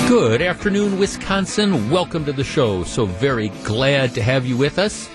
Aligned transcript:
Good 0.08 0.40
afternoon, 0.40 0.96
Wisconsin. 0.96 1.90
Welcome 1.90 2.24
to 2.26 2.32
the 2.32 2.44
show. 2.44 2.84
So 2.84 3.04
very 3.04 3.48
glad 3.64 4.14
to 4.14 4.22
have 4.22 4.46
you 4.46 4.56
with 4.56 4.78
us. 4.78 5.10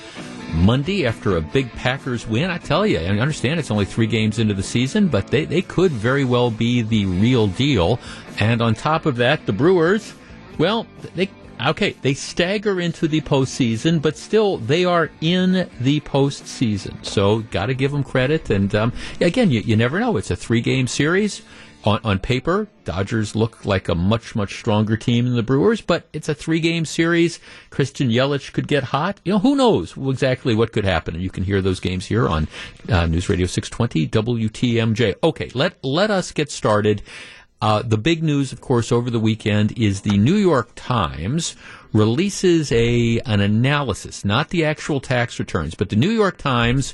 Monday 0.54 1.06
after 1.06 1.38
a 1.38 1.42
big 1.42 1.72
Packers 1.74 2.28
win. 2.28 2.50
I 2.50 2.58
tell 2.58 2.86
you, 2.86 3.00
I 3.00 3.06
understand 3.20 3.60
it's 3.60 3.72
only 3.72 3.86
three 3.86 4.08
games 4.08 4.40
into 4.40 4.54
the 4.54 4.64
season, 4.64 5.08
but 5.08 5.28
they, 5.28 5.46
they 5.46 5.62
could 5.62 5.92
very 5.92 6.24
well 6.24 6.52
be 6.52 6.82
the 6.82 7.06
real 7.06 7.48
deal. 7.48 8.00
And 8.40 8.62
on 8.62 8.76
top 8.76 9.06
of 9.06 9.18
that, 9.18 9.46
the 9.46 9.54
Brewers, 9.54 10.14
well, 10.58 10.88
they 11.16 11.30
okay, 11.66 11.92
they 12.02 12.14
stagger 12.14 12.80
into 12.80 13.08
the 13.08 13.22
postseason, 13.22 14.02
but 14.02 14.18
still 14.18 14.58
they 14.58 14.86
are 14.86 15.10
in 15.22 15.70
the 15.80 16.00
postseason. 16.02 17.04
So 17.06 17.40
got 17.40 17.68
to 17.68 17.74
give 17.74 17.92
them 17.92 18.04
credit. 18.04 18.50
And 18.50 18.74
um, 18.76 18.94
again, 19.22 19.52
you, 19.52 19.62
you 19.62 19.76
never 19.76 20.00
know. 20.00 20.18
It's 20.18 20.32
a 20.32 20.36
three 20.36 20.62
game 20.62 20.88
series 20.88 21.42
on, 21.84 22.00
on 22.04 22.20
paper, 22.20 22.68
Dodgers 22.86 23.36
look 23.36 23.66
like 23.66 23.90
a 23.90 23.96
much, 23.96 24.36
much 24.36 24.58
stronger 24.58 24.98
team 24.98 25.26
than 25.26 25.36
the 25.36 25.44
Brewers, 25.44 25.82
but 25.82 26.08
it's 26.14 26.30
a 26.30 26.36
three 26.36 26.60
game 26.60 26.86
series. 26.86 27.40
Christian 27.70 28.10
Yelich 28.10 28.54
could 28.54 28.68
get 28.68 28.84
hot. 28.84 29.20
You 29.26 29.34
know, 29.34 29.40
who 29.40 29.56
knows 29.56 29.96
exactly 29.98 30.56
what 30.56 30.72
could 30.72 30.86
happen? 30.86 31.16
And 31.16 31.24
you 31.24 31.30
can 31.30 31.44
hear 31.44 31.62
those 31.62 31.80
games 31.80 32.06
here 32.06 32.28
on 32.28 32.48
uh, 32.90 33.06
News 33.06 33.30
Radio 33.30 33.48
620 33.48 34.08
WTMJ. 34.08 35.16
Okay, 35.24 35.50
let, 35.54 35.84
let 35.84 36.10
us 36.12 36.32
get 36.32 36.52
started. 36.52 37.02
Uh, 37.62 37.82
the 37.82 37.98
big 37.98 38.22
news, 38.24 38.52
of 38.52 38.60
course, 38.60 38.92
over 38.92 39.10
the 39.10 39.20
weekend 39.20 39.78
is 39.78 40.02
the 40.02 40.18
New 40.18 40.36
York 40.36 40.72
Times 40.76 41.56
releases 41.94 42.72
a 42.72 43.20
an 43.20 43.40
analysis, 43.40 44.26
not 44.26 44.50
the 44.50 44.66
actual 44.66 45.00
tax 45.00 45.40
returns, 45.40 45.76
but 45.76 45.90
the 45.90 45.96
New 45.96 46.10
York 46.10 46.38
Times, 46.38 46.94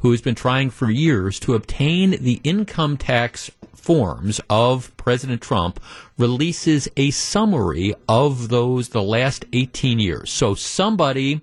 who 0.00 0.10
has 0.10 0.20
been 0.20 0.34
trying 0.34 0.70
for 0.70 0.90
years 0.90 1.38
to 1.40 1.54
obtain 1.54 2.10
the 2.22 2.40
income 2.44 2.96
tax 2.96 3.50
forms 3.74 4.40
of 4.50 4.94
President 4.96 5.40
Trump 5.40 5.80
releases 6.18 6.88
a 6.96 7.10
summary 7.10 7.94
of 8.08 8.48
those 8.48 8.90
the 8.90 9.02
last 9.02 9.44
18 9.52 9.98
years. 9.98 10.30
So 10.30 10.54
somebody 10.54 11.40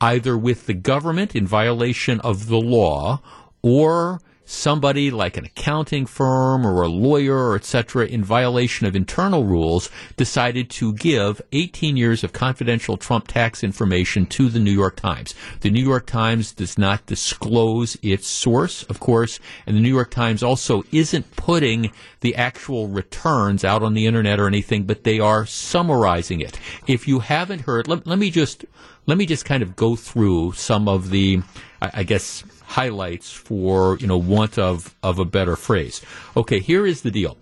either 0.00 0.36
with 0.36 0.66
the 0.66 0.74
government 0.74 1.36
in 1.36 1.46
violation 1.46 2.20
of 2.20 2.48
the 2.48 2.60
law 2.60 3.20
or 3.62 4.20
somebody 4.52 5.10
like 5.10 5.36
an 5.36 5.46
accounting 5.46 6.04
firm 6.04 6.66
or 6.66 6.82
a 6.82 6.88
lawyer 6.88 7.48
or 7.48 7.56
etc. 7.56 8.06
in 8.06 8.22
violation 8.22 8.86
of 8.86 8.94
internal 8.94 9.44
rules 9.44 9.88
decided 10.16 10.68
to 10.68 10.92
give 10.92 11.40
18 11.52 11.96
years 11.96 12.22
of 12.22 12.32
confidential 12.32 12.96
Trump 12.96 13.26
tax 13.26 13.64
information 13.64 14.26
to 14.26 14.48
the 14.48 14.58
New 14.58 14.70
York 14.70 14.96
Times. 14.96 15.34
The 15.60 15.70
New 15.70 15.82
York 15.82 16.06
Times 16.06 16.52
does 16.52 16.76
not 16.76 17.06
disclose 17.06 17.96
its 18.02 18.26
source, 18.26 18.82
of 18.84 19.00
course, 19.00 19.40
and 19.66 19.74
the 19.74 19.80
New 19.80 19.88
York 19.92 20.10
Times 20.10 20.42
also 20.42 20.84
isn't 20.92 21.34
putting 21.36 21.90
the 22.20 22.36
actual 22.36 22.88
returns 22.88 23.64
out 23.64 23.82
on 23.82 23.94
the 23.94 24.06
internet 24.06 24.38
or 24.38 24.46
anything, 24.46 24.84
but 24.84 25.04
they 25.04 25.18
are 25.18 25.46
summarizing 25.46 26.40
it. 26.40 26.58
If 26.86 27.08
you 27.08 27.20
haven't 27.20 27.62
heard, 27.62 27.88
let, 27.88 28.06
let 28.06 28.18
me 28.18 28.30
just 28.30 28.66
let 29.06 29.18
me 29.18 29.26
just 29.26 29.44
kind 29.44 29.62
of 29.62 29.74
go 29.74 29.96
through 29.96 30.52
some 30.52 30.88
of 30.88 31.10
the 31.10 31.42
I 31.80 32.04
guess 32.04 32.44
highlights 32.72 33.30
for, 33.30 33.98
you 33.98 34.06
know, 34.06 34.16
want 34.16 34.58
of, 34.58 34.96
of 35.02 35.18
a 35.18 35.24
better 35.24 35.56
phrase. 35.56 36.00
Okay, 36.36 36.58
here 36.58 36.86
is 36.86 37.02
the 37.02 37.10
deal. 37.10 37.36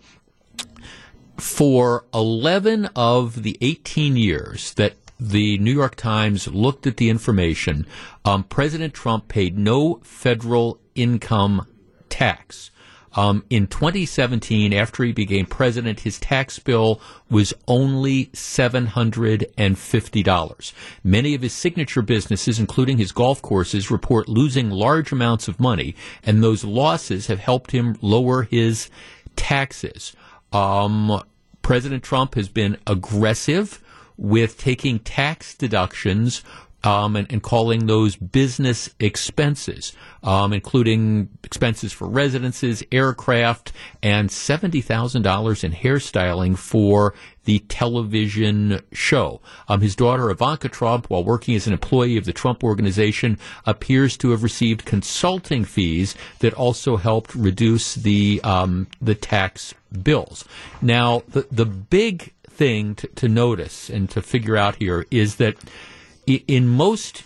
For 1.36 2.04
11 2.12 2.90
of 2.96 3.42
the 3.44 3.56
18 3.60 4.16
years 4.16 4.74
that 4.74 4.94
the 5.20 5.58
New 5.58 5.72
York 5.72 5.94
Times 5.94 6.48
looked 6.48 6.86
at 6.86 6.96
the 6.96 7.08
information, 7.08 7.86
um, 8.24 8.42
President 8.44 8.92
Trump 8.92 9.28
paid 9.28 9.56
no 9.56 10.00
federal 10.02 10.80
income 10.94 11.66
tax. 12.08 12.70
Um, 13.14 13.44
in 13.50 13.66
2017, 13.66 14.72
after 14.72 15.04
he 15.04 15.12
became 15.12 15.44
president, 15.46 16.00
his 16.00 16.18
tax 16.20 16.58
bill 16.58 17.00
was 17.28 17.52
only 17.66 18.26
$750. 18.26 20.72
Many 21.02 21.34
of 21.34 21.42
his 21.42 21.52
signature 21.52 22.02
businesses, 22.02 22.60
including 22.60 22.98
his 22.98 23.12
golf 23.12 23.42
courses, 23.42 23.90
report 23.90 24.28
losing 24.28 24.70
large 24.70 25.10
amounts 25.12 25.48
of 25.48 25.58
money, 25.58 25.96
and 26.22 26.40
those 26.42 26.64
losses 26.64 27.26
have 27.26 27.40
helped 27.40 27.72
him 27.72 27.96
lower 28.00 28.42
his 28.42 28.88
taxes. 29.34 30.14
Um, 30.52 31.22
President 31.62 32.02
Trump 32.02 32.34
has 32.34 32.48
been 32.48 32.76
aggressive 32.86 33.82
with 34.16 34.58
taking 34.58 34.98
tax 34.98 35.54
deductions 35.54 36.42
um, 36.82 37.16
and, 37.16 37.30
and, 37.30 37.42
calling 37.42 37.86
those 37.86 38.16
business 38.16 38.94
expenses, 38.98 39.92
um, 40.22 40.52
including 40.52 41.28
expenses 41.44 41.92
for 41.92 42.08
residences, 42.08 42.82
aircraft, 42.90 43.72
and 44.02 44.30
$70,000 44.30 45.64
in 45.64 45.72
hairstyling 45.72 46.56
for 46.56 47.14
the 47.44 47.58
television 47.60 48.80
show. 48.92 49.40
Um, 49.68 49.80
his 49.80 49.96
daughter, 49.96 50.30
Ivanka 50.30 50.68
Trump, 50.68 51.10
while 51.10 51.24
working 51.24 51.54
as 51.54 51.66
an 51.66 51.72
employee 51.72 52.16
of 52.16 52.24
the 52.24 52.32
Trump 52.32 52.62
Organization, 52.62 53.38
appears 53.66 54.16
to 54.18 54.30
have 54.30 54.42
received 54.42 54.84
consulting 54.84 55.64
fees 55.64 56.14
that 56.40 56.54
also 56.54 56.96
helped 56.96 57.34
reduce 57.34 57.94
the, 57.94 58.40
um, 58.44 58.86
the 59.00 59.14
tax 59.14 59.74
bills. 60.02 60.44
Now, 60.80 61.22
the, 61.28 61.46
the 61.50 61.66
big 61.66 62.32
thing 62.48 62.94
to, 62.94 63.06
to 63.08 63.28
notice 63.28 63.88
and 63.88 64.10
to 64.10 64.20
figure 64.20 64.56
out 64.56 64.76
here 64.76 65.06
is 65.10 65.36
that 65.36 65.56
in 66.36 66.68
most, 66.68 67.22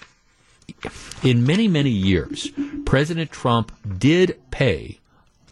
in 1.22 1.46
many, 1.46 1.68
many 1.68 1.90
years, 1.90 2.50
President 2.84 3.30
Trump 3.30 3.72
did 3.98 4.40
pay 4.50 4.98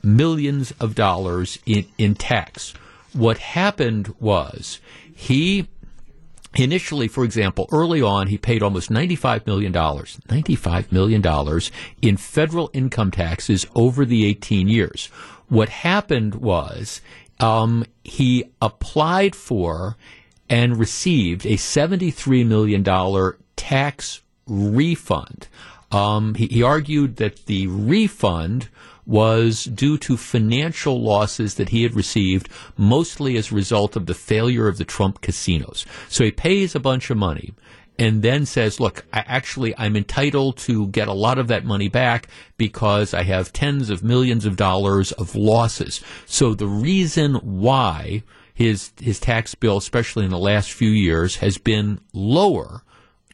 millions 0.02 0.72
of 0.80 0.94
dollars 0.94 1.58
in, 1.66 1.86
in 1.98 2.14
tax. 2.14 2.74
What 3.12 3.38
happened 3.38 4.14
was 4.18 4.80
he 5.14 5.68
initially, 6.54 7.08
for 7.08 7.24
example, 7.24 7.68
early 7.72 8.02
on, 8.02 8.26
he 8.26 8.38
paid 8.38 8.62
almost 8.62 8.90
$95 8.90 9.46
million, 9.46 9.72
$95 9.72 10.92
million 10.92 11.60
in 12.00 12.16
federal 12.16 12.70
income 12.72 13.10
taxes 13.10 13.66
over 13.74 14.04
the 14.04 14.26
18 14.26 14.68
years. 14.68 15.06
What 15.48 15.68
happened 15.68 16.36
was 16.36 17.00
um, 17.40 17.84
he 18.04 18.44
applied 18.60 19.34
for 19.34 19.96
and 20.48 20.78
received 20.78 21.46
a 21.46 21.54
$73 21.54 22.46
million 22.46 22.82
tax 23.56 24.22
refund. 24.46 25.48
Um, 25.90 26.34
he, 26.34 26.46
he 26.46 26.62
argued 26.62 27.16
that 27.16 27.46
the 27.46 27.66
refund 27.66 28.68
was 29.04 29.64
due 29.64 29.98
to 29.98 30.16
financial 30.16 31.02
losses 31.02 31.54
that 31.54 31.70
he 31.70 31.82
had 31.82 31.94
received, 31.94 32.48
mostly 32.76 33.36
as 33.36 33.50
a 33.50 33.54
result 33.54 33.96
of 33.96 34.06
the 34.06 34.14
failure 34.14 34.68
of 34.68 34.78
the 34.78 34.84
Trump 34.84 35.20
casinos. 35.20 35.84
So 36.08 36.24
he 36.24 36.30
pays 36.30 36.74
a 36.74 36.80
bunch 36.80 37.10
of 37.10 37.16
money 37.16 37.52
and 37.98 38.22
then 38.22 38.46
says, 38.46 38.80
look, 38.80 39.04
I 39.12 39.24
actually, 39.26 39.76
I'm 39.76 39.96
entitled 39.96 40.56
to 40.58 40.86
get 40.88 41.08
a 41.08 41.12
lot 41.12 41.38
of 41.38 41.48
that 41.48 41.64
money 41.64 41.88
back 41.88 42.28
because 42.56 43.12
I 43.12 43.24
have 43.24 43.52
tens 43.52 43.90
of 43.90 44.02
millions 44.02 44.46
of 44.46 44.56
dollars 44.56 45.12
of 45.12 45.34
losses. 45.34 46.00
So 46.24 46.54
the 46.54 46.66
reason 46.66 47.34
why 47.34 48.22
his 48.54 48.92
his 49.00 49.18
tax 49.18 49.54
bill, 49.54 49.78
especially 49.78 50.24
in 50.24 50.30
the 50.30 50.38
last 50.38 50.72
few 50.72 50.90
years, 50.90 51.36
has 51.36 51.58
been 51.58 52.00
lower, 52.12 52.82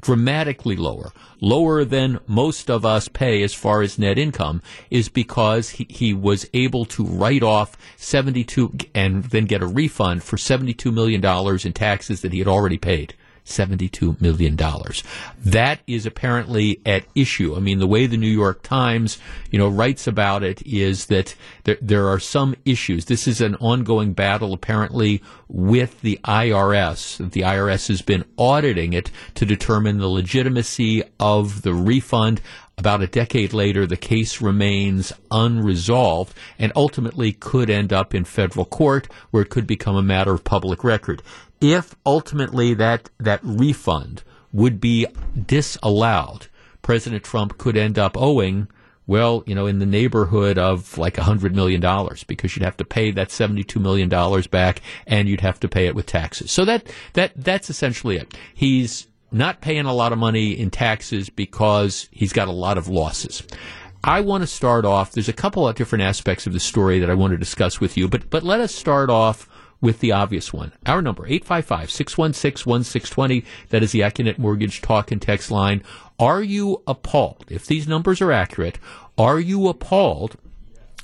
dramatically 0.00 0.76
lower, 0.76 1.12
lower 1.40 1.84
than 1.84 2.20
most 2.26 2.70
of 2.70 2.84
us 2.84 3.08
pay 3.08 3.42
as 3.42 3.54
far 3.54 3.82
as 3.82 3.98
net 3.98 4.18
income, 4.18 4.62
is 4.90 5.08
because 5.08 5.70
he, 5.70 5.86
he 5.88 6.14
was 6.14 6.48
able 6.54 6.84
to 6.84 7.04
write 7.04 7.42
off 7.42 7.76
72 7.96 8.74
and 8.94 9.24
then 9.24 9.44
get 9.44 9.62
a 9.62 9.66
refund 9.66 10.22
for 10.22 10.36
72 10.36 10.90
million 10.92 11.20
dollars 11.20 11.64
in 11.64 11.72
taxes 11.72 12.22
that 12.22 12.32
he 12.32 12.38
had 12.38 12.48
already 12.48 12.78
paid. 12.78 13.14
$72 13.48 14.20
million. 14.20 14.56
That 15.44 15.80
is 15.86 16.06
apparently 16.06 16.80
at 16.84 17.04
issue. 17.14 17.56
I 17.56 17.60
mean, 17.60 17.78
the 17.78 17.86
way 17.86 18.06
the 18.06 18.16
New 18.16 18.26
York 18.26 18.62
Times, 18.62 19.18
you 19.50 19.58
know, 19.58 19.68
writes 19.68 20.06
about 20.06 20.42
it 20.42 20.62
is 20.66 21.06
that 21.06 21.34
there, 21.64 21.78
there 21.80 22.08
are 22.08 22.18
some 22.18 22.54
issues. 22.64 23.06
This 23.06 23.26
is 23.26 23.40
an 23.40 23.54
ongoing 23.56 24.12
battle 24.12 24.52
apparently 24.52 25.22
with 25.48 26.00
the 26.02 26.20
IRS. 26.24 27.30
The 27.30 27.42
IRS 27.42 27.88
has 27.88 28.02
been 28.02 28.24
auditing 28.36 28.92
it 28.92 29.10
to 29.34 29.46
determine 29.46 29.98
the 29.98 30.08
legitimacy 30.08 31.02
of 31.18 31.62
the 31.62 31.74
refund. 31.74 32.40
About 32.76 33.02
a 33.02 33.08
decade 33.08 33.52
later, 33.52 33.86
the 33.86 33.96
case 33.96 34.40
remains 34.40 35.12
unresolved 35.32 36.32
and 36.60 36.70
ultimately 36.76 37.32
could 37.32 37.70
end 37.70 37.92
up 37.92 38.14
in 38.14 38.24
federal 38.24 38.64
court 38.64 39.08
where 39.32 39.42
it 39.42 39.50
could 39.50 39.66
become 39.66 39.96
a 39.96 40.02
matter 40.02 40.32
of 40.32 40.44
public 40.44 40.84
record 40.84 41.20
if 41.60 41.94
ultimately 42.06 42.74
that 42.74 43.10
that 43.18 43.40
refund 43.42 44.22
would 44.52 44.80
be 44.80 45.06
disallowed, 45.46 46.48
President 46.82 47.24
Trump 47.24 47.58
could 47.58 47.76
end 47.76 47.98
up 47.98 48.16
owing 48.16 48.68
well, 49.08 49.42
you 49.46 49.54
know, 49.54 49.66
in 49.66 49.78
the 49.78 49.86
neighborhood 49.86 50.58
of 50.58 50.98
like 50.98 51.16
a 51.16 51.22
hundred 51.22 51.56
million 51.56 51.80
dollars 51.80 52.24
because 52.24 52.54
you'd 52.54 52.64
have 52.64 52.76
to 52.76 52.84
pay 52.84 53.10
that 53.10 53.30
seventy-two 53.30 53.80
million 53.80 54.08
dollars 54.10 54.46
back, 54.46 54.82
and 55.06 55.28
you'd 55.28 55.40
have 55.40 55.58
to 55.60 55.68
pay 55.68 55.86
it 55.86 55.94
with 55.94 56.04
taxes. 56.04 56.52
So 56.52 56.66
that 56.66 56.92
that 57.14 57.32
that's 57.34 57.70
essentially 57.70 58.18
it. 58.18 58.36
He's 58.54 59.08
not 59.32 59.62
paying 59.62 59.86
a 59.86 59.94
lot 59.94 60.12
of 60.12 60.18
money 60.18 60.52
in 60.52 60.70
taxes 60.70 61.30
because 61.30 62.08
he's 62.12 62.34
got 62.34 62.48
a 62.48 62.52
lot 62.52 62.76
of 62.76 62.86
losses. 62.88 63.42
I 64.04 64.20
want 64.20 64.42
to 64.42 64.46
start 64.46 64.84
off. 64.84 65.12
There's 65.12 65.28
a 65.28 65.32
couple 65.32 65.66
of 65.66 65.74
different 65.74 66.02
aspects 66.02 66.46
of 66.46 66.52
the 66.52 66.60
story 66.60 66.98
that 67.00 67.10
I 67.10 67.14
want 67.14 67.32
to 67.32 67.38
discuss 67.38 67.80
with 67.80 67.96
you, 67.96 68.08
but 68.08 68.28
but 68.28 68.42
let 68.42 68.60
us 68.60 68.74
start 68.74 69.08
off 69.08 69.48
with 69.80 70.00
the 70.00 70.12
obvious 70.12 70.52
one. 70.52 70.72
Our 70.86 71.00
number, 71.02 71.28
855-616-1620. 71.28 73.44
That 73.70 73.82
is 73.82 73.92
the 73.92 74.00
Accunet 74.00 74.38
Mortgage 74.38 74.82
talk 74.82 75.12
and 75.12 75.22
text 75.22 75.50
line. 75.50 75.82
Are 76.18 76.42
you 76.42 76.82
appalled? 76.86 77.44
If 77.48 77.66
these 77.66 77.86
numbers 77.86 78.20
are 78.20 78.32
accurate, 78.32 78.78
are 79.16 79.38
you 79.38 79.68
appalled 79.68 80.36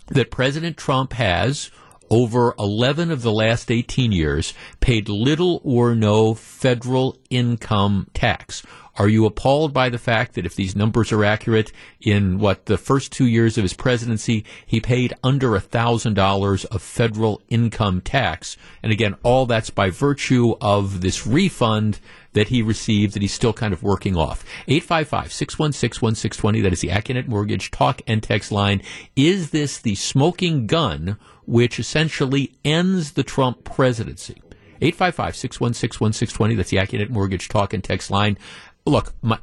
that 0.09 0.31
President 0.31 0.77
Trump 0.77 1.15
has 1.15 1.71
over 2.11 2.55
11 2.59 3.11
of 3.11 3.23
the 3.23 3.33
last 3.33 3.71
18 3.71 4.13
years 4.13 4.53
paid 4.81 5.09
little 5.09 5.63
or 5.65 5.95
no 5.95 6.35
federal 6.35 7.17
income 7.31 8.09
tax? 8.13 8.63
Are 8.97 9.09
you 9.09 9.27
appalled 9.27 9.73
by 9.73 9.89
the 9.89 9.99
fact 9.99 10.35
that 10.35 10.47
if 10.47 10.55
these 10.55 10.77
numbers 10.77 11.11
are 11.11 11.25
accurate, 11.25 11.73
in 12.01 12.39
what 12.39 12.67
the 12.67 12.79
first 12.79 13.11
two 13.11 13.27
years 13.27 13.59
of 13.59 13.63
his 13.63 13.75
presidency, 13.75 14.45
he 14.65 14.81
paid 14.81 15.13
under 15.25 15.57
a 15.57 15.61
thousand 15.61 16.15
dollars 16.15 16.65
of 16.67 16.81
federal 16.81 17.43
income 17.49 18.01
tax? 18.01 18.57
And 18.83 18.93
again, 18.93 19.17
all 19.25 19.47
that's 19.47 19.71
by 19.71 19.91
virtue 19.91 20.55
of 20.61 21.01
this 21.01 21.27
refund 21.27 21.99
that 22.35 22.49
he 22.49 22.63
received 22.63 23.15
that 23.15 23.23
he's 23.23 23.33
still 23.33 23.53
kind 23.53 23.73
of 23.73 23.83
working 23.83 24.17
off. 24.17 24.45
855-616-1620. 24.69 26.63
That 26.63 26.73
is 26.73 26.81
the 26.81 26.89
Accunet 26.89 27.27
Mortgage 27.27 27.71
talk 27.71 28.01
and 28.07 28.23
text 28.23 28.53
line. 28.53 28.83
Is 29.17 29.51
this 29.51 29.79
the 29.79 29.95
smoking 29.97 30.67
gun 30.67 31.17
which 31.47 31.81
essentially 31.81 32.55
ends 32.65 33.13
the 33.13 33.25
Trump 33.25 33.65
presidency? 33.65 34.41
855-616-1620. 34.83 36.57
That's 36.57 36.71
the 36.71 36.77
Accunet 36.77 37.11
Mortgage 37.11 37.49
talk 37.49 37.73
and 37.73 37.83
text 37.83 38.11
line 38.11 38.37
look, 38.87 39.15
my, 39.23 39.39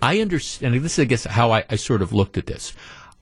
I 0.00 0.20
understand. 0.20 0.74
This 0.82 0.98
is, 0.98 1.02
I 1.02 1.04
guess, 1.04 1.24
how 1.24 1.52
I, 1.52 1.64
I 1.68 1.76
sort 1.76 2.02
of 2.02 2.12
looked 2.12 2.36
at 2.36 2.46
this. 2.46 2.72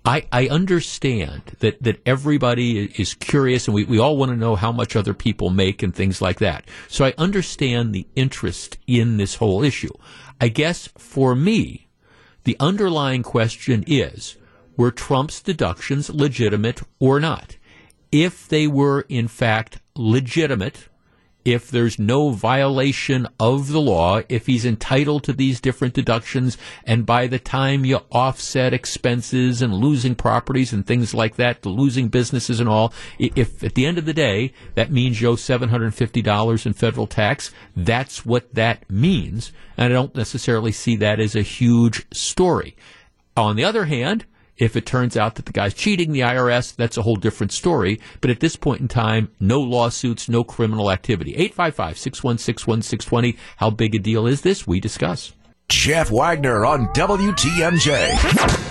I, 0.04 0.26
I 0.32 0.48
understand 0.48 1.42
that, 1.58 1.82
that 1.82 2.00
everybody 2.06 2.87
is 2.87 3.12
curious 3.14 3.69
and 3.69 3.75
we, 3.75 3.84
we 3.84 3.98
all 3.98 4.16
want 4.16 4.31
to 4.31 4.37
know 4.37 4.56
how 4.56 4.72
much 4.72 4.96
other 4.96 5.12
people 5.12 5.50
make 5.50 5.82
and 5.82 5.94
things 5.94 6.22
like 6.22 6.38
that. 6.38 6.64
So 6.88 7.04
I 7.04 7.12
understand 7.19 7.92
the 7.92 8.06
interest 8.16 8.78
in 8.87 9.19
this 9.19 9.34
whole 9.34 9.62
issue. 9.62 9.92
I 10.40 10.48
guess 10.48 10.88
for 10.96 11.34
me, 11.34 11.88
the 12.44 12.56
underlying 12.58 13.22
question 13.22 13.84
is, 13.87 14.37
were 14.76 14.90
Trump's 14.90 15.42
deductions 15.42 16.08
legitimate 16.08 16.81
or 16.98 17.20
not? 17.20 17.58
If 18.10 18.48
they 18.48 18.66
were 18.66 19.02
in 19.10 19.28
fact 19.28 19.81
legitimate, 19.94 20.88
if 21.44 21.70
there's 21.70 21.98
no 21.98 22.31
violation 22.31 23.26
of 23.38 23.69
the 23.69 23.81
law, 23.81 24.20
if 24.28 24.46
he's 24.46 24.66
entitled 24.66 25.25
to 25.25 25.32
these 25.32 25.60
different 25.60 25.94
deductions, 25.94 26.58
and 26.84 27.06
by 27.06 27.26
the 27.26 27.38
time 27.38 27.84
you 27.84 28.00
offset 28.10 28.75
expenses 28.75 29.62
and 29.62 29.75
losing 29.75 30.14
properties 30.14 30.72
and 30.72 30.87
things 30.87 31.14
like 31.14 31.37
that, 31.37 31.64
losing 31.64 32.08
businesses 32.08 32.60
and 32.60 32.69
all, 32.69 32.92
if 33.19 33.62
at 33.62 33.75
the 33.75 33.87
end 33.87 33.98
of 33.98 34.04
the 34.04 34.12
day 34.14 34.52
that 34.75 34.92
means 34.92 35.20
you 35.20 35.28
owe 35.28 35.37
$750 35.37 36.66
in 36.66 36.72
federal 36.72 37.06
tax, 37.06 37.50
that's 37.75 38.26
what 38.26 38.54
that 38.54 38.88
means. 38.90 39.52
And 39.76 39.92
I 39.92 39.94
don't 39.94 40.14
necessarily 40.14 40.72
see 40.72 40.96
that 40.96 41.20
as 41.20 41.34
a 41.34 41.42
huge 41.42 42.06
story. 42.12 42.76
On 43.37 43.56
the 43.56 43.64
other 43.64 43.87
hand, 43.87 44.26
if 44.60 44.76
it 44.76 44.86
turns 44.86 45.16
out 45.16 45.34
that 45.36 45.46
the 45.46 45.52
guy's 45.52 45.74
cheating 45.74 46.12
the 46.12 46.20
IRS, 46.20 46.76
that's 46.76 46.96
a 46.96 47.02
whole 47.02 47.16
different 47.16 47.50
story. 47.50 47.98
But 48.20 48.30
at 48.30 48.40
this 48.40 48.54
point 48.54 48.80
in 48.80 48.88
time, 48.88 49.30
no 49.40 49.60
lawsuits, 49.60 50.28
no 50.28 50.44
criminal 50.44 50.90
activity. 50.90 51.34
855 51.34 51.98
616 51.98 52.70
1620. 52.70 53.36
How 53.56 53.70
big 53.70 53.94
a 53.94 53.98
deal 53.98 54.26
is 54.26 54.42
this? 54.42 54.66
We 54.66 54.78
discuss. 54.78 55.32
Jeff 55.68 56.10
Wagner 56.10 56.66
on 56.66 56.88
WTMJ. 56.88 58.70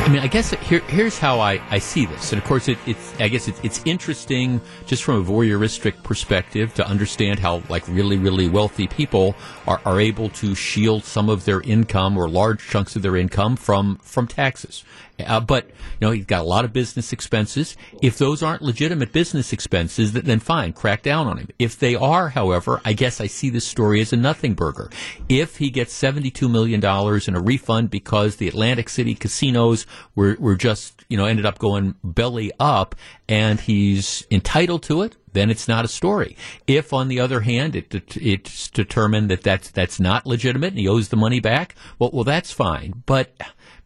I 0.00 0.12
mean, 0.12 0.22
I 0.22 0.26
guess 0.26 0.50
here, 0.50 0.80
here's 0.80 1.18
how 1.18 1.38
I, 1.38 1.60
I 1.70 1.78
see 1.78 2.04
this, 2.04 2.32
and 2.32 2.42
of 2.42 2.48
course, 2.48 2.66
it, 2.66 2.78
it's 2.84 3.14
I 3.20 3.28
guess 3.28 3.46
it's, 3.46 3.60
it's 3.62 3.80
interesting 3.84 4.60
just 4.86 5.04
from 5.04 5.16
a 5.16 5.24
voyeuristic 5.24 6.02
perspective 6.02 6.74
to 6.74 6.86
understand 6.86 7.38
how 7.38 7.62
like 7.68 7.86
really 7.86 8.18
really 8.18 8.48
wealthy 8.48 8.88
people 8.88 9.36
are, 9.70 9.80
are 9.84 10.00
able 10.00 10.28
to 10.28 10.54
shield 10.56 11.04
some 11.04 11.28
of 11.28 11.44
their 11.44 11.60
income 11.60 12.18
or 12.18 12.28
large 12.28 12.66
chunks 12.66 12.96
of 12.96 13.02
their 13.02 13.16
income 13.16 13.54
from 13.56 13.96
from 14.02 14.26
taxes. 14.26 14.84
Uh, 15.24 15.38
but 15.38 15.66
you 15.66 15.74
know, 16.00 16.10
he's 16.10 16.24
got 16.24 16.40
a 16.40 16.44
lot 16.44 16.64
of 16.64 16.72
business 16.72 17.12
expenses. 17.12 17.76
If 18.02 18.18
those 18.18 18.42
aren't 18.42 18.62
legitimate 18.62 19.12
business 19.12 19.52
expenses, 19.52 20.12
then 20.12 20.40
fine, 20.40 20.72
crack 20.72 21.02
down 21.02 21.26
on 21.26 21.38
him. 21.38 21.48
If 21.58 21.78
they 21.78 21.94
are, 21.94 22.30
however, 22.30 22.80
I 22.84 22.94
guess 22.94 23.20
I 23.20 23.26
see 23.26 23.50
this 23.50 23.66
story 23.66 24.00
as 24.00 24.12
a 24.12 24.16
nothing 24.16 24.54
burger. 24.54 24.90
If 25.28 25.58
he 25.58 25.70
gets 25.70 25.92
seventy-two 25.92 26.48
million 26.48 26.80
dollars 26.80 27.28
in 27.28 27.36
a 27.36 27.40
refund 27.40 27.90
because 27.90 28.36
the 28.36 28.48
Atlantic 28.48 28.88
City 28.88 29.14
casinos 29.14 29.86
were 30.14 30.36
were 30.40 30.56
just 30.56 30.99
you 31.10 31.16
know 31.16 31.26
ended 31.26 31.44
up 31.44 31.58
going 31.58 31.94
belly 32.02 32.50
up, 32.58 32.94
and 33.28 33.60
he's 33.60 34.26
entitled 34.30 34.82
to 34.84 35.02
it, 35.02 35.16
then 35.32 35.50
it's 35.50 35.68
not 35.68 35.84
a 35.84 35.88
story. 35.88 36.36
If, 36.66 36.92
on 36.92 37.08
the 37.08 37.20
other 37.20 37.40
hand, 37.40 37.76
it, 37.76 37.94
it, 37.94 38.16
it's 38.16 38.68
determined 38.68 39.30
that 39.30 39.42
that's 39.42 39.70
that's 39.70 40.00
not 40.00 40.26
legitimate 40.26 40.68
and 40.68 40.78
he 40.78 40.88
owes 40.88 41.08
the 41.08 41.16
money 41.16 41.40
back, 41.40 41.74
well, 41.98 42.10
well, 42.12 42.24
that's 42.24 42.52
fine. 42.52 43.02
But 43.06 43.36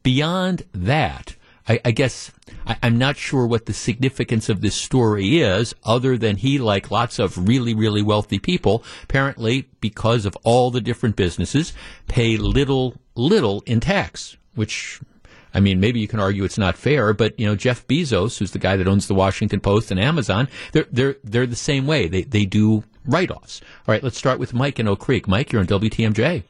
beyond 0.03 0.63
that, 0.73 1.37
I, 1.69 1.81
I 1.85 1.91
guess 1.93 2.31
I, 2.67 2.77
am 2.83 2.99
not 2.99 3.17
sure 3.17 3.47
what 3.47 3.67
the 3.67 3.73
significance 3.73 4.49
of 4.49 4.61
this 4.61 4.75
story 4.75 5.41
is, 5.41 5.75
other 5.83 6.19
than 6.19 6.37
he, 6.37 6.59
like 6.59 6.91
lots 6.91 7.19
of 7.19 7.49
really, 7.49 7.75
really 7.75 8.03
wealthy 8.03 8.39
people, 8.39 8.85
apparently, 9.03 9.69
because 9.81 10.27
of 10.27 10.37
all 10.45 10.71
the 10.71 10.81
different 10.81 11.17
businesses, 11.17 11.73
pay 12.07 12.37
little, 12.37 12.95
little 13.15 13.63
in 13.67 13.81
tax, 13.81 14.37
which 14.55 15.01
I 15.55 15.61
mean, 15.61 15.81
maybe 15.81 16.01
you 16.01 16.09
can 16.09 16.21
argue 16.21 16.45
it's 16.45 16.59
not 16.59 16.77
fair, 16.77 17.13
but 17.13 17.39
you 17.39 17.47
know, 17.47 17.55
Jeff 17.55 17.87
Bezos, 17.87 18.39
who's 18.39 18.51
the 18.51 18.59
guy 18.59 18.77
that 18.77 18.89
owns 18.89 19.07
the 19.07 19.15
Washington 19.15 19.61
Post 19.61 19.91
and 19.91 20.01
Amazon, 20.01 20.49
they're 20.73 20.87
they're 20.91 21.17
they're 21.23 21.47
the 21.47 21.57
same 21.57 21.87
way. 21.87 22.09
They 22.09 22.23
they 22.23 22.45
do 22.45 22.85
write 23.07 23.31
offs. 23.31 23.61
All 23.87 23.93
right, 23.93 24.03
let's 24.03 24.19
start 24.19 24.39
with 24.39 24.53
Mike 24.53 24.79
in 24.79 24.89
Oak 24.89 25.01
Creek. 25.01 25.29
Mike, 25.29 25.53
you're 25.53 25.61
on 25.61 25.67
WTMJ. 25.67 26.43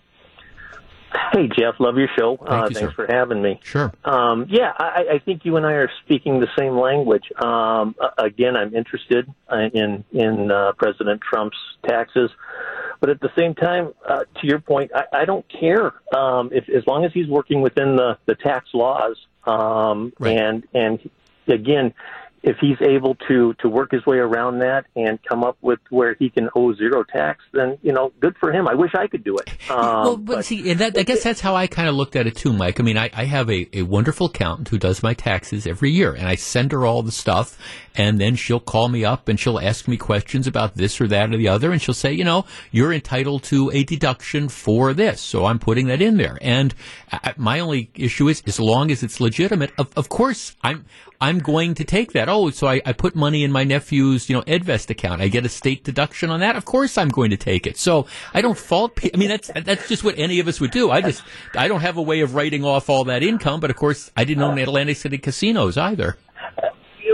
Hey, 1.32 1.48
Jeff, 1.48 1.74
love 1.78 1.96
your 1.96 2.08
show. 2.18 2.36
Thank 2.36 2.50
uh, 2.50 2.66
you, 2.68 2.74
thanks 2.74 2.80
sir. 2.80 3.06
for 3.06 3.06
having 3.08 3.40
me. 3.40 3.60
Sure. 3.62 3.92
Um, 4.04 4.46
yeah, 4.48 4.72
I, 4.76 5.04
I 5.14 5.18
think 5.18 5.44
you 5.44 5.56
and 5.56 5.64
I 5.64 5.72
are 5.72 5.90
speaking 6.04 6.40
the 6.40 6.48
same 6.58 6.76
language. 6.76 7.24
Um, 7.40 7.94
again, 8.18 8.56
I'm 8.56 8.74
interested 8.74 9.32
in 9.72 10.04
in 10.12 10.50
uh, 10.50 10.72
President 10.76 11.20
Trump's 11.20 11.56
taxes, 11.86 12.30
but 13.00 13.10
at 13.10 13.20
the 13.20 13.30
same 13.36 13.54
time, 13.54 13.92
uh, 14.06 14.24
to 14.40 14.46
your 14.46 14.60
point, 14.60 14.90
I, 14.94 15.04
I 15.12 15.24
don't 15.24 15.46
care 15.48 15.92
um, 16.14 16.50
if 16.52 16.68
as 16.68 16.86
long 16.86 17.04
as 17.04 17.12
he's 17.12 17.28
working 17.28 17.60
within 17.60 17.96
the 17.96 18.18
the 18.26 18.34
tax 18.34 18.70
laws. 18.74 19.16
Um, 19.44 20.12
right. 20.18 20.38
And 20.38 20.66
and 20.74 21.10
again, 21.46 21.94
if 22.44 22.58
he's 22.60 22.76
able 22.82 23.14
to 23.26 23.54
to 23.54 23.68
work 23.68 23.90
his 23.90 24.04
way 24.04 24.18
around 24.18 24.58
that 24.58 24.84
and 24.94 25.18
come 25.24 25.42
up 25.42 25.56
with 25.62 25.80
where 25.88 26.14
he 26.18 26.28
can 26.28 26.50
owe 26.54 26.74
zero 26.74 27.02
tax, 27.02 27.42
then 27.52 27.78
you 27.82 27.90
know, 27.90 28.12
good 28.20 28.36
for 28.38 28.52
him. 28.52 28.68
I 28.68 28.74
wish 28.74 28.90
I 28.94 29.06
could 29.06 29.24
do 29.24 29.36
it. 29.36 29.48
Um, 29.70 29.78
well, 29.78 30.16
but, 30.18 30.36
but 30.36 30.44
see, 30.44 30.74
that, 30.74 30.96
I 30.96 31.02
guess 31.04 31.24
that's 31.24 31.40
how 31.40 31.56
I 31.56 31.66
kind 31.66 31.88
of 31.88 31.94
looked 31.94 32.16
at 32.16 32.26
it 32.26 32.36
too, 32.36 32.52
Mike. 32.52 32.78
I 32.78 32.82
mean, 32.82 32.98
I, 32.98 33.10
I 33.14 33.24
have 33.24 33.50
a, 33.50 33.66
a 33.72 33.82
wonderful 33.82 34.26
accountant 34.26 34.68
who 34.68 34.78
does 34.78 35.02
my 35.02 35.14
taxes 35.14 35.66
every 35.66 35.90
year, 35.90 36.12
and 36.12 36.28
I 36.28 36.34
send 36.34 36.72
her 36.72 36.84
all 36.84 37.02
the 37.02 37.12
stuff, 37.12 37.58
and 37.94 38.20
then 38.20 38.36
she'll 38.36 38.60
call 38.60 38.88
me 38.90 39.06
up 39.06 39.28
and 39.28 39.40
she'll 39.40 39.58
ask 39.58 39.88
me 39.88 39.96
questions 39.96 40.46
about 40.46 40.74
this 40.74 41.00
or 41.00 41.08
that 41.08 41.32
or 41.32 41.38
the 41.38 41.48
other, 41.48 41.72
and 41.72 41.80
she'll 41.80 41.94
say, 41.94 42.12
you 42.12 42.24
know, 42.24 42.44
you're 42.70 42.92
entitled 42.92 43.42
to 43.44 43.70
a 43.72 43.84
deduction 43.84 44.50
for 44.50 44.92
this, 44.92 45.20
so 45.22 45.46
I'm 45.46 45.58
putting 45.58 45.86
that 45.86 46.02
in 46.02 46.18
there. 46.18 46.36
And 46.42 46.74
I, 47.10 47.32
my 47.38 47.60
only 47.60 47.90
issue 47.94 48.28
is, 48.28 48.42
as 48.46 48.60
long 48.60 48.90
as 48.90 49.02
it's 49.02 49.18
legitimate, 49.18 49.72
of, 49.78 49.90
of 49.96 50.10
course, 50.10 50.54
I'm 50.62 50.84
I'm 51.24 51.38
going 51.38 51.74
to 51.76 51.84
take 51.84 52.12
that. 52.12 52.28
Oh, 52.28 52.50
so 52.50 52.66
I, 52.66 52.82
I 52.84 52.92
put 52.92 53.14
money 53.14 53.44
in 53.44 53.50
my 53.50 53.64
nephew's, 53.64 54.28
you 54.28 54.36
know, 54.36 54.42
Edvest 54.42 54.90
account. 54.90 55.22
I 55.22 55.28
get 55.28 55.46
a 55.46 55.48
state 55.48 55.82
deduction 55.82 56.28
on 56.28 56.40
that. 56.40 56.54
Of 56.54 56.66
course, 56.66 56.98
I'm 56.98 57.08
going 57.08 57.30
to 57.30 57.38
take 57.38 57.66
it. 57.66 57.78
So 57.78 58.06
I 58.34 58.42
don't 58.42 58.58
fault. 58.58 58.98
I 59.02 59.16
mean, 59.16 59.30
that's 59.30 59.50
that's 59.64 59.88
just 59.88 60.04
what 60.04 60.18
any 60.18 60.38
of 60.40 60.48
us 60.48 60.60
would 60.60 60.70
do. 60.70 60.90
I 60.90 61.00
just 61.00 61.22
I 61.54 61.66
don't 61.66 61.80
have 61.80 61.96
a 61.96 62.02
way 62.02 62.20
of 62.20 62.34
writing 62.34 62.62
off 62.62 62.90
all 62.90 63.04
that 63.04 63.22
income. 63.22 63.60
But 63.60 63.70
of 63.70 63.76
course, 63.76 64.10
I 64.14 64.24
didn't 64.24 64.42
own 64.42 64.58
Atlantic 64.58 64.98
City 64.98 65.16
casinos 65.16 65.78
either. 65.78 66.18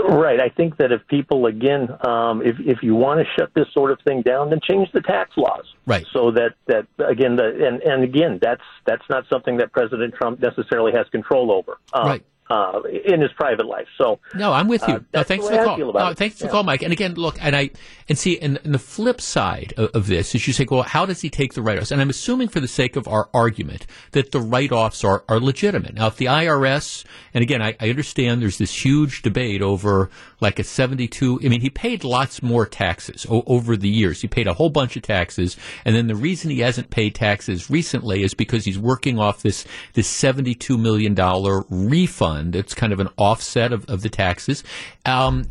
Right. 0.03 0.41
I 0.41 0.49
think 0.49 0.77
that 0.77 0.91
if 0.91 1.07
people, 1.07 1.45
again, 1.45 1.87
um, 2.05 2.41
if 2.41 2.55
if 2.59 2.79
you 2.81 2.95
want 2.95 3.21
to 3.21 3.25
shut 3.39 3.51
this 3.53 3.67
sort 3.73 3.91
of 3.91 3.99
thing 4.05 4.23
down, 4.23 4.49
then 4.49 4.59
change 4.69 4.89
the 4.93 5.01
tax 5.01 5.31
laws. 5.37 5.63
Right. 5.85 6.05
So 6.11 6.31
that 6.31 6.55
that 6.67 6.85
again, 7.07 7.37
the, 7.37 7.45
and 7.45 7.81
and 7.81 8.03
again, 8.03 8.39
that's 8.41 8.63
that's 8.85 9.03
not 9.09 9.23
something 9.31 9.57
that 9.57 9.71
President 9.71 10.13
Trump 10.15 10.41
necessarily 10.41 10.91
has 10.93 11.07
control 11.09 11.49
over. 11.51 11.77
Um, 11.93 12.07
right. 12.07 12.25
Uh, 12.51 12.81
in 13.05 13.21
his 13.21 13.31
private 13.37 13.65
life. 13.65 13.87
So 13.97 14.19
no, 14.35 14.51
I'm 14.51 14.67
with 14.67 14.85
you. 14.85 14.95
Uh, 14.95 14.99
no, 15.13 15.23
thanks 15.23 15.47
for 15.47 15.53
the 15.53 15.63
call. 15.63 15.77
No, 15.77 16.13
thanks 16.13 16.37
for 16.37 16.45
the 16.45 16.49
call, 16.49 16.63
Mike. 16.63 16.81
And 16.81 16.91
again, 16.91 17.13
look, 17.13 17.37
and 17.41 17.55
I 17.55 17.69
and 18.09 18.17
see, 18.17 18.37
and, 18.39 18.59
and 18.65 18.73
the 18.73 18.79
flip 18.79 19.21
side 19.21 19.73
of, 19.77 19.89
of, 19.91 20.07
this 20.07 20.35
is 20.35 20.45
you 20.45 20.51
say, 20.51 20.65
well, 20.69 20.81
how 20.81 21.05
does 21.05 21.21
he 21.21 21.29
take 21.29 21.53
the 21.53 21.61
write-offs? 21.61 21.91
And 21.91 22.01
I'm 22.01 22.09
assuming, 22.09 22.49
for 22.49 22.59
the 22.59 22.67
sake 22.67 22.97
of 22.97 23.07
our 23.07 23.29
argument, 23.33 23.87
that 24.11 24.31
the 24.31 24.41
write-offs 24.41 25.05
are 25.05 25.23
are 25.29 25.39
legitimate. 25.39 25.93
Now, 25.93 26.07
if 26.07 26.17
the 26.17 26.25
IRS, 26.25 27.05
and 27.33 27.41
again, 27.41 27.61
I, 27.61 27.77
I 27.79 27.89
understand 27.89 28.41
there's 28.41 28.57
this 28.57 28.83
huge 28.83 29.21
debate 29.21 29.61
over 29.61 30.09
like 30.41 30.59
a 30.59 30.65
72. 30.65 31.39
I 31.41 31.47
mean, 31.47 31.61
he 31.61 31.69
paid 31.69 32.03
lots 32.03 32.43
more 32.43 32.65
taxes 32.65 33.25
o- 33.29 33.43
over 33.47 33.77
the 33.77 33.89
years. 33.89 34.19
He 34.19 34.27
paid 34.27 34.47
a 34.47 34.53
whole 34.53 34.69
bunch 34.69 34.97
of 34.97 35.03
taxes, 35.03 35.55
and 35.85 35.95
then 35.95 36.07
the 36.07 36.15
reason 36.15 36.51
he 36.51 36.59
hasn't 36.59 36.89
paid 36.89 37.15
taxes 37.15 37.69
recently 37.69 38.23
is 38.23 38.33
because 38.33 38.65
he's 38.65 38.79
working 38.79 39.19
off 39.19 39.41
this 39.41 39.65
this 39.93 40.07
72 40.07 40.77
million 40.77 41.13
dollar 41.13 41.63
refund. 41.69 42.40
It's 42.55 42.73
kind 42.73 42.93
of 42.93 42.99
an 42.99 43.09
offset 43.17 43.71
of, 43.71 43.85
of 43.89 44.01
the 44.01 44.09
taxes. 44.09 44.63
Um, 45.05 45.47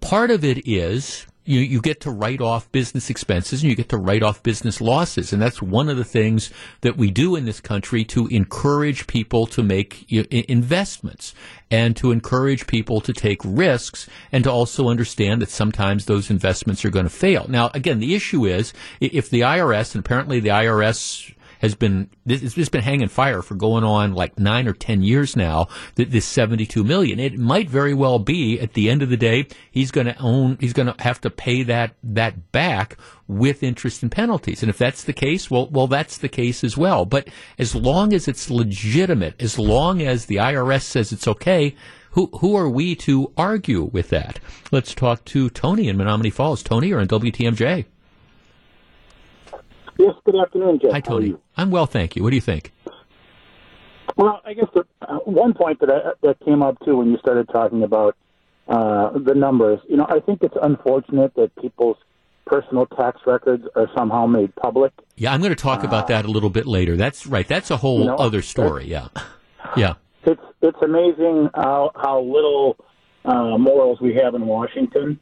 part 0.00 0.30
of 0.30 0.44
it 0.44 0.66
is 0.66 1.26
you, 1.46 1.60
you 1.60 1.80
get 1.80 2.00
to 2.00 2.10
write 2.10 2.40
off 2.40 2.70
business 2.72 3.08
expenses 3.08 3.62
and 3.62 3.70
you 3.70 3.76
get 3.76 3.88
to 3.90 3.96
write 3.96 4.22
off 4.22 4.42
business 4.42 4.80
losses. 4.80 5.32
And 5.32 5.40
that's 5.40 5.62
one 5.62 5.88
of 5.88 5.96
the 5.96 6.04
things 6.04 6.50
that 6.80 6.96
we 6.96 7.10
do 7.10 7.36
in 7.36 7.44
this 7.44 7.60
country 7.60 8.04
to 8.06 8.26
encourage 8.26 9.06
people 9.06 9.46
to 9.46 9.62
make 9.62 10.10
investments 10.10 11.34
and 11.70 11.96
to 11.96 12.10
encourage 12.10 12.66
people 12.66 13.00
to 13.00 13.12
take 13.12 13.40
risks 13.44 14.08
and 14.32 14.44
to 14.44 14.50
also 14.50 14.88
understand 14.88 15.40
that 15.40 15.48
sometimes 15.48 16.04
those 16.04 16.30
investments 16.30 16.84
are 16.84 16.90
going 16.90 17.06
to 17.06 17.10
fail. 17.10 17.46
Now, 17.48 17.70
again, 17.74 18.00
the 18.00 18.14
issue 18.14 18.44
is 18.44 18.72
if 19.00 19.30
the 19.30 19.40
IRS, 19.40 19.94
and 19.94 20.04
apparently 20.04 20.40
the 20.40 20.50
IRS 20.50 21.32
has 21.60 21.74
been 21.74 22.10
this 22.24 22.54
has 22.54 22.68
been 22.68 22.82
hanging 22.82 23.08
fire 23.08 23.42
for 23.42 23.54
going 23.54 23.84
on 23.84 24.14
like 24.14 24.38
nine 24.38 24.68
or 24.68 24.72
ten 24.72 25.02
years 25.02 25.36
now. 25.36 25.68
This 25.94 26.24
seventy 26.24 26.66
two 26.66 26.84
million. 26.84 27.18
It 27.18 27.38
might 27.38 27.68
very 27.68 27.94
well 27.94 28.18
be 28.18 28.60
at 28.60 28.74
the 28.74 28.90
end 28.90 29.02
of 29.02 29.10
the 29.10 29.16
day 29.16 29.46
he's 29.70 29.90
going 29.90 30.06
to 30.06 30.18
own. 30.18 30.58
He's 30.60 30.72
going 30.72 30.92
to 30.92 31.02
have 31.02 31.20
to 31.22 31.30
pay 31.30 31.62
that 31.64 31.94
that 32.02 32.52
back 32.52 32.96
with 33.28 33.62
interest 33.62 34.02
and 34.02 34.12
penalties. 34.12 34.62
And 34.62 34.70
if 34.70 34.78
that's 34.78 35.04
the 35.04 35.12
case, 35.12 35.50
well, 35.50 35.68
well, 35.68 35.86
that's 35.86 36.18
the 36.18 36.28
case 36.28 36.62
as 36.62 36.76
well. 36.76 37.04
But 37.04 37.28
as 37.58 37.74
long 37.74 38.12
as 38.12 38.28
it's 38.28 38.50
legitimate, 38.50 39.40
as 39.42 39.58
long 39.58 40.02
as 40.02 40.26
the 40.26 40.36
IRS 40.36 40.82
says 40.82 41.12
it's 41.12 41.28
okay, 41.28 41.74
who 42.12 42.30
who 42.40 42.56
are 42.56 42.68
we 42.68 42.94
to 42.96 43.32
argue 43.36 43.84
with 43.84 44.08
that? 44.10 44.40
Let's 44.72 44.94
talk 44.94 45.24
to 45.26 45.50
Tony 45.50 45.88
in 45.88 45.96
Menomonee 45.96 46.32
Falls. 46.32 46.62
Tony, 46.62 46.92
or 46.92 47.00
in 47.00 47.08
WTMJ. 47.08 47.84
Yes, 49.98 50.14
good 50.24 50.36
afternoon, 50.36 50.78
Jeff. 50.82 50.92
Hi, 50.92 51.00
Tony. 51.00 51.36
I'm 51.56 51.70
well, 51.70 51.86
thank 51.86 52.16
you. 52.16 52.22
What 52.22 52.30
do 52.30 52.36
you 52.36 52.42
think? 52.42 52.72
Well, 54.16 54.40
I 54.44 54.54
guess 54.54 54.66
the, 54.74 54.84
uh, 55.02 55.18
one 55.24 55.54
point 55.54 55.80
that 55.80 55.90
I, 55.90 56.12
that 56.22 56.40
came 56.44 56.62
up 56.62 56.78
too 56.84 56.96
when 56.96 57.10
you 57.10 57.18
started 57.18 57.48
talking 57.48 57.82
about 57.82 58.16
uh, 58.68 59.10
the 59.18 59.34
numbers, 59.34 59.80
you 59.88 59.96
know, 59.96 60.06
I 60.08 60.20
think 60.20 60.42
it's 60.42 60.56
unfortunate 60.60 61.34
that 61.34 61.54
people's 61.60 61.96
personal 62.46 62.86
tax 62.86 63.20
records 63.26 63.64
are 63.74 63.88
somehow 63.96 64.26
made 64.26 64.54
public. 64.56 64.92
Yeah, 65.16 65.32
I'm 65.32 65.40
going 65.40 65.50
to 65.50 65.56
talk 65.56 65.84
uh, 65.84 65.88
about 65.88 66.08
that 66.08 66.24
a 66.24 66.28
little 66.28 66.50
bit 66.50 66.66
later. 66.66 66.96
That's 66.96 67.26
right. 67.26 67.46
That's 67.46 67.70
a 67.70 67.76
whole 67.76 68.00
you 68.00 68.06
know, 68.06 68.16
other 68.16 68.42
story. 68.42 68.86
Yeah, 68.86 69.08
yeah. 69.76 69.94
It's 70.24 70.42
it's 70.62 70.78
amazing 70.82 71.50
how 71.54 71.92
how 71.94 72.20
little 72.20 72.76
uh, 73.24 73.58
morals 73.58 74.00
we 74.00 74.14
have 74.14 74.34
in 74.34 74.46
Washington. 74.46 75.20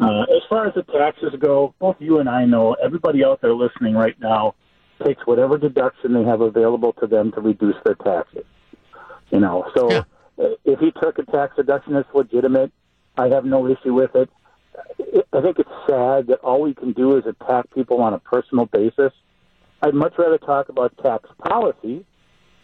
Uh, 0.00 0.22
as 0.22 0.42
far 0.48 0.66
as 0.66 0.74
the 0.74 0.82
taxes 0.82 1.32
go, 1.38 1.74
both 1.78 1.96
you 2.00 2.18
and 2.18 2.28
I 2.28 2.44
know 2.44 2.74
everybody 2.74 3.24
out 3.24 3.40
there 3.40 3.54
listening 3.54 3.94
right 3.94 4.18
now 4.20 4.54
takes 5.04 5.26
whatever 5.26 5.58
deduction 5.58 6.12
they 6.12 6.24
have 6.24 6.40
available 6.40 6.92
to 6.94 7.06
them 7.06 7.32
to 7.32 7.40
reduce 7.40 7.76
their 7.84 7.94
taxes. 7.94 8.44
You 9.30 9.40
know, 9.40 9.70
so 9.76 9.90
yeah. 9.90 10.02
if 10.64 10.80
he 10.80 10.92
took 11.00 11.18
a 11.18 11.24
tax 11.24 11.56
deduction 11.56 11.94
that's 11.94 12.12
legitimate, 12.14 12.72
I 13.16 13.28
have 13.28 13.44
no 13.44 13.68
issue 13.68 13.94
with 13.94 14.14
it. 14.14 14.30
I 15.32 15.40
think 15.40 15.58
it's 15.58 15.70
sad 15.88 16.26
that 16.28 16.40
all 16.42 16.60
we 16.60 16.74
can 16.74 16.92
do 16.92 17.16
is 17.16 17.24
attack 17.26 17.66
people 17.74 18.00
on 18.00 18.14
a 18.14 18.18
personal 18.18 18.66
basis. 18.66 19.12
I'd 19.82 19.94
much 19.94 20.14
rather 20.18 20.38
talk 20.38 20.68
about 20.68 20.96
tax 20.98 21.28
policy 21.38 22.04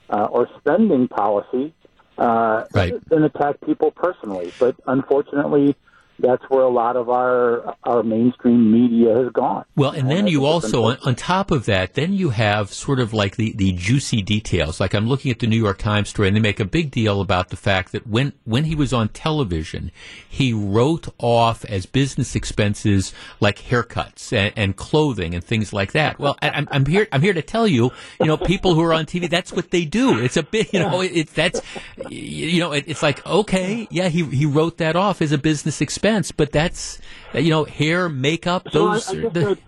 uh, 0.08 0.24
or 0.24 0.48
spending 0.58 1.06
policy 1.06 1.74
uh, 2.18 2.64
right. 2.72 3.08
than 3.08 3.24
attack 3.24 3.60
people 3.64 3.90
personally. 3.90 4.52
But 4.58 4.76
unfortunately, 4.86 5.76
that's 6.20 6.42
where 6.48 6.62
a 6.62 6.70
lot 6.70 6.96
of 6.96 7.08
our 7.08 7.74
our 7.84 8.02
mainstream 8.02 8.70
media 8.70 9.14
has 9.14 9.32
gone. 9.32 9.64
Well, 9.76 9.90
and, 9.90 10.10
then 10.10 10.26
you 10.26 10.44
also, 10.44 10.84
on, 10.84 10.98
on, 11.04 11.14
top 11.14 11.50
of 11.50 11.66
that, 11.66 11.94
then 11.94 12.12
you 12.12 12.30
have 12.30 12.72
sort 12.72 13.00
of 13.00 13.12
like 13.14 13.36
the, 13.36 13.52
the 13.52 13.72
juicy 13.72 14.22
details. 14.22 14.80
Like 14.80 14.94
I'm 14.94 15.08
looking 15.08 15.30
at 15.30 15.38
the 15.38 15.46
New 15.46 15.58
York 15.58 15.78
Times 15.78 16.10
story, 16.10 16.28
and 16.28 16.36
they 16.36 16.40
make 16.40 16.60
a 16.60 16.64
big 16.64 16.90
deal 16.90 17.20
about 17.20 17.48
the 17.48 17.56
fact 17.56 17.92
that 17.92 18.06
when 18.06 18.32
when 18.44 18.64
he 18.64 18.74
was 18.74 18.92
on 18.92 19.08
television, 19.08 19.90
he 20.28 20.52
wrote 20.52 21.08
off 21.18 21.64
as 21.64 21.86
business 21.86 22.34
expenses 22.34 23.12
like 23.40 23.58
haircuts 23.58 24.32
and, 24.32 24.52
and 24.56 24.76
clothing 24.76 25.34
and 25.34 25.42
things 25.42 25.72
like 25.72 25.92
that. 25.92 26.18
Well, 26.18 26.36
I'm, 26.42 26.68
I'm, 26.70 26.86
here 26.86 27.08
I'm 27.12 27.22
here 27.22 27.34
to 27.34 27.42
tell 27.42 27.66
you, 27.66 27.92
you 28.20 28.26
know, 28.26 28.36
people 28.36 28.74
who 28.74 28.82
are 28.82 28.92
on 28.92 29.06
TV, 29.06 29.28
that's 29.28 29.52
what 29.52 29.70
they 29.70 29.84
do. 29.84 30.18
It's 30.18 30.36
a 30.36 30.42
bit, 30.42 30.72
you 30.72 30.80
know, 30.80 31.00
it, 31.00 31.12
it 31.12 31.34
that's 31.34 31.60
you 32.08 32.60
know, 32.60 32.72
it, 32.72 32.84
it's 32.86 33.02
like 33.02 33.24
okay, 33.26 33.88
yeah, 33.90 34.08
he 34.08 34.24
he 34.24 34.46
wrote 34.46 34.78
that 34.78 34.96
off 34.96 35.22
as 35.22 35.32
a 35.32 35.38
business 35.38 35.80
expense 35.80 36.09
expense, 36.10 36.32
but 36.32 36.52
that's 36.52 36.98
you 37.34 37.50
know 37.50 37.64
hair, 37.64 38.08
makeup, 38.08 38.66
those. 38.72 39.06
So 39.06 39.16
I, 39.16 39.26
I 39.26 39.28
the, 39.28 39.40
that, 39.40 39.58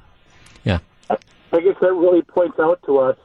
yeah, 0.65 0.79
I 1.11 1.61
guess 1.61 1.77
that 1.81 1.93
really 1.93 2.23
points 2.23 2.59
out 2.59 2.81
to 2.87 2.99
us 2.99 3.17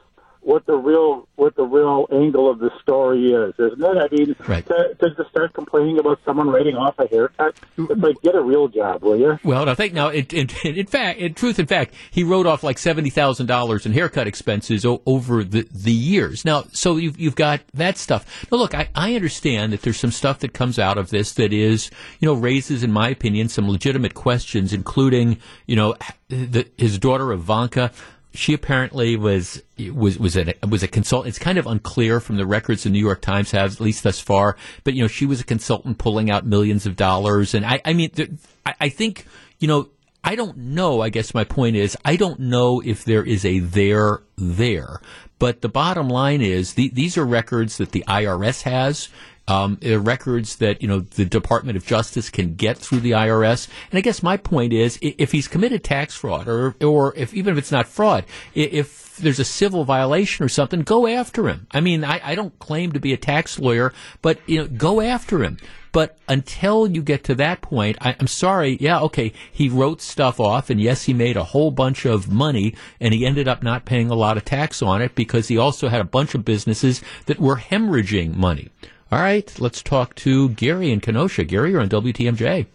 what 0.48 0.64
the 0.64 0.74
real 0.74 1.28
what 1.36 1.54
the 1.56 1.62
real 1.62 2.06
angle 2.10 2.50
of 2.50 2.58
the 2.58 2.70
story 2.80 3.32
is, 3.32 3.52
isn't 3.58 3.82
it? 3.82 3.98
I 3.98 4.08
mean, 4.10 4.34
right. 4.48 4.64
to, 4.64 4.94
to 4.98 5.14
just 5.14 5.28
start 5.28 5.52
complaining 5.52 5.98
about 5.98 6.20
someone 6.24 6.48
writing 6.48 6.74
off 6.74 6.98
a 6.98 7.06
haircut, 7.06 7.54
it's 7.76 8.00
like 8.00 8.20
get 8.22 8.34
a 8.34 8.40
real 8.40 8.66
job, 8.66 9.02
will 9.02 9.18
you? 9.18 9.38
Well, 9.44 9.68
I 9.68 9.74
think 9.74 9.92
now, 9.92 10.08
in, 10.08 10.26
in, 10.32 10.48
in, 10.64 10.86
fact, 10.86 11.20
in 11.20 11.34
truth, 11.34 11.58
in 11.58 11.66
fact, 11.66 11.92
he 12.10 12.24
wrote 12.24 12.46
off 12.46 12.62
like 12.62 12.78
seventy 12.78 13.10
thousand 13.10 13.44
dollars 13.44 13.84
in 13.84 13.92
haircut 13.92 14.26
expenses 14.26 14.86
o- 14.86 15.02
over 15.04 15.44
the 15.44 15.68
the 15.70 15.92
years. 15.92 16.46
Now, 16.46 16.64
so 16.72 16.96
you've 16.96 17.20
you've 17.20 17.36
got 17.36 17.60
that 17.74 17.98
stuff. 17.98 18.46
Now, 18.50 18.56
look, 18.56 18.74
I, 18.74 18.88
I 18.94 19.14
understand 19.16 19.74
that 19.74 19.82
there's 19.82 19.98
some 20.00 20.12
stuff 20.12 20.38
that 20.38 20.54
comes 20.54 20.78
out 20.78 20.96
of 20.96 21.10
this 21.10 21.34
that 21.34 21.52
is, 21.52 21.90
you 22.20 22.26
know, 22.26 22.32
raises, 22.32 22.82
in 22.82 22.90
my 22.90 23.10
opinion, 23.10 23.50
some 23.50 23.68
legitimate 23.68 24.14
questions, 24.14 24.72
including, 24.72 25.36
you 25.66 25.76
know, 25.76 25.94
the, 26.28 26.66
his 26.78 26.98
daughter 26.98 27.32
Ivanka 27.32 27.92
she 28.34 28.52
apparently 28.52 29.16
was 29.16 29.62
was 29.92 30.18
was 30.18 30.36
a 30.36 30.54
was 30.68 30.82
a 30.82 30.88
consultant. 30.88 31.28
It's 31.28 31.38
kind 31.38 31.58
of 31.58 31.66
unclear 31.66 32.20
from 32.20 32.36
the 32.36 32.46
records 32.46 32.82
the 32.82 32.90
New 32.90 32.98
York 32.98 33.20
Times 33.20 33.50
has, 33.52 33.76
at 33.76 33.80
least 33.80 34.02
thus 34.02 34.20
far. 34.20 34.56
But 34.84 34.94
you 34.94 35.02
know, 35.02 35.08
she 35.08 35.26
was 35.26 35.40
a 35.40 35.44
consultant 35.44 35.98
pulling 35.98 36.30
out 36.30 36.46
millions 36.46 36.86
of 36.86 36.96
dollars, 36.96 37.54
and 37.54 37.64
I, 37.64 37.80
I 37.84 37.92
mean, 37.92 38.38
I, 38.66 38.74
I 38.80 38.88
think 38.88 39.26
you 39.58 39.68
know. 39.68 39.88
I 40.24 40.34
don't 40.34 40.58
know. 40.58 41.00
I 41.00 41.10
guess 41.10 41.32
my 41.32 41.44
point 41.44 41.76
is, 41.76 41.96
I 42.04 42.16
don't 42.16 42.40
know 42.40 42.82
if 42.84 43.04
there 43.04 43.24
is 43.24 43.44
a 43.44 43.60
there 43.60 44.20
there. 44.36 45.00
But 45.38 45.62
the 45.62 45.68
bottom 45.68 46.08
line 46.08 46.42
is, 46.42 46.74
the, 46.74 46.88
these 46.88 47.16
are 47.16 47.24
records 47.24 47.78
that 47.78 47.92
the 47.92 48.04
IRS 48.08 48.62
has. 48.62 49.08
Um, 49.48 49.78
records 49.82 50.56
that 50.56 50.82
you 50.82 50.88
know 50.88 51.00
the 51.00 51.24
Department 51.24 51.76
of 51.76 51.86
Justice 51.86 52.28
can 52.28 52.54
get 52.54 52.76
through 52.76 53.00
the 53.00 53.12
IRS. 53.12 53.66
And 53.90 53.98
I 53.98 54.02
guess 54.02 54.22
my 54.22 54.36
point 54.36 54.74
is, 54.74 54.98
if 55.00 55.32
he's 55.32 55.48
committed 55.48 55.82
tax 55.82 56.14
fraud, 56.14 56.46
or 56.46 56.76
or 56.82 57.14
if 57.16 57.32
even 57.32 57.52
if 57.52 57.58
it's 57.58 57.72
not 57.72 57.88
fraud, 57.88 58.24
if 58.54 59.16
there's 59.16 59.38
a 59.38 59.44
civil 59.44 59.84
violation 59.84 60.44
or 60.44 60.48
something, 60.48 60.82
go 60.82 61.06
after 61.06 61.48
him. 61.48 61.66
I 61.70 61.80
mean, 61.80 62.04
I, 62.04 62.20
I 62.22 62.34
don't 62.34 62.58
claim 62.58 62.92
to 62.92 63.00
be 63.00 63.12
a 63.12 63.16
tax 63.16 63.58
lawyer, 63.58 63.92
but 64.22 64.38
you 64.46 64.58
know, 64.58 64.66
go 64.68 65.00
after 65.00 65.42
him. 65.42 65.58
But 65.92 66.18
until 66.28 66.86
you 66.86 67.02
get 67.02 67.24
to 67.24 67.34
that 67.36 67.62
point, 67.62 67.96
I, 68.00 68.12
am 68.20 68.26
sorry. 68.26 68.76
Yeah, 68.80 69.00
okay. 69.00 69.32
He 69.50 69.68
wrote 69.68 70.02
stuff 70.02 70.38
off, 70.38 70.70
and 70.70 70.80
yes, 70.80 71.04
he 71.04 71.14
made 71.14 71.36
a 71.36 71.44
whole 71.44 71.70
bunch 71.70 72.04
of 72.04 72.30
money, 72.30 72.74
and 73.00 73.14
he 73.14 73.24
ended 73.24 73.48
up 73.48 73.62
not 73.62 73.86
paying 73.86 74.10
a 74.10 74.14
lot 74.14 74.36
of 74.36 74.44
tax 74.44 74.82
on 74.82 75.00
it 75.00 75.14
because 75.14 75.48
he 75.48 75.56
also 75.56 75.88
had 75.88 76.00
a 76.00 76.04
bunch 76.04 76.34
of 76.34 76.44
businesses 76.44 77.02
that 77.26 77.40
were 77.40 77.56
hemorrhaging 77.56 78.36
money. 78.36 78.68
All 79.10 79.18
right, 79.18 79.58
let's 79.58 79.82
talk 79.82 80.14
to 80.16 80.50
Gary 80.50 80.90
in 80.90 81.00
Kenosha. 81.00 81.44
Gary, 81.44 81.70
you're 81.70 81.80
on 81.80 81.88
WTMJ. 81.88 82.66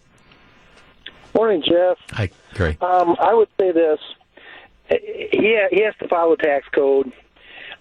Morning, 1.32 1.62
Jeff. 1.62 1.96
Hi, 2.10 2.30
Gary. 2.54 2.76
Um, 2.80 3.16
I 3.20 3.34
would 3.34 3.48
say 3.58 3.70
this: 3.70 4.00
he 4.88 5.58
he 5.70 5.82
has 5.82 5.94
to 6.00 6.08
follow 6.08 6.34
tax 6.34 6.66
code. 6.74 7.12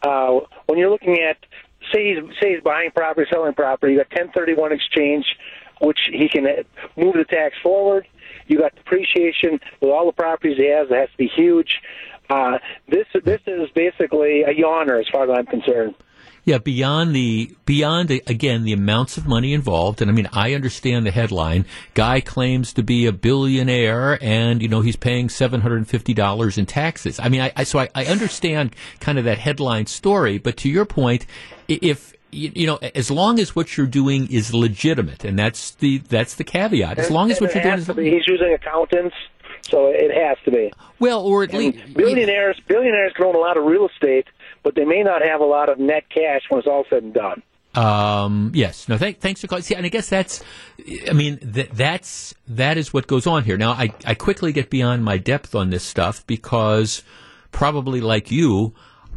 Uh, 0.03 0.41
when 0.67 0.77
you're 0.77 0.91
looking 0.91 1.17
at, 1.19 1.37
say 1.91 2.13
he's 2.13 2.23
say 2.39 2.53
he's 2.53 2.63
buying 2.63 2.91
property, 2.91 3.27
selling 3.31 3.55
property, 3.55 3.93
you 3.93 3.99
got 3.99 4.11
1031 4.11 4.71
exchange, 4.71 5.25
which 5.81 6.09
he 6.11 6.29
can 6.29 6.45
move 6.95 7.15
the 7.15 7.25
tax 7.25 7.55
forward. 7.63 8.05
You 8.45 8.59
got 8.59 8.75
depreciation 8.75 9.59
with 9.81 9.89
all 9.89 10.05
the 10.05 10.11
properties 10.11 10.57
he 10.57 10.69
has. 10.69 10.89
That 10.89 10.99
has 10.99 11.09
to 11.09 11.17
be 11.17 11.27
huge. 11.27 11.81
Uh, 12.29 12.59
this 12.87 13.07
this 13.25 13.41
is 13.47 13.69
basically 13.71 14.43
a 14.43 14.53
yawner 14.53 14.99
as 14.99 15.07
far 15.09 15.23
as 15.23 15.35
I'm 15.35 15.47
concerned. 15.47 15.95
Yeah, 16.45 16.57
beyond 16.57 17.15
the 17.15 17.55
beyond 17.65 18.09
the, 18.09 18.21
again 18.27 18.63
the 18.63 18.73
amounts 18.73 19.17
of 19.17 19.25
money 19.25 19.53
involved, 19.53 20.01
and 20.01 20.11
I 20.11 20.13
mean 20.13 20.27
I 20.33 20.53
understand 20.53 21.05
the 21.05 21.11
headline. 21.11 21.65
Guy 21.93 22.19
claims 22.19 22.73
to 22.73 22.83
be 22.83 23.05
a 23.05 23.13
billionaire, 23.13 24.21
and 24.21 24.61
you 24.61 24.67
know 24.67 24.81
he's 24.81 24.97
paying 24.97 25.29
seven 25.29 25.61
hundred 25.61 25.77
and 25.77 25.87
fifty 25.87 26.13
dollars 26.13 26.57
in 26.57 26.65
taxes. 26.65 27.19
I 27.19 27.29
mean, 27.29 27.41
I, 27.41 27.53
I 27.55 27.63
so 27.63 27.79
I, 27.79 27.89
I 27.95 28.05
understand 28.05 28.75
kind 28.99 29.17
of 29.17 29.23
that 29.25 29.37
headline 29.37 29.85
story, 29.85 30.37
but 30.37 30.57
to 30.57 30.69
your 30.69 30.85
point, 30.85 31.25
if 31.69 32.13
you, 32.33 32.67
know, 32.67 32.79
as 32.95 33.11
long 33.11 33.39
as 33.39 33.55
what 33.55 33.77
you're 33.77 33.87
doing 33.87 34.29
is 34.31 34.53
legitimate, 34.53 35.23
and 35.23 35.37
that's 35.37 35.71
the 35.75 35.99
that's 35.99 36.35
the 36.35 36.43
caveat. 36.43 36.99
As 36.99 37.11
long 37.11 37.31
as 37.31 37.39
what 37.39 37.53
you're 37.53 37.63
doing 37.63 37.79
is 37.79 37.87
he's 37.87 38.27
using 38.27 38.53
accountants, 38.53 39.15
so 39.61 39.87
it 39.87 40.11
has 40.11 40.37
to 40.45 40.51
be. 40.51 40.71
Well, 40.99 41.21
or 41.21 41.43
at 41.43 41.53
least 41.53 41.93
billionaires 41.93 42.59
billionaires 42.67 43.13
own 43.23 43.35
a 43.35 43.39
lot 43.39 43.57
of 43.57 43.65
real 43.65 43.87
estate, 43.87 44.27
but 44.63 44.75
they 44.75 44.85
may 44.85 45.03
not 45.03 45.21
have 45.21 45.41
a 45.41 45.45
lot 45.45 45.69
of 45.69 45.79
net 45.79 46.09
cash 46.09 46.41
when 46.49 46.59
it's 46.59 46.67
all 46.67 46.85
said 46.89 47.03
and 47.03 47.13
done. 47.13 47.43
Um, 47.75 48.51
yes. 48.53 48.87
No. 48.87 48.97
Th- 48.97 49.17
thanks 49.17 49.41
for 49.41 49.47
calling. 49.47 49.63
See, 49.63 49.75
and 49.75 49.85
I 49.85 49.89
guess 49.89 50.07
that's. 50.09 50.43
I 51.09 51.13
mean, 51.13 51.37
th- 51.39 51.69
that's 51.71 52.35
that 52.47 52.77
is 52.77 52.93
what 52.93 53.07
goes 53.07 53.25
on 53.25 53.43
here. 53.43 53.57
Now, 53.57 53.71
I 53.71 53.93
I 54.05 54.13
quickly 54.13 54.51
get 54.51 54.69
beyond 54.69 55.03
my 55.03 55.17
depth 55.17 55.55
on 55.55 55.71
this 55.71 55.83
stuff 55.83 56.25
because 56.27 57.03
probably 57.51 57.99
like 57.99 58.29
you, 58.29 58.73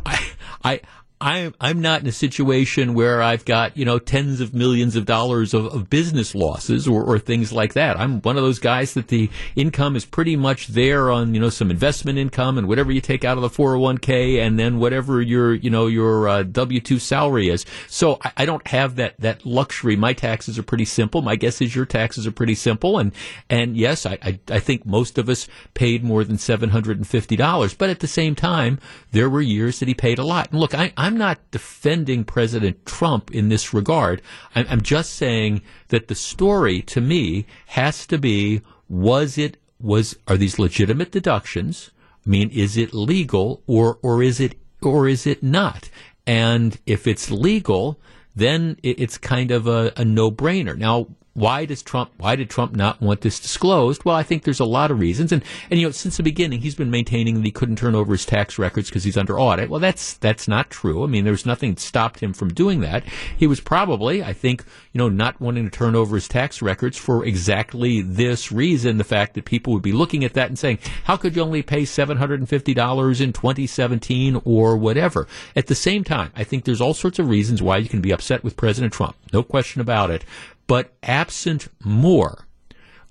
I 0.06 0.26
I 0.64 0.80
I'm 1.18 1.54
I'm 1.58 1.80
not 1.80 2.02
in 2.02 2.06
a 2.06 2.12
situation 2.12 2.92
where 2.92 3.22
I've 3.22 3.46
got 3.46 3.74
you 3.74 3.86
know 3.86 3.98
tens 3.98 4.42
of 4.42 4.52
millions 4.52 4.96
of 4.96 5.06
dollars 5.06 5.54
of, 5.54 5.64
of, 5.66 5.88
business 5.88 6.34
losses 6.34 6.86
or, 6.86 7.02
or 7.02 7.18
things 7.18 7.52
like 7.52 7.72
that. 7.72 7.98
I'm 7.98 8.20
one 8.20 8.36
of 8.36 8.42
those 8.42 8.58
guys 8.58 8.92
that 8.94 9.08
the 9.08 9.30
income 9.54 9.96
is 9.96 10.04
pretty 10.04 10.36
much 10.36 10.66
there 10.66 11.10
on 11.10 11.32
you 11.32 11.40
know 11.40 11.48
some 11.48 11.70
investment 11.70 12.18
income 12.18 12.58
and 12.58 12.68
whatever 12.68 12.92
you 12.92 13.00
take 13.00 13.24
out 13.24 13.38
of 13.38 13.42
the 13.42 13.48
401k 13.48 14.40
and 14.40 14.58
then 14.58 14.78
whatever 14.78 15.22
your 15.22 15.54
you 15.54 15.70
know 15.70 15.86
your 15.86 16.28
uh, 16.28 16.42
W 16.42 16.80
two 16.80 16.98
salary 16.98 17.48
is. 17.48 17.64
So 17.86 18.18
I, 18.22 18.32
I, 18.38 18.44
don't 18.44 18.66
have 18.68 18.96
that 18.96 19.18
that 19.20 19.46
luxury. 19.46 19.96
My 19.96 20.12
taxes 20.12 20.58
are 20.58 20.62
pretty 20.62 20.84
simple. 20.84 21.22
My 21.22 21.36
guess 21.36 21.62
is 21.62 21.74
your 21.74 21.86
taxes 21.86 22.26
are 22.26 22.32
pretty 22.32 22.54
simple. 22.54 22.98
And 22.98 23.12
and 23.48 23.74
yes, 23.74 24.04
I 24.04 24.18
I, 24.22 24.38
I 24.50 24.58
think 24.58 24.84
most 24.84 25.16
of 25.16 25.30
us 25.30 25.48
paid 25.72 26.04
more 26.04 26.24
than 26.24 26.36
seven 26.36 26.68
hundred 26.68 26.98
and 26.98 27.06
fifty 27.06 27.36
dollars. 27.36 27.72
But 27.72 27.88
at 27.88 28.00
the 28.00 28.06
same 28.06 28.34
time, 28.34 28.80
there 29.12 29.30
were 29.30 29.40
years 29.40 29.78
that 29.78 29.88
he 29.88 29.94
paid 29.94 30.18
a 30.18 30.24
lot. 30.24 30.50
And 30.50 30.60
look, 30.60 30.74
I, 30.74 30.92
I'm 31.06 31.16
not 31.16 31.52
defending 31.52 32.24
President 32.24 32.84
Trump 32.84 33.30
in 33.30 33.48
this 33.48 33.72
regard. 33.72 34.20
I'm, 34.56 34.66
I'm 34.68 34.80
just 34.80 35.12
saying 35.12 35.62
that 35.90 36.08
the 36.08 36.16
story 36.16 36.82
to 36.82 37.00
me 37.00 37.46
has 37.66 38.08
to 38.08 38.18
be 38.18 38.60
was 38.88 39.38
it 39.38 39.56
was 39.78 40.16
are 40.26 40.36
these 40.36 40.58
legitimate 40.58 41.12
deductions? 41.12 41.92
I 42.26 42.28
mean, 42.28 42.50
is 42.50 42.76
it 42.76 42.92
legal 42.92 43.62
or 43.68 44.00
or 44.02 44.20
is 44.20 44.40
it 44.40 44.58
or 44.82 45.06
is 45.06 45.28
it 45.28 45.44
not? 45.44 45.90
And 46.26 46.76
if 46.86 47.06
it's 47.06 47.30
legal, 47.30 48.00
then 48.34 48.76
it's 48.82 49.16
kind 49.16 49.52
of 49.52 49.68
a, 49.68 49.92
a 49.96 50.04
no 50.04 50.32
brainer. 50.32 50.76
Now, 50.76 51.06
why 51.36 51.66
does 51.66 51.82
Trump? 51.82 52.12
Why 52.16 52.34
did 52.34 52.48
Trump 52.48 52.74
not 52.74 53.02
want 53.02 53.20
this 53.20 53.38
disclosed? 53.38 54.06
Well, 54.06 54.16
I 54.16 54.22
think 54.22 54.44
there's 54.44 54.58
a 54.58 54.64
lot 54.64 54.90
of 54.90 54.98
reasons, 54.98 55.32
and 55.32 55.44
and 55.70 55.78
you 55.78 55.86
know, 55.86 55.90
since 55.90 56.16
the 56.16 56.22
beginning, 56.22 56.62
he's 56.62 56.74
been 56.74 56.90
maintaining 56.90 57.34
that 57.34 57.44
he 57.44 57.50
couldn't 57.50 57.76
turn 57.76 57.94
over 57.94 58.12
his 58.12 58.24
tax 58.24 58.58
records 58.58 58.88
because 58.88 59.04
he's 59.04 59.18
under 59.18 59.38
audit. 59.38 59.68
Well, 59.68 59.78
that's 59.78 60.14
that's 60.14 60.48
not 60.48 60.70
true. 60.70 61.04
I 61.04 61.08
mean, 61.08 61.26
there's 61.26 61.44
nothing 61.44 61.74
that 61.74 61.80
stopped 61.80 62.20
him 62.20 62.32
from 62.32 62.54
doing 62.54 62.80
that. 62.80 63.04
He 63.36 63.46
was 63.46 63.60
probably, 63.60 64.24
I 64.24 64.32
think, 64.32 64.64
you 64.94 64.98
know, 64.98 65.10
not 65.10 65.38
wanting 65.38 65.64
to 65.64 65.70
turn 65.70 65.94
over 65.94 66.14
his 66.14 66.26
tax 66.26 66.62
records 66.62 66.96
for 66.96 67.22
exactly 67.22 68.00
this 68.00 68.50
reason: 68.50 68.96
the 68.96 69.04
fact 69.04 69.34
that 69.34 69.44
people 69.44 69.74
would 69.74 69.82
be 69.82 69.92
looking 69.92 70.24
at 70.24 70.32
that 70.32 70.48
and 70.48 70.58
saying, 70.58 70.78
"How 71.04 71.18
could 71.18 71.36
you 71.36 71.42
only 71.42 71.60
pay 71.60 71.84
seven 71.84 72.16
hundred 72.16 72.40
and 72.40 72.48
fifty 72.48 72.72
dollars 72.72 73.20
in 73.20 73.34
2017 73.34 74.40
or 74.46 74.78
whatever?" 74.78 75.28
At 75.54 75.66
the 75.66 75.74
same 75.74 76.02
time, 76.02 76.32
I 76.34 76.44
think 76.44 76.64
there's 76.64 76.80
all 76.80 76.94
sorts 76.94 77.18
of 77.18 77.28
reasons 77.28 77.60
why 77.60 77.76
you 77.76 77.90
can 77.90 78.00
be 78.00 78.10
upset 78.10 78.42
with 78.42 78.56
President 78.56 78.94
Trump. 78.94 79.16
No 79.34 79.42
question 79.42 79.82
about 79.82 80.10
it. 80.10 80.24
But 80.66 80.94
absent 81.02 81.68
more, 81.84 82.46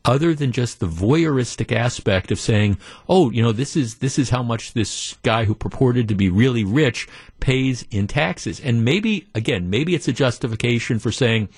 other 0.04 0.36
than 0.36 0.52
just 0.52 0.80
the 0.80 0.88
voyeuristic 0.88 1.76
aspect 1.76 2.32
of 2.32 2.40
saying, 2.40 2.78
"Oh, 3.10 3.32
you 3.32 3.42
know, 3.42 3.52
this 3.52 3.76
is 3.76 3.96
this 3.96 4.20
is 4.20 4.30
how 4.30 4.44
much 4.44 4.74
this 4.74 5.16
guy 5.24 5.46
who 5.46 5.56
purported 5.56 6.08
to 6.08 6.16
be 6.16 6.30
really 6.30 6.64
rich 6.64 7.08
pays 7.40 7.86
in 7.92 8.08
taxes," 8.08 8.60
and 8.60 8.86
maybe 8.86 9.28
again, 9.34 9.70
maybe 9.70 9.96
it's 9.96 10.08
a 10.08 10.14
justification 10.14 11.00
for 11.00 11.12
saying. 11.12 11.50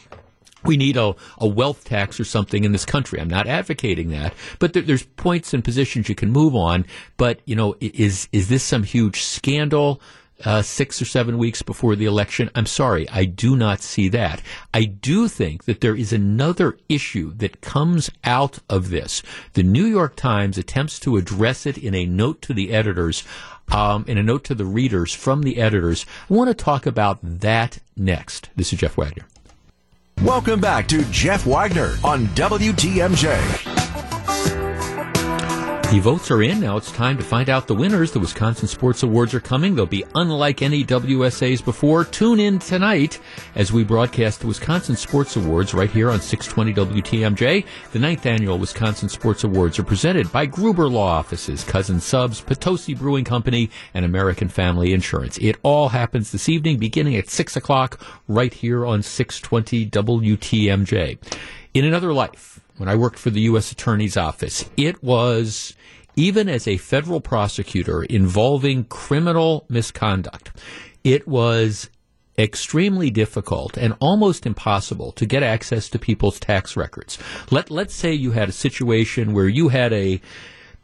We 0.63 0.75
need 0.75 0.97
a, 0.97 1.15
a 1.37 1.47
wealth 1.47 1.85
tax 1.85 2.19
or 2.19 2.25
something 2.25 2.63
in 2.63 2.71
this 2.71 2.83
country. 2.83 3.21
I'm 3.21 3.29
not 3.29 3.47
advocating 3.47 4.09
that, 4.09 4.33
but 4.57 4.73
there, 4.73 4.81
there's 4.81 5.03
points 5.03 5.53
and 5.53 5.63
positions 5.63 6.09
you 6.09 6.15
can 6.15 6.31
move 6.31 6.55
on. 6.55 6.85
But 7.15 7.41
you 7.45 7.55
know, 7.55 7.75
is 7.79 8.27
is 8.31 8.49
this 8.49 8.63
some 8.63 8.83
huge 8.83 9.21
scandal? 9.21 10.01
Uh, 10.45 10.61
six 10.61 11.01
or 11.01 11.05
seven 11.05 11.37
weeks 11.37 11.61
before 11.61 11.95
the 11.95 12.05
election. 12.05 12.49
I'm 12.55 12.65
sorry, 12.65 13.07
I 13.09 13.25
do 13.25 13.55
not 13.55 13.81
see 13.81 14.09
that. 14.09 14.41
I 14.73 14.85
do 14.85 15.27
think 15.27 15.65
that 15.65 15.81
there 15.81 15.95
is 15.95 16.13
another 16.13 16.77
issue 16.89 17.33
that 17.35 17.61
comes 17.61 18.09
out 18.23 18.59
of 18.69 18.89
this. 18.89 19.23
The 19.53 19.63
New 19.63 19.85
York 19.85 20.15
Times 20.15 20.57
attempts 20.57 20.99
to 21.01 21.17
address 21.17 21.65
it 21.65 21.77
in 21.77 21.95
a 21.95 22.05
note 22.05 22.41
to 22.43 22.53
the 22.53 22.71
editors. 22.71 23.23
Um, 23.69 24.05
in 24.07 24.17
a 24.17 24.23
note 24.23 24.45
to 24.45 24.55
the 24.55 24.63
readers 24.63 25.13
from 25.13 25.43
the 25.43 25.57
editors. 25.57 26.05
I 26.29 26.33
want 26.33 26.47
to 26.47 26.53
talk 26.53 26.85
about 26.85 27.19
that 27.21 27.79
next. 27.97 28.49
This 28.55 28.71
is 28.71 28.79
Jeff 28.79 28.95
Wagner. 28.95 29.25
Welcome 30.23 30.61
back 30.61 30.87
to 30.87 31.03
Jeff 31.11 31.45
Wagner 31.45 31.97
on 32.01 32.27
WTMJ. 32.27 33.76
The 35.89 35.99
votes 35.99 36.29
are 36.31 36.43
in. 36.43 36.59
Now 36.59 36.75
it's 36.75 36.91
time 36.91 37.15
to 37.15 37.23
find 37.23 37.49
out 37.49 37.65
the 37.65 37.73
winners. 37.73 38.11
The 38.11 38.19
Wisconsin 38.19 38.67
Sports 38.67 39.03
Awards 39.03 39.33
are 39.33 39.39
coming. 39.39 39.73
They'll 39.73 39.85
be 39.85 40.03
unlike 40.15 40.61
any 40.61 40.83
WSAs 40.83 41.63
before. 41.63 42.03
Tune 42.03 42.41
in 42.41 42.59
tonight 42.59 43.21
as 43.55 43.71
we 43.71 43.85
broadcast 43.85 44.41
the 44.41 44.47
Wisconsin 44.47 44.97
Sports 44.97 45.37
Awards 45.37 45.73
right 45.73 45.89
here 45.89 46.11
on 46.11 46.19
620 46.19 47.01
WTMJ. 47.01 47.65
The 47.93 47.99
ninth 47.99 48.25
annual 48.25 48.57
Wisconsin 48.57 49.07
Sports 49.07 49.45
Awards 49.45 49.79
are 49.79 49.83
presented 49.83 50.29
by 50.29 50.45
Gruber 50.45 50.89
Law 50.89 51.07
Offices, 51.07 51.63
Cousin 51.63 52.01
Subs, 52.01 52.41
Potosi 52.41 52.93
Brewing 52.93 53.23
Company, 53.23 53.69
and 53.93 54.03
American 54.03 54.49
Family 54.49 54.91
Insurance. 54.91 55.37
It 55.37 55.55
all 55.63 55.87
happens 55.87 56.33
this 56.33 56.49
evening 56.49 56.79
beginning 56.79 57.15
at 57.15 57.29
6 57.29 57.55
o'clock 57.55 58.01
right 58.27 58.53
here 58.53 58.85
on 58.85 59.03
620 59.03 59.85
WTMJ. 59.89 61.17
In 61.77 61.85
another 61.85 62.11
life, 62.11 62.59
when 62.77 62.89
I 62.89 62.95
worked 62.95 63.19
for 63.19 63.29
the 63.29 63.41
U.S. 63.41 63.71
Attorney's 63.71 64.17
Office, 64.17 64.67
it 64.77 65.03
was 65.03 65.75
even 66.15 66.49
as 66.49 66.67
a 66.67 66.77
federal 66.77 67.21
prosecutor 67.21 68.01
involving 68.01 68.85
criminal 68.85 69.63
misconduct, 69.69 70.49
it 71.03 71.27
was 71.27 71.91
extremely 72.35 73.11
difficult 73.11 73.77
and 73.77 73.93
almost 73.99 74.47
impossible 74.47 75.11
to 75.11 75.27
get 75.27 75.43
access 75.43 75.87
to 75.89 75.99
people's 75.99 76.39
tax 76.39 76.75
records. 76.75 77.19
Let 77.51 77.69
let's 77.69 77.93
say 77.93 78.11
you 78.11 78.31
had 78.31 78.49
a 78.49 78.53
situation 78.53 79.33
where 79.33 79.47
you 79.47 79.69
had 79.69 79.93
a 79.93 80.19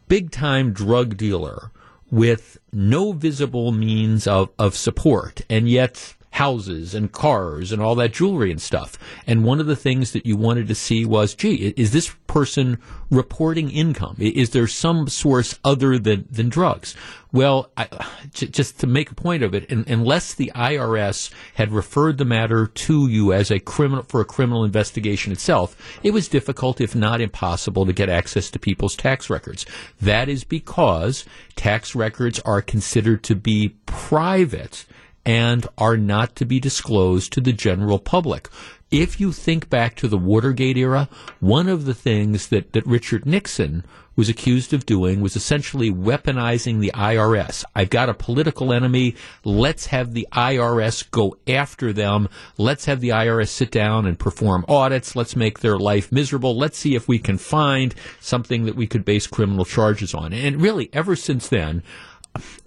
big 0.07 0.29
time 0.29 0.73
drug 0.73 1.17
dealer 1.17 1.71
with 2.11 2.59
no 2.71 3.13
visible 3.13 3.71
means 3.71 4.27
of, 4.27 4.51
of 4.59 4.75
support 4.75 5.41
and 5.49 5.67
yet 5.67 6.13
houses 6.33 6.95
and 6.95 7.11
cars 7.11 7.71
and 7.71 7.79
all 7.79 7.93
that 7.93 8.11
jewelry 8.11 8.49
and 8.49 8.59
stuff. 8.59 8.97
And 9.27 9.43
one 9.43 9.59
of 9.59 9.67
the 9.67 9.75
things 9.75 10.13
that 10.13 10.25
you 10.25 10.35
wanted 10.35 10.67
to 10.67 10.73
see 10.73 11.05
was, 11.05 11.35
gee, 11.35 11.73
is 11.77 11.91
this 11.91 12.09
person 12.25 12.79
reporting 13.11 13.69
income? 13.69 14.15
Is 14.17 14.49
there 14.49 14.65
some 14.65 15.07
source 15.07 15.59
other 15.63 15.99
than, 15.99 16.27
than 16.31 16.49
drugs? 16.49 16.95
Well, 17.31 17.71
I, 17.77 17.87
just 18.31 18.79
to 18.79 18.87
make 18.87 19.11
a 19.11 19.15
point 19.15 19.43
of 19.43 19.53
it, 19.53 19.71
unless 19.71 20.33
the 20.33 20.51
IRS 20.55 21.31
had 21.53 21.71
referred 21.71 22.17
the 22.17 22.25
matter 22.25 22.65
to 22.65 23.07
you 23.07 23.31
as 23.31 23.51
a 23.51 23.59
criminal 23.59 24.03
for 24.03 24.19
a 24.19 24.25
criminal 24.25 24.63
investigation 24.63 25.31
itself, 25.31 25.99
it 26.01 26.13
was 26.13 26.27
difficult, 26.27 26.81
if 26.81 26.95
not 26.95 27.21
impossible, 27.21 27.85
to 27.85 27.93
get 27.93 28.09
access 28.09 28.49
to 28.49 28.57
people's 28.57 28.95
tax 28.95 29.29
records. 29.29 29.67
That 30.01 30.29
is 30.29 30.43
because 30.43 31.25
tax 31.55 31.93
records 31.93 32.39
are 32.39 32.61
considered 32.63 33.23
to 33.25 33.35
be 33.35 33.75
private 33.85 34.87
and 35.25 35.67
are 35.77 35.97
not 35.97 36.35
to 36.35 36.45
be 36.45 36.59
disclosed 36.59 37.31
to 37.33 37.41
the 37.41 37.53
general 37.53 37.99
public. 37.99 38.49
If 38.91 39.19
you 39.19 39.31
think 39.31 39.69
back 39.69 39.95
to 39.95 40.07
the 40.07 40.17
Watergate 40.17 40.77
era, 40.77 41.09
one 41.39 41.67
of 41.67 41.85
the 41.85 41.95
things 41.95 42.49
that, 42.49 42.73
that 42.73 42.85
Richard 42.85 43.25
Nixon 43.25 43.83
was 44.15 44.29
accused 44.29 44.73
of 44.73 44.85
doing 44.85 45.21
was 45.21 45.35
essentially 45.35 45.89
weaponizing 45.89 46.79
the 46.79 46.91
IRS. 46.93 47.63
I've 47.75 47.89
got 47.89 48.09
a 48.09 48.13
political 48.13 48.71
enemy. 48.71 49.15
Let's 49.43 49.87
have 49.87 50.13
the 50.13 50.27
IRS 50.31 51.09
go 51.09 51.35
after 51.47 51.91
them. 51.91 52.29
Let's 52.57 52.85
have 52.85 53.01
the 53.01 53.09
IRS 53.09 53.49
sit 53.49 53.71
down 53.71 54.05
and 54.05 54.19
perform 54.19 54.65
audits. 54.67 55.15
Let's 55.15 55.35
make 55.35 55.59
their 55.59 55.79
life 55.79 56.11
miserable. 56.11 56.55
Let's 56.55 56.77
see 56.77 56.93
if 56.93 57.07
we 57.07 57.17
can 57.17 57.39
find 57.39 57.95
something 58.19 58.65
that 58.65 58.75
we 58.75 58.85
could 58.85 59.05
base 59.05 59.25
criminal 59.25 59.65
charges 59.65 60.13
on. 60.13 60.33
And 60.33 60.61
really, 60.61 60.89
ever 60.93 61.15
since 61.15 61.47
then, 61.47 61.81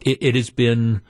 it, 0.01 0.19
it 0.21 0.35
has 0.35 0.51
been 0.51 1.03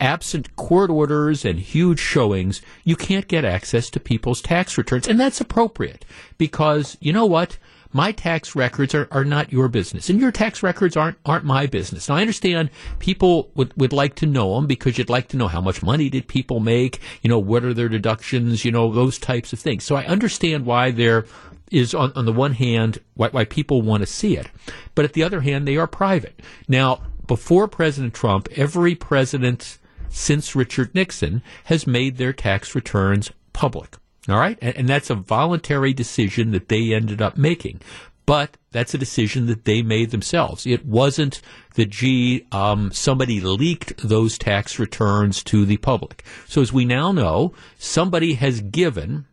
absent 0.00 0.56
court 0.56 0.90
orders 0.90 1.44
and 1.44 1.58
huge 1.58 2.00
showings, 2.00 2.62
you 2.84 2.96
can't 2.96 3.28
get 3.28 3.44
access 3.44 3.90
to 3.90 4.00
people's 4.00 4.40
tax 4.40 4.78
returns. 4.78 5.08
And 5.08 5.18
that's 5.20 5.40
appropriate 5.40 6.04
because 6.38 6.96
you 7.00 7.12
know 7.12 7.26
what? 7.26 7.58
My 7.92 8.10
tax 8.10 8.56
records 8.56 8.92
are, 8.92 9.06
are 9.12 9.24
not 9.24 9.52
your 9.52 9.68
business, 9.68 10.10
and 10.10 10.20
your 10.20 10.32
tax 10.32 10.64
records 10.64 10.96
aren't 10.96 11.16
aren't 11.24 11.44
my 11.44 11.66
business. 11.66 12.08
Now 12.08 12.16
I 12.16 12.22
understand 12.22 12.70
people 12.98 13.52
would, 13.54 13.72
would 13.76 13.92
like 13.92 14.16
to 14.16 14.26
know 14.26 14.56
them 14.56 14.66
because 14.66 14.98
you'd 14.98 15.08
like 15.08 15.28
to 15.28 15.36
know 15.36 15.46
how 15.46 15.60
much 15.60 15.80
money 15.80 16.10
did 16.10 16.26
people 16.26 16.58
make, 16.58 17.00
you 17.22 17.30
know, 17.30 17.38
what 17.38 17.64
are 17.64 17.72
their 17.72 17.88
deductions, 17.88 18.64
you 18.64 18.72
know, 18.72 18.92
those 18.92 19.16
types 19.16 19.52
of 19.52 19.60
things. 19.60 19.84
So 19.84 19.94
I 19.94 20.06
understand 20.06 20.66
why 20.66 20.90
there 20.90 21.24
is 21.70 21.94
on, 21.94 22.12
on 22.16 22.24
the 22.24 22.32
one 22.32 22.54
hand 22.54 22.98
why, 23.14 23.28
why 23.28 23.44
people 23.44 23.80
want 23.80 24.00
to 24.00 24.06
see 24.06 24.36
it, 24.36 24.48
but 24.96 25.04
at 25.04 25.12
the 25.12 25.22
other 25.22 25.42
hand 25.42 25.68
they 25.68 25.76
are 25.76 25.86
private. 25.86 26.40
Now 26.66 27.00
before 27.26 27.68
President 27.68 28.14
Trump, 28.14 28.48
every 28.56 28.94
president 28.94 29.78
since 30.08 30.54
Richard 30.54 30.94
Nixon 30.94 31.42
has 31.64 31.86
made 31.86 32.16
their 32.16 32.32
tax 32.32 32.74
returns 32.74 33.32
public. 33.52 33.96
All 34.28 34.38
right. 34.38 34.58
And, 34.62 34.76
and, 34.76 34.88
that's 34.88 35.10
a 35.10 35.14
voluntary 35.14 35.92
decision 35.92 36.52
that 36.52 36.68
they 36.68 36.94
ended 36.94 37.20
up 37.20 37.36
making. 37.36 37.80
But 38.26 38.56
that's 38.72 38.94
a 38.94 38.98
decision 38.98 39.46
that 39.46 39.66
they 39.66 39.82
made 39.82 40.10
themselves. 40.10 40.66
It 40.66 40.86
wasn't 40.86 41.42
that, 41.74 41.90
gee, 41.90 42.46
um, 42.52 42.90
somebody 42.90 43.40
leaked 43.40 43.98
those 43.98 44.38
tax 44.38 44.78
returns 44.78 45.42
to 45.44 45.66
the 45.66 45.76
public. 45.76 46.24
So 46.48 46.62
as 46.62 46.72
we 46.72 46.86
now 46.86 47.12
know, 47.12 47.52
somebody 47.78 48.34
has 48.34 48.62
given 48.62 49.26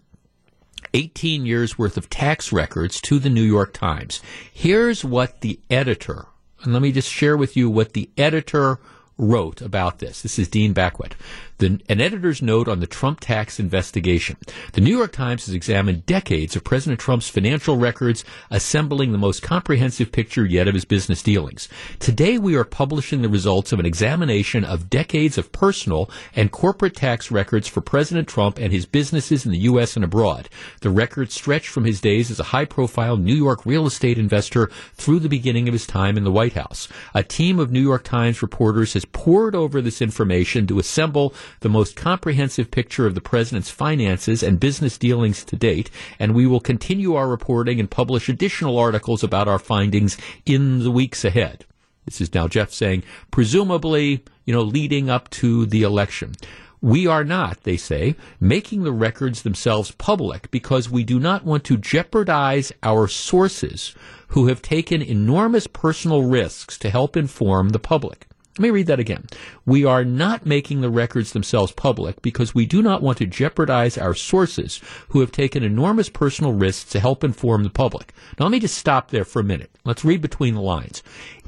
18 0.93 1.45
years 1.45 1.77
worth 1.77 1.95
of 1.95 2.09
tax 2.09 2.51
records 2.51 2.99
to 3.01 3.17
the 3.17 3.29
New 3.29 3.43
York 3.43 3.73
Times. 3.73 4.21
Here's 4.51 5.05
what 5.05 5.39
the 5.39 5.59
editor, 5.69 6.25
and 6.63 6.73
let 6.73 6.81
me 6.81 6.91
just 6.91 7.11
share 7.11 7.37
with 7.37 7.55
you 7.57 7.69
what 7.69 7.93
the 7.93 8.09
editor 8.17 8.79
wrote 9.17 9.61
about 9.61 9.99
this. 9.99 10.21
This 10.21 10.39
is 10.39 10.47
Dean 10.47 10.73
Baquet. 10.73 11.13
The, 11.61 11.79
an 11.89 12.01
editor's 12.01 12.41
note 12.41 12.67
on 12.67 12.79
the 12.79 12.87
Trump 12.87 13.19
tax 13.19 13.59
investigation. 13.59 14.35
The 14.73 14.81
New 14.81 14.97
York 14.97 15.11
Times 15.11 15.45
has 15.45 15.53
examined 15.53 16.07
decades 16.07 16.55
of 16.55 16.63
President 16.63 16.99
Trump's 16.99 17.29
financial 17.29 17.77
records, 17.77 18.25
assembling 18.49 19.11
the 19.11 19.19
most 19.19 19.43
comprehensive 19.43 20.11
picture 20.11 20.43
yet 20.43 20.67
of 20.67 20.73
his 20.73 20.85
business 20.85 21.21
dealings. 21.21 21.69
Today 21.99 22.39
we 22.39 22.55
are 22.55 22.63
publishing 22.63 23.21
the 23.21 23.29
results 23.29 23.71
of 23.71 23.79
an 23.79 23.85
examination 23.85 24.63
of 24.63 24.89
decades 24.89 25.37
of 25.37 25.51
personal 25.51 26.09
and 26.35 26.51
corporate 26.51 26.95
tax 26.95 27.29
records 27.29 27.67
for 27.67 27.79
President 27.79 28.27
Trump 28.27 28.57
and 28.57 28.73
his 28.73 28.87
businesses 28.87 29.45
in 29.45 29.51
the 29.51 29.59
U.S. 29.59 29.95
and 29.95 30.03
abroad. 30.03 30.49
The 30.79 30.89
records 30.89 31.35
stretch 31.35 31.67
from 31.67 31.83
his 31.83 32.01
days 32.01 32.31
as 32.31 32.39
a 32.39 32.45
high 32.45 32.65
profile 32.65 33.17
New 33.17 33.35
York 33.35 33.67
real 33.67 33.85
estate 33.85 34.17
investor 34.17 34.71
through 34.95 35.19
the 35.19 35.29
beginning 35.29 35.67
of 35.67 35.73
his 35.73 35.85
time 35.85 36.17
in 36.17 36.23
the 36.23 36.31
White 36.31 36.53
House. 36.53 36.87
A 37.13 37.21
team 37.21 37.59
of 37.59 37.71
New 37.71 37.83
York 37.83 38.03
Times 38.03 38.41
reporters 38.41 38.93
has 38.93 39.05
pored 39.05 39.53
over 39.53 39.79
this 39.79 40.01
information 40.01 40.65
to 40.65 40.79
assemble 40.79 41.35
the 41.59 41.69
most 41.69 41.95
comprehensive 41.95 42.71
picture 42.71 43.05
of 43.05 43.15
the 43.15 43.21
president's 43.21 43.69
finances 43.69 44.41
and 44.41 44.59
business 44.59 44.97
dealings 44.97 45.43
to 45.45 45.55
date, 45.55 45.91
and 46.17 46.33
we 46.33 46.47
will 46.47 46.59
continue 46.59 47.15
our 47.15 47.27
reporting 47.27 47.79
and 47.79 47.91
publish 47.91 48.29
additional 48.29 48.79
articles 48.79 49.23
about 49.23 49.47
our 49.47 49.59
findings 49.59 50.17
in 50.45 50.79
the 50.79 50.91
weeks 50.91 51.23
ahead. 51.23 51.65
This 52.05 52.21
is 52.21 52.33
now 52.33 52.47
Jeff 52.47 52.71
saying, 52.71 53.03
presumably, 53.29 54.23
you 54.45 54.53
know, 54.53 54.61
leading 54.61 55.09
up 55.09 55.29
to 55.31 55.65
the 55.65 55.83
election. 55.83 56.33
We 56.81 57.05
are 57.05 57.23
not, 57.23 57.61
they 57.61 57.77
say, 57.77 58.15
making 58.39 58.83
the 58.83 58.91
records 58.91 59.43
themselves 59.43 59.91
public 59.91 60.49
because 60.49 60.89
we 60.89 61.03
do 61.03 61.19
not 61.19 61.45
want 61.45 61.63
to 61.65 61.77
jeopardize 61.77 62.71
our 62.81 63.07
sources 63.07 63.93
who 64.29 64.47
have 64.47 64.63
taken 64.63 65.01
enormous 65.01 65.67
personal 65.67 66.23
risks 66.23 66.79
to 66.79 66.89
help 66.89 67.15
inform 67.15 67.69
the 67.69 67.79
public. 67.79 68.27
Let 68.57 68.63
me 68.63 68.69
read 68.69 68.87
that 68.87 68.99
again. 68.99 69.27
We 69.65 69.85
are 69.85 70.03
not 70.03 70.45
making 70.45 70.81
the 70.81 70.89
records 70.89 71.31
themselves 71.31 71.71
public 71.71 72.21
because 72.21 72.53
we 72.53 72.65
do 72.65 72.81
not 72.81 73.01
want 73.01 73.17
to 73.19 73.25
jeopardize 73.25 73.97
our 73.97 74.13
sources 74.13 74.81
who 75.09 75.21
have 75.21 75.31
taken 75.31 75.63
enormous 75.63 76.09
personal 76.09 76.51
risks 76.51 76.91
to 76.91 76.99
help 76.99 77.23
inform 77.23 77.63
the 77.63 77.69
public. 77.69 78.13
Now 78.37 78.45
let 78.45 78.51
me 78.51 78.59
just 78.59 78.77
stop 78.77 79.09
there 79.09 79.23
for 79.23 79.39
a 79.39 79.45
minute. 79.45 79.71
Let's 79.85 80.03
read 80.03 80.21
between 80.21 80.55
the 80.55 80.61
lines. 80.61 81.01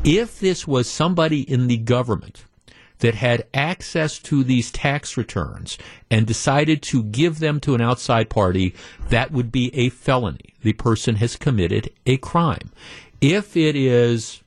If 0.06 0.39
this 0.39 0.66
was 0.66 0.89
somebody 0.89 1.42
in 1.42 1.68
the 1.68 1.78
government 1.78 2.46
that 3.00 3.16
had 3.16 3.48
access 3.54 4.18
to 4.20 4.46
these 4.46 4.72
tax 4.72 5.18
returns 5.18 5.78
and 6.10 6.26
decided 6.26 6.82
to 6.84 7.04
give 7.04 7.39
them 7.39 7.60
to 7.60 7.76
an 7.76 7.82
outside 7.82 8.30
party, 8.30 8.74
that 9.10 9.30
would 9.30 9.52
be 9.52 9.76
a 9.76 9.89
felony. 9.89 10.54
The 10.62 10.72
person 10.72 11.16
has 11.16 11.36
committed 11.36 11.92
a 12.06 12.16
crime. 12.16 12.72
If 13.20 13.58
it 13.58 13.76
is 13.76 14.42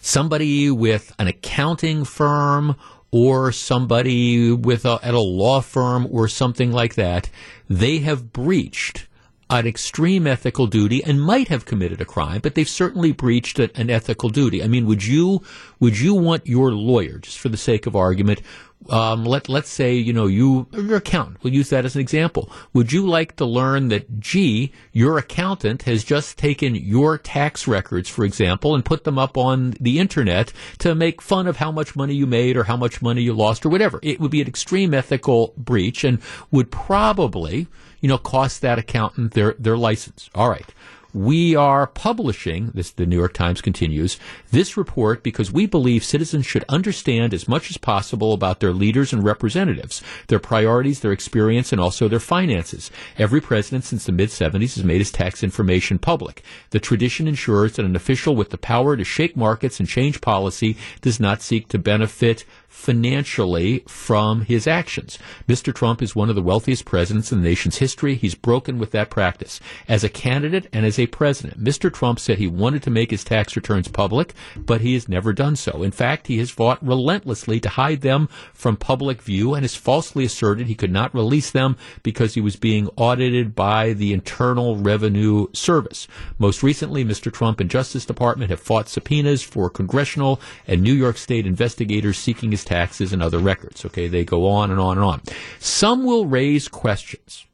somebody 0.00 0.70
with 0.70 1.14
an 1.18 1.26
accounting 1.26 2.04
firm 2.04 2.76
or 3.10 3.52
somebody 3.52 4.52
with 4.52 4.84
a, 4.84 4.98
at 5.02 5.14
a 5.14 5.20
law 5.20 5.60
firm 5.60 6.06
or 6.10 6.28
something 6.28 6.72
like 6.72 6.94
that, 6.94 7.30
they 7.68 7.98
have 7.98 8.32
breached 8.32 9.07
an 9.50 9.66
extreme 9.66 10.26
ethical 10.26 10.66
duty 10.66 11.02
and 11.04 11.22
might 11.22 11.48
have 11.48 11.64
committed 11.64 12.00
a 12.00 12.04
crime, 12.04 12.40
but 12.42 12.54
they've 12.54 12.68
certainly 12.68 13.12
breached 13.12 13.58
an 13.58 13.90
ethical 13.90 14.28
duty. 14.28 14.62
I 14.62 14.68
mean, 14.68 14.86
would 14.86 15.04
you 15.04 15.42
would 15.80 15.98
you 15.98 16.14
want 16.14 16.46
your 16.46 16.72
lawyer, 16.72 17.18
just 17.18 17.38
for 17.38 17.48
the 17.48 17.56
sake 17.56 17.86
of 17.86 17.96
argument, 17.96 18.42
um, 18.90 19.24
let 19.24 19.48
let's 19.48 19.68
say 19.68 19.94
you 19.94 20.12
know 20.12 20.26
you 20.26 20.66
your 20.72 20.96
accountant. 20.96 21.42
We'll 21.42 21.54
use 21.54 21.70
that 21.70 21.84
as 21.84 21.94
an 21.94 22.00
example. 22.00 22.50
Would 22.74 22.92
you 22.92 23.06
like 23.06 23.36
to 23.36 23.44
learn 23.44 23.88
that 23.88 24.20
gee, 24.20 24.72
your 24.92 25.18
accountant 25.18 25.82
has 25.82 26.04
just 26.04 26.38
taken 26.38 26.74
your 26.74 27.18
tax 27.18 27.66
records, 27.66 28.08
for 28.08 28.24
example, 28.24 28.74
and 28.74 28.84
put 28.84 29.04
them 29.04 29.18
up 29.18 29.36
on 29.36 29.74
the 29.80 29.98
internet 29.98 30.52
to 30.78 30.94
make 30.94 31.20
fun 31.20 31.46
of 31.46 31.56
how 31.56 31.72
much 31.72 31.96
money 31.96 32.14
you 32.14 32.26
made 32.26 32.56
or 32.56 32.64
how 32.64 32.76
much 32.76 33.02
money 33.02 33.22
you 33.22 33.32
lost 33.32 33.66
or 33.66 33.68
whatever? 33.68 33.98
It 34.02 34.20
would 34.20 34.30
be 34.30 34.40
an 34.40 34.48
extreme 34.48 34.94
ethical 34.94 35.54
breach 35.56 36.04
and 36.04 36.20
would 36.50 36.70
probably 36.70 37.66
you 38.00 38.08
know 38.08 38.18
cost 38.18 38.62
that 38.62 38.78
accountant 38.78 39.32
their 39.34 39.54
their 39.58 39.76
license. 39.76 40.30
All 40.34 40.48
right 40.48 40.66
we 41.14 41.56
are 41.56 41.86
publishing, 41.86 42.70
this 42.74 42.90
the 42.90 43.06
New 43.06 43.16
York 43.16 43.32
Times 43.32 43.62
continues, 43.62 44.18
this 44.50 44.76
report 44.76 45.22
because 45.22 45.50
we 45.50 45.66
believe 45.66 46.04
citizens 46.04 46.44
should 46.44 46.64
understand 46.68 47.32
as 47.32 47.48
much 47.48 47.70
as 47.70 47.78
possible 47.78 48.34
about 48.34 48.60
their 48.60 48.72
leaders 48.72 49.12
and 49.12 49.24
representatives, 49.24 50.02
their 50.26 50.38
priorities, 50.38 51.00
their 51.00 51.12
experience, 51.12 51.72
and 51.72 51.80
also 51.80 52.08
their 52.08 52.20
finances. 52.20 52.90
Every 53.16 53.40
president 53.40 53.84
since 53.84 54.04
the 54.04 54.12
mid 54.12 54.28
70s 54.28 54.74
has 54.76 54.84
made 54.84 54.98
his 54.98 55.10
tax 55.10 55.42
information 55.42 55.98
public. 55.98 56.42
The 56.70 56.80
tradition 56.80 57.26
ensures 57.26 57.74
that 57.74 57.86
an 57.86 57.96
official 57.96 58.36
with 58.36 58.50
the 58.50 58.58
power 58.58 58.96
to 58.96 59.04
shake 59.04 59.36
markets 59.36 59.80
and 59.80 59.88
change 59.88 60.20
policy 60.20 60.76
does 61.00 61.18
not 61.18 61.40
seek 61.40 61.68
to 61.68 61.78
benefit 61.78 62.44
financially 62.68 63.80
from 63.88 64.42
his 64.42 64.66
actions. 64.66 65.18
Mr. 65.48 65.74
Trump 65.74 66.02
is 66.02 66.14
one 66.14 66.28
of 66.28 66.36
the 66.36 66.42
wealthiest 66.42 66.84
presidents 66.84 67.32
in 67.32 67.42
the 67.42 67.48
nation's 67.48 67.78
history. 67.78 68.14
He's 68.14 68.34
broken 68.34 68.78
with 68.78 68.90
that 68.92 69.10
practice. 69.10 69.58
As 69.88 70.04
a 70.04 70.08
candidate 70.08 70.68
and 70.72 70.84
as 70.84 70.98
a 70.98 71.06
president, 71.06 71.62
Mr. 71.62 71.92
Trump 71.92 72.20
said 72.20 72.38
he 72.38 72.46
wanted 72.46 72.82
to 72.82 72.90
make 72.90 73.10
his 73.10 73.24
tax 73.24 73.56
returns 73.56 73.88
public, 73.88 74.34
but 74.54 74.82
he 74.82 74.94
has 74.94 75.08
never 75.08 75.32
done 75.32 75.56
so. 75.56 75.82
In 75.82 75.90
fact, 75.90 76.26
he 76.26 76.38
has 76.38 76.50
fought 76.50 76.84
relentlessly 76.84 77.58
to 77.60 77.70
hide 77.70 78.02
them 78.02 78.28
from 78.52 78.76
public 78.76 79.22
view 79.22 79.54
and 79.54 79.64
has 79.64 79.74
falsely 79.74 80.24
asserted 80.24 80.66
he 80.66 80.74
could 80.74 80.92
not 80.92 81.14
release 81.14 81.50
them 81.50 81.76
because 82.02 82.34
he 82.34 82.40
was 82.40 82.56
being 82.56 82.88
audited 82.96 83.54
by 83.54 83.94
the 83.94 84.12
Internal 84.12 84.76
Revenue 84.76 85.46
Service. 85.54 86.06
Most 86.38 86.62
recently, 86.62 87.04
Mr. 87.04 87.32
Trump 87.32 87.60
and 87.60 87.70
Justice 87.70 88.04
Department 88.04 88.50
have 88.50 88.60
fought 88.60 88.88
subpoenas 88.88 89.42
for 89.42 89.70
congressional 89.70 90.40
and 90.66 90.82
New 90.82 90.92
York 90.92 91.16
State 91.16 91.46
investigators 91.46 92.18
seeking 92.18 92.52
his 92.58 92.64
taxes 92.64 93.12
and 93.12 93.22
other 93.22 93.38
records. 93.38 93.84
Okay, 93.84 94.08
they 94.08 94.24
go 94.24 94.48
on 94.48 94.70
and 94.70 94.80
on 94.80 94.98
and 94.98 95.04
on. 95.04 95.22
Some 95.58 96.04
will 96.04 96.26
raise 96.26 96.68
questions 96.68 97.44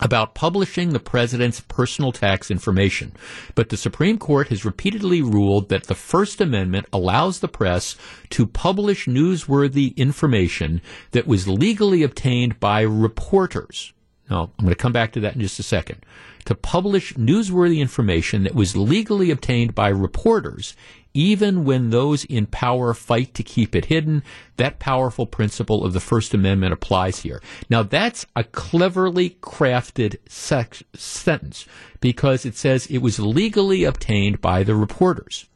about 0.00 0.34
publishing 0.34 0.92
the 0.92 1.00
president's 1.00 1.60
personal 1.60 2.10
tax 2.10 2.50
information. 2.50 3.12
But 3.54 3.68
the 3.68 3.76
Supreme 3.76 4.18
Court 4.18 4.48
has 4.48 4.64
repeatedly 4.64 5.22
ruled 5.22 5.68
that 5.68 5.84
the 5.84 5.94
First 5.94 6.40
Amendment 6.40 6.86
allows 6.92 7.38
the 7.38 7.48
press 7.48 7.96
to 8.30 8.46
publish 8.46 9.06
newsworthy 9.06 9.96
information 9.96 10.80
that 11.12 11.26
was 11.26 11.46
legally 11.46 12.02
obtained 12.02 12.58
by 12.58 12.80
reporters. 12.80 13.92
Now, 14.28 14.50
I'm 14.58 14.64
going 14.64 14.70
to 14.70 14.74
come 14.74 14.92
back 14.92 15.12
to 15.12 15.20
that 15.20 15.34
in 15.34 15.40
just 15.40 15.60
a 15.60 15.62
second. 15.62 16.04
To 16.46 16.54
publish 16.54 17.14
newsworthy 17.14 17.78
information 17.78 18.42
that 18.42 18.54
was 18.54 18.76
legally 18.76 19.30
obtained 19.30 19.74
by 19.74 19.88
reporters 19.88 20.74
even 21.14 21.64
when 21.64 21.90
those 21.90 22.24
in 22.24 22.44
power 22.46 22.92
fight 22.92 23.32
to 23.34 23.42
keep 23.44 23.76
it 23.76 23.84
hidden, 23.86 24.22
that 24.56 24.80
powerful 24.80 25.26
principle 25.26 25.84
of 25.84 25.92
the 25.92 26.00
First 26.00 26.34
Amendment 26.34 26.72
applies 26.72 27.20
here. 27.20 27.40
Now, 27.70 27.84
that's 27.84 28.26
a 28.34 28.42
cleverly 28.42 29.38
crafted 29.40 30.16
sex- 30.28 30.82
sentence 30.92 31.66
because 32.00 32.44
it 32.44 32.56
says 32.56 32.86
it 32.86 32.98
was 32.98 33.20
legally 33.20 33.84
obtained 33.84 34.40
by 34.40 34.64
the 34.64 34.74
reporters. 34.74 35.48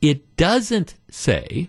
It 0.00 0.36
doesn't 0.36 0.94
say 1.10 1.68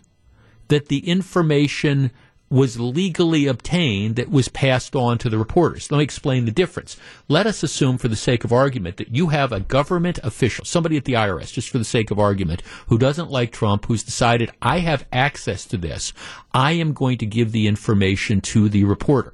that 0.69 0.87
the 0.87 1.07
information 1.07 2.11
was 2.49 2.79
legally 2.79 3.45
obtained 3.45 4.15
that 4.15 4.29
was 4.29 4.47
passed 4.49 4.95
on 4.95 5.17
to 5.19 5.29
the 5.29 5.37
reporters. 5.37 5.91
Let 5.91 5.99
me 5.99 6.03
explain 6.03 6.45
the 6.45 6.51
difference. 6.51 6.97
Let 7.27 7.45
us 7.45 7.61
assume, 7.61 7.97
for 7.97 8.07
the 8.07 8.15
sake 8.15 8.43
of 8.43 8.51
argument, 8.51 8.97
that 8.97 9.15
you 9.15 9.27
have 9.27 9.51
a 9.51 9.59
government 9.59 10.19
official, 10.23 10.65
somebody 10.65 10.97
at 10.97 11.05
the 11.05 11.13
IRS, 11.13 11.53
just 11.53 11.69
for 11.69 11.77
the 11.77 11.85
sake 11.85 12.09
of 12.09 12.19
argument, 12.19 12.63
who 12.87 12.97
doesn't 12.97 13.29
like 13.29 13.51
Trump, 13.51 13.85
who's 13.85 14.03
decided, 14.03 14.51
I 14.61 14.79
have 14.79 15.05
access 15.13 15.65
to 15.65 15.77
this. 15.77 16.11
I 16.53 16.71
am 16.73 16.93
going 16.93 17.19
to 17.19 17.25
give 17.25 17.51
the 17.51 17.67
information 17.67 18.41
to 18.41 18.67
the 18.67 18.83
reporter. 18.85 19.33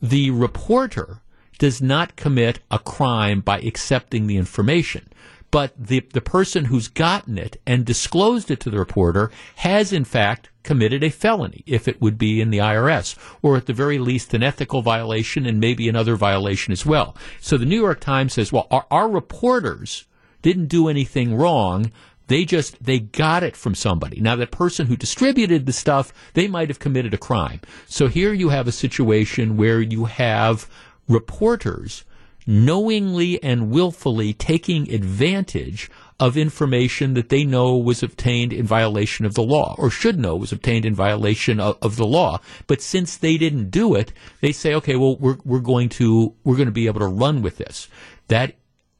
The 0.00 0.30
reporter 0.30 1.20
does 1.58 1.82
not 1.82 2.16
commit 2.16 2.60
a 2.70 2.78
crime 2.78 3.40
by 3.40 3.60
accepting 3.60 4.26
the 4.26 4.36
information 4.36 5.08
but 5.52 5.72
the 5.78 6.00
the 6.12 6.20
person 6.20 6.64
who's 6.64 6.88
gotten 6.88 7.38
it 7.38 7.60
and 7.64 7.84
disclosed 7.84 8.50
it 8.50 8.58
to 8.58 8.70
the 8.70 8.78
reporter 8.78 9.30
has 9.56 9.92
in 9.92 10.04
fact 10.04 10.48
committed 10.64 11.04
a 11.04 11.10
felony 11.10 11.62
if 11.66 11.86
it 11.86 12.00
would 12.00 12.18
be 12.18 12.40
in 12.40 12.50
the 12.50 12.58
IRS 12.58 13.16
or 13.42 13.56
at 13.56 13.66
the 13.66 13.72
very 13.72 13.98
least 13.98 14.34
an 14.34 14.42
ethical 14.42 14.82
violation 14.82 15.46
and 15.46 15.60
maybe 15.60 15.88
another 15.88 16.16
violation 16.16 16.72
as 16.72 16.86
well. 16.86 17.16
So 17.40 17.56
the 17.56 17.66
New 17.66 17.80
York 17.80 18.00
Times 18.00 18.32
says, 18.32 18.52
well, 18.52 18.66
our, 18.70 18.86
our 18.90 19.08
reporters 19.08 20.06
didn't 20.40 20.66
do 20.66 20.88
anything 20.88 21.36
wrong. 21.36 21.92
They 22.28 22.44
just 22.44 22.82
they 22.82 22.98
got 23.00 23.42
it 23.42 23.54
from 23.54 23.74
somebody. 23.74 24.20
Now 24.20 24.36
that 24.36 24.52
person 24.52 24.86
who 24.86 24.96
distributed 24.96 25.66
the 25.66 25.72
stuff, 25.72 26.14
they 26.32 26.48
might 26.48 26.70
have 26.70 26.78
committed 26.78 27.12
a 27.12 27.18
crime. 27.18 27.60
So 27.86 28.08
here 28.08 28.32
you 28.32 28.48
have 28.48 28.66
a 28.66 28.72
situation 28.72 29.58
where 29.58 29.82
you 29.82 30.06
have 30.06 30.66
reporters 31.08 32.04
knowingly 32.46 33.42
and 33.42 33.70
willfully 33.70 34.32
taking 34.32 34.92
advantage 34.92 35.90
of 36.20 36.36
information 36.36 37.14
that 37.14 37.30
they 37.30 37.44
know 37.44 37.76
was 37.76 38.02
obtained 38.02 38.52
in 38.52 38.64
violation 38.64 39.26
of 39.26 39.34
the 39.34 39.42
law 39.42 39.74
or 39.76 39.90
should 39.90 40.18
know 40.18 40.36
was 40.36 40.52
obtained 40.52 40.84
in 40.84 40.94
violation 40.94 41.58
of, 41.58 41.76
of, 41.82 41.96
the 41.96 42.06
law. 42.06 42.40
But 42.68 42.80
since 42.80 43.16
they 43.16 43.36
didn't 43.36 43.70
do 43.70 43.94
it, 43.96 44.12
they 44.40 44.52
say, 44.52 44.72
okay, 44.74 44.94
well, 44.94 45.16
we're, 45.16 45.38
we're 45.44 45.58
going 45.58 45.88
to, 45.90 46.32
we're 46.44 46.56
going 46.56 46.66
to 46.66 46.72
be 46.72 46.86
able 46.86 47.00
to 47.00 47.06
run 47.06 47.42
with 47.42 47.56
this. 47.56 47.88
That, 48.28 48.54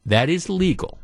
that 0.05 0.29
is 0.29 0.49
legal. 0.49 0.99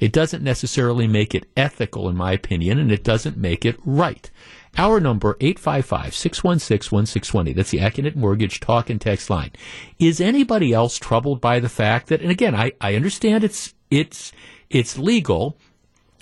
It 0.00 0.12
doesn't 0.12 0.42
necessarily 0.42 1.06
make 1.06 1.34
it 1.34 1.46
ethical, 1.56 2.08
in 2.08 2.16
my 2.16 2.32
opinion, 2.32 2.78
and 2.78 2.90
it 2.90 3.04
doesn't 3.04 3.36
make 3.36 3.64
it 3.64 3.78
right. 3.84 4.30
Our 4.76 5.00
number, 5.00 5.34
855-616-1620. 5.34 7.54
That's 7.54 7.70
the 7.70 7.78
Accunet 7.78 8.16
Mortgage 8.16 8.60
talk 8.60 8.88
and 8.88 9.00
text 9.00 9.28
line. 9.28 9.50
Is 9.98 10.20
anybody 10.20 10.72
else 10.72 10.98
troubled 10.98 11.40
by 11.40 11.60
the 11.60 11.68
fact 11.68 12.08
that, 12.08 12.22
and 12.22 12.30
again, 12.30 12.54
I, 12.54 12.72
I 12.80 12.94
understand 12.94 13.44
it's, 13.44 13.74
it's, 13.90 14.32
it's 14.70 14.96
legal, 14.96 15.58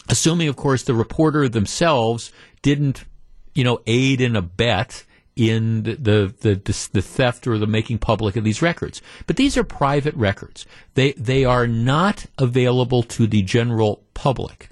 assuming, 0.08 0.48
of 0.48 0.56
course, 0.56 0.82
the 0.82 0.94
reporter 0.94 1.48
themselves 1.48 2.32
didn't, 2.62 3.04
you 3.54 3.64
know, 3.64 3.80
aid 3.86 4.20
and 4.20 4.36
abet 4.36 5.04
in 5.36 5.84
the, 5.84 6.34
the, 6.40 6.60
the, 6.64 6.88
the, 6.92 7.02
theft 7.02 7.46
or 7.46 7.58
the 7.58 7.66
making 7.66 7.98
public 7.98 8.34
of 8.34 8.42
these 8.42 8.60
records. 8.60 9.00
But 9.28 9.36
these 9.36 9.56
are 9.56 9.62
private 9.62 10.16
records. 10.16 10.66
They, 10.94 11.12
they 11.12 11.44
are 11.44 11.68
not 11.68 12.26
available 12.38 13.04
to 13.04 13.28
the 13.28 13.42
general 13.42 14.02
public. 14.14 14.68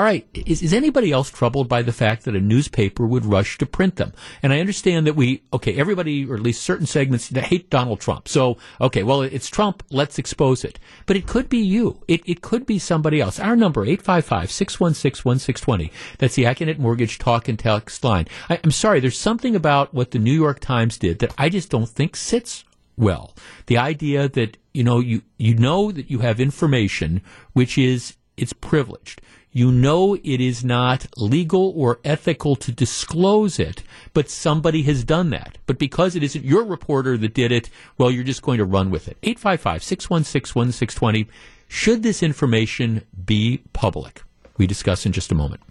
All 0.00 0.06
right, 0.06 0.26
is, 0.32 0.62
is 0.62 0.72
anybody 0.72 1.12
else 1.12 1.28
troubled 1.28 1.68
by 1.68 1.82
the 1.82 1.92
fact 1.92 2.24
that 2.24 2.34
a 2.34 2.40
newspaper 2.40 3.06
would 3.06 3.26
rush 3.26 3.58
to 3.58 3.66
print 3.66 3.96
them? 3.96 4.14
And 4.42 4.50
I 4.50 4.60
understand 4.60 5.06
that 5.06 5.14
we, 5.14 5.42
okay, 5.52 5.74
everybody, 5.74 6.24
or 6.24 6.36
at 6.36 6.40
least 6.40 6.62
certain 6.62 6.86
segments, 6.86 7.28
hate 7.28 7.68
Donald 7.68 8.00
Trump. 8.00 8.26
So, 8.26 8.56
okay, 8.80 9.02
well, 9.02 9.20
it's 9.20 9.50
Trump, 9.50 9.82
let's 9.90 10.18
expose 10.18 10.64
it. 10.64 10.78
But 11.04 11.18
it 11.18 11.26
could 11.26 11.50
be 11.50 11.58
you. 11.58 12.02
It, 12.08 12.22
it 12.24 12.40
could 12.40 12.64
be 12.64 12.78
somebody 12.78 13.20
else. 13.20 13.38
Our 13.38 13.54
number, 13.54 13.84
855-616-1620. 13.84 15.92
That's 16.16 16.34
the 16.34 16.44
Accunet 16.44 16.78
Mortgage 16.78 17.18
talk 17.18 17.46
and 17.46 17.58
text 17.58 18.02
line. 18.02 18.26
I, 18.48 18.58
I'm 18.64 18.70
sorry, 18.70 19.00
there's 19.00 19.18
something 19.18 19.54
about 19.54 19.92
what 19.92 20.12
the 20.12 20.18
New 20.18 20.32
York 20.32 20.60
Times 20.60 20.96
did 20.96 21.18
that 21.18 21.34
I 21.36 21.50
just 21.50 21.68
don't 21.68 21.90
think 21.90 22.16
sits 22.16 22.64
well. 22.96 23.36
The 23.66 23.76
idea 23.76 24.30
that, 24.30 24.56
you 24.72 24.82
know, 24.82 25.00
you, 25.00 25.20
you 25.36 25.56
know 25.56 25.92
that 25.92 26.10
you 26.10 26.20
have 26.20 26.40
information 26.40 27.20
which 27.52 27.76
is, 27.76 28.16
it's 28.38 28.54
privileged 28.54 29.20
you 29.52 29.72
know 29.72 30.14
it 30.14 30.40
is 30.40 30.64
not 30.64 31.06
legal 31.16 31.72
or 31.76 31.98
ethical 32.04 32.56
to 32.56 32.72
disclose 32.72 33.58
it, 33.58 33.82
but 34.14 34.30
somebody 34.30 34.82
has 34.82 35.04
done 35.04 35.30
that. 35.30 35.58
But 35.66 35.78
because 35.78 36.14
it 36.14 36.22
isn't 36.22 36.44
your 36.44 36.64
reporter 36.64 37.16
that 37.18 37.34
did 37.34 37.52
it, 37.52 37.68
well, 37.98 38.10
you're 38.10 38.24
just 38.24 38.42
going 38.42 38.58
to 38.58 38.64
run 38.64 38.90
with 38.90 39.08
it. 39.08 39.18
855 39.22 39.82
616 39.82 40.60
1620. 40.60 41.28
Should 41.68 42.02
this 42.02 42.22
information 42.22 43.04
be 43.24 43.62
public? 43.72 44.22
We 44.56 44.66
discuss 44.66 45.06
in 45.06 45.12
just 45.12 45.32
a 45.32 45.34
moment. 45.34 45.62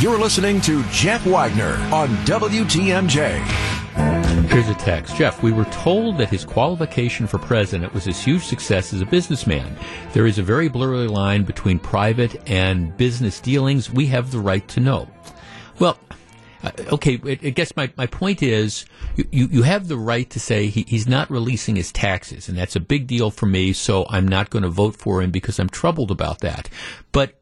You're 0.00 0.18
listening 0.18 0.60
to 0.62 0.82
Jeff 0.90 1.24
Wagner 1.26 1.74
on 1.94 2.08
WTMJ. 2.26 3.81
Here's 4.48 4.68
a 4.68 4.74
text. 4.74 5.16
Jeff, 5.16 5.42
we 5.42 5.52
were 5.52 5.64
told 5.66 6.18
that 6.18 6.28
his 6.28 6.44
qualification 6.44 7.26
for 7.26 7.38
president 7.38 7.94
was 7.94 8.04
his 8.04 8.22
huge 8.22 8.42
success 8.42 8.92
as 8.92 9.00
a 9.00 9.06
businessman. 9.06 9.76
There 10.12 10.26
is 10.26 10.38
a 10.38 10.42
very 10.42 10.68
blurry 10.68 11.06
line 11.06 11.44
between 11.44 11.78
private 11.78 12.48
and 12.48 12.94
business 12.96 13.40
dealings. 13.40 13.90
We 13.90 14.06
have 14.06 14.30
the 14.30 14.40
right 14.40 14.66
to 14.68 14.80
know. 14.80 15.08
Well, 15.78 15.98
uh, 16.62 16.70
okay, 16.92 17.18
I 17.24 17.50
guess 17.50 17.74
my, 17.76 17.90
my 17.96 18.06
point 18.06 18.42
is 18.42 18.84
you, 19.16 19.26
you, 19.32 19.46
you 19.50 19.62
have 19.62 19.88
the 19.88 19.96
right 19.96 20.28
to 20.30 20.38
say 20.38 20.66
he, 20.66 20.84
he's 20.86 21.08
not 21.08 21.30
releasing 21.30 21.76
his 21.76 21.90
taxes, 21.90 22.48
and 22.48 22.56
that's 22.56 22.76
a 22.76 22.80
big 22.80 23.06
deal 23.06 23.30
for 23.30 23.46
me, 23.46 23.72
so 23.72 24.06
I'm 24.10 24.28
not 24.28 24.50
going 24.50 24.64
to 24.64 24.68
vote 24.68 24.96
for 24.96 25.22
him 25.22 25.30
because 25.30 25.58
I'm 25.58 25.68
troubled 25.68 26.10
about 26.10 26.40
that. 26.40 26.68
But, 27.10 27.40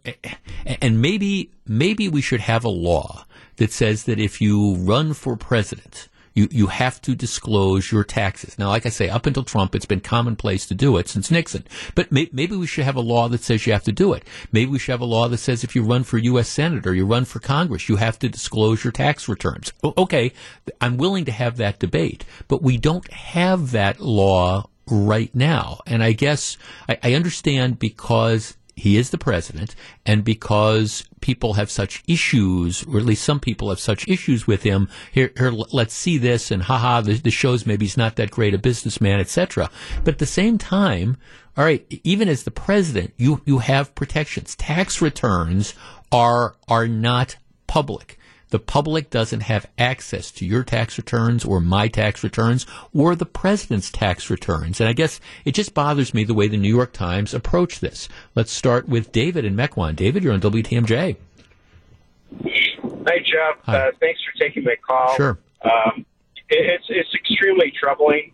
and 0.80 1.02
maybe, 1.02 1.50
maybe 1.66 2.08
we 2.08 2.20
should 2.20 2.40
have 2.40 2.64
a 2.64 2.68
law 2.68 3.24
that 3.56 3.72
says 3.72 4.04
that 4.04 4.18
if 4.18 4.40
you 4.40 4.76
run 4.76 5.12
for 5.12 5.36
president, 5.36 6.08
you, 6.34 6.48
you 6.50 6.66
have 6.68 7.00
to 7.02 7.14
disclose 7.14 7.90
your 7.90 8.04
taxes. 8.04 8.58
Now, 8.58 8.68
like 8.68 8.86
I 8.86 8.90
say, 8.90 9.08
up 9.08 9.26
until 9.26 9.42
Trump, 9.42 9.74
it's 9.74 9.86
been 9.86 10.00
commonplace 10.00 10.66
to 10.66 10.74
do 10.74 10.96
it 10.96 11.08
since 11.08 11.30
Nixon. 11.30 11.64
But 11.94 12.12
may, 12.12 12.28
maybe 12.32 12.56
we 12.56 12.66
should 12.66 12.84
have 12.84 12.96
a 12.96 13.00
law 13.00 13.28
that 13.28 13.42
says 13.42 13.66
you 13.66 13.72
have 13.72 13.84
to 13.84 13.92
do 13.92 14.12
it. 14.12 14.24
Maybe 14.52 14.70
we 14.70 14.78
should 14.78 14.92
have 14.92 15.00
a 15.00 15.06
law 15.06 15.28
that 15.28 15.38
says 15.38 15.64
if 15.64 15.74
you 15.74 15.82
run 15.82 16.04
for 16.04 16.18
U.S. 16.18 16.48
Senator, 16.48 16.94
you 16.94 17.06
run 17.06 17.24
for 17.24 17.40
Congress, 17.40 17.88
you 17.88 17.96
have 17.96 18.18
to 18.20 18.28
disclose 18.28 18.84
your 18.84 18.92
tax 18.92 19.28
returns. 19.28 19.72
Okay, 19.84 20.32
I'm 20.80 20.96
willing 20.96 21.24
to 21.24 21.32
have 21.32 21.56
that 21.56 21.78
debate, 21.78 22.24
but 22.48 22.62
we 22.62 22.76
don't 22.76 23.10
have 23.12 23.72
that 23.72 24.00
law 24.00 24.68
right 24.90 25.34
now. 25.34 25.80
And 25.86 26.02
I 26.02 26.12
guess 26.12 26.56
I, 26.88 26.98
I 27.02 27.14
understand 27.14 27.78
because 27.78 28.56
he 28.80 28.96
is 28.96 29.10
the 29.10 29.18
president, 29.18 29.74
and 30.04 30.24
because 30.24 31.04
people 31.20 31.54
have 31.54 31.70
such 31.70 32.02
issues, 32.06 32.84
or 32.84 32.98
at 32.98 33.04
least 33.04 33.24
some 33.24 33.40
people 33.40 33.68
have 33.68 33.80
such 33.80 34.08
issues 34.08 34.46
with 34.46 34.62
him, 34.62 34.88
here, 35.12 35.32
here 35.36 35.50
let's 35.50 35.94
see 35.94 36.18
this, 36.18 36.50
and 36.50 36.64
haha, 36.64 37.00
the, 37.00 37.14
the 37.14 37.30
shows 37.30 37.66
maybe 37.66 37.84
he's 37.84 37.96
not 37.96 38.16
that 38.16 38.30
great 38.30 38.54
a 38.54 38.58
businessman, 38.58 39.20
etc. 39.20 39.70
But 40.04 40.14
at 40.14 40.18
the 40.18 40.26
same 40.26 40.58
time, 40.58 41.16
all 41.56 41.64
right, 41.64 41.86
even 42.04 42.28
as 42.28 42.44
the 42.44 42.50
president, 42.50 43.14
you, 43.16 43.42
you 43.44 43.58
have 43.58 43.94
protections. 43.94 44.54
Tax 44.56 45.02
returns 45.02 45.74
are, 46.12 46.56
are 46.68 46.88
not 46.88 47.36
public. 47.66 48.18
The 48.50 48.58
public 48.58 49.10
doesn't 49.10 49.42
have 49.42 49.66
access 49.78 50.30
to 50.32 50.44
your 50.44 50.64
tax 50.64 50.98
returns 50.98 51.44
or 51.44 51.60
my 51.60 51.88
tax 51.88 52.22
returns 52.24 52.66
or 52.92 53.14
the 53.14 53.26
president's 53.26 53.90
tax 53.90 54.28
returns. 54.28 54.80
And 54.80 54.88
I 54.88 54.92
guess 54.92 55.20
it 55.44 55.52
just 55.52 55.72
bothers 55.72 56.12
me 56.12 56.24
the 56.24 56.34
way 56.34 56.48
the 56.48 56.56
New 56.56 56.74
York 56.74 56.92
Times 56.92 57.32
approached 57.32 57.80
this. 57.80 58.08
Let's 58.34 58.52
start 58.52 58.88
with 58.88 59.12
David 59.12 59.44
in 59.44 59.54
Mequon. 59.54 59.96
David, 59.96 60.24
you're 60.24 60.32
on 60.32 60.40
WTMJ. 60.40 61.16
Hi, 62.42 63.18
Jeff. 63.18 63.64
Hi. 63.64 63.78
Uh, 63.78 63.90
thanks 64.00 64.20
for 64.24 64.38
taking 64.38 64.64
my 64.64 64.76
call. 64.86 65.14
Sure. 65.16 65.38
Um, 65.62 66.04
it's, 66.48 66.86
it's 66.88 67.14
extremely 67.14 67.72
troubling 67.78 68.32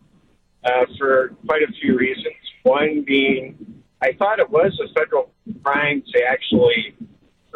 uh, 0.64 0.86
for 0.98 1.34
quite 1.46 1.62
a 1.62 1.72
few 1.80 1.96
reasons. 1.96 2.34
One 2.62 3.04
being, 3.06 3.82
I 4.02 4.12
thought 4.12 4.40
it 4.40 4.50
was 4.50 4.78
a 4.82 4.92
federal 4.98 5.30
crime 5.62 6.02
to 6.14 6.22
actually 6.22 6.94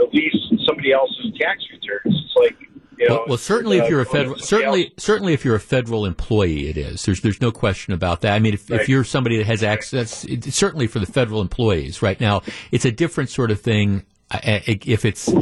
release 0.00 0.36
somebody 0.66 0.92
else's 0.92 1.32
tax 1.40 1.62
returns. 1.72 2.16
It's 2.24 2.36
like 2.36 2.56
you 3.00 3.08
know, 3.08 3.14
well, 3.14 3.24
well, 3.28 3.38
certainly, 3.38 3.80
uh, 3.80 3.84
if 3.84 3.90
you're 3.90 4.00
a 4.02 4.06
federal, 4.06 4.38
certainly, 4.38 4.84
else. 4.84 4.92
certainly, 4.98 5.32
if 5.32 5.42
you're 5.42 5.54
a 5.54 5.60
federal 5.60 6.04
employee, 6.04 6.68
it 6.68 6.76
is. 6.76 7.02
There's, 7.04 7.22
there's 7.22 7.40
no 7.40 7.50
question 7.50 7.94
about 7.94 8.20
that. 8.20 8.34
I 8.34 8.38
mean, 8.40 8.52
if, 8.54 8.68
right. 8.68 8.78
if 8.78 8.90
you're 8.90 9.04
somebody 9.04 9.38
that 9.38 9.46
has 9.46 9.62
access, 9.62 10.24
it, 10.24 10.44
certainly 10.44 10.86
for 10.86 10.98
the 10.98 11.06
federal 11.06 11.40
employees, 11.40 12.02
right 12.02 12.20
now, 12.20 12.42
it's 12.70 12.84
a 12.84 12.92
different 12.92 13.30
sort 13.30 13.50
of 13.50 13.60
thing. 13.60 14.04
If 14.30 15.06
it's, 15.06 15.32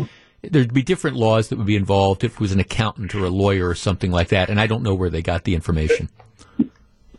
there'd 0.43 0.73
be 0.73 0.83
different 0.83 1.17
laws 1.17 1.49
that 1.49 1.59
would 1.59 1.67
be 1.67 1.75
involved 1.75 2.23
if 2.23 2.35
it 2.35 2.41
was 2.41 2.53
an 2.53 2.61
accountant 2.61 3.13
or 3.17 3.25
a 3.25 3.31
lawyer 3.31 3.69
or 3.69 3.75
something 3.75 4.13
like 4.13 4.29
that. 4.29 4.51
And 4.51 4.61
I 4.61 4.69
don't 4.69 4.85
know 4.85 4.95
where 4.95 5.11
they 5.11 5.21
got 5.21 5.43
the 5.43 5.55
information. 5.55 6.09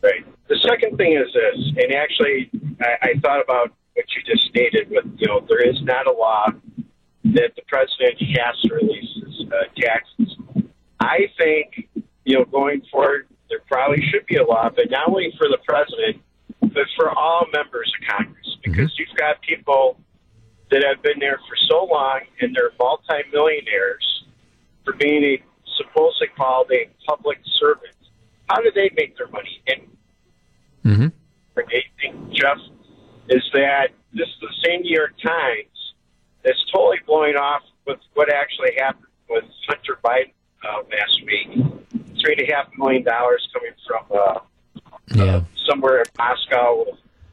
Right. 0.02 0.26
The 0.48 0.58
second 0.68 0.96
thing 0.96 1.14
is 1.14 1.34
this, 1.34 1.84
and 1.84 1.94
actually, 1.94 2.50
I, 2.82 3.10
I 3.10 3.20
thought 3.20 3.44
about 3.44 3.74
what 3.94 4.06
you 4.16 4.24
just 4.26 4.48
stated. 4.48 4.88
But 4.90 5.04
you 5.20 5.28
know, 5.28 5.46
there 5.50 5.70
is 5.70 5.82
not 5.84 6.08
a 6.08 6.12
law 6.12 6.48
that 7.34 7.56
the 7.56 7.62
president 7.68 8.22
has 8.38 8.60
to 8.62 8.74
release 8.74 9.10
his 9.16 9.48
uh, 9.48 9.66
taxes. 9.78 10.38
I 11.00 11.28
think, 11.38 11.88
you 12.26 12.38
know, 12.38 12.46
going 12.46 12.82
forward, 12.92 13.28
there 13.50 13.60
probably 13.68 14.04
should 14.12 14.26
be 14.26 14.36
a 14.38 14.46
law, 14.46 14.70
but 14.70 14.90
not 14.90 15.10
only 15.10 15.34
for 15.38 15.48
the 15.48 15.58
president, 15.68 16.22
but 16.62 16.86
for 16.96 17.10
all 17.18 17.46
members 17.54 17.92
of 18.00 18.18
Congress, 18.18 18.48
mm-hmm. 18.48 18.72
because 18.72 18.92
you've 18.98 19.16
got 19.18 19.42
people 19.42 19.98
that 20.72 20.84
have 20.84 21.02
been 21.02 21.20
there 21.20 21.40
for 21.48 21.56
so 21.68 21.86
long 21.86 22.22
and 22.42 22.56
they're 22.56 22.72
multimillionaires 22.80 24.24
for 24.86 24.94
being 24.94 25.24
a 25.24 25.44
supposedly 25.78 26.28
called 26.38 26.70
a 26.72 26.90
public 27.08 27.40
servant. 27.60 27.96
How 28.50 28.62
do 28.62 28.72
they 28.74 28.90
make 28.96 29.18
their 29.18 29.30
money? 29.30 29.62
And 29.68 29.82
mm-hmm. 30.86 31.60
amazing, 31.60 32.34
Jeff, 32.34 32.58
is 33.30 33.44
that 33.54 33.90
this 34.14 34.28
is 34.28 34.40
the 34.42 34.54
same 34.66 34.82
New 34.82 34.96
York 34.96 35.14
Times 35.24 35.79
it's 36.44 36.64
totally 36.72 36.98
blowing 37.06 37.36
off 37.36 37.64
with 37.86 38.00
what 38.14 38.32
actually 38.32 38.72
happened 38.78 39.06
with 39.30 39.46
Hunter 39.68 39.98
Biden 40.04 40.32
uh, 40.64 40.84
last 40.92 41.22
week. 41.26 41.50
Three 42.20 42.36
and 42.38 42.50
a 42.50 42.54
half 42.54 42.68
million 42.78 43.04
dollars 43.04 43.48
coming 43.54 43.72
from 43.88 44.18
uh, 44.18 44.40
yeah. 45.16 45.36
uh, 45.38 45.44
somewhere 45.68 46.00
in 46.00 46.06
Moscow. 46.18 46.86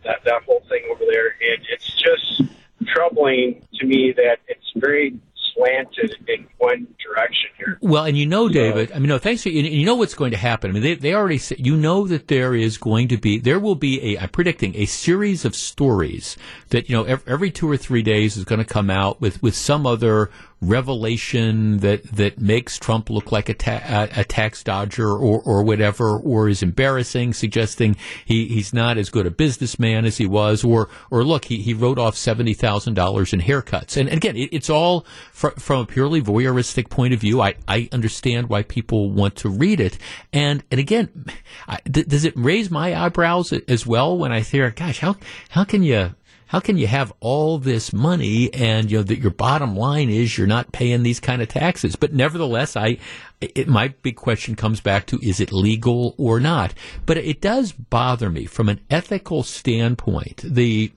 That 0.05 0.23
that 0.25 0.43
whole 0.45 0.63
thing 0.69 0.83
over 0.91 1.05
there, 1.11 1.29
and 1.29 1.63
it's 1.69 1.87
just 1.87 2.43
troubling 2.87 3.67
to 3.75 3.87
me 3.87 4.13
that 4.13 4.39
it's 4.47 4.71
very 4.77 5.19
slanted 5.57 6.17
and 6.29 6.47
one 6.59 6.87
direction 7.03 7.51
here. 7.57 7.79
Well, 7.81 8.05
and 8.05 8.17
you 8.17 8.27
know, 8.27 8.49
David, 8.49 8.93
I 8.93 8.99
mean, 8.99 9.09
no, 9.09 9.19
thanks 9.19 9.43
for, 9.43 9.49
you, 9.49 9.63
you 9.63 9.87
know 9.87 9.95
what's 9.95 10.15
going 10.15 10.33
to 10.33 10.37
happen. 10.37 10.71
I 10.71 10.75
mean, 10.75 10.83
they, 10.83 10.95
they 10.95 11.15
already 11.15 11.39
said, 11.39 11.65
you 11.65 11.77
know 11.77 12.07
that 12.07 12.29
there 12.29 12.55
is 12.55 12.79
going 12.79 13.09
to 13.09 13.17
be, 13.17 13.39
there 13.39 13.59
will 13.59 13.75
be 13.75 14.15
a, 14.15 14.21
I'm 14.21 14.29
predicting 14.29 14.77
a 14.77 14.87
series 14.87 15.45
of 15.45 15.57
stories 15.57 16.37
that, 16.71 16.89
you 16.89 16.97
know, 16.97 17.05
every, 17.05 17.33
every 17.33 17.51
two 17.51 17.71
or 17.71 17.77
three 17.77 18.03
days 18.03 18.37
is 18.37 18.45
going 18.45 18.59
to 18.59 18.65
come 18.65 18.91
out 18.91 19.21
with, 19.21 19.43
with 19.43 19.55
some 19.55 19.87
other 19.87 20.31
revelation 20.63 21.79
that 21.79 22.03
that 22.05 22.41
makes 22.41 22.79
Trump 22.79 23.11
look 23.11 23.31
like 23.31 23.49
a, 23.49 23.55
ta- 23.55 24.09
a, 24.17 24.25
tax 24.25 24.63
dodger 24.63 25.11
or, 25.11 25.41
or 25.43 25.63
whatever, 25.63 26.19
or 26.19 26.49
is 26.49 26.63
embarrassing, 26.63 27.35
suggesting 27.35 27.97
he, 28.25 28.47
he's 28.47 28.73
not 28.73 28.97
as 28.97 29.11
good 29.11 29.27
a 29.27 29.31
businessman 29.31 30.05
as 30.05 30.17
he 30.17 30.27
was, 30.27 30.65
or 30.65 30.89
or 31.11 31.25
look, 31.25 31.47
he, 31.47 31.59
he 31.59 31.75
wrote 31.75 31.99
off 31.99 32.17
seventy 32.17 32.55
thousand 32.55 32.95
dollars 32.95 33.33
in 33.33 33.41
haircuts. 33.41 33.97
And, 33.97 34.09
again, 34.09 34.37
it, 34.37 34.49
it's 34.53 34.71
all 34.71 35.07
fr- 35.31 35.51
from 35.59 35.81
a 35.81 35.87
purely 35.87 36.23
voyeuristic 36.23 36.89
point 36.89 37.13
of 37.13 37.21
view. 37.21 37.41
I, 37.43 37.55
I 37.69 37.89
understand 37.93 38.49
why 38.49 38.63
people 38.63 39.11
want 39.11 39.37
to 39.37 39.49
read 39.49 39.79
it, 39.81 39.99
and 40.33 40.65
and 40.71 40.81
again, 40.81 41.27
I, 41.69 41.79
th- 41.85 42.09
does 42.09 42.25
it 42.25 42.35
raise 42.37 42.71
my 42.71 42.95
eyebrows 42.99 43.53
as 43.53 43.87
well 43.87 44.17
when 44.17 44.33
I 44.33 44.41
hear, 44.41 44.71
gosh, 44.71 45.01
how 45.01 45.17
how 45.51 45.65
can 45.65 45.83
you 45.83 46.15
how 46.47 46.61
can 46.61 46.79
you 46.79 46.87
have 46.87 47.13
all 47.19 47.59
this 47.59 47.93
money 47.93 48.53
and 48.55 48.91
you 48.91 48.99
know 48.99 49.03
that 49.03 49.19
your 49.19 49.33
bottom 49.33 49.77
line 49.77 50.09
is 50.09 50.39
you're 50.39 50.47
not 50.47 50.73
paying 50.73 51.03
these 51.03 51.19
kind 51.19 51.43
of 51.43 51.49
taxes? 51.49 51.97
But 51.97 52.13
nevertheless, 52.13 52.77
I 52.77 52.99
it, 53.41 53.67
my 53.67 53.89
big 53.89 54.17
question 54.17 54.55
comes 54.55 54.81
back 54.81 55.07
to 55.07 55.19
is 55.23 55.41
it 55.41 55.53
legal 55.53 56.15
or 56.17 56.39
not? 56.39 56.73
But 57.05 57.17
it 57.17 57.41
does 57.41 57.73
bother 57.73 58.31
me 58.31 58.47
from 58.47 58.69
an 58.69 58.81
ethical 58.91 59.43
standpoint. 59.43 60.43
The 60.45 60.93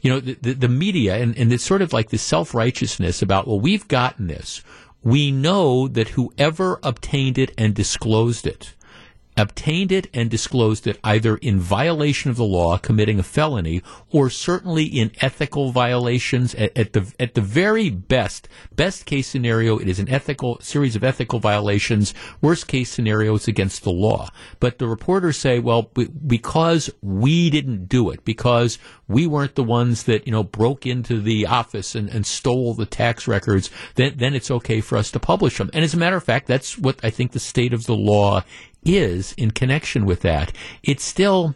you 0.00 0.10
know 0.10 0.20
the 0.20 0.38
the, 0.40 0.54
the 0.54 0.68
media 0.68 1.16
and, 1.16 1.36
and 1.36 1.52
it's 1.52 1.64
sort 1.64 1.82
of 1.82 1.92
like 1.92 2.08
the 2.08 2.18
self 2.18 2.54
righteousness 2.54 3.20
about 3.20 3.46
well 3.46 3.60
we've 3.60 3.86
gotten 3.88 4.26
this. 4.26 4.62
We 5.02 5.30
know 5.30 5.86
that 5.88 6.08
whoever 6.08 6.80
obtained 6.82 7.36
it 7.36 7.52
and 7.58 7.74
disclosed 7.74 8.46
it 8.46 8.74
obtained 9.36 9.90
it 9.90 10.08
and 10.14 10.30
disclosed 10.30 10.86
it 10.86 10.98
either 11.02 11.36
in 11.36 11.58
violation 11.58 12.30
of 12.30 12.36
the 12.36 12.44
law, 12.44 12.78
committing 12.78 13.18
a 13.18 13.22
felony, 13.22 13.82
or 14.10 14.30
certainly 14.30 14.84
in 14.84 15.10
ethical 15.20 15.72
violations. 15.72 16.54
At, 16.54 16.76
at, 16.76 16.92
the 16.92 17.12
at 17.18 17.34
the 17.34 17.40
very 17.40 17.90
best, 17.90 18.48
best 18.74 19.06
case 19.06 19.26
scenario, 19.26 19.78
it 19.78 19.88
is 19.88 19.98
an 19.98 20.08
ethical 20.08 20.58
series 20.60 20.96
of 20.96 21.04
ethical 21.04 21.40
violations. 21.40 22.14
Worst 22.40 22.68
case 22.68 22.90
scenario, 22.90 23.34
it's 23.34 23.48
against 23.48 23.82
the 23.82 23.90
law. 23.90 24.30
But 24.60 24.78
the 24.78 24.86
reporters 24.86 25.36
say, 25.36 25.58
well, 25.58 25.82
because 25.82 26.90
we 27.02 27.50
didn't 27.50 27.86
do 27.86 28.10
it, 28.10 28.24
because 28.24 28.78
we 29.08 29.26
weren't 29.26 29.54
the 29.54 29.64
ones 29.64 30.04
that 30.04 30.26
you 30.26 30.32
know 30.32 30.42
broke 30.42 30.86
into 30.86 31.20
the 31.20 31.46
office 31.46 31.94
and, 31.94 32.08
and 32.08 32.26
stole 32.26 32.74
the 32.74 32.86
tax 32.86 33.26
records, 33.28 33.70
then 33.96 34.14
then 34.16 34.34
it's 34.34 34.50
okay 34.50 34.80
for 34.80 34.96
us 34.96 35.10
to 35.10 35.20
publish 35.20 35.58
them. 35.58 35.70
And 35.72 35.84
as 35.84 35.94
a 35.94 35.98
matter 35.98 36.16
of 36.16 36.24
fact, 36.24 36.46
that's 36.46 36.78
what 36.78 36.98
I 37.02 37.10
think 37.10 37.32
the 37.32 37.40
state 37.40 37.72
of 37.72 37.86
the 37.86 37.96
law 37.96 38.42
is 38.84 39.32
in 39.34 39.50
connection 39.50 40.04
with 40.04 40.20
that. 40.20 40.52
It's 40.82 41.04
still. 41.04 41.54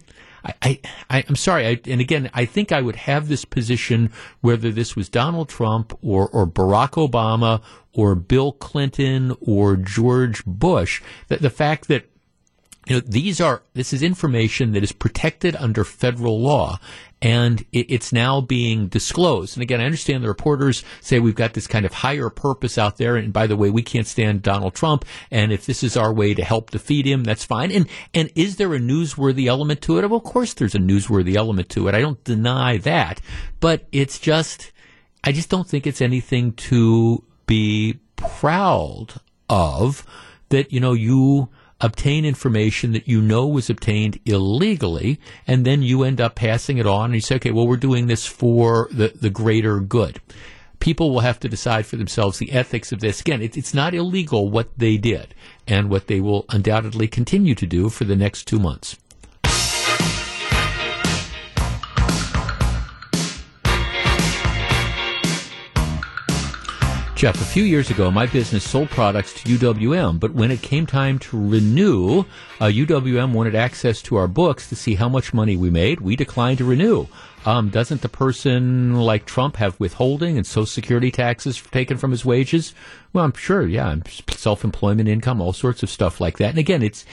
I, 0.62 0.80
I, 1.10 1.24
am 1.28 1.34
sorry, 1.34 1.66
I, 1.66 1.80
and 1.86 2.00
again, 2.00 2.30
I 2.32 2.44
think 2.44 2.70
I 2.70 2.80
would 2.80 2.94
have 2.96 3.28
this 3.28 3.44
position 3.44 4.10
whether 4.40 4.70
this 4.70 4.94
was 4.94 5.08
Donald 5.08 5.48
Trump 5.48 5.98
or, 6.00 6.28
or 6.28 6.46
Barack 6.46 6.92
Obama 6.92 7.60
or 7.92 8.14
Bill 8.14 8.52
Clinton 8.52 9.36
or 9.40 9.76
George 9.76 10.44
Bush. 10.46 11.02
That 11.26 11.42
the 11.42 11.50
fact 11.50 11.88
that 11.88 12.08
you 12.88 12.96
know 12.96 13.02
these 13.06 13.40
are 13.40 13.62
this 13.74 13.92
is 13.92 14.02
information 14.02 14.72
that 14.72 14.82
is 14.82 14.92
protected 14.92 15.54
under 15.56 15.84
federal 15.84 16.40
law, 16.40 16.78
and 17.20 17.64
it's 17.72 18.12
now 18.12 18.40
being 18.40 18.86
disclosed. 18.86 19.56
And 19.56 19.62
again, 19.62 19.80
I 19.80 19.84
understand 19.84 20.22
the 20.22 20.28
reporters 20.28 20.84
say 21.00 21.18
we've 21.18 21.34
got 21.34 21.52
this 21.52 21.66
kind 21.66 21.84
of 21.84 21.92
higher 21.92 22.30
purpose 22.30 22.78
out 22.78 22.96
there. 22.96 23.16
And 23.16 23.32
by 23.32 23.46
the 23.46 23.56
way, 23.56 23.70
we 23.70 23.82
can't 23.82 24.06
stand 24.06 24.42
Donald 24.42 24.74
Trump. 24.74 25.04
And 25.30 25.52
if 25.52 25.66
this 25.66 25.82
is 25.82 25.96
our 25.96 26.12
way 26.12 26.32
to 26.34 26.44
help 26.44 26.70
defeat 26.70 27.06
him, 27.06 27.24
that's 27.24 27.44
fine. 27.44 27.72
And 27.72 27.88
and 28.14 28.30
is 28.34 28.56
there 28.56 28.72
a 28.72 28.78
newsworthy 28.78 29.46
element 29.46 29.82
to 29.82 29.98
it? 29.98 30.08
Well, 30.08 30.18
of 30.18 30.24
course, 30.24 30.54
there's 30.54 30.76
a 30.76 30.80
newsworthy 30.80 31.34
element 31.34 31.68
to 31.70 31.88
it. 31.88 31.94
I 31.94 32.00
don't 32.00 32.22
deny 32.24 32.78
that, 32.78 33.20
but 33.60 33.86
it's 33.90 34.18
just 34.18 34.72
I 35.24 35.32
just 35.32 35.50
don't 35.50 35.68
think 35.68 35.86
it's 35.86 36.00
anything 36.00 36.52
to 36.52 37.24
be 37.46 37.98
proud 38.16 39.14
of. 39.50 40.06
That 40.50 40.72
you 40.72 40.80
know 40.80 40.94
you 40.94 41.50
obtain 41.80 42.24
information 42.24 42.92
that 42.92 43.06
you 43.06 43.20
know 43.20 43.46
was 43.46 43.70
obtained 43.70 44.18
illegally, 44.24 45.20
and 45.46 45.64
then 45.64 45.82
you 45.82 46.02
end 46.02 46.20
up 46.20 46.34
passing 46.34 46.78
it 46.78 46.86
on 46.86 47.06
and 47.06 47.14
you 47.14 47.20
say, 47.20 47.36
okay, 47.36 47.50
well, 47.50 47.66
we're 47.66 47.76
doing 47.76 48.06
this 48.06 48.26
for 48.26 48.88
the, 48.90 49.08
the 49.20 49.30
greater 49.30 49.80
good. 49.80 50.20
People 50.80 51.10
will 51.10 51.20
have 51.20 51.40
to 51.40 51.48
decide 51.48 51.86
for 51.86 51.96
themselves 51.96 52.38
the 52.38 52.52
ethics 52.52 52.92
of 52.92 53.00
this. 53.00 53.20
Again, 53.20 53.42
it, 53.42 53.56
it's 53.56 53.74
not 53.74 53.94
illegal 53.94 54.48
what 54.48 54.68
they 54.78 54.96
did 54.96 55.34
and 55.66 55.90
what 55.90 56.06
they 56.06 56.20
will 56.20 56.44
undoubtedly 56.50 57.08
continue 57.08 57.54
to 57.54 57.66
do 57.66 57.88
for 57.88 58.04
the 58.04 58.16
next 58.16 58.44
two 58.44 58.58
months. 58.58 58.96
Jeff, 67.18 67.40
a 67.40 67.44
few 67.44 67.64
years 67.64 67.90
ago, 67.90 68.12
my 68.12 68.26
business 68.26 68.62
sold 68.62 68.88
products 68.90 69.32
to 69.32 69.58
UWM, 69.58 70.20
but 70.20 70.34
when 70.34 70.52
it 70.52 70.62
came 70.62 70.86
time 70.86 71.18
to 71.18 71.48
renew, 71.48 72.20
uh, 72.60 72.66
UWM 72.66 73.32
wanted 73.32 73.56
access 73.56 74.00
to 74.02 74.14
our 74.14 74.28
books 74.28 74.68
to 74.68 74.76
see 74.76 74.94
how 74.94 75.08
much 75.08 75.34
money 75.34 75.56
we 75.56 75.68
made. 75.68 76.00
We 76.00 76.14
declined 76.14 76.58
to 76.58 76.64
renew. 76.64 77.08
Um, 77.44 77.70
doesn't 77.70 78.02
the 78.02 78.08
person 78.08 78.94
like 78.94 79.26
Trump 79.26 79.56
have 79.56 79.80
withholding 79.80 80.36
and 80.36 80.46
Social 80.46 80.66
Security 80.66 81.10
taxes 81.10 81.60
taken 81.60 81.96
from 81.96 82.12
his 82.12 82.24
wages? 82.24 82.72
Well, 83.12 83.24
I'm 83.24 83.32
sure, 83.32 83.66
yeah, 83.66 83.96
self-employment 84.30 85.08
income, 85.08 85.40
all 85.40 85.52
sorts 85.52 85.82
of 85.82 85.90
stuff 85.90 86.20
like 86.20 86.38
that. 86.38 86.50
And 86.50 86.58
again, 86.58 86.84
it's 86.84 87.04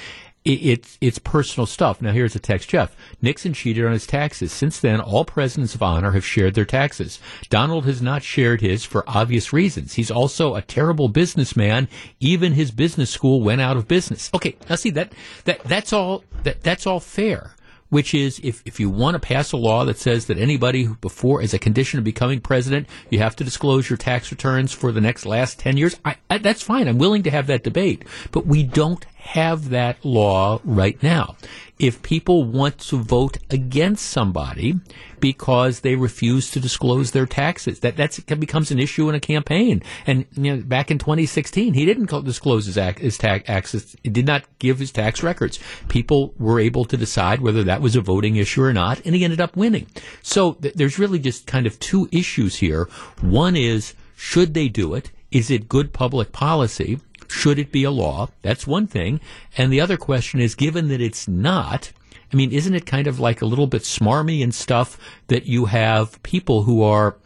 it's 0.46 0.98
it's 1.02 1.18
personal 1.20 1.66
stuff. 1.66 2.02
Now 2.02 2.12
here's 2.12 2.36
a 2.36 2.40
text, 2.40 2.70
Jeff. 2.70 2.96
Nixon 3.22 3.54
cheated 3.54 3.84
on 3.84 3.92
his 3.92 4.06
taxes. 4.06 4.52
Since 4.52 4.80
then, 4.80 5.02
all 5.02 5.26
presidents 5.26 5.74
of 5.74 5.82
honor 5.82 6.12
have 6.12 6.26
shared 6.26 6.54
their 6.54 6.66
taxes. 6.66 7.20
Donald 7.50 7.86
has 7.86 8.02
not 8.02 8.22
shared 8.22 8.62
his 8.62 8.86
for 8.86 9.04
obvious 9.08 9.52
reasons. 9.52 9.94
He's 9.94 10.12
also 10.12 10.54
a 10.54 10.62
terrible 10.62 11.10
businessman. 11.10 11.90
Even 12.20 12.54
his 12.54 12.72
business 12.72 13.10
school 13.10 13.42
went 13.42 13.62
out 13.62 13.76
of 13.76 13.88
business. 13.88 14.30
Okay, 14.34 14.56
now 14.70 14.76
see 14.76 14.92
that 14.92 15.14
that 15.46 15.64
that's 15.64 15.92
all 15.92 16.24
that 16.44 16.62
that's 16.62 16.86
all 16.86 17.00
fair 17.00 17.56
which 17.90 18.14
is 18.14 18.40
if, 18.44 18.62
if 18.66 18.80
you 18.80 18.90
want 18.90 19.16
to 19.16 19.20
pass 19.20 19.52
a 19.52 19.58
law 19.58 19.86
that 19.86 19.98
says 19.98 20.26
that 20.26 20.38
anybody 20.38 20.88
before, 20.88 21.42
as 21.42 21.54
a 21.54 21.60
condition 21.60 21.98
of 22.00 22.04
becoming 22.04 22.42
president, 22.42 22.88
you 23.10 23.20
have 23.20 23.36
to 23.36 23.44
disclose 23.44 23.90
your 23.90 23.96
tax 23.96 24.32
returns 24.32 24.74
for 24.74 24.92
the 24.92 25.00
next 25.00 25.26
last 25.26 25.60
10 25.60 25.78
years, 25.78 25.96
I, 26.04 26.18
I, 26.30 26.40
that's 26.40 26.62
fine. 26.62 26.88
I'm 26.88 26.98
willing 26.98 27.24
to 27.24 27.32
have 27.32 27.48
that 27.48 27.64
debate. 27.64 28.04
But 28.32 28.48
we 28.48 28.64
don't 28.64 29.06
have 29.26 29.70
that 29.70 30.06
law 30.06 30.60
right 30.64 31.02
now. 31.02 31.36
If 31.80 32.04
people 32.04 32.44
want 32.44 32.78
to 32.78 32.98
vote 32.98 33.38
against 33.50 34.06
somebody 34.06 34.76
because 35.20 35.80
they 35.80 35.96
refuse 35.96 36.52
to 36.52 36.60
disclose 36.60 37.12
their 37.12 37.26
taxes, 37.26 37.80
that 37.80 37.98
that's, 37.98 38.18
that 38.18 38.40
becomes 38.40 38.70
an 38.70 38.80
issue 38.80 39.10
in 39.10 39.16
a 39.16 39.20
campaign. 39.20 39.82
And 40.06 40.26
you 40.38 40.56
know, 40.56 40.64
back 40.64 40.92
in 40.92 41.00
2016, 41.00 41.74
he 41.74 41.86
didn't 41.86 42.06
disclose 42.24 42.68
his, 42.68 42.76
his 42.98 43.18
tax 43.18 43.50
access. 43.50 43.96
He 44.04 44.10
did 44.10 44.28
not 44.28 44.44
give 44.60 44.78
his 44.80 44.92
tax 44.92 45.24
records. 45.24 45.60
People 45.90 46.34
were 46.38 46.60
able 46.60 46.86
to 46.86 46.96
decide 46.96 47.42
whether 47.42 47.64
that 47.64 47.82
was 47.82 47.96
a 47.96 48.02
voting 48.02 48.36
issue 48.36 48.62
or 48.62 48.74
not, 48.74 49.02
and 49.06 49.16
he 49.16 49.24
ended 49.24 49.42
up 49.42 49.58
winning. 49.58 49.88
So 50.22 50.54
th- 50.54 50.76
there's 50.76 51.00
really 51.00 51.20
just 51.20 51.48
kind 51.48 51.66
of 51.66 51.80
two 51.80 52.08
issues 52.12 52.58
here. 52.58 52.88
One 53.22 53.56
is 53.56 53.96
should 54.16 54.54
they 54.54 54.70
do 54.70 54.94
it? 54.94 55.12
Is 55.32 55.52
it 55.52 55.68
good 55.68 55.92
public 55.92 56.32
policy? 56.32 57.00
Should 57.28 57.60
it 57.60 57.72
be 57.72 57.84
a 57.84 57.92
law? 57.92 58.30
That's 58.42 58.68
one 58.68 58.88
thing. 58.88 59.20
And 59.58 59.72
the 59.72 59.82
other 59.82 59.98
question 59.98 60.40
is, 60.40 60.56
given 60.56 60.88
that 60.90 61.02
it's 61.02 61.28
not, 61.28 61.92
I 62.32 62.36
mean, 62.36 62.52
isn't 62.52 62.74
it 62.74 62.86
kind 62.86 63.08
of 63.08 63.20
like 63.20 63.42
a 63.42 63.46
little 63.46 63.68
bit 63.68 63.84
smarmy 63.84 64.44
and 64.44 64.54
stuff 64.54 64.98
that 65.28 65.46
you 65.46 65.66
have 65.66 66.22
people 66.24 66.64
who 66.64 66.84
are 66.84 67.18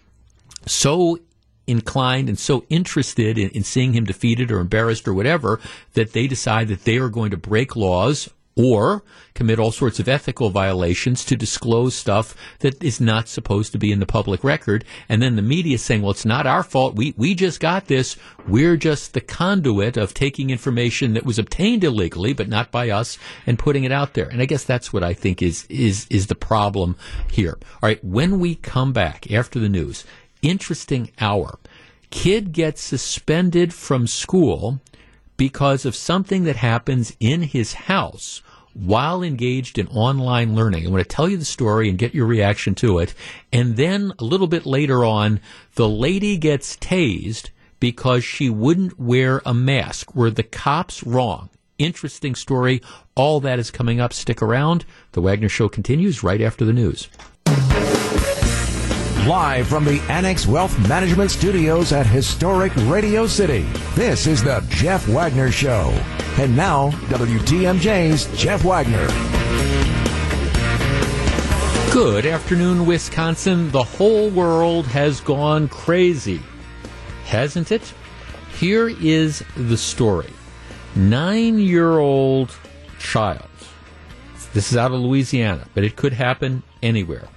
so 0.66 1.20
inclined 1.68 2.30
and 2.30 2.40
so 2.40 2.66
interested 2.70 3.38
in, 3.38 3.50
in, 3.52 3.64
seeing 3.64 3.94
him 3.94 4.04
defeated 4.04 4.52
or 4.52 4.60
embarrassed 4.60 5.08
or 5.08 5.14
whatever 5.14 5.60
that 5.94 6.14
they 6.14 6.28
decide 6.28 6.68
that 6.68 6.84
they 6.84 6.98
are 6.98 7.10
going 7.10 7.32
to 7.32 7.38
break 7.38 7.76
laws 7.76 8.30
or 8.56 9.04
commit 9.34 9.60
all 9.60 9.72
sorts 9.72 10.00
of 10.00 10.10
ethical 10.10 10.50
violations 10.50 11.24
to 11.24 11.36
disclose 11.36 11.96
stuff 11.96 12.36
that 12.60 12.84
is 12.84 13.00
not 13.00 13.28
supposed 13.28 13.72
to 13.72 13.78
be 13.78 13.92
in 13.92 14.00
the 14.00 14.06
public 14.06 14.44
record. 14.44 14.84
And 15.08 15.22
then 15.22 15.36
the 15.36 15.42
media 15.42 15.78
saying, 15.78 16.02
well, 16.02 16.12
it's 16.12 16.26
not 16.26 16.46
our 16.46 16.64
fault. 16.64 16.96
We, 16.96 17.14
we 17.16 17.36
just 17.36 17.60
got 17.60 17.88
this. 17.88 18.18
We're 18.48 18.78
just 18.78 19.14
the 19.14 19.22
conduit 19.22 19.96
of 19.96 20.14
taking 20.14 20.50
information 20.50 21.14
that 21.14 21.26
was 21.26 21.40
obtained 21.40 21.84
illegally, 21.84 22.34
but 22.34 22.50
not 22.50 22.72
by 22.72 22.90
us 22.90 23.18
and 23.46 23.58
putting 23.58 23.86
it 23.86 23.92
out 23.92 24.14
there. 24.14 24.28
And 24.28 24.42
I 24.42 24.46
guess 24.46 24.66
that's 24.66 24.92
what 24.92 25.04
I 25.04 25.14
think 25.14 25.42
is, 25.42 25.66
is, 25.70 26.06
is 26.10 26.28
the 26.28 26.36
problem 26.36 26.98
here. 27.32 27.58
All 27.82 27.88
right. 27.88 28.04
When 28.04 28.40
we 28.40 28.56
come 28.56 28.92
back 28.92 29.32
after 29.32 29.60
the 29.60 29.70
news, 29.70 30.06
interesting 30.42 31.12
hour. 31.20 31.60
Kid 32.12 32.54
gets 32.54 32.82
suspended 32.82 33.74
from 33.74 34.08
school 34.08 34.82
because 35.40 35.86
of 35.86 35.96
something 35.96 36.44
that 36.44 36.58
happens 36.58 37.16
in 37.22 37.42
his 37.42 37.72
house 37.72 38.42
while 38.74 39.24
engaged 39.24 39.80
in 39.80 39.88
online 39.88 40.54
learning. 40.54 40.84
I'm 40.84 40.92
going 40.92 41.02
to 41.02 41.08
tell 41.08 41.30
you 41.30 41.38
the 41.38 41.46
story 41.46 41.88
and 41.88 41.98
get 41.98 42.14
your 42.14 42.26
reaction 42.26 42.76
to 42.76 43.00
it. 43.00 43.14
And 43.54 43.78
then 43.78 44.12
a 44.20 44.26
little 44.26 44.48
bit 44.48 44.66
later 44.66 45.06
on, 45.06 45.40
the 45.76 45.88
lady 45.88 46.36
gets 46.36 46.76
tased 46.76 47.52
because 47.80 48.22
she 48.26 48.50
wouldn't 48.50 49.00
wear 49.00 49.42
a 49.46 49.54
mask. 49.54 50.14
Were 50.14 50.30
the 50.30 50.44
cops 50.44 51.04
wrong? 51.04 51.50
Interesting 51.78 52.36
story. 52.36 52.82
All 53.16 53.40
that 53.40 53.60
is 53.60 53.72
coming 53.72 54.02
up. 54.02 54.12
Stick 54.12 54.42
around. 54.42 54.84
The 55.14 55.22
Wagner 55.22 55.48
Show 55.48 55.70
continues 55.70 56.22
right 56.22 56.42
after 56.42 56.66
the 56.66 56.74
news. 56.74 57.08
Live 59.28 59.68
from 59.68 59.86
the 59.86 60.00
Annex 60.10 60.48
Wealth 60.48 60.80
Management 60.88 61.30
Studios 61.30 61.92
at 61.92 62.08
historic 62.08 62.72
Radio 62.86 63.28
City, 63.28 63.62
this 63.94 64.26
is 64.26 64.42
the 64.42 64.66
Jeff 64.70 65.08
Wagner 65.08 65.52
Show. 65.52 65.90
And 66.40 66.56
now, 66.56 66.92
WTMJ's 67.10 68.26
Jeff 68.40 68.64
Wagner. 68.64 69.06
Good 71.94 72.26
afternoon, 72.26 72.86
Wisconsin. 72.86 73.70
The 73.72 73.84
whole 73.84 74.30
world 74.30 74.88
has 74.88 75.20
gone 75.20 75.68
crazy, 75.68 76.42
hasn't 77.26 77.72
it? 77.72 77.94
Here 78.58 78.88
is 78.88 79.44
the 79.56 79.78
story 79.78 80.32
nine 80.96 81.60
year 81.60 82.00
old 82.00 82.56
child. 83.00 83.50
This 84.54 84.72
is 84.72 84.78
out 84.78 84.92
of 84.92 85.02
Louisiana, 85.02 85.68
but 85.76 85.84
it 85.84 85.98
could 85.98 86.14
happen 86.14 86.64
anywhere 86.82 87.28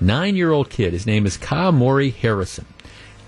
nine 0.00 0.36
year 0.36 0.52
old 0.52 0.70
kid. 0.70 0.92
His 0.92 1.06
name 1.06 1.26
is 1.26 1.36
Kamori 1.38 2.14
Harrison. 2.14 2.66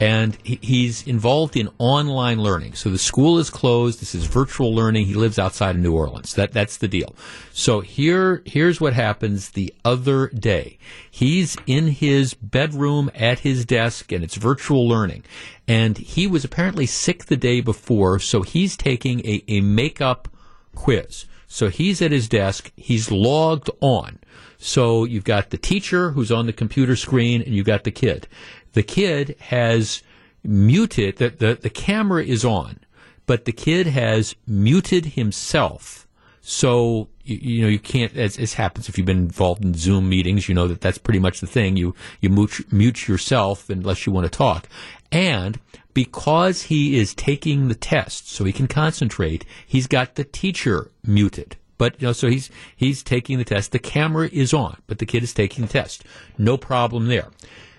And 0.00 0.36
he's 0.42 1.06
involved 1.06 1.56
in 1.56 1.68
online 1.78 2.40
learning. 2.40 2.74
So 2.74 2.90
the 2.90 2.98
school 2.98 3.38
is 3.38 3.50
closed. 3.50 4.00
This 4.00 4.16
is 4.16 4.24
virtual 4.24 4.74
learning. 4.74 5.06
He 5.06 5.14
lives 5.14 5.38
outside 5.38 5.76
of 5.76 5.80
New 5.80 5.94
Orleans. 5.94 6.34
That, 6.34 6.52
that's 6.52 6.76
the 6.76 6.88
deal. 6.88 7.14
So 7.52 7.82
here, 7.82 8.42
here's 8.44 8.80
what 8.80 8.94
happens 8.94 9.50
the 9.50 9.72
other 9.84 10.26
day. 10.30 10.78
He's 11.08 11.56
in 11.68 11.86
his 11.86 12.34
bedroom 12.34 13.12
at 13.14 13.40
his 13.40 13.64
desk 13.64 14.10
and 14.10 14.24
it's 14.24 14.34
virtual 14.34 14.88
learning. 14.88 15.22
And 15.68 15.96
he 15.96 16.26
was 16.26 16.44
apparently 16.44 16.86
sick 16.86 17.26
the 17.26 17.36
day 17.36 17.60
before. 17.60 18.18
So 18.18 18.42
he's 18.42 18.76
taking 18.76 19.20
a, 19.20 19.44
a 19.46 19.60
makeup 19.60 20.26
quiz. 20.74 21.26
So 21.46 21.68
he's 21.68 22.02
at 22.02 22.10
his 22.10 22.28
desk. 22.28 22.72
He's 22.74 23.12
logged 23.12 23.70
on. 23.80 24.18
So 24.62 25.02
you've 25.04 25.24
got 25.24 25.50
the 25.50 25.58
teacher 25.58 26.12
who's 26.12 26.30
on 26.30 26.46
the 26.46 26.52
computer 26.52 26.94
screen 26.94 27.42
and 27.42 27.52
you've 27.52 27.66
got 27.66 27.82
the 27.82 27.90
kid. 27.90 28.28
The 28.74 28.84
kid 28.84 29.34
has 29.40 30.04
muted, 30.44 31.16
the, 31.16 31.30
the, 31.30 31.58
the 31.60 31.68
camera 31.68 32.22
is 32.24 32.44
on, 32.44 32.78
but 33.26 33.44
the 33.44 33.52
kid 33.52 33.88
has 33.88 34.36
muted 34.46 35.04
himself. 35.04 36.06
So, 36.42 37.08
you, 37.24 37.36
you 37.36 37.62
know, 37.62 37.68
you 37.68 37.80
can't, 37.80 38.16
as, 38.16 38.38
as, 38.38 38.54
happens 38.54 38.88
if 38.88 38.96
you've 38.96 39.06
been 39.06 39.18
involved 39.18 39.64
in 39.64 39.74
Zoom 39.74 40.08
meetings, 40.08 40.48
you 40.48 40.54
know 40.54 40.68
that 40.68 40.80
that's 40.80 40.98
pretty 40.98 41.18
much 41.18 41.40
the 41.40 41.48
thing. 41.48 41.76
You, 41.76 41.96
you 42.20 42.30
mute, 42.30 42.72
mute 42.72 43.08
yourself 43.08 43.68
unless 43.68 44.06
you 44.06 44.12
want 44.12 44.30
to 44.30 44.38
talk. 44.38 44.68
And 45.10 45.58
because 45.92 46.62
he 46.62 47.00
is 47.00 47.16
taking 47.16 47.66
the 47.66 47.74
test 47.74 48.30
so 48.30 48.44
he 48.44 48.52
can 48.52 48.68
concentrate, 48.68 49.44
he's 49.66 49.88
got 49.88 50.14
the 50.14 50.24
teacher 50.24 50.92
muted. 51.04 51.56
But 51.82 52.00
you 52.00 52.06
know, 52.06 52.12
so 52.12 52.28
he's 52.28 52.48
he's 52.76 53.02
taking 53.02 53.38
the 53.38 53.44
test. 53.44 53.72
The 53.72 53.80
camera 53.80 54.28
is 54.32 54.54
on, 54.54 54.80
but 54.86 54.98
the 54.98 55.04
kid 55.04 55.24
is 55.24 55.34
taking 55.34 55.66
the 55.66 55.72
test. 55.72 56.04
No 56.38 56.56
problem 56.56 57.08
there. 57.08 57.32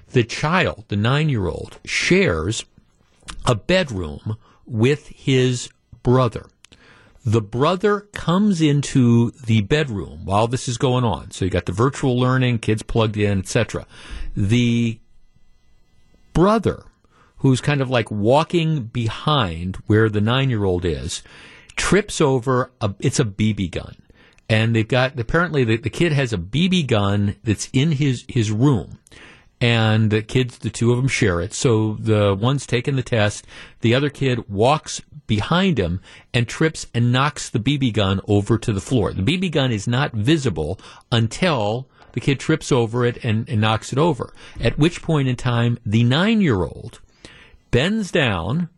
The 0.09 0.25
child, 0.25 0.83
the 0.89 0.97
nine 0.97 1.29
year 1.29 1.47
old, 1.47 1.79
shares 1.85 2.65
a 3.45 3.55
bedroom 3.55 4.35
with 4.65 5.07
his 5.07 5.69
brother. 6.03 6.47
The 7.23 7.39
brother 7.39 8.01
comes 8.11 8.59
into 8.59 9.31
the 9.31 9.61
bedroom 9.61 10.25
while 10.25 10.47
this 10.47 10.67
is 10.67 10.77
going 10.77 11.05
on. 11.05 11.31
So 11.31 11.45
you 11.45 11.51
got 11.51 11.65
the 11.65 11.71
virtual 11.71 12.19
learning, 12.19 12.59
kids 12.59 12.83
plugged 12.83 13.15
in, 13.15 13.39
etc. 13.39 13.87
The 14.35 14.99
brother, 16.33 16.83
who's 17.37 17.61
kind 17.61 17.79
of 17.79 17.89
like 17.89 18.11
walking 18.11 18.83
behind 18.83 19.77
where 19.87 20.09
the 20.09 20.19
nine 20.19 20.49
year 20.49 20.65
old 20.65 20.83
is, 20.83 21.23
trips 21.75 22.21
over 22.21 22.71
a, 22.81 22.93
it's 22.99 23.19
a 23.19 23.25
BB 23.25 23.71
gun. 23.71 23.95
And 24.49 24.75
they've 24.75 24.87
got, 24.87 25.19
apparently 25.19 25.63
the, 25.63 25.77
the 25.77 25.89
kid 25.89 26.11
has 26.11 26.33
a 26.33 26.37
BB 26.37 26.87
gun 26.87 27.37
that's 27.43 27.69
in 27.73 27.93
his, 27.93 28.25
his 28.27 28.51
room. 28.51 28.99
And 29.61 30.11
the 30.11 30.21
kids, 30.21 30.57
the 30.57 30.69
two 30.69 30.91
of 30.91 30.97
them 30.97 31.07
share 31.07 31.39
it. 31.39 31.53
So 31.53 31.93
the 31.93 32.35
one's 32.35 32.65
taking 32.65 32.97
the 32.97 33.03
test. 33.03 33.47
The 33.79 33.95
other 33.95 34.09
kid 34.09 34.49
walks 34.49 35.01
behind 35.25 35.79
him 35.79 36.01
and 36.33 36.47
trips 36.47 36.85
and 36.93 37.13
knocks 37.13 37.49
the 37.49 37.59
BB 37.59 37.93
gun 37.93 38.19
over 38.27 38.57
to 38.57 38.73
the 38.73 38.81
floor. 38.81 39.13
The 39.13 39.21
BB 39.21 39.51
gun 39.51 39.71
is 39.71 39.87
not 39.87 40.11
visible 40.11 40.79
until 41.11 41.87
the 42.11 42.19
kid 42.19 42.39
trips 42.39 42.71
over 42.71 43.05
it 43.05 43.23
and, 43.23 43.47
and 43.49 43.61
knocks 43.61 43.91
it 43.91 43.99
over. 43.99 44.33
At 44.59 44.77
which 44.77 45.01
point 45.01 45.27
in 45.27 45.35
time, 45.35 45.79
the 45.85 46.03
nine 46.03 46.41
year 46.41 46.63
old 46.63 46.99
bends 47.71 48.11
down, 48.11 48.69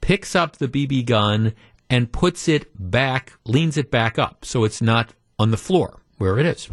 picks 0.00 0.34
up 0.36 0.56
the 0.56 0.68
BB 0.68 1.06
gun, 1.06 1.54
and 1.92 2.10
puts 2.10 2.48
it 2.48 2.70
back, 2.74 3.34
leans 3.44 3.76
it 3.76 3.90
back 3.90 4.18
up 4.18 4.46
so 4.46 4.64
it's 4.64 4.80
not 4.80 5.12
on 5.38 5.50
the 5.50 5.58
floor 5.58 6.00
where 6.16 6.38
it 6.38 6.46
is. 6.46 6.70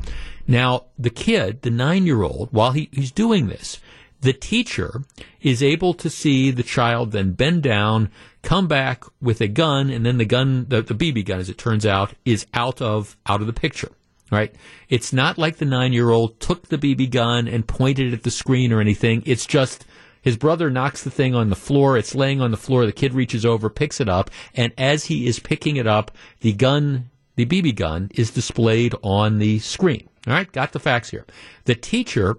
Now, 0.48 0.86
the 0.98 1.10
kid, 1.10 1.62
the 1.62 1.70
nine 1.70 2.06
year 2.06 2.24
old, 2.24 2.48
while 2.52 2.72
he, 2.72 2.88
he's 2.94 3.12
doing 3.12 3.48
this, 3.48 3.80
the 4.22 4.32
teacher 4.32 5.04
is 5.42 5.62
able 5.62 5.94
to 5.96 6.10
see 6.10 6.52
the 6.52 6.64
child 6.64 7.12
then 7.12 7.34
bend 7.34 7.64
down, 7.64 8.12
come 8.44 8.70
back 8.70 9.04
with 9.22 9.42
a 9.42 9.50
gun, 9.50 9.90
and 9.90 10.06
then 10.06 10.20
the 10.20 10.26
gun, 10.26 10.68
the, 10.70 10.82
the 10.82 10.96
BB 10.96 11.26
gun, 11.26 11.40
as 11.40 11.50
it 11.50 11.58
turns 11.58 11.86
out, 11.86 12.14
is 12.24 12.48
out 12.54 12.82
of 12.82 13.18
out 13.26 13.42
of 13.42 13.48
the 13.48 13.54
picture. 13.54 13.92
Right? 14.32 14.56
It's 14.88 15.12
not 15.12 15.38
like 15.38 15.58
the 15.58 15.66
nine 15.66 15.92
year 15.92 16.12
old 16.12 16.40
took 16.40 16.68
the 16.70 16.78
BB 16.78 17.12
gun 17.12 17.48
and 17.48 17.68
pointed 17.68 18.08
it 18.08 18.14
at 18.14 18.24
the 18.24 18.32
screen 18.32 18.72
or 18.72 18.80
anything. 18.80 19.24
It's 19.26 19.46
just 19.46 19.86
his 20.22 20.38
brother 20.38 20.70
knocks 20.70 21.04
the 21.04 21.12
thing 21.12 21.36
on 21.36 21.50
the 21.50 21.56
floor. 21.56 21.98
It's 21.98 22.16
laying 22.16 22.42
on 22.42 22.52
the 22.52 22.58
floor. 22.58 22.86
The 22.86 22.92
kid 22.92 23.14
reaches 23.14 23.46
over, 23.46 23.70
picks 23.70 24.00
it 24.00 24.10
up, 24.10 24.30
and 24.54 24.74
as 24.78 25.06
he 25.06 25.28
is 25.28 25.40
picking 25.40 25.78
it 25.78 25.88
up, 25.88 26.12
the 26.42 26.54
gun, 26.54 27.10
the 27.36 27.46
BB 27.46 27.76
gun, 27.76 28.12
is 28.16 28.32
displayed 28.32 28.96
on 29.02 29.40
the 29.40 29.60
screen. 29.60 30.08
All 30.28 30.34
right, 30.34 30.52
got 30.52 30.74
the 30.74 30.80
facts 30.80 31.10
here. 31.10 31.26
The 31.66 31.76
teacher 31.76 32.38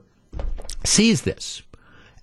sees 0.85 1.23
this 1.23 1.63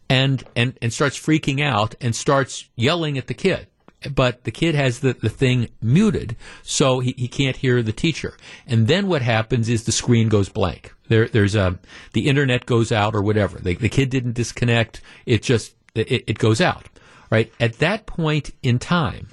and 0.09 0.43
and 0.55 0.77
and 0.81 0.93
starts 0.93 1.17
freaking 1.17 1.61
out 1.61 1.95
and 1.99 2.15
starts 2.15 2.69
yelling 2.75 3.17
at 3.17 3.27
the 3.27 3.33
kid 3.33 3.67
but 4.13 4.43
the 4.43 4.51
kid 4.51 4.75
has 4.75 4.99
the, 4.99 5.13
the 5.13 5.29
thing 5.29 5.69
muted, 5.81 6.35
so 6.61 6.99
he, 6.99 7.13
he 7.17 7.27
can't 7.27 7.57
hear 7.57 7.81
the 7.81 7.91
teacher. 7.91 8.37
And 8.67 8.87
then 8.87 9.07
what 9.07 9.21
happens 9.21 9.69
is 9.69 9.85
the 9.85 9.91
screen 9.91 10.29
goes 10.29 10.49
blank. 10.49 10.93
There, 11.07 11.27
there's 11.27 11.55
a, 11.55 11.79
the 12.13 12.27
internet 12.27 12.65
goes 12.65 12.91
out 12.91 13.15
or 13.15 13.21
whatever. 13.21 13.57
The, 13.59 13.75
the 13.75 13.89
kid 13.89 14.09
didn't 14.09 14.33
disconnect. 14.33 15.01
It 15.25 15.41
just, 15.41 15.73
it, 15.95 16.25
it 16.27 16.37
goes 16.37 16.61
out. 16.61 16.87
Right? 17.29 17.51
At 17.59 17.79
that 17.79 18.05
point 18.05 18.51
in 18.63 18.79
time, 18.79 19.27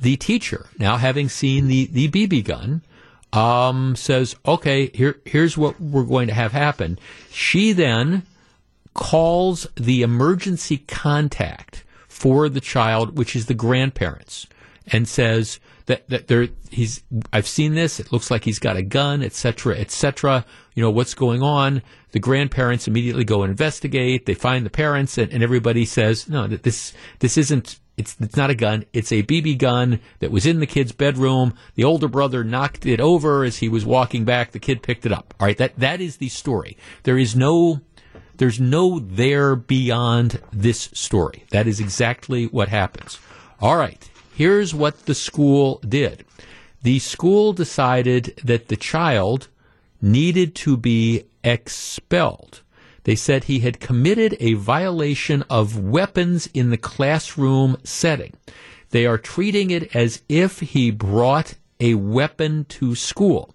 the 0.00 0.16
teacher, 0.16 0.66
now 0.78 0.96
having 0.96 1.28
seen 1.28 1.66
the, 1.66 1.86
the 1.86 2.08
BB 2.08 2.44
gun, 2.44 2.82
um, 3.32 3.96
says, 3.96 4.36
okay, 4.46 4.90
here, 4.94 5.20
here's 5.24 5.56
what 5.56 5.80
we're 5.80 6.04
going 6.04 6.28
to 6.28 6.34
have 6.34 6.52
happen. 6.52 6.98
She 7.30 7.72
then 7.72 8.24
calls 8.94 9.66
the 9.74 10.02
emergency 10.02 10.78
contact 10.78 11.82
for 12.22 12.48
the 12.48 12.60
child, 12.60 13.18
which 13.18 13.34
is 13.34 13.46
the 13.46 13.54
grandparents, 13.54 14.46
and 14.86 15.08
says 15.08 15.58
that, 15.86 16.08
that 16.08 16.28
there 16.28 16.46
he's 16.70 17.02
I've 17.32 17.48
seen 17.48 17.74
this. 17.74 17.98
It 17.98 18.12
looks 18.12 18.30
like 18.30 18.44
he's 18.44 18.60
got 18.60 18.76
a 18.76 18.82
gun, 18.82 19.24
etc., 19.24 19.76
etc. 19.76 20.46
You 20.76 20.84
know 20.84 20.90
what's 20.92 21.14
going 21.14 21.42
on. 21.42 21.82
The 22.12 22.20
grandparents 22.20 22.86
immediately 22.86 23.24
go 23.24 23.42
and 23.42 23.50
investigate. 23.50 24.26
They 24.26 24.34
find 24.34 24.64
the 24.64 24.70
parents, 24.70 25.18
and, 25.18 25.32
and 25.32 25.42
everybody 25.42 25.84
says, 25.84 26.28
no, 26.28 26.46
this 26.46 26.92
this 27.18 27.36
isn't. 27.36 27.80
It's, 27.96 28.16
it's 28.20 28.36
not 28.36 28.50
a 28.50 28.54
gun. 28.54 28.84
It's 28.92 29.10
a 29.10 29.24
BB 29.24 29.58
gun 29.58 30.00
that 30.20 30.30
was 30.30 30.46
in 30.46 30.60
the 30.60 30.66
kid's 30.66 30.92
bedroom. 30.92 31.54
The 31.74 31.84
older 31.84 32.08
brother 32.08 32.44
knocked 32.44 32.86
it 32.86 33.00
over 33.00 33.42
as 33.42 33.58
he 33.58 33.68
was 33.68 33.84
walking 33.84 34.24
back. 34.24 34.52
The 34.52 34.60
kid 34.60 34.82
picked 34.82 35.04
it 35.04 35.12
up. 35.12 35.34
All 35.40 35.46
right, 35.46 35.58
that 35.58 35.76
that 35.76 36.00
is 36.00 36.18
the 36.18 36.28
story. 36.28 36.78
There 37.02 37.18
is 37.18 37.34
no 37.34 37.80
there's 38.42 38.58
no 38.58 38.98
there 38.98 39.54
beyond 39.54 40.40
this 40.52 40.90
story. 40.92 41.44
That 41.52 41.68
is 41.68 41.78
exactly 41.78 42.46
what 42.46 42.66
happens. 42.66 43.20
All 43.60 43.76
right, 43.76 44.10
here's 44.34 44.74
what 44.74 45.06
the 45.06 45.14
school 45.14 45.80
did. 45.88 46.24
The 46.82 46.98
school 46.98 47.52
decided 47.52 48.40
that 48.42 48.66
the 48.66 48.76
child 48.76 49.46
needed 50.00 50.56
to 50.56 50.76
be 50.76 51.22
expelled. 51.44 52.62
They 53.04 53.14
said 53.14 53.44
he 53.44 53.60
had 53.60 53.78
committed 53.78 54.36
a 54.40 54.54
violation 54.54 55.44
of 55.48 55.78
weapons 55.78 56.48
in 56.52 56.70
the 56.70 56.76
classroom 56.76 57.76
setting. 57.84 58.32
They 58.90 59.06
are 59.06 59.18
treating 59.18 59.70
it 59.70 59.94
as 59.94 60.24
if 60.28 60.58
he 60.58 60.90
brought 60.90 61.54
a 61.78 61.94
weapon 61.94 62.64
to 62.70 62.96
school. 62.96 63.54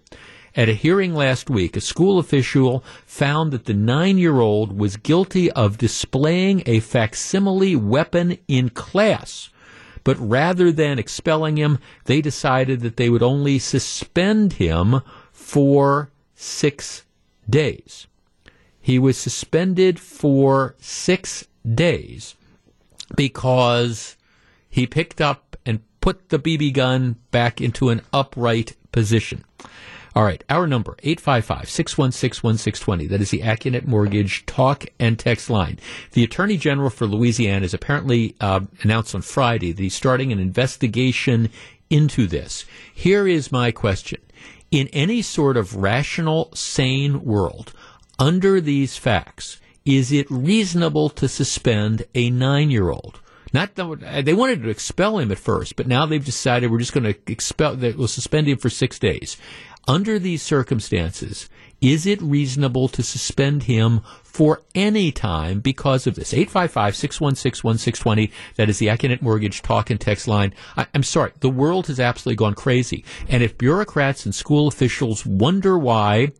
At 0.58 0.68
a 0.68 0.74
hearing 0.74 1.14
last 1.14 1.48
week, 1.48 1.76
a 1.76 1.80
school 1.80 2.18
official 2.18 2.82
found 3.06 3.52
that 3.52 3.66
the 3.66 3.74
nine 3.74 4.18
year 4.18 4.40
old 4.40 4.76
was 4.76 4.96
guilty 4.96 5.52
of 5.52 5.78
displaying 5.78 6.64
a 6.66 6.80
facsimile 6.80 7.76
weapon 7.76 8.38
in 8.48 8.70
class. 8.70 9.50
But 10.02 10.18
rather 10.18 10.72
than 10.72 10.98
expelling 10.98 11.58
him, 11.58 11.78
they 12.06 12.20
decided 12.20 12.80
that 12.80 12.96
they 12.96 13.08
would 13.08 13.22
only 13.22 13.60
suspend 13.60 14.54
him 14.54 15.00
for 15.30 16.10
six 16.34 17.04
days. 17.48 18.08
He 18.80 18.98
was 18.98 19.16
suspended 19.16 20.00
for 20.00 20.74
six 20.80 21.46
days 21.72 22.34
because 23.14 24.16
he 24.68 24.88
picked 24.88 25.20
up 25.20 25.56
and 25.64 25.84
put 26.00 26.30
the 26.30 26.40
BB 26.40 26.72
gun 26.72 27.14
back 27.30 27.60
into 27.60 27.90
an 27.90 28.00
upright 28.12 28.74
position. 28.90 29.44
All 30.18 30.24
right, 30.24 30.42
our 30.50 30.66
number, 30.66 30.96
855-616-1620. 31.04 33.08
That 33.08 33.20
is 33.20 33.30
the 33.30 33.42
Accunet 33.42 33.86
Mortgage 33.86 34.44
talk 34.46 34.86
and 34.98 35.16
text 35.16 35.48
line. 35.48 35.78
The 36.10 36.24
Attorney 36.24 36.56
General 36.56 36.90
for 36.90 37.06
Louisiana 37.06 37.60
has 37.60 37.72
apparently 37.72 38.34
uh, 38.40 38.62
announced 38.82 39.14
on 39.14 39.22
Friday 39.22 39.70
that 39.70 39.80
he's 39.80 39.94
starting 39.94 40.32
an 40.32 40.40
investigation 40.40 41.50
into 41.88 42.26
this. 42.26 42.64
Here 42.92 43.28
is 43.28 43.52
my 43.52 43.70
question. 43.70 44.20
In 44.72 44.88
any 44.88 45.22
sort 45.22 45.56
of 45.56 45.76
rational, 45.76 46.50
sane 46.52 47.22
world, 47.22 47.72
under 48.18 48.60
these 48.60 48.96
facts, 48.96 49.60
is 49.84 50.10
it 50.10 50.28
reasonable 50.28 51.10
to 51.10 51.28
suspend 51.28 52.06
a 52.16 52.28
nine-year-old? 52.28 53.20
Not 53.52 53.74
that 53.76 54.24
they 54.24 54.34
wanted 54.34 54.62
to 54.62 54.68
expel 54.68 55.18
him 55.18 55.32
at 55.32 55.38
first, 55.38 55.76
but 55.76 55.86
now 55.86 56.06
they've 56.06 56.24
decided 56.24 56.70
we're 56.70 56.78
just 56.78 56.92
going 56.92 57.04
to 57.04 57.16
expel. 57.26 57.76
We'll 57.76 58.08
suspend 58.08 58.46
him 58.46 58.58
for 58.58 58.68
six 58.68 58.98
days. 58.98 59.36
Under 59.88 60.18
these 60.18 60.42
circumstances, 60.42 61.48
is 61.80 62.04
it 62.04 62.20
reasonable 62.20 62.88
to 62.88 63.02
suspend 63.02 63.62
him 63.62 64.02
for 64.22 64.60
any 64.74 65.10
time 65.10 65.60
because 65.60 66.06
of 66.06 66.14
this? 66.14 66.34
855-616-1620. 66.34 68.30
That 68.56 68.68
is 68.68 68.78
the 68.78 68.88
Accunet 68.88 69.22
Mortgage 69.22 69.62
talk 69.62 69.88
and 69.88 69.98
text 69.98 70.28
line. 70.28 70.52
I, 70.76 70.86
am 70.92 71.02
sorry. 71.02 71.32
The 71.40 71.48
world 71.48 71.86
has 71.86 71.98
absolutely 71.98 72.36
gone 72.36 72.52
crazy. 72.52 73.02
And 73.30 73.42
if 73.42 73.56
bureaucrats 73.56 74.26
and 74.26 74.34
school 74.34 74.68
officials 74.68 75.24
wonder 75.24 75.78
why 75.78 76.32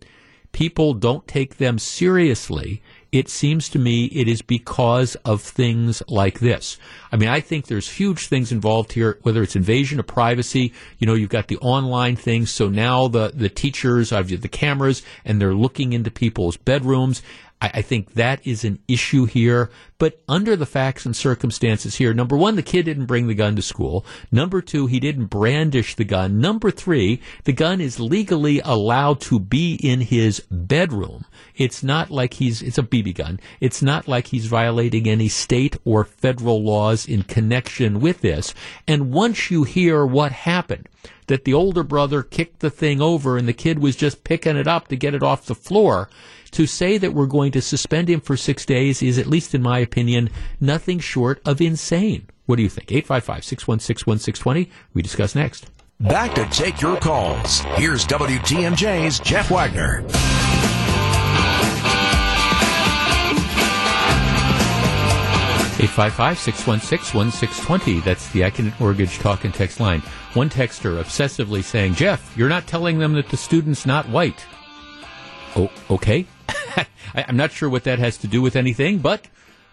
people 0.53 0.93
don't 0.93 1.27
take 1.27 1.57
them 1.57 1.79
seriously, 1.79 2.83
it 3.11 3.29
seems 3.29 3.69
to 3.71 3.79
me 3.79 4.07
it 4.07 4.29
is 4.29 4.43
because 4.43 5.15
of 5.25 5.41
things 5.41 6.03
like 6.09 6.41
this. 6.41 6.77
I 7.11 7.17
mean, 7.17 7.29
I 7.29 7.41
think 7.41 7.67
there's 7.67 7.89
huge 7.89 8.27
things 8.27 8.53
involved 8.53 8.93
here, 8.93 9.19
whether 9.23 9.43
it's 9.43 9.57
invasion 9.57 9.99
of 9.99 10.07
privacy, 10.07 10.73
you 10.99 11.07
know, 11.07 11.15
you've 11.15 11.31
got 11.31 11.49
the 11.49 11.57
online 11.59 12.17
things. 12.17 12.51
So 12.51 12.69
now 12.69 13.09
the, 13.09 13.33
the 13.35 13.49
teachers 13.49 14.11
have 14.11 14.29
the 14.29 14.49
cameras 14.49 15.03
and 15.25 15.41
they're 15.41 15.55
looking 15.55 15.95
into 15.95 16.11
people's 16.11 16.57
bedrooms. 16.59 17.23
I, 17.61 17.71
I 17.75 17.83
think 17.83 18.15
that 18.15 18.47
is 18.47 18.65
an 18.65 18.79
issue 18.89 19.25
here. 19.25 19.71
But 19.99 20.21
under 20.29 20.55
the 20.55 20.67
facts 20.67 21.05
and 21.05 21.17
circumstances 21.17 21.97
here, 21.97 22.15
number 22.15 22.37
one, 22.37 22.55
the 22.55 22.63
kid 22.63 22.85
didn't 22.85 23.07
bring 23.07 23.27
the 23.27 23.35
gun 23.35 23.57
to 23.57 23.63
school. 23.63 24.07
Number 24.31 24.63
two, 24.63 24.87
he 24.87 25.01
didn't 25.01 25.27
brandish 25.27 25.97
the 25.97 26.05
gun. 26.05 26.41
Number 26.41 26.71
three, 26.71 27.21
the 27.45 27.53
gun 27.53 27.81
is 27.81 27.99
legally 27.99 28.61
allowed 28.65 29.21
to 29.23 29.41
be 29.41 29.75
in 29.75 30.03
his 30.03 30.41
bedroom. 30.51 31.25
It's 31.57 31.83
not 31.83 32.11
like 32.11 32.35
he's, 32.35 32.63
it's 32.63 32.79
a 32.79 32.83
BB 32.83 33.17
gun. 33.17 33.41
It's 33.61 33.83
not 33.83 34.07
like 34.07 34.29
he's 34.29 34.47
violating 34.47 35.09
any 35.09 35.29
state 35.29 35.77
or 35.85 36.05
federal 36.05 36.63
laws 36.63 37.07
in 37.07 37.25
connection 37.25 37.99
with 37.99 38.21
this. 38.21 38.55
And 38.87 39.11
once 39.11 39.51
you 39.51 39.65
hear 39.65 40.07
what 40.07 40.31
happened, 40.31 40.89
that 41.27 41.45
the 41.45 41.55
older 41.55 41.83
brother 41.83 42.23
kicked 42.23 42.61
the 42.61 42.71
thing 42.71 43.01
over 43.01 43.37
and 43.37 43.47
the 43.47 43.53
kid 43.53 43.79
was 43.79 43.97
just 43.97 44.25
picking 44.25 44.57
it 44.57 44.67
up 44.67 44.89
to 44.89 44.97
get 44.97 45.15
it 45.15 45.23
off 45.23 45.47
the 45.47 45.55
floor, 45.55 46.09
to 46.53 46.67
say 46.67 46.99
that 46.99 47.15
we're 47.15 47.27
going 47.27 47.53
to 47.53 47.63
suspend 47.63 48.09
him 48.09 48.21
for 48.21 48.37
six 48.37 48.65
days 48.65 49.03
is, 49.03 49.19
at 49.19 49.27
least 49.27 49.55
in 49.55 49.63
my 49.63 49.79
opinion, 49.79 50.31
nothing 50.61 50.99
short 50.99 51.41
of 51.45 51.61
insane. 51.61 52.29
What 52.47 52.57
do 52.57 52.63
you 52.63 52.69
think? 52.69 52.91
855 52.91 53.45
616 53.45 54.11
1620. 54.11 54.71
We 54.95 55.03
discuss 55.03 55.35
next. 55.35 55.71
Back 56.01 56.35
to 56.37 56.47
take 56.47 56.81
your 56.81 56.99
calls. 56.99 57.61
Here's 57.77 58.07
WTMJ's 58.07 59.21
Jeff 59.21 59.51
Wagner. 59.51 60.05
855-616-1620. 65.79 68.03
That's 68.03 68.29
the 68.31 68.41
Accunet 68.41 68.81
Mortgage 68.81 69.19
talk 69.19 69.45
and 69.45 69.55
text 69.55 69.79
line. 69.79 70.01
One 70.35 70.51
texter 70.51 71.01
obsessively 71.01 71.63
saying, 71.63 71.95
Jeff, 71.95 72.37
you're 72.37 72.49
not 72.49 72.67
telling 72.67 72.99
them 72.99 73.13
that 73.13 73.29
the 73.29 73.37
student's 73.37 73.87
not 73.87 74.09
white. 74.09 74.45
Oh, 75.55 75.71
okay. 75.89 76.27
I, 77.15 77.23
am 77.29 77.37
not 77.37 77.53
sure 77.53 77.69
what 77.69 77.85
that 77.85 77.99
has 77.99 78.17
to 78.19 78.27
do 78.27 78.43
with 78.43 78.57
anything, 78.57 78.99
but 78.99 79.27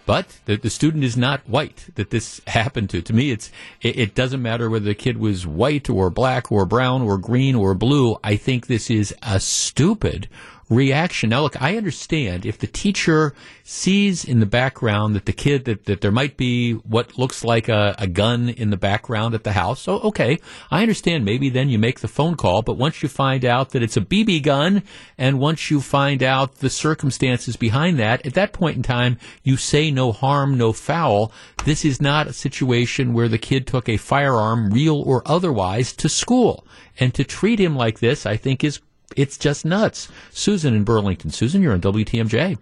but 0.06 0.40
the, 0.46 0.56
the 0.56 0.70
student 0.70 1.04
is 1.04 1.18
not 1.18 1.42
white 1.50 1.88
that 1.96 2.12
this 2.12 2.42
happened 2.48 2.90
to. 2.92 3.02
To 3.02 3.14
me, 3.14 3.32
it's 3.32 3.52
it, 3.82 3.98
it, 3.98 4.16
doesn't 4.16 4.42
matter 4.42 4.70
whether 4.70 4.86
the 4.86 4.96
kid 4.96 5.18
was 5.18 5.48
white 5.48 5.90
or 5.90 6.10
black 6.10 6.52
or 6.52 6.66
brown 6.66 7.02
or 7.02 7.18
green 7.18 7.56
or 7.56 7.74
blue. 7.74 8.18
I 8.24 8.36
think 8.36 8.68
this 8.68 8.90
is 8.90 9.14
a 9.24 9.40
stupid 9.40 10.30
reaction. 10.70 11.30
Now, 11.30 11.42
look, 11.42 11.62
I 11.62 11.78
understand 11.78 12.46
if 12.46 12.58
the 12.58 12.68
teacher 12.68 13.34
sees 13.64 14.26
in 14.26 14.40
the 14.40 14.46
background 14.46 15.16
that 15.16 15.26
the 15.26 15.34
kid 15.34 15.66
that, 15.66 15.86
that 15.86 16.02
there 16.02 16.12
might 16.12 16.38
be 16.38 16.74
what 16.74 17.18
looks 17.18 17.44
like 17.44 17.70
a, 17.70 17.96
a 18.00 18.08
gun 18.08 18.50
in 18.50 18.72
the 18.72 18.78
background 18.78 19.36
at 19.36 19.44
the 19.44 19.52
house. 19.52 19.82
So, 19.82 20.00
okay, 20.00 20.40
I 20.72 20.82
understand. 20.82 21.24
Maybe 21.24 21.50
then 21.50 21.70
you 21.70 21.78
make 21.78 22.00
the 22.00 22.08
phone 22.08 22.36
call. 22.36 22.62
But 22.62 22.78
once 22.78 23.04
you 23.04 23.10
find 23.10 23.46
out 23.46 23.70
that 23.72 23.84
it's 23.84 23.98
a 23.98 24.02
BB 24.02 24.44
gun, 24.44 24.84
and 25.18 25.40
once 25.40 25.70
you 25.70 25.82
find 25.82 26.24
out 26.24 26.56
the 26.56 26.70
circumstances 26.70 27.56
behind 27.56 28.00
that, 28.00 28.26
at 28.26 28.34
that 28.34 28.54
point 28.54 28.78
in 28.78 28.84
time, 28.84 29.18
you 29.44 29.58
say 29.58 29.92
no 29.92 30.12
harm, 30.12 30.58
no 30.58 30.74
foul. 30.74 31.32
This 31.66 31.86
is 31.86 32.02
not 32.02 32.28
a 32.28 32.34
situation 32.34 33.14
where 33.14 33.28
the 33.28 33.38
kid 33.38 33.68
took 33.68 33.88
a 33.88 33.98
firearm, 33.98 34.72
real 34.72 35.02
or 35.02 35.22
otherwise, 35.26 35.94
to 35.94 36.10
school. 36.10 36.66
And 37.00 37.14
to 37.14 37.24
treat 37.24 37.60
him 37.60 37.76
like 37.76 38.00
this, 38.00 38.26
I 38.26 38.38
think 38.38 38.64
is 38.64 38.80
it's 39.16 39.38
just 39.38 39.66
nuts. 39.66 40.10
Susan 40.32 40.74
in 40.74 40.84
Burlington. 40.84 41.30
Susan, 41.32 41.62
you're 41.62 41.74
on 41.74 41.82
WTMJ. 41.82 42.58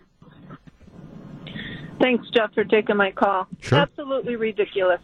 Thanks, 1.99 2.29
Jeff, 2.31 2.53
for 2.53 2.63
taking 2.63 2.97
my 2.97 3.11
call. 3.11 3.47
Sure. 3.61 3.79
Absolutely 3.79 4.35
ridiculous. 4.35 4.99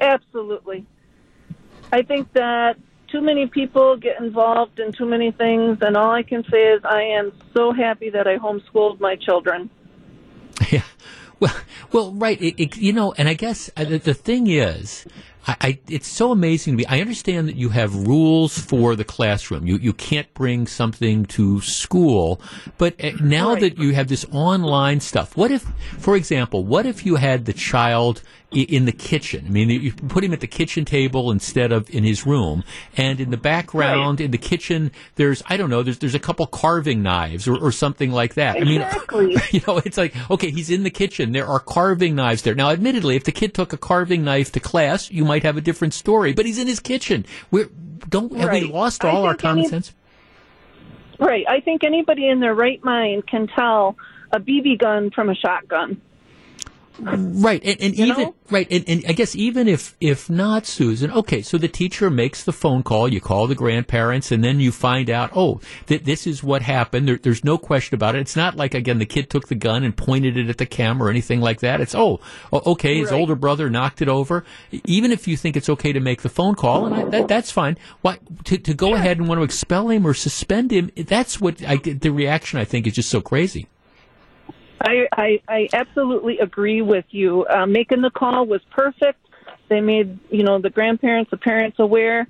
Absolutely. 0.00 0.86
I 1.92 2.02
think 2.02 2.32
that 2.34 2.76
too 3.08 3.20
many 3.20 3.46
people 3.46 3.96
get 3.96 4.20
involved 4.20 4.80
in 4.80 4.92
too 4.92 5.06
many 5.06 5.30
things, 5.30 5.78
and 5.82 5.96
all 5.96 6.10
I 6.10 6.22
can 6.22 6.42
say 6.50 6.72
is 6.72 6.82
I 6.84 7.02
am 7.02 7.32
so 7.54 7.72
happy 7.72 8.10
that 8.10 8.26
I 8.26 8.38
homeschooled 8.38 9.00
my 9.00 9.16
children. 9.16 9.70
Yeah. 10.70 10.82
Well, 11.40 11.56
well, 11.90 12.12
right. 12.12 12.40
It, 12.40 12.62
it, 12.62 12.76
you 12.76 12.92
know, 12.92 13.12
and 13.18 13.28
I 13.28 13.34
guess 13.34 13.68
uh, 13.76 13.84
the, 13.84 13.98
the 13.98 14.14
thing 14.14 14.46
is, 14.46 15.04
I, 15.46 15.56
I, 15.60 15.78
it's 15.88 16.06
so 16.06 16.30
amazing 16.30 16.74
to 16.74 16.76
me. 16.76 16.86
I 16.86 17.00
understand 17.00 17.48
that 17.48 17.56
you 17.56 17.70
have 17.70 17.94
rules 17.94 18.58
for 18.58 18.94
the 18.94 19.04
classroom. 19.04 19.66
You 19.66 19.76
you 19.76 19.92
can't 19.92 20.32
bring 20.34 20.66
something 20.66 21.24
to 21.26 21.60
school, 21.60 22.40
but 22.78 23.02
uh, 23.02 23.12
now 23.20 23.52
right. 23.52 23.60
that 23.60 23.78
you 23.78 23.94
have 23.94 24.08
this 24.08 24.24
online 24.30 25.00
stuff, 25.00 25.36
what 25.36 25.50
if, 25.50 25.62
for 25.98 26.16
example, 26.16 26.64
what 26.64 26.86
if 26.86 27.04
you 27.04 27.16
had 27.16 27.44
the 27.44 27.52
child 27.52 28.22
in 28.52 28.84
the 28.84 28.92
kitchen. 28.92 29.44
I 29.46 29.50
mean, 29.50 29.70
you 29.70 29.92
put 29.92 30.24
him 30.24 30.32
at 30.32 30.40
the 30.40 30.46
kitchen 30.46 30.84
table 30.84 31.30
instead 31.30 31.72
of 31.72 31.90
in 31.90 32.04
his 32.04 32.26
room, 32.26 32.64
and 32.96 33.20
in 33.20 33.30
the 33.30 33.36
background 33.36 34.20
right. 34.20 34.24
in 34.24 34.30
the 34.30 34.38
kitchen, 34.38 34.92
there's 35.16 35.42
I 35.46 35.56
don't 35.56 35.70
know, 35.70 35.82
there's 35.82 35.98
there's 35.98 36.14
a 36.14 36.20
couple 36.20 36.46
carving 36.46 37.02
knives 37.02 37.48
or, 37.48 37.56
or 37.56 37.72
something 37.72 38.10
like 38.10 38.34
that. 38.34 38.56
Exactly. 38.56 39.24
I 39.24 39.28
mean, 39.28 39.40
you 39.50 39.60
know, 39.66 39.78
it's 39.78 39.98
like 39.98 40.14
okay, 40.30 40.50
he's 40.50 40.70
in 40.70 40.82
the 40.82 40.90
kitchen. 40.90 41.32
There 41.32 41.46
are 41.46 41.60
carving 41.60 42.14
knives 42.14 42.42
there. 42.42 42.54
Now, 42.54 42.70
admittedly, 42.70 43.16
if 43.16 43.24
the 43.24 43.32
kid 43.32 43.54
took 43.54 43.72
a 43.72 43.78
carving 43.78 44.24
knife 44.24 44.52
to 44.52 44.60
class, 44.60 45.10
you 45.10 45.24
might 45.24 45.42
have 45.42 45.56
a 45.56 45.60
different 45.60 45.94
story. 45.94 46.32
But 46.32 46.46
he's 46.46 46.58
in 46.58 46.66
his 46.66 46.80
kitchen. 46.80 47.26
We're 47.50 47.70
don't 48.08 48.34
have 48.36 48.48
right. 48.48 48.62
we 48.62 48.68
lost 48.68 49.04
all 49.04 49.24
our 49.24 49.34
common 49.34 49.60
any, 49.60 49.68
sense? 49.68 49.94
Right. 51.18 51.44
I 51.48 51.60
think 51.60 51.84
anybody 51.84 52.28
in 52.28 52.40
their 52.40 52.54
right 52.54 52.82
mind 52.84 53.26
can 53.26 53.46
tell 53.46 53.96
a 54.32 54.40
BB 54.40 54.78
gun 54.78 55.10
from 55.10 55.28
a 55.30 55.34
shotgun. 55.34 56.00
Right, 56.98 57.62
and, 57.64 57.80
and 57.80 57.94
even 57.94 58.18
know? 58.18 58.34
right, 58.50 58.66
and, 58.70 58.84
and, 58.86 59.04
I 59.08 59.12
guess 59.12 59.34
even 59.34 59.66
if 59.66 59.96
if 60.00 60.28
not 60.28 60.66
Susan, 60.66 61.10
okay, 61.10 61.40
so 61.40 61.56
the 61.56 61.68
teacher 61.68 62.10
makes 62.10 62.44
the 62.44 62.52
phone 62.52 62.82
call, 62.82 63.08
you 63.08 63.20
call 63.20 63.46
the 63.46 63.54
grandparents, 63.54 64.30
and 64.30 64.44
then 64.44 64.60
you 64.60 64.72
find 64.72 65.08
out, 65.08 65.30
oh, 65.34 65.60
that 65.86 66.04
this 66.04 66.26
is 66.26 66.42
what 66.42 66.60
happened. 66.60 67.08
There, 67.08 67.16
there's 67.16 67.44
no 67.44 67.56
question 67.56 67.94
about 67.94 68.14
it. 68.14 68.20
It's 68.20 68.36
not 68.36 68.56
like 68.56 68.74
again 68.74 68.98
the 68.98 69.06
kid 69.06 69.30
took 69.30 69.48
the 69.48 69.54
gun 69.54 69.84
and 69.84 69.96
pointed 69.96 70.36
it 70.36 70.50
at 70.50 70.58
the 70.58 70.66
camera 70.66 71.08
or 71.08 71.10
anything 71.10 71.40
like 71.40 71.60
that. 71.60 71.80
It's 71.80 71.94
oh, 71.94 72.20
okay, 72.52 72.98
his 72.98 73.10
right. 73.10 73.18
older 73.18 73.36
brother 73.36 73.70
knocked 73.70 74.02
it 74.02 74.08
over. 74.08 74.44
Even 74.84 75.12
if 75.12 75.26
you 75.26 75.36
think 75.38 75.56
it's 75.56 75.70
okay 75.70 75.92
to 75.92 76.00
make 76.00 76.20
the 76.20 76.28
phone 76.28 76.54
call, 76.54 76.84
and 76.84 76.94
I, 76.94 77.04
that 77.04 77.28
that's 77.28 77.50
fine. 77.50 77.78
Why 78.02 78.18
to 78.44 78.58
to 78.58 78.74
go 78.74 78.94
ahead 78.94 79.18
and 79.18 79.28
want 79.28 79.38
to 79.38 79.44
expel 79.44 79.88
him 79.88 80.06
or 80.06 80.12
suspend 80.12 80.70
him? 80.70 80.90
That's 80.94 81.40
what 81.40 81.64
I 81.66 81.76
the 81.76 82.10
reaction 82.10 82.58
I 82.58 82.64
think 82.64 82.86
is 82.86 82.92
just 82.92 83.08
so 83.08 83.22
crazy. 83.22 83.66
I, 84.82 85.08
I, 85.12 85.40
I 85.48 85.68
absolutely 85.72 86.38
agree 86.38 86.82
with 86.82 87.04
you. 87.10 87.46
Uh, 87.46 87.66
making 87.66 88.02
the 88.02 88.10
call 88.10 88.46
was 88.46 88.60
perfect. 88.70 89.18
They 89.68 89.80
made, 89.80 90.18
you 90.30 90.42
know, 90.42 90.58
the 90.58 90.70
grandparents, 90.70 91.30
the 91.30 91.36
parents 91.36 91.78
aware. 91.78 92.26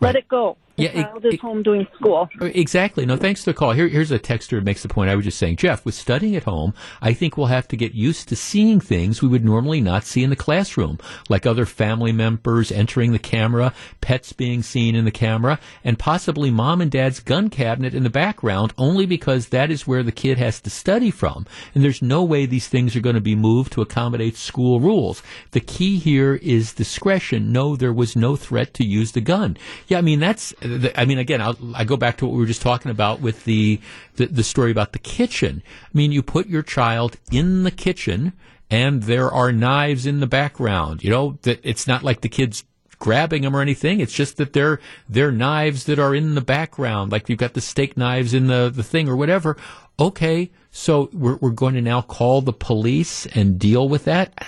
Let 0.00 0.16
it 0.16 0.28
go. 0.28 0.56
The 0.76 0.84
Yeah, 0.84 1.02
child 1.02 1.24
is 1.26 1.34
it- 1.34 1.40
home 1.40 1.62
doing 1.62 1.86
school. 1.96 2.28
Uh, 2.40 2.46
exactly. 2.46 3.04
No, 3.04 3.16
thanks 3.16 3.44
for 3.44 3.50
the 3.50 3.54
call. 3.54 3.72
Here, 3.72 3.88
here's 3.88 4.10
a 4.10 4.18
texter 4.18 4.52
who 4.58 4.62
makes 4.62 4.82
the 4.82 4.88
point 4.88 5.10
I 5.10 5.14
was 5.14 5.24
just 5.24 5.38
saying. 5.38 5.56
Jeff, 5.56 5.84
with 5.84 5.94
studying 5.94 6.34
at 6.34 6.44
home, 6.44 6.72
I 7.02 7.12
think 7.12 7.36
we'll 7.36 7.48
have 7.48 7.68
to 7.68 7.76
get 7.76 7.94
used 7.94 8.28
to 8.30 8.36
seeing 8.36 8.80
things 8.80 9.20
we 9.20 9.28
would 9.28 9.44
normally 9.44 9.80
not 9.80 10.04
see 10.04 10.22
in 10.22 10.30
the 10.30 10.36
classroom, 10.36 10.98
like 11.28 11.44
other 11.44 11.66
family 11.66 12.12
members 12.12 12.72
entering 12.72 13.12
the 13.12 13.18
camera, 13.18 13.74
pets 14.00 14.32
being 14.32 14.62
seen 14.62 14.94
in 14.94 15.04
the 15.04 15.10
camera, 15.10 15.58
and 15.84 15.98
possibly 15.98 16.50
mom 16.50 16.80
and 16.80 16.90
dad's 16.90 17.20
gun 17.20 17.50
cabinet 17.50 17.94
in 17.94 18.02
the 18.02 18.10
background, 18.10 18.72
only 18.78 19.04
because 19.04 19.48
that 19.48 19.70
is 19.70 19.86
where 19.86 20.02
the 20.02 20.12
kid 20.12 20.38
has 20.38 20.60
to 20.60 20.70
study 20.70 21.10
from. 21.10 21.46
And 21.74 21.84
there's 21.84 22.00
no 22.02 22.24
way 22.24 22.46
these 22.46 22.68
things 22.68 22.96
are 22.96 23.00
going 23.00 23.14
to 23.14 23.20
be 23.20 23.34
moved 23.36 23.72
to 23.72 23.82
accommodate 23.82 24.36
school 24.36 24.80
rules. 24.80 25.22
The 25.50 25.60
key 25.60 25.98
here 25.98 26.36
is 26.36 26.72
discretion. 26.72 27.52
No, 27.52 27.76
there 27.76 27.92
was 27.92 28.16
no 28.16 28.36
threat 28.36 28.72
to 28.74 28.84
use 28.86 29.12
the 29.12 29.20
gun. 29.20 29.56
Yeah, 29.88 29.98
I 29.98 30.00
mean, 30.00 30.20
that's, 30.20 30.54
I 30.96 31.04
mean, 31.04 31.18
again, 31.18 31.40
I'll, 31.40 31.56
I 31.74 31.84
go 31.84 31.96
back 31.96 32.18
to 32.18 32.26
what 32.26 32.34
we 32.34 32.40
were 32.40 32.46
just 32.46 32.62
talking 32.62 32.90
about 32.90 33.20
with 33.20 33.44
the, 33.44 33.80
the, 34.16 34.26
the 34.26 34.44
story 34.44 34.70
about 34.70 34.92
the 34.92 34.98
kitchen. 34.98 35.62
I 35.84 35.90
mean, 35.92 36.12
you 36.12 36.22
put 36.22 36.46
your 36.46 36.62
child 36.62 37.16
in 37.30 37.64
the 37.64 37.70
kitchen 37.70 38.32
and 38.70 39.02
there 39.02 39.30
are 39.30 39.52
knives 39.52 40.06
in 40.06 40.20
the 40.20 40.26
background. 40.26 41.04
You 41.04 41.10
know, 41.10 41.38
that 41.42 41.60
it's 41.62 41.86
not 41.86 42.02
like 42.02 42.22
the 42.22 42.28
kids 42.28 42.64
grabbing 43.02 43.42
them 43.42 43.56
or 43.56 43.60
anything. 43.60 43.98
It's 43.98 44.12
just 44.12 44.36
that 44.36 44.52
they're 44.52 44.78
they're 45.08 45.32
knives 45.32 45.84
that 45.84 45.98
are 45.98 46.14
in 46.14 46.36
the 46.36 46.40
background, 46.40 47.10
like 47.10 47.28
you've 47.28 47.38
got 47.38 47.54
the 47.54 47.60
steak 47.60 47.96
knives 47.96 48.32
in 48.32 48.46
the, 48.46 48.70
the 48.72 48.84
thing 48.84 49.08
or 49.08 49.16
whatever. 49.16 49.56
Okay, 49.98 50.52
so 50.70 51.10
we're 51.12 51.34
we're 51.36 51.50
going 51.50 51.74
to 51.74 51.82
now 51.82 52.00
call 52.00 52.42
the 52.42 52.52
police 52.52 53.26
and 53.26 53.58
deal 53.58 53.88
with 53.88 54.04
that. 54.04 54.46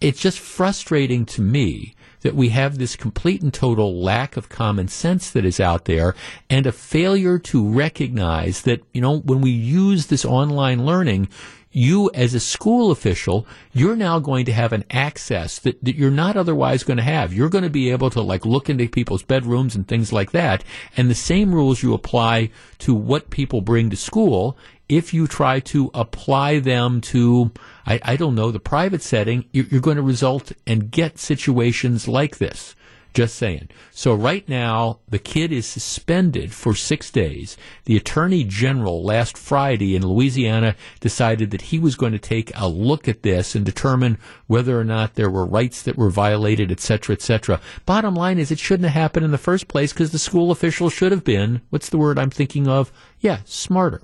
It's 0.00 0.20
just 0.20 0.38
frustrating 0.38 1.26
to 1.26 1.42
me 1.42 1.94
that 2.22 2.34
we 2.34 2.48
have 2.50 2.78
this 2.78 2.96
complete 2.96 3.42
and 3.42 3.52
total 3.52 4.00
lack 4.00 4.36
of 4.36 4.48
common 4.48 4.88
sense 4.88 5.30
that 5.30 5.44
is 5.44 5.60
out 5.60 5.84
there 5.84 6.14
and 6.50 6.66
a 6.66 6.72
failure 6.72 7.38
to 7.38 7.68
recognize 7.68 8.62
that, 8.62 8.82
you 8.92 9.00
know, 9.00 9.18
when 9.18 9.40
we 9.40 9.50
use 9.50 10.06
this 10.06 10.24
online 10.24 10.84
learning, 10.84 11.28
you 11.76 12.10
as 12.14 12.32
a 12.32 12.40
school 12.40 12.90
official, 12.90 13.46
you're 13.74 13.96
now 13.96 14.18
going 14.18 14.46
to 14.46 14.52
have 14.52 14.72
an 14.72 14.82
access 14.90 15.58
that, 15.58 15.82
that 15.84 15.94
you're 15.94 16.10
not 16.10 16.34
otherwise 16.34 16.82
going 16.82 16.96
to 16.96 17.02
have. 17.02 17.34
You're 17.34 17.50
going 17.50 17.64
to 17.64 17.70
be 17.70 17.90
able 17.90 18.08
to 18.10 18.22
like 18.22 18.46
look 18.46 18.70
into 18.70 18.88
people's 18.88 19.22
bedrooms 19.22 19.76
and 19.76 19.86
things 19.86 20.10
like 20.10 20.32
that. 20.32 20.64
And 20.96 21.10
the 21.10 21.14
same 21.14 21.54
rules 21.54 21.82
you 21.82 21.92
apply 21.92 22.50
to 22.78 22.94
what 22.94 23.28
people 23.28 23.60
bring 23.60 23.90
to 23.90 23.96
school, 23.96 24.56
if 24.88 25.12
you 25.12 25.26
try 25.26 25.60
to 25.60 25.90
apply 25.94 26.60
them 26.60 27.00
to, 27.00 27.52
I, 27.86 28.00
I 28.02 28.16
don't 28.16 28.34
know, 28.34 28.50
the 28.50 28.60
private 28.60 29.02
setting, 29.02 29.44
you're, 29.52 29.66
you're 29.66 29.80
going 29.80 29.96
to 29.96 30.02
result 30.02 30.52
and 30.66 30.90
get 30.90 31.18
situations 31.18 32.06
like 32.06 32.38
this. 32.38 32.74
Just 33.14 33.36
saying. 33.36 33.70
So 33.92 34.12
right 34.12 34.46
now, 34.46 35.00
the 35.08 35.18
kid 35.18 35.50
is 35.50 35.64
suspended 35.66 36.52
for 36.52 36.74
six 36.74 37.10
days. 37.10 37.56
The 37.86 37.96
attorney 37.96 38.44
general 38.44 39.02
last 39.02 39.38
Friday 39.38 39.96
in 39.96 40.06
Louisiana 40.06 40.76
decided 41.00 41.50
that 41.50 41.62
he 41.62 41.78
was 41.78 41.94
going 41.94 42.12
to 42.12 42.18
take 42.18 42.52
a 42.54 42.68
look 42.68 43.08
at 43.08 43.22
this 43.22 43.54
and 43.54 43.64
determine 43.64 44.18
whether 44.48 44.78
or 44.78 44.84
not 44.84 45.14
there 45.14 45.30
were 45.30 45.46
rights 45.46 45.80
that 45.84 45.96
were 45.96 46.10
violated, 46.10 46.70
et 46.70 46.80
cetera, 46.80 47.14
et 47.14 47.22
cetera. 47.22 47.58
Bottom 47.86 48.14
line 48.14 48.38
is 48.38 48.50
it 48.50 48.58
shouldn't 48.58 48.90
have 48.90 49.02
happened 49.02 49.24
in 49.24 49.32
the 49.32 49.38
first 49.38 49.66
place 49.66 49.94
because 49.94 50.12
the 50.12 50.18
school 50.18 50.50
official 50.50 50.90
should 50.90 51.10
have 51.10 51.24
been, 51.24 51.62
what's 51.70 51.88
the 51.88 51.96
word 51.96 52.18
I'm 52.18 52.28
thinking 52.28 52.68
of? 52.68 52.92
Yeah, 53.18 53.38
smarter. 53.46 54.02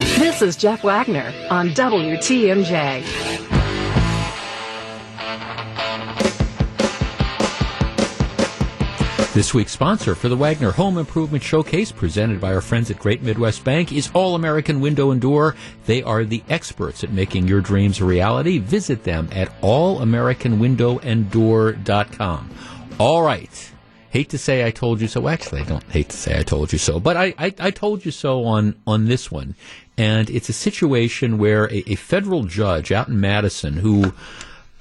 This 0.00 0.42
is 0.42 0.56
Jeff 0.56 0.82
Wagner 0.82 1.32
on 1.50 1.70
WTMJ. 1.70 3.04
This 9.32 9.54
week's 9.54 9.70
sponsor 9.72 10.16
for 10.16 10.28
the 10.28 10.36
Wagner 10.36 10.72
Home 10.72 10.98
Improvement 10.98 11.44
Showcase, 11.44 11.92
presented 11.92 12.40
by 12.40 12.52
our 12.52 12.60
friends 12.60 12.90
at 12.90 12.98
Great 12.98 13.22
Midwest 13.22 13.62
Bank, 13.62 13.92
is 13.92 14.10
All 14.12 14.34
American 14.34 14.80
Window 14.80 15.12
and 15.12 15.20
Door. 15.20 15.54
They 15.86 16.02
are 16.02 16.24
the 16.24 16.42
experts 16.48 17.04
at 17.04 17.12
making 17.12 17.46
your 17.46 17.60
dreams 17.60 18.00
a 18.00 18.04
reality. 18.04 18.58
Visit 18.58 19.04
them 19.04 19.28
at 19.32 19.48
allamericanwindowanddoor.com. 19.60 22.50
All 22.98 23.22
right. 23.22 23.70
Hate 24.10 24.30
to 24.30 24.38
say 24.38 24.66
I 24.66 24.72
told 24.72 25.00
you 25.00 25.06
so. 25.06 25.28
Actually, 25.28 25.60
I 25.60 25.64
don't 25.64 25.84
hate 25.84 26.08
to 26.08 26.16
say 26.16 26.36
I 26.36 26.42
told 26.42 26.72
you 26.72 26.80
so, 26.80 26.98
but 26.98 27.16
I, 27.16 27.32
I, 27.38 27.54
I 27.60 27.70
told 27.70 28.04
you 28.04 28.10
so 28.10 28.42
on, 28.44 28.74
on 28.84 29.04
this 29.04 29.30
one. 29.30 29.54
And 29.96 30.30
it's 30.30 30.48
a 30.48 30.54
situation 30.54 31.38
where 31.38 31.64
a, 31.66 31.92
a 31.92 31.94
federal 31.96 32.44
judge 32.44 32.90
out 32.90 33.08
in 33.08 33.20
Madison 33.20 33.74
who 33.74 34.12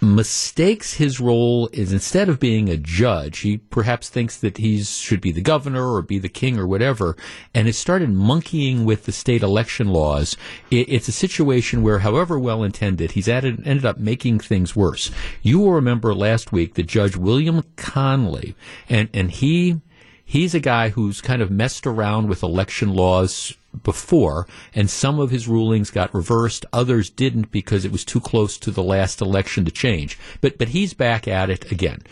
mistakes 0.01 0.93
his 0.93 1.19
role 1.19 1.69
is 1.73 1.91
instead 1.91 2.29
of 2.29 2.39
being 2.39 2.69
a 2.69 2.77
judge, 2.77 3.39
he 3.39 3.57
perhaps 3.57 4.09
thinks 4.09 4.37
that 4.37 4.57
he 4.57 4.81
should 4.81 5.19
be 5.19 5.31
the 5.31 5.41
governor 5.41 5.91
or 5.93 6.01
be 6.01 6.17
the 6.17 6.29
king 6.29 6.57
or 6.57 6.65
whatever, 6.65 7.17
and 7.53 7.67
has 7.67 7.77
started 7.77 8.09
monkeying 8.09 8.85
with 8.85 9.05
the 9.05 9.11
state 9.11 9.43
election 9.43 9.89
laws. 9.89 10.37
It, 10.71 10.87
it's 10.89 11.07
a 11.07 11.13
situation 11.13 11.83
where, 11.83 11.99
however 11.99 12.39
well 12.39 12.63
intended, 12.63 13.11
he's 13.11 13.27
added, 13.27 13.67
ended 13.67 13.85
up 13.85 13.97
making 13.97 14.39
things 14.39 14.75
worse. 14.75 15.11
You 15.41 15.59
will 15.59 15.73
remember 15.73 16.15
last 16.15 16.51
week 16.51 16.75
that 16.75 16.87
Judge 16.87 17.17
William 17.17 17.63
Conley, 17.75 18.55
and, 18.87 19.09
and 19.13 19.31
he, 19.31 19.81
he's 20.29 20.53
a 20.53 20.59
guy 20.59 20.89
who's 20.89 21.21
kind 21.21 21.41
of 21.41 21.49
messed 21.49 21.87
around 21.87 22.29
with 22.29 22.43
election 22.43 22.93
laws 22.93 23.57
before, 23.83 24.47
and 24.75 24.87
some 24.87 25.19
of 25.19 25.31
his 25.31 25.47
rulings 25.47 25.89
got 25.89 26.13
reversed. 26.13 26.65
Others 26.71 27.09
didn't 27.09 27.51
because 27.51 27.83
it 27.83 27.91
was 27.91 28.05
too 28.05 28.19
close 28.19 28.57
to 28.59 28.69
the 28.69 28.83
last 28.83 29.21
election 29.21 29.65
to 29.65 29.71
change. 29.71 30.19
But 30.39 30.59
but 30.59 30.69
he's 30.69 30.93
back 30.93 31.27
at 31.27 31.49
it 31.49 31.71
again. 31.71 32.03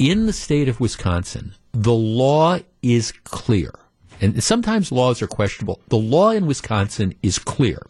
In 0.00 0.26
the 0.26 0.32
state 0.32 0.68
of 0.68 0.80
Wisconsin, 0.80 1.54
the 1.72 1.94
law 1.94 2.58
is 2.82 3.12
clear, 3.22 3.72
and 4.20 4.42
sometimes 4.42 4.90
laws 4.90 5.22
are 5.22 5.28
questionable. 5.28 5.80
The 5.88 5.96
law 5.96 6.30
in 6.30 6.46
Wisconsin 6.46 7.14
is 7.22 7.38
clear 7.38 7.86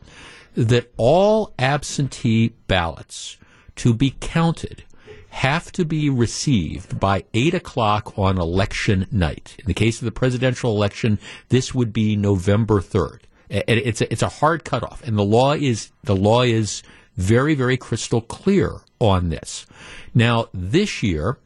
that 0.55 0.93
all 0.99 1.55
absentee 1.59 2.53
ballots 2.67 3.39
to 3.77 3.95
be 3.95 4.15
counted 4.21 4.83
have 5.31 5.73
to 5.73 5.85
be 5.85 6.11
received 6.11 7.01
by 7.01 7.25
8 7.33 7.55
o'clock 7.55 8.19
on 8.19 8.39
election 8.39 9.07
night. 9.11 9.57
In 9.59 9.67
the 9.67 9.75
case 9.75 9.99
of 9.99 10.05
the 10.05 10.13
presidential 10.13 10.75
election, 10.75 11.19
this 11.49 11.75
would 11.75 11.93
be 11.93 12.17
November 12.17 12.81
3rd. 12.81 13.21
It's 13.49 14.01
a, 14.01 14.13
it's 14.13 14.23
a 14.23 14.29
hard 14.29 14.65
cutoff, 14.65 15.03
and 15.07 15.19
the 15.19 15.25
law 15.25 15.55
is 15.55 15.91
the 16.05 16.15
law 16.15 16.43
is 16.43 16.85
very 17.17 17.55
very 17.57 17.77
crystal 17.77 18.21
clear 18.21 18.77
on 19.01 19.31
this. 19.31 19.67
Now 20.15 20.49
this 20.55 21.03
year, 21.03 21.37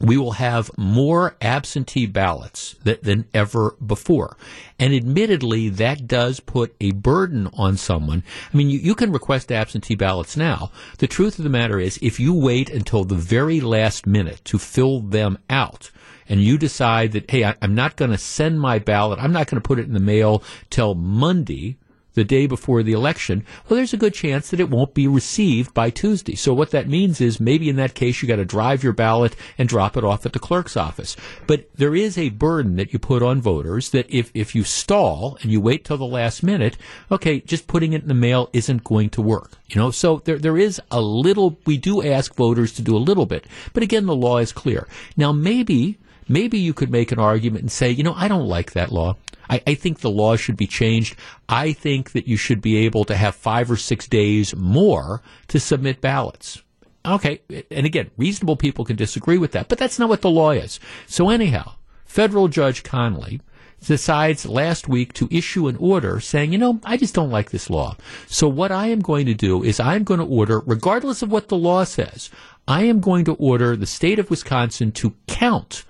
we 0.00 0.16
will 0.16 0.32
have 0.32 0.70
more 0.76 1.36
absentee 1.40 2.06
ballots 2.06 2.74
th- 2.84 3.00
than 3.02 3.26
ever 3.32 3.76
before. 3.84 4.36
And 4.78 4.92
admittedly, 4.92 5.68
that 5.68 6.08
does 6.08 6.40
put 6.40 6.74
a 6.80 6.90
burden 6.92 7.48
on 7.54 7.76
someone. 7.76 8.24
I 8.52 8.56
mean, 8.56 8.70
you, 8.70 8.78
you 8.78 8.94
can 8.94 9.12
request 9.12 9.52
absentee 9.52 9.94
ballots 9.94 10.36
now. 10.36 10.72
The 10.98 11.06
truth 11.06 11.38
of 11.38 11.44
the 11.44 11.50
matter 11.50 11.78
is, 11.78 11.98
if 12.02 12.18
you 12.18 12.34
wait 12.34 12.70
until 12.70 13.04
the 13.04 13.14
very 13.14 13.60
last 13.60 14.06
minute 14.06 14.44
to 14.46 14.58
fill 14.58 15.00
them 15.00 15.38
out, 15.48 15.90
and 16.28 16.42
you 16.42 16.58
decide 16.58 17.12
that, 17.12 17.30
hey, 17.30 17.44
I, 17.44 17.54
I'm 17.62 17.74
not 17.74 17.96
going 17.96 18.10
to 18.10 18.18
send 18.18 18.60
my 18.60 18.78
ballot, 18.78 19.18
I'm 19.20 19.32
not 19.32 19.46
going 19.46 19.62
to 19.62 19.66
put 19.66 19.78
it 19.78 19.86
in 19.86 19.94
the 19.94 20.00
mail 20.00 20.42
till 20.70 20.94
Monday, 20.94 21.76
the 22.14 22.24
day 22.24 22.46
before 22.46 22.82
the 22.82 22.92
election, 22.92 23.44
well, 23.68 23.76
there's 23.76 23.92
a 23.92 23.98
good 23.98 24.14
chance 24.14 24.50
that 24.50 24.60
it 24.60 24.70
won't 24.70 24.94
be 24.94 25.06
received 25.06 25.74
by 25.74 25.90
Tuesday. 25.90 26.34
So 26.34 26.54
what 26.54 26.70
that 26.70 26.88
means 26.88 27.20
is 27.20 27.38
maybe 27.40 27.68
in 27.68 27.76
that 27.76 27.94
case 27.94 28.22
you 28.22 28.28
got 28.28 28.36
to 28.36 28.44
drive 28.44 28.82
your 28.82 28.92
ballot 28.92 29.36
and 29.58 29.68
drop 29.68 29.96
it 29.96 30.04
off 30.04 30.24
at 30.24 30.32
the 30.32 30.38
clerk's 30.38 30.76
office. 30.76 31.16
But 31.46 31.68
there 31.74 31.94
is 31.94 32.16
a 32.16 32.30
burden 32.30 32.76
that 32.76 32.92
you 32.92 32.98
put 32.98 33.22
on 33.22 33.40
voters 33.40 33.90
that 33.90 34.06
if, 34.08 34.30
if 34.34 34.54
you 34.54 34.64
stall 34.64 35.38
and 35.42 35.50
you 35.50 35.60
wait 35.60 35.84
till 35.84 35.98
the 35.98 36.04
last 36.04 36.42
minute, 36.42 36.76
okay, 37.10 37.40
just 37.40 37.66
putting 37.66 37.92
it 37.92 38.02
in 38.02 38.08
the 38.08 38.14
mail 38.14 38.50
isn't 38.52 38.84
going 38.84 39.10
to 39.10 39.22
work. 39.22 39.52
You 39.68 39.80
know, 39.80 39.90
so 39.90 40.22
there, 40.24 40.38
there 40.38 40.56
is 40.56 40.80
a 40.90 41.00
little, 41.00 41.58
we 41.66 41.78
do 41.78 42.02
ask 42.02 42.34
voters 42.34 42.72
to 42.74 42.82
do 42.82 42.96
a 42.96 42.98
little 42.98 43.26
bit. 43.26 43.46
But 43.72 43.82
again, 43.82 44.06
the 44.06 44.14
law 44.14 44.38
is 44.38 44.52
clear. 44.52 44.86
Now 45.16 45.32
maybe, 45.32 45.98
maybe 46.28 46.58
you 46.58 46.74
could 46.74 46.90
make 46.90 47.12
an 47.12 47.18
argument 47.18 47.62
and 47.62 47.72
say, 47.72 47.90
you 47.90 48.02
know, 48.02 48.14
I 48.14 48.28
don't 48.28 48.46
like 48.46 48.72
that 48.72 48.92
law. 48.92 49.16
I, 49.48 49.62
I, 49.66 49.74
think 49.74 50.00
the 50.00 50.10
law 50.10 50.36
should 50.36 50.56
be 50.56 50.66
changed. 50.66 51.16
I 51.48 51.72
think 51.72 52.12
that 52.12 52.26
you 52.26 52.36
should 52.36 52.62
be 52.62 52.78
able 52.78 53.04
to 53.04 53.16
have 53.16 53.34
five 53.34 53.70
or 53.70 53.76
six 53.76 54.06
days 54.06 54.56
more 54.56 55.22
to 55.48 55.60
submit 55.60 56.00
ballots. 56.00 56.62
Okay, 57.06 57.42
and 57.70 57.84
again, 57.84 58.10
reasonable 58.16 58.56
people 58.56 58.86
can 58.86 58.96
disagree 58.96 59.36
with 59.36 59.52
that, 59.52 59.68
but 59.68 59.76
that's 59.76 59.98
not 59.98 60.08
what 60.08 60.22
the 60.22 60.30
law 60.30 60.52
is. 60.52 60.80
So 61.06 61.28
anyhow, 61.28 61.74
federal 62.06 62.48
judge 62.48 62.82
Conley 62.82 63.42
decides 63.84 64.46
last 64.46 64.88
week 64.88 65.12
to 65.14 65.28
issue 65.30 65.68
an 65.68 65.76
order 65.76 66.20
saying, 66.20 66.52
you 66.52 66.58
know, 66.58 66.80
I 66.84 66.96
just 66.96 67.14
don't 67.14 67.30
like 67.30 67.50
this 67.50 67.68
law. 67.68 67.96
So 68.26 68.48
what 68.48 68.72
I 68.72 68.86
am 68.86 69.00
going 69.00 69.26
to 69.26 69.34
do 69.34 69.62
is 69.62 69.78
I'm 69.78 70.04
going 70.04 70.20
to 70.20 70.26
order, 70.26 70.60
regardless 70.60 71.20
of 71.20 71.30
what 71.30 71.48
the 71.48 71.56
law 71.56 71.84
says, 71.84 72.30
I 72.66 72.84
am 72.84 73.00
going 73.00 73.26
to 73.26 73.34
order 73.34 73.76
the 73.76 73.86
state 73.86 74.18
of 74.18 74.30
Wisconsin 74.30 74.90
to 74.92 75.14
count 75.26 75.84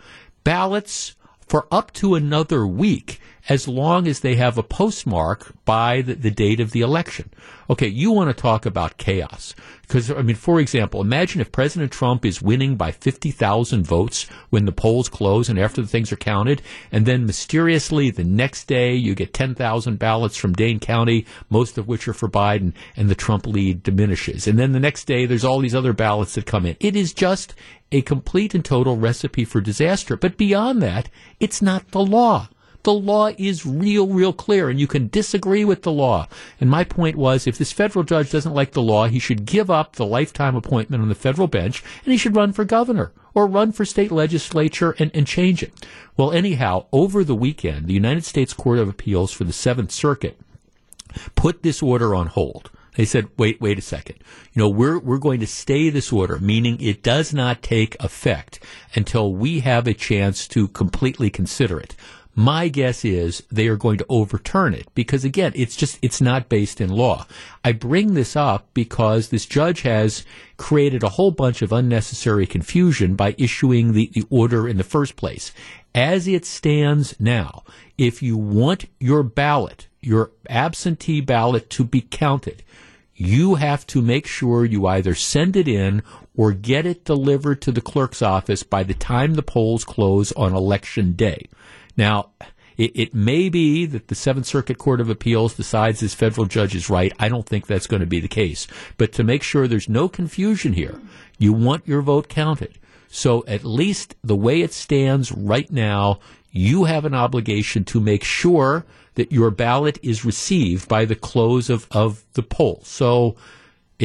ballots 0.44 1.16
for 1.46 1.66
up 1.70 1.92
to 1.94 2.14
another 2.14 2.66
week 2.66 3.20
as 3.48 3.68
long 3.68 4.08
as 4.08 4.20
they 4.20 4.36
have 4.36 4.56
a 4.56 4.62
postmark 4.62 5.52
by 5.64 6.00
the, 6.00 6.14
the 6.14 6.30
date 6.30 6.60
of 6.60 6.70
the 6.70 6.80
election. 6.80 7.30
Okay, 7.68 7.88
you 7.88 8.10
want 8.10 8.34
to 8.34 8.42
talk 8.42 8.64
about 8.66 8.96
chaos. 8.96 9.54
Because, 9.82 10.10
I 10.10 10.22
mean, 10.22 10.36
for 10.36 10.60
example, 10.60 11.00
imagine 11.00 11.40
if 11.40 11.52
President 11.52 11.92
Trump 11.92 12.24
is 12.24 12.40
winning 12.40 12.76
by 12.76 12.90
50,000 12.90 13.84
votes 13.86 14.24
when 14.48 14.64
the 14.64 14.72
polls 14.72 15.10
close 15.10 15.48
and 15.48 15.58
after 15.58 15.82
the 15.82 15.88
things 15.88 16.10
are 16.10 16.16
counted, 16.16 16.62
and 16.90 17.04
then 17.04 17.26
mysteriously 17.26 18.10
the 18.10 18.24
next 18.24 18.64
day 18.64 18.94
you 18.94 19.14
get 19.14 19.34
10,000 19.34 19.98
ballots 19.98 20.36
from 20.36 20.54
Dane 20.54 20.80
County, 20.80 21.26
most 21.50 21.76
of 21.76 21.86
which 21.86 22.08
are 22.08 22.14
for 22.14 22.28
Biden, 22.28 22.72
and 22.96 23.10
the 23.10 23.14
Trump 23.14 23.46
lead 23.46 23.82
diminishes. 23.82 24.46
And 24.46 24.58
then 24.58 24.72
the 24.72 24.80
next 24.80 25.04
day 25.04 25.26
there's 25.26 25.44
all 25.44 25.60
these 25.60 25.74
other 25.74 25.92
ballots 25.92 26.34
that 26.34 26.46
come 26.46 26.64
in. 26.64 26.76
It 26.80 26.96
is 26.96 27.12
just 27.12 27.54
a 27.92 28.02
complete 28.02 28.54
and 28.54 28.64
total 28.64 28.96
recipe 28.96 29.44
for 29.44 29.60
disaster. 29.60 30.16
But 30.16 30.36
beyond 30.36 30.82
that, 30.82 31.10
it's 31.38 31.62
not 31.62 31.90
the 31.90 32.04
law. 32.04 32.48
The 32.84 32.92
law 32.92 33.30
is 33.38 33.66
real, 33.66 34.06
real 34.06 34.32
clear, 34.32 34.68
and 34.68 34.78
you 34.78 34.86
can 34.86 35.08
disagree 35.08 35.64
with 35.64 35.82
the 35.82 35.92
law. 35.92 36.28
And 36.60 36.70
my 36.70 36.84
point 36.84 37.16
was, 37.16 37.46
if 37.46 37.58
this 37.58 37.72
federal 37.72 38.04
judge 38.04 38.30
doesn't 38.30 38.54
like 38.54 38.72
the 38.72 38.82
law, 38.82 39.08
he 39.08 39.18
should 39.18 39.46
give 39.46 39.70
up 39.70 39.96
the 39.96 40.06
lifetime 40.06 40.54
appointment 40.54 41.02
on 41.02 41.08
the 41.08 41.14
federal 41.14 41.48
bench, 41.48 41.82
and 42.04 42.12
he 42.12 42.18
should 42.18 42.36
run 42.36 42.52
for 42.52 42.64
governor 42.64 43.12
or 43.34 43.46
run 43.46 43.72
for 43.72 43.86
state 43.86 44.12
legislature 44.12 44.94
and, 44.98 45.10
and 45.14 45.26
change 45.26 45.62
it. 45.62 45.72
Well, 46.16 46.30
anyhow, 46.30 46.86
over 46.92 47.24
the 47.24 47.34
weekend, 47.34 47.86
the 47.86 47.94
United 47.94 48.24
States 48.24 48.52
Court 48.52 48.78
of 48.78 48.88
Appeals 48.88 49.32
for 49.32 49.44
the 49.44 49.52
Seventh 49.52 49.90
Circuit 49.90 50.38
put 51.34 51.62
this 51.62 51.82
order 51.82 52.14
on 52.14 52.26
hold. 52.26 52.70
They 52.96 53.04
said, 53.04 53.28
wait, 53.36 53.60
wait 53.60 53.78
a 53.78 53.82
second. 53.82 54.18
You 54.52 54.60
know, 54.60 54.68
we're, 54.68 55.00
we're 55.00 55.18
going 55.18 55.40
to 55.40 55.48
stay 55.48 55.90
this 55.90 56.12
order, 56.12 56.38
meaning 56.38 56.80
it 56.80 57.02
does 57.02 57.34
not 57.34 57.62
take 57.62 57.96
effect 58.00 58.60
until 58.94 59.32
we 59.32 59.60
have 59.60 59.88
a 59.88 59.94
chance 59.94 60.46
to 60.48 60.68
completely 60.68 61.28
consider 61.28 61.80
it. 61.80 61.96
My 62.36 62.66
guess 62.66 63.04
is 63.04 63.44
they 63.50 63.68
are 63.68 63.76
going 63.76 63.98
to 63.98 64.06
overturn 64.08 64.74
it 64.74 64.88
because 64.94 65.24
again, 65.24 65.52
it's 65.54 65.76
just, 65.76 65.98
it's 66.02 66.20
not 66.20 66.48
based 66.48 66.80
in 66.80 66.90
law. 66.90 67.26
I 67.64 67.70
bring 67.72 68.14
this 68.14 68.34
up 68.34 68.66
because 68.74 69.28
this 69.28 69.46
judge 69.46 69.82
has 69.82 70.24
created 70.56 71.04
a 71.04 71.10
whole 71.10 71.30
bunch 71.30 71.62
of 71.62 71.72
unnecessary 71.72 72.46
confusion 72.46 73.14
by 73.14 73.36
issuing 73.38 73.92
the, 73.92 74.10
the 74.12 74.24
order 74.30 74.68
in 74.68 74.78
the 74.78 74.84
first 74.84 75.14
place. 75.14 75.52
As 75.94 76.26
it 76.26 76.44
stands 76.44 77.14
now, 77.20 77.62
if 77.96 78.20
you 78.20 78.36
want 78.36 78.86
your 78.98 79.22
ballot, 79.22 79.86
your 80.00 80.32
absentee 80.50 81.20
ballot 81.20 81.70
to 81.70 81.84
be 81.84 82.00
counted, 82.00 82.64
you 83.14 83.54
have 83.54 83.86
to 83.86 84.02
make 84.02 84.26
sure 84.26 84.64
you 84.64 84.88
either 84.88 85.14
send 85.14 85.54
it 85.54 85.68
in 85.68 86.02
or 86.36 86.50
get 86.50 86.84
it 86.84 87.04
delivered 87.04 87.62
to 87.62 87.70
the 87.70 87.80
clerk's 87.80 88.22
office 88.22 88.64
by 88.64 88.82
the 88.82 88.94
time 88.94 89.34
the 89.34 89.42
polls 89.42 89.84
close 89.84 90.32
on 90.32 90.52
election 90.52 91.12
day. 91.12 91.46
Now, 91.96 92.30
it, 92.76 92.92
it, 92.94 93.14
may 93.14 93.48
be 93.48 93.86
that 93.86 94.08
the 94.08 94.14
Seventh 94.14 94.46
Circuit 94.46 94.78
Court 94.78 95.00
of 95.00 95.08
Appeals 95.08 95.54
decides 95.54 96.00
this 96.00 96.14
federal 96.14 96.46
judge 96.46 96.74
is 96.74 96.90
right. 96.90 97.12
I 97.18 97.28
don't 97.28 97.46
think 97.46 97.66
that's 97.66 97.86
going 97.86 98.00
to 98.00 98.06
be 98.06 98.20
the 98.20 98.28
case. 98.28 98.66
But 98.96 99.12
to 99.12 99.24
make 99.24 99.42
sure 99.42 99.68
there's 99.68 99.88
no 99.88 100.08
confusion 100.08 100.72
here, 100.72 101.00
you 101.38 101.52
want 101.52 101.86
your 101.86 102.02
vote 102.02 102.28
counted. 102.28 102.78
So 103.08 103.44
at 103.46 103.64
least 103.64 104.16
the 104.24 104.34
way 104.34 104.62
it 104.62 104.72
stands 104.72 105.30
right 105.30 105.70
now, 105.70 106.18
you 106.50 106.84
have 106.84 107.04
an 107.04 107.14
obligation 107.14 107.84
to 107.84 108.00
make 108.00 108.24
sure 108.24 108.84
that 109.14 109.30
your 109.30 109.50
ballot 109.52 109.98
is 110.02 110.24
received 110.24 110.88
by 110.88 111.04
the 111.04 111.14
close 111.14 111.70
of, 111.70 111.86
of 111.92 112.24
the 112.32 112.42
poll. 112.42 112.80
So 112.84 113.36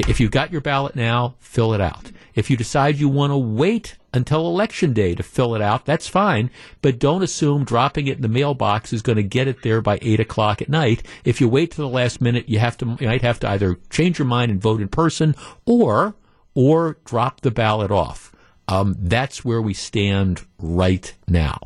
if 0.08 0.20
you've 0.20 0.32
got 0.32 0.52
your 0.52 0.62
ballot 0.62 0.96
now, 0.96 1.36
fill 1.40 1.74
it 1.74 1.82
out. 1.82 2.12
If 2.36 2.50
you 2.50 2.58
decide 2.58 2.98
you 2.98 3.10
want 3.10 3.32
to 3.32 3.38
wait 3.38 3.98
until 4.14 4.48
election 4.48 4.94
day 4.94 5.16
to 5.16 5.24
fill 5.24 5.56
it 5.56 5.62
out, 5.62 5.86
that's 5.86 6.08
fine. 6.08 6.52
But 6.82 7.00
don't 7.00 7.24
assume 7.24 7.66
dropping 7.66 8.08
it 8.08 8.18
in 8.18 8.22
the 8.22 8.28
mailbox 8.28 8.94
is 8.94 9.02
going 9.02 9.18
to 9.18 9.24
get 9.24 9.48
it 9.48 9.62
there 9.62 9.82
by 9.82 10.00
eight 10.02 10.20
o'clock 10.20 10.62
at 10.62 10.70
night. 10.70 11.04
If 11.26 11.42
you 11.42 11.50
wait 11.50 11.72
to 11.72 11.78
the 11.78 11.88
last 11.90 12.22
minute, 12.22 12.48
you 12.48 12.60
have 12.60 12.78
to 12.78 12.98
you 13.00 13.08
might 13.08 13.24
have 13.24 13.40
to 13.42 13.50
either 13.50 13.78
change 13.90 14.20
your 14.20 14.28
mind 14.28 14.52
and 14.52 14.62
vote 14.62 14.82
in 14.82 14.88
person, 14.88 15.36
or 15.66 16.16
or 16.54 16.98
drop 17.06 17.42
the 17.42 17.52
ballot 17.52 17.92
off. 17.92 18.32
Um, 18.68 18.96
that's 19.00 19.44
where 19.44 19.62
we 19.62 19.74
stand 19.74 20.46
right 20.60 21.14
now. 21.28 21.60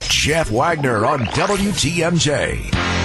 Jeff 0.00 0.50
Wagner 0.50 1.06
on 1.06 1.20
WTMJ. 1.20 3.01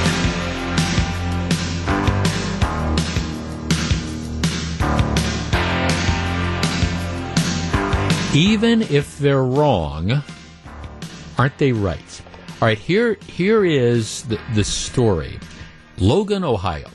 Even 8.34 8.82
if 8.84 9.18
they're 9.18 9.44
wrong, 9.44 10.24
aren't 11.38 11.58
they 11.58 11.72
right? 11.72 12.22
All 12.62 12.68
right, 12.68 12.78
here 12.78 13.18
here 13.28 13.64
is 13.64 14.24
the, 14.24 14.40
the 14.54 14.64
story. 14.64 15.40
Logan, 15.98 16.44
Ohio, 16.44 16.90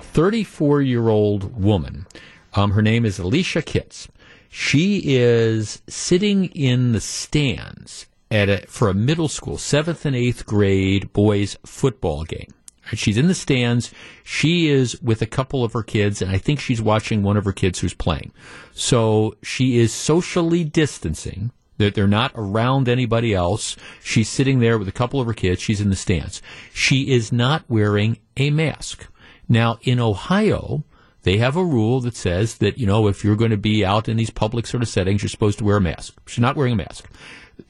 34 0.00 0.82
year 0.82 1.08
old 1.08 1.60
woman. 1.62 2.06
Um, 2.54 2.72
her 2.72 2.82
name 2.82 3.04
is 3.04 3.18
Alicia 3.18 3.62
Kitts. 3.62 4.08
She 4.48 5.16
is 5.16 5.80
sitting 5.88 6.46
in 6.46 6.92
the 6.92 7.00
stands 7.00 8.06
at 8.30 8.48
a, 8.48 8.66
for 8.66 8.88
a 8.88 8.94
middle 8.94 9.28
school, 9.28 9.58
seventh 9.58 10.04
and 10.04 10.16
eighth 10.16 10.44
grade 10.44 11.12
boys 11.12 11.56
football 11.64 12.24
game. 12.24 12.52
She's 12.94 13.16
in 13.16 13.28
the 13.28 13.34
stands. 13.34 13.92
She 14.24 14.68
is 14.68 15.00
with 15.00 15.22
a 15.22 15.26
couple 15.26 15.64
of 15.64 15.72
her 15.72 15.82
kids, 15.82 16.20
and 16.20 16.30
I 16.30 16.38
think 16.38 16.60
she's 16.60 16.82
watching 16.82 17.22
one 17.22 17.36
of 17.36 17.44
her 17.44 17.52
kids 17.52 17.78
who's 17.78 17.94
playing. 17.94 18.32
So 18.74 19.36
she 19.42 19.78
is 19.78 19.92
socially 19.92 20.64
distancing. 20.64 21.52
That 21.78 21.94
they're 21.94 22.06
not 22.06 22.32
around 22.36 22.88
anybody 22.88 23.34
else. 23.34 23.76
She's 24.04 24.28
sitting 24.28 24.60
there 24.60 24.78
with 24.78 24.86
a 24.86 24.92
couple 24.92 25.20
of 25.20 25.26
her 25.26 25.32
kids. 25.32 25.60
She's 25.60 25.80
in 25.80 25.90
the 25.90 25.96
stands. 25.96 26.40
She 26.72 27.10
is 27.10 27.32
not 27.32 27.64
wearing 27.66 28.18
a 28.36 28.50
mask. 28.50 29.08
Now, 29.48 29.78
in 29.82 29.98
Ohio, 29.98 30.84
they 31.22 31.38
have 31.38 31.56
a 31.56 31.64
rule 31.64 32.00
that 32.00 32.14
says 32.14 32.58
that, 32.58 32.78
you 32.78 32.86
know, 32.86 33.08
if 33.08 33.24
you're 33.24 33.36
going 33.36 33.50
to 33.50 33.56
be 33.56 33.84
out 33.84 34.08
in 34.08 34.16
these 34.16 34.30
public 34.30 34.66
sort 34.66 34.82
of 34.82 34.88
settings, 34.88 35.22
you're 35.22 35.30
supposed 35.30 35.58
to 35.58 35.64
wear 35.64 35.78
a 35.78 35.80
mask. 35.80 36.14
She's 36.26 36.42
not 36.42 36.56
wearing 36.56 36.74
a 36.74 36.76
mask. 36.76 37.10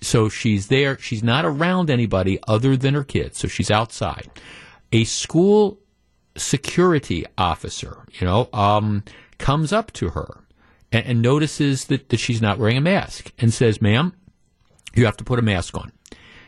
So 0.00 0.28
she's 0.28 0.66
there. 0.66 0.98
She's 0.98 1.22
not 1.22 1.46
around 1.46 1.88
anybody 1.88 2.38
other 2.46 2.76
than 2.76 2.94
her 2.94 3.04
kids. 3.04 3.38
So 3.38 3.48
she's 3.48 3.70
outside 3.70 4.30
a 4.92 5.04
school 5.04 5.78
security 6.36 7.24
officer, 7.36 8.04
you 8.12 8.26
know, 8.26 8.48
um, 8.52 9.02
comes 9.38 9.72
up 9.72 9.92
to 9.92 10.10
her 10.10 10.44
and, 10.90 11.06
and 11.06 11.22
notices 11.22 11.86
that, 11.86 12.08
that 12.10 12.18
she's 12.18 12.42
not 12.42 12.58
wearing 12.58 12.76
a 12.76 12.80
mask 12.80 13.32
and 13.38 13.52
says, 13.52 13.82
ma'am, 13.82 14.14
you 14.94 15.04
have 15.04 15.16
to 15.16 15.24
put 15.24 15.38
a 15.38 15.42
mask 15.42 15.76
on. 15.76 15.92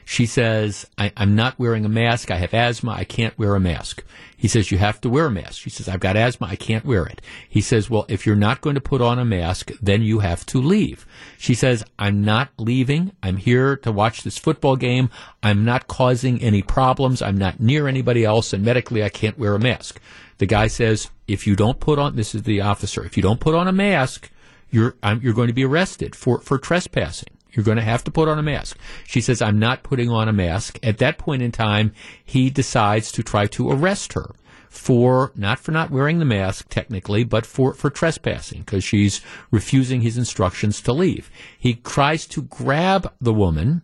She 0.05 0.27
says, 0.27 0.87
I, 0.99 1.13
am 1.17 1.35
not 1.35 1.59
wearing 1.59 1.85
a 1.85 1.89
mask. 1.89 2.31
I 2.31 2.37
have 2.37 2.53
asthma. 2.53 2.93
I 2.93 3.05
can't 3.05 3.37
wear 3.39 3.55
a 3.55 3.61
mask. 3.61 4.05
He 4.37 4.49
says, 4.49 4.71
You 4.71 4.77
have 4.77 5.01
to 5.01 5.09
wear 5.09 5.27
a 5.27 5.31
mask. 5.31 5.63
She 5.63 5.71
says, 5.71 5.89
I've 5.89 6.01
got 6.01 6.17
asthma. 6.17 6.49
I 6.49 6.57
can't 6.57 6.85
wear 6.85 7.07
it. 7.07 7.23
He 7.49 7.63
says, 7.63 7.89
Well, 7.89 8.05
if 8.09 8.27
you're 8.27 8.37
not 8.37 8.61
going 8.61 8.75
to 8.75 8.81
put 8.81 9.01
on 9.01 9.19
a 9.19 9.25
mask, 9.25 9.71
then 9.81 10.03
you 10.03 10.19
have 10.19 10.45
to 10.47 10.61
leave. 10.61 11.07
She 11.39 11.55
says, 11.55 11.85
I'm 11.99 12.23
not 12.23 12.51
leaving. 12.59 13.13
I'm 13.23 13.39
here 13.39 13.77
to 13.79 13.91
watch 13.91 14.23
this 14.23 14.37
football 14.37 14.77
game. 14.77 15.09
I'm 15.43 15.65
not 15.65 15.89
causing 15.89 16.43
any 16.43 16.61
problems. 16.61 17.23
I'm 17.23 17.39
not 17.39 17.61
near 17.61 17.89
anybody 17.89 18.25
else. 18.25 18.53
And 18.53 18.63
medically, 18.63 19.03
I 19.03 19.09
can't 19.09 19.39
wear 19.39 19.55
a 19.55 19.59
mask. 19.59 19.99
The 20.37 20.47
guy 20.47 20.67
says, 20.67 21.09
If 21.27 21.47
you 21.47 21.57
don't 21.57 21.81
put 21.81 21.99
on, 21.99 22.17
this 22.17 22.35
is 22.35 22.43
the 22.43 22.61
officer, 22.61 23.05
if 23.05 23.17
you 23.17 23.23
don't 23.23 23.41
put 23.41 23.55
on 23.55 23.67
a 23.67 23.73
mask, 23.73 24.31
you're, 24.71 24.97
um, 25.03 25.21
you're 25.23 25.33
going 25.33 25.49
to 25.49 25.55
be 25.55 25.65
arrested 25.65 26.15
for, 26.15 26.41
for 26.41 26.59
trespassing. 26.59 27.35
You're 27.55 27.65
going 27.65 27.77
to 27.77 27.83
have 27.83 28.05
to 28.05 28.11
put 28.11 28.29
on 28.29 28.39
a 28.39 28.43
mask. 28.43 28.77
She 29.07 29.21
says, 29.21 29.41
I'm 29.41 29.59
not 29.59 29.83
putting 29.83 30.11
on 30.11 30.29
a 30.29 30.33
mask. 30.33 30.79
At 30.83 30.99
that 30.99 31.19
point 31.19 31.43
in 31.43 31.53
time, 31.53 31.93
he 32.25 32.51
decides 32.51 33.13
to 33.13 33.23
try 33.23 33.47
to 33.49 33.71
arrest 33.71 34.15
her 34.15 34.35
for, 34.69 35.33
not 35.37 35.61
for 35.61 35.71
not 35.71 35.91
wearing 35.91 36.19
the 36.19 36.25
mask 36.25 36.69
technically, 36.69 37.23
but 37.23 37.47
for, 37.47 37.75
for 37.75 37.91
trespassing 37.91 38.61
because 38.61 38.83
she's 38.83 39.21
refusing 39.51 40.01
his 40.01 40.19
instructions 40.19 40.81
to 40.81 40.93
leave. 40.93 41.31
He 41.59 41.75
tries 41.75 42.27
to 42.27 42.43
grab 42.43 43.13
the 43.21 43.33
woman 43.33 43.83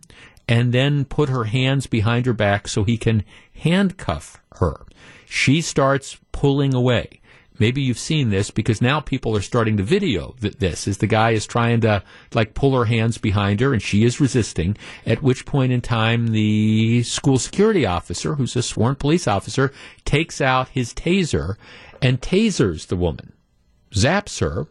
and 0.49 0.73
then 0.73 1.05
put 1.05 1.29
her 1.29 1.45
hands 1.45 1.87
behind 1.87 2.25
her 2.25 2.33
back 2.33 2.67
so 2.67 2.83
he 2.83 2.97
can 2.97 3.23
handcuff 3.55 4.41
her. 4.55 4.85
She 5.25 5.61
starts 5.61 6.17
pulling 6.33 6.73
away. 6.73 7.20
Maybe 7.61 7.83
you've 7.83 7.99
seen 7.99 8.31
this 8.31 8.49
because 8.49 8.81
now 8.81 9.01
people 9.01 9.35
are 9.37 9.41
starting 9.41 9.77
to 9.77 9.83
video 9.83 10.33
th- 10.41 10.57
this 10.57 10.87
as 10.87 10.97
the 10.97 11.05
guy 11.05 11.29
is 11.29 11.45
trying 11.45 11.81
to 11.81 12.01
like 12.33 12.55
pull 12.55 12.75
her 12.75 12.85
hands 12.85 13.19
behind 13.19 13.59
her 13.59 13.71
and 13.71 13.79
she 13.79 14.03
is 14.03 14.19
resisting. 14.19 14.75
At 15.05 15.21
which 15.21 15.45
point 15.45 15.71
in 15.71 15.79
time, 15.81 16.29
the 16.29 17.03
school 17.03 17.37
security 17.37 17.85
officer, 17.85 18.33
who's 18.33 18.55
a 18.55 18.63
sworn 18.63 18.95
police 18.95 19.27
officer, 19.27 19.71
takes 20.05 20.41
out 20.41 20.69
his 20.69 20.91
taser 20.91 21.57
and 22.01 22.19
tasers 22.19 22.87
the 22.87 22.95
woman, 22.95 23.31
zaps 23.91 24.39
her 24.39 24.65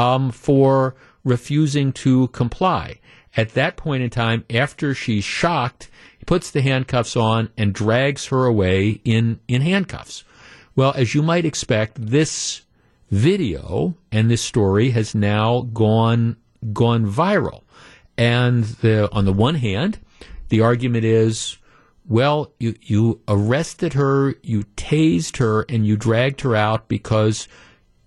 um, 0.00 0.30
for 0.30 0.94
refusing 1.24 1.92
to 1.94 2.28
comply. 2.28 3.00
At 3.36 3.54
that 3.54 3.76
point 3.76 4.04
in 4.04 4.10
time, 4.10 4.44
after 4.48 4.94
she's 4.94 5.24
shocked, 5.24 5.90
he 6.16 6.24
puts 6.26 6.52
the 6.52 6.62
handcuffs 6.62 7.16
on 7.16 7.50
and 7.56 7.74
drags 7.74 8.26
her 8.26 8.44
away 8.44 9.00
in, 9.04 9.40
in 9.48 9.62
handcuffs. 9.62 10.22
Well, 10.76 10.92
as 10.96 11.14
you 11.14 11.22
might 11.22 11.44
expect, 11.44 11.94
this 11.96 12.62
video 13.10 13.96
and 14.12 14.30
this 14.30 14.42
story 14.42 14.90
has 14.90 15.14
now 15.14 15.62
gone 15.72 16.36
gone 16.72 17.06
viral. 17.10 17.62
And 18.16 18.64
the, 18.64 19.10
on 19.12 19.24
the 19.24 19.32
one 19.32 19.54
hand, 19.54 19.98
the 20.48 20.60
argument 20.60 21.04
is 21.04 21.56
Well, 22.06 22.52
you, 22.58 22.74
you 22.82 23.20
arrested 23.28 23.94
her, 23.94 24.34
you 24.42 24.64
tased 24.76 25.38
her, 25.38 25.62
and 25.68 25.86
you 25.86 25.96
dragged 25.96 26.42
her 26.42 26.54
out 26.54 26.88
because 26.88 27.48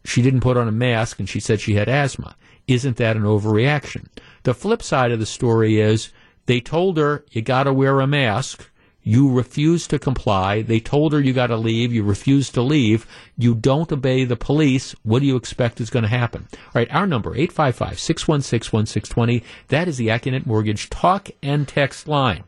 she 0.05 0.22
didn't 0.22 0.41
put 0.41 0.57
on 0.57 0.68
a 0.68 0.72
mask 0.72 1.20
and 1.20 1.30
she 1.30 1.39
said 1.39 1.61
she 1.61 1.76
had 1.76 1.89
asthma. 1.89 2.36
Isn't 2.68 2.97
that 2.97 3.16
an 3.16 3.24
overreaction? 3.24 4.07
The 4.43 4.53
flip 4.53 4.82
side 4.84 5.11
of 5.11 5.20
the 5.20 5.26
story 5.26 5.80
is 5.80 6.11
they 6.45 6.59
told 6.59 6.97
her 6.97 7.26
you 7.32 7.41
got 7.41 7.64
to 7.64 7.74
wear 7.74 7.99
a 7.99 8.07
mask. 8.07 8.70
You 9.04 9.30
refuse 9.30 9.86
to 9.88 9.99
comply. 9.99 10.62
They 10.62 10.80
told 10.80 11.12
her 11.12 11.20
you 11.20 11.34
got 11.34 11.47
to 11.47 11.58
leave. 11.58 11.91
You 11.91 12.04
refuse 12.04 12.49
to 12.51 12.62
leave. 12.62 13.06
You 13.38 13.54
don't 13.54 13.91
obey 13.91 14.24
the 14.24 14.38
police. 14.38 14.95
What 15.04 15.20
do 15.20 15.26
you 15.26 15.36
expect 15.36 15.82
is 15.82 15.89
going 15.89 16.04
to 16.04 16.10
happen? 16.10 16.47
All 16.54 16.60
right, 16.76 16.89
our 16.89 17.06
number, 17.06 17.36
855-616-1620. 17.36 19.43
That 19.68 19.89
is 19.89 19.97
the 19.97 20.08
Accunet 20.08 20.45
Mortgage 20.45 20.89
talk 20.89 21.30
and 21.41 21.68
text 21.68 22.08
line. 22.08 22.45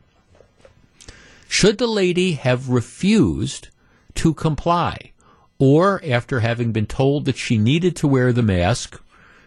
Should 1.46 1.76
the 1.76 1.86
lady 1.86 2.32
have 2.32 2.70
refused 2.70 3.68
to 4.14 4.32
comply? 4.32 5.12
Or 5.58 6.02
after 6.04 6.40
having 6.40 6.72
been 6.72 6.86
told 6.86 7.26
that 7.26 7.36
she 7.36 7.58
needed 7.58 7.96
to 7.96 8.08
wear 8.08 8.32
the 8.32 8.42
mask, 8.42 8.98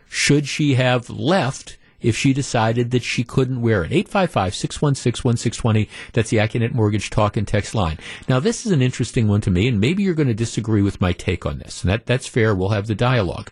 should 0.08 0.48
she 0.48 0.76
have 0.76 1.10
left 1.10 1.79
if 2.02 2.16
she 2.16 2.34
decided 2.34 2.92
that 2.92 3.04
she 3.04 3.24
couldn't 3.24 3.62
wear 3.62 3.84
it. 3.84 3.92
855-616-1620. 3.92 5.90
That's 6.14 6.30
the 6.30 6.38
Accunet 6.38 6.74
Mortgage 6.74 7.10
talk 7.10 7.38
and 7.38 7.48
text 7.48 7.76
line. 7.76 7.98
Now, 8.28 8.40
this 8.40 8.66
is 8.66 8.72
an 8.72 8.82
interesting 8.82 9.28
one 9.28 9.42
to 9.42 9.52
me, 9.52 9.68
and 9.68 9.80
maybe 9.80 10.04
you're 10.04 10.14
going 10.14 10.28
to 10.28 10.34
disagree 10.34 10.82
with 10.82 11.02
my 11.02 11.14
take 11.14 11.46
on 11.46 11.60
this. 11.60 11.84
And 11.84 11.92
that, 11.92 12.06
that's 12.06 12.28
fair. 12.28 12.56
We'll 12.56 12.70
have 12.70 12.88
the 12.88 12.96
dialogue. 12.96 13.52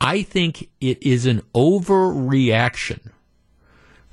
I 0.00 0.22
think 0.22 0.68
it 0.80 1.02
is 1.02 1.26
an 1.26 1.42
overreaction 1.54 3.10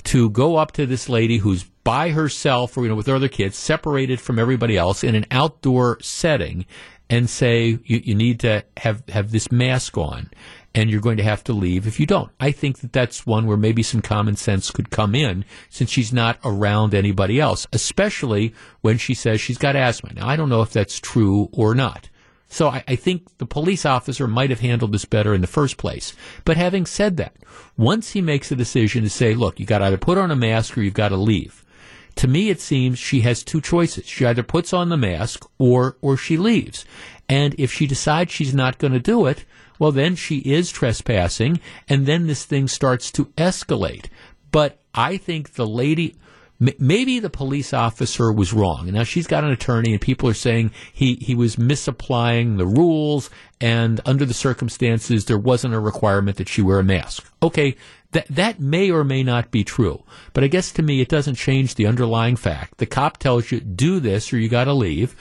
to 0.03 0.29
go 0.29 0.57
up 0.57 0.71
to 0.73 0.85
this 0.85 1.09
lady 1.09 1.37
who's 1.37 1.63
by 1.83 2.09
herself 2.09 2.77
or 2.77 2.83
you 2.83 2.89
know 2.89 2.95
with 2.95 3.07
her 3.07 3.15
other 3.15 3.29
kids, 3.29 3.57
separated 3.57 4.19
from 4.19 4.37
everybody 4.39 4.77
else 4.77 5.03
in 5.03 5.15
an 5.15 5.25
outdoor 5.31 5.97
setting, 6.01 6.65
and 7.09 7.29
say 7.29 7.79
you, 7.85 8.01
you 8.03 8.15
need 8.15 8.39
to 8.41 8.63
have 8.77 9.03
have 9.09 9.31
this 9.31 9.51
mask 9.51 9.97
on 9.97 10.29
and 10.77 10.91
you're 10.91 11.01
going 11.01 11.17
to 11.17 11.23
have 11.23 11.43
to 11.43 11.53
leave 11.53 11.87
if 11.87 11.99
you 11.99 12.05
don't. 12.05 12.31
I 12.39 12.51
think 12.51 12.81
that 12.81 12.93
that's 12.93 13.25
one 13.25 13.47
where 13.47 13.57
maybe 13.57 13.81
some 13.81 14.03
common 14.03 14.35
sense 14.35 14.69
could 14.69 14.91
come 14.91 15.15
in 15.15 15.43
since 15.71 15.89
she's 15.89 16.13
not 16.13 16.37
around 16.45 16.93
anybody 16.93 17.41
else, 17.41 17.65
especially 17.73 18.53
when 18.81 18.99
she 18.99 19.15
says 19.15 19.41
she's 19.41 19.57
got 19.57 19.75
asthma. 19.75 20.13
Now, 20.13 20.27
I 20.27 20.35
don't 20.35 20.49
know 20.49 20.61
if 20.61 20.71
that's 20.71 20.99
true 20.99 21.49
or 21.51 21.73
not. 21.73 22.09
So 22.47 22.67
I, 22.69 22.83
I, 22.87 22.95
think 22.95 23.39
the 23.39 23.47
police 23.47 23.87
officer 23.87 24.27
might 24.27 24.51
have 24.51 24.59
handled 24.59 24.91
this 24.91 25.03
better 25.03 25.33
in 25.33 25.41
the 25.41 25.47
first 25.47 25.77
place. 25.77 26.13
But 26.45 26.57
having 26.57 26.85
said 26.85 27.17
that, 27.17 27.33
once 27.75 28.11
he 28.11 28.21
makes 28.21 28.51
a 28.51 28.55
decision 28.55 29.03
to 29.03 29.09
say, 29.09 29.33
look, 29.33 29.59
you 29.59 29.65
got 29.65 29.79
to 29.79 29.85
either 29.85 29.97
put 29.97 30.19
on 30.19 30.29
a 30.29 30.35
mask 30.35 30.77
or 30.77 30.83
you've 30.83 30.93
got 30.93 31.09
to 31.09 31.17
leave. 31.17 31.65
To 32.17 32.27
me, 32.27 32.51
it 32.51 32.61
seems 32.61 32.99
she 32.99 33.21
has 33.21 33.43
two 33.43 33.61
choices. 33.61 34.05
She 34.05 34.27
either 34.27 34.43
puts 34.43 34.73
on 34.73 34.89
the 34.89 34.97
mask 34.97 35.49
or, 35.57 35.97
or 36.01 36.17
she 36.17 36.37
leaves. 36.37 36.85
And 37.27 37.55
if 37.57 37.73
she 37.73 37.87
decides 37.87 38.31
she's 38.31 38.53
not 38.53 38.77
going 38.77 38.93
to 38.93 38.99
do 38.99 39.25
it, 39.25 39.43
well, 39.79 39.91
then 39.91 40.15
she 40.15 40.37
is 40.39 40.71
trespassing, 40.71 41.59
and 41.87 42.05
then 42.05 42.27
this 42.27 42.45
thing 42.45 42.67
starts 42.67 43.11
to 43.11 43.25
escalate. 43.37 44.05
But 44.51 44.79
I 44.93 45.17
think 45.17 45.53
the 45.53 45.67
lady, 45.67 46.15
maybe 46.59 47.19
the 47.19 47.29
police 47.29 47.73
officer 47.73 48.31
was 48.31 48.53
wrong. 48.53 48.91
Now 48.91 49.03
she's 49.03 49.27
got 49.27 49.43
an 49.43 49.51
attorney, 49.51 49.91
and 49.91 50.01
people 50.01 50.29
are 50.29 50.33
saying 50.33 50.71
he, 50.91 51.15
he 51.15 51.35
was 51.35 51.57
misapplying 51.57 52.57
the 52.57 52.65
rules, 52.65 53.29
and 53.61 54.01
under 54.05 54.25
the 54.25 54.33
circumstances, 54.33 55.25
there 55.25 55.37
wasn't 55.37 55.73
a 55.73 55.79
requirement 55.79 56.37
that 56.37 56.49
she 56.49 56.61
wear 56.61 56.79
a 56.79 56.83
mask. 56.83 57.29
Okay, 57.43 57.75
that 58.11 58.27
that 58.29 58.59
may 58.59 58.89
or 58.89 59.03
may 59.03 59.21
not 59.21 59.51
be 59.51 59.63
true, 59.63 60.03
but 60.33 60.43
I 60.43 60.47
guess 60.47 60.71
to 60.73 60.81
me 60.81 61.01
it 61.01 61.09
doesn't 61.09 61.35
change 61.35 61.75
the 61.75 61.87
underlying 61.87 62.35
fact. 62.35 62.77
The 62.77 62.85
cop 62.85 63.17
tells 63.17 63.51
you 63.51 63.59
do 63.59 63.99
this 63.99 64.31
or 64.31 64.37
you 64.37 64.49
got 64.49 64.65
to 64.65 64.73
leave. 64.73 65.15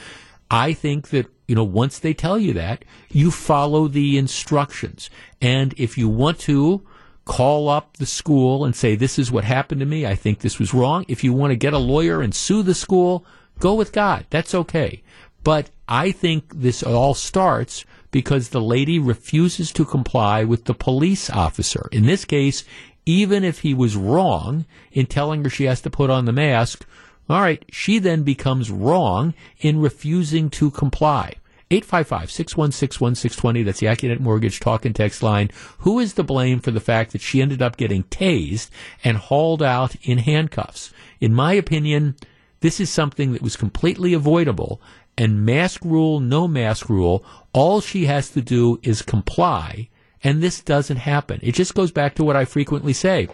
I 0.50 0.72
think 0.72 1.08
that 1.10 1.26
you 1.46 1.54
know, 1.54 1.64
once 1.64 1.98
they 1.98 2.12
tell 2.12 2.38
you 2.38 2.52
that, 2.54 2.84
you 3.10 3.30
follow 3.30 3.88
the 3.88 4.18
instructions. 4.18 5.10
And 5.40 5.74
if 5.76 5.96
you 5.96 6.08
want 6.08 6.40
to 6.40 6.82
call 7.24 7.68
up 7.68 7.96
the 7.96 8.06
school 8.06 8.64
and 8.64 8.74
say, 8.74 8.94
this 8.96 9.18
is 9.18 9.30
what 9.30 9.44
happened 9.44 9.80
to 9.80 9.86
me, 9.86 10.06
I 10.06 10.14
think 10.14 10.40
this 10.40 10.58
was 10.58 10.74
wrong. 10.74 11.04
If 11.08 11.22
you 11.22 11.32
want 11.32 11.52
to 11.52 11.56
get 11.56 11.72
a 11.72 11.78
lawyer 11.78 12.20
and 12.20 12.34
sue 12.34 12.62
the 12.62 12.74
school, 12.74 13.24
go 13.58 13.74
with 13.74 13.92
God. 13.92 14.26
That's 14.30 14.54
okay. 14.54 15.02
But 15.44 15.70
I 15.88 16.10
think 16.10 16.52
this 16.52 16.82
all 16.82 17.14
starts 17.14 17.84
because 18.10 18.48
the 18.48 18.60
lady 18.60 18.98
refuses 18.98 19.70
to 19.72 19.84
comply 19.84 20.42
with 20.42 20.64
the 20.64 20.74
police 20.74 21.30
officer. 21.30 21.88
In 21.92 22.06
this 22.06 22.24
case, 22.24 22.64
even 23.04 23.44
if 23.44 23.60
he 23.60 23.72
was 23.72 23.96
wrong 23.96 24.64
in 24.90 25.06
telling 25.06 25.44
her 25.44 25.50
she 25.50 25.64
has 25.64 25.80
to 25.82 25.90
put 25.90 26.10
on 26.10 26.24
the 26.24 26.32
mask, 26.32 26.84
all 27.28 27.40
right, 27.40 27.64
she 27.70 27.98
then 27.98 28.22
becomes 28.22 28.70
wrong 28.70 29.34
in 29.58 29.80
refusing 29.80 30.50
to 30.50 30.70
comply. 30.70 31.34
855-616-1620, 31.70 33.64
that's 33.64 33.80
the 33.80 33.86
Accunet 33.86 34.20
Mortgage 34.20 34.60
talk 34.60 34.84
and 34.84 34.94
text 34.94 35.22
line. 35.22 35.50
Who 35.78 35.98
is 35.98 36.12
to 36.14 36.22
blame 36.22 36.60
for 36.60 36.70
the 36.70 36.78
fact 36.78 37.10
that 37.10 37.20
she 37.20 37.42
ended 37.42 37.60
up 37.60 37.76
getting 37.76 38.04
tased 38.04 38.70
and 39.02 39.16
hauled 39.16 39.62
out 39.62 39.96
in 40.02 40.18
handcuffs? 40.18 40.92
In 41.20 41.34
my 41.34 41.54
opinion, 41.54 42.14
this 42.60 42.78
is 42.78 42.88
something 42.88 43.32
that 43.32 43.42
was 43.42 43.56
completely 43.56 44.14
avoidable 44.14 44.80
and 45.18 45.44
mask 45.44 45.84
rule, 45.84 46.20
no 46.20 46.46
mask 46.46 46.88
rule, 46.88 47.24
all 47.52 47.80
she 47.80 48.04
has 48.04 48.30
to 48.30 48.42
do 48.42 48.78
is 48.82 49.02
comply 49.02 49.88
and 50.22 50.42
this 50.42 50.60
doesn't 50.60 50.96
happen. 50.96 51.40
It 51.42 51.54
just 51.54 51.74
goes 51.74 51.90
back 51.90 52.14
to 52.16 52.24
what 52.24 52.36
I 52.36 52.44
frequently 52.44 52.92
say. 52.92 53.28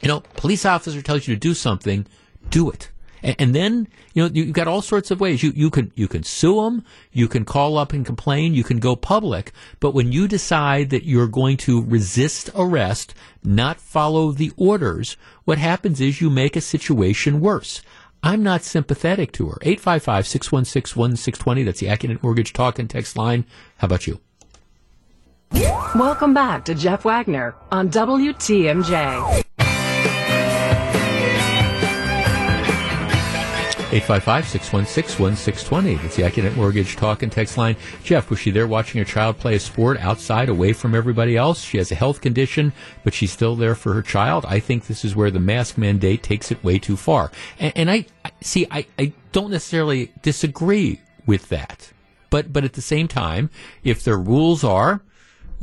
You 0.00 0.08
know, 0.08 0.20
police 0.20 0.64
officer 0.64 1.02
tells 1.02 1.26
you 1.26 1.34
to 1.34 1.40
do 1.40 1.54
something, 1.54 2.06
do 2.50 2.70
it. 2.70 2.90
And, 3.24 3.36
and 3.38 3.54
then, 3.54 3.88
you 4.12 4.22
know, 4.22 4.30
you've 4.32 4.52
got 4.52 4.68
all 4.68 4.82
sorts 4.82 5.10
of 5.10 5.18
ways. 5.18 5.42
You, 5.42 5.52
you 5.56 5.70
can, 5.70 5.90
you 5.96 6.06
can 6.06 6.22
sue 6.22 6.62
them. 6.62 6.84
You 7.10 7.26
can 7.26 7.44
call 7.44 7.76
up 7.78 7.92
and 7.92 8.06
complain. 8.06 8.54
You 8.54 8.62
can 8.62 8.78
go 8.78 8.94
public. 8.94 9.50
But 9.80 9.94
when 9.94 10.12
you 10.12 10.28
decide 10.28 10.90
that 10.90 11.04
you're 11.04 11.26
going 11.26 11.56
to 11.58 11.82
resist 11.82 12.50
arrest, 12.54 13.14
not 13.42 13.80
follow 13.80 14.30
the 14.30 14.52
orders, 14.56 15.16
what 15.44 15.58
happens 15.58 16.00
is 16.00 16.20
you 16.20 16.30
make 16.30 16.54
a 16.54 16.60
situation 16.60 17.40
worse. 17.40 17.82
I'm 18.22 18.42
not 18.42 18.62
sympathetic 18.62 19.32
to 19.32 19.48
her. 19.48 19.58
855 19.62 20.26
616 20.26 20.98
1620. 20.98 21.62
That's 21.62 21.80
the 21.80 21.86
Accunet 21.86 22.22
Mortgage 22.22 22.52
Talk 22.52 22.78
and 22.78 22.88
Text 22.88 23.16
line. 23.16 23.44
How 23.78 23.86
about 23.86 24.06
you? 24.06 24.20
Welcome 25.94 26.34
back 26.34 26.64
to 26.64 26.74
Jeff 26.74 27.04
Wagner 27.04 27.54
on 27.70 27.90
WTMJ. 27.90 29.43
855-616-1620. 33.94 36.02
That's 36.02 36.16
the 36.16 36.24
Accunet 36.24 36.56
Mortgage 36.56 36.96
talk 36.96 37.22
and 37.22 37.30
text 37.30 37.56
line. 37.56 37.76
Jeff, 38.02 38.28
was 38.28 38.40
she 38.40 38.50
there 38.50 38.66
watching 38.66 38.98
her 38.98 39.04
child 39.04 39.38
play 39.38 39.54
a 39.54 39.60
sport 39.60 40.00
outside 40.00 40.48
away 40.48 40.72
from 40.72 40.96
everybody 40.96 41.36
else? 41.36 41.62
She 41.62 41.78
has 41.78 41.92
a 41.92 41.94
health 41.94 42.20
condition, 42.20 42.72
but 43.04 43.14
she's 43.14 43.30
still 43.30 43.54
there 43.54 43.76
for 43.76 43.94
her 43.94 44.02
child. 44.02 44.46
I 44.48 44.58
think 44.58 44.88
this 44.88 45.04
is 45.04 45.14
where 45.14 45.30
the 45.30 45.38
mask 45.38 45.78
mandate 45.78 46.24
takes 46.24 46.50
it 46.50 46.64
way 46.64 46.80
too 46.80 46.96
far. 46.96 47.30
And, 47.60 47.72
and 47.76 47.88
I, 47.88 48.06
see, 48.40 48.66
I, 48.68 48.84
I 48.98 49.12
don't 49.30 49.52
necessarily 49.52 50.12
disagree 50.22 51.00
with 51.24 51.48
that. 51.50 51.92
But, 52.30 52.52
but 52.52 52.64
at 52.64 52.72
the 52.72 52.82
same 52.82 53.06
time, 53.06 53.48
if 53.84 54.02
their 54.02 54.18
rules 54.18 54.64
are, 54.64 55.02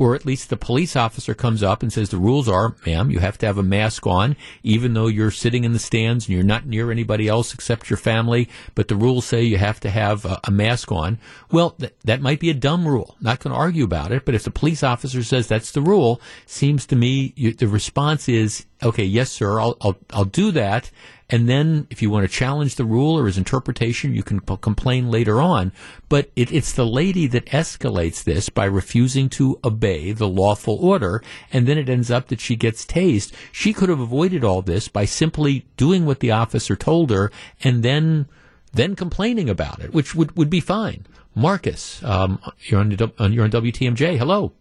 or 0.02 0.16
at 0.16 0.26
least 0.26 0.50
the 0.50 0.56
police 0.56 0.96
officer 0.96 1.32
comes 1.32 1.62
up 1.62 1.80
and 1.80 1.92
says 1.92 2.08
the 2.08 2.16
rules 2.16 2.48
are, 2.48 2.74
ma'am, 2.84 3.08
you 3.08 3.20
have 3.20 3.38
to 3.38 3.46
have 3.46 3.56
a 3.56 3.62
mask 3.62 4.04
on, 4.04 4.34
even 4.64 4.94
though 4.94 5.06
you're 5.06 5.30
sitting 5.30 5.62
in 5.62 5.72
the 5.72 5.78
stands 5.78 6.26
and 6.26 6.34
you're 6.34 6.42
not 6.42 6.66
near 6.66 6.90
anybody 6.90 7.28
else 7.28 7.54
except 7.54 7.88
your 7.88 7.96
family, 7.96 8.48
but 8.74 8.88
the 8.88 8.96
rules 8.96 9.24
say 9.24 9.44
you 9.44 9.58
have 9.58 9.78
to 9.78 9.90
have 9.90 10.24
a, 10.24 10.40
a 10.42 10.50
mask 10.50 10.90
on. 10.90 11.20
Well, 11.52 11.70
th- 11.70 11.94
that 12.02 12.20
might 12.20 12.40
be 12.40 12.50
a 12.50 12.54
dumb 12.54 12.88
rule. 12.88 13.16
Not 13.20 13.38
going 13.38 13.54
to 13.54 13.60
argue 13.60 13.84
about 13.84 14.10
it, 14.10 14.24
but 14.24 14.34
if 14.34 14.42
the 14.42 14.50
police 14.50 14.82
officer 14.82 15.22
says 15.22 15.46
that's 15.46 15.70
the 15.70 15.80
rule, 15.80 16.20
seems 16.46 16.84
to 16.86 16.96
me 16.96 17.32
you, 17.36 17.52
the 17.52 17.68
response 17.68 18.28
is, 18.28 18.66
okay, 18.82 19.04
yes, 19.04 19.30
sir, 19.30 19.60
I'll, 19.60 19.76
I'll, 19.80 19.96
I'll 20.10 20.24
do 20.24 20.50
that. 20.52 20.90
And 21.32 21.48
then 21.48 21.86
if 21.88 22.02
you 22.02 22.10
want 22.10 22.28
to 22.28 22.36
challenge 22.36 22.74
the 22.74 22.84
rule 22.84 23.18
or 23.18 23.24
his 23.24 23.38
interpretation, 23.38 24.12
you 24.12 24.22
can 24.22 24.40
p- 24.40 24.58
complain 24.60 25.10
later 25.10 25.40
on. 25.40 25.72
But 26.10 26.30
it, 26.36 26.52
it's 26.52 26.72
the 26.72 26.84
lady 26.84 27.26
that 27.28 27.46
escalates 27.46 28.22
this 28.22 28.50
by 28.50 28.66
refusing 28.66 29.30
to 29.30 29.58
obey 29.64 30.12
the 30.12 30.28
lawful 30.28 30.76
order. 30.76 31.22
And 31.50 31.66
then 31.66 31.78
it 31.78 31.88
ends 31.88 32.10
up 32.10 32.28
that 32.28 32.40
she 32.40 32.54
gets 32.54 32.84
tased. 32.84 33.32
She 33.50 33.72
could 33.72 33.88
have 33.88 34.00
avoided 34.00 34.44
all 34.44 34.60
this 34.60 34.88
by 34.88 35.06
simply 35.06 35.64
doing 35.78 36.04
what 36.04 36.20
the 36.20 36.32
officer 36.32 36.76
told 36.76 37.08
her 37.08 37.32
and 37.64 37.82
then, 37.82 38.28
then 38.74 38.94
complaining 38.94 39.48
about 39.48 39.80
it, 39.80 39.94
which 39.94 40.14
would, 40.14 40.36
would 40.36 40.50
be 40.50 40.60
fine. 40.60 41.06
Marcus, 41.34 42.04
um, 42.04 42.40
you're 42.64 42.80
on, 42.80 42.90
you're 42.90 43.44
on 43.44 43.50
WTMJ. 43.50 44.18
Hello. 44.18 44.52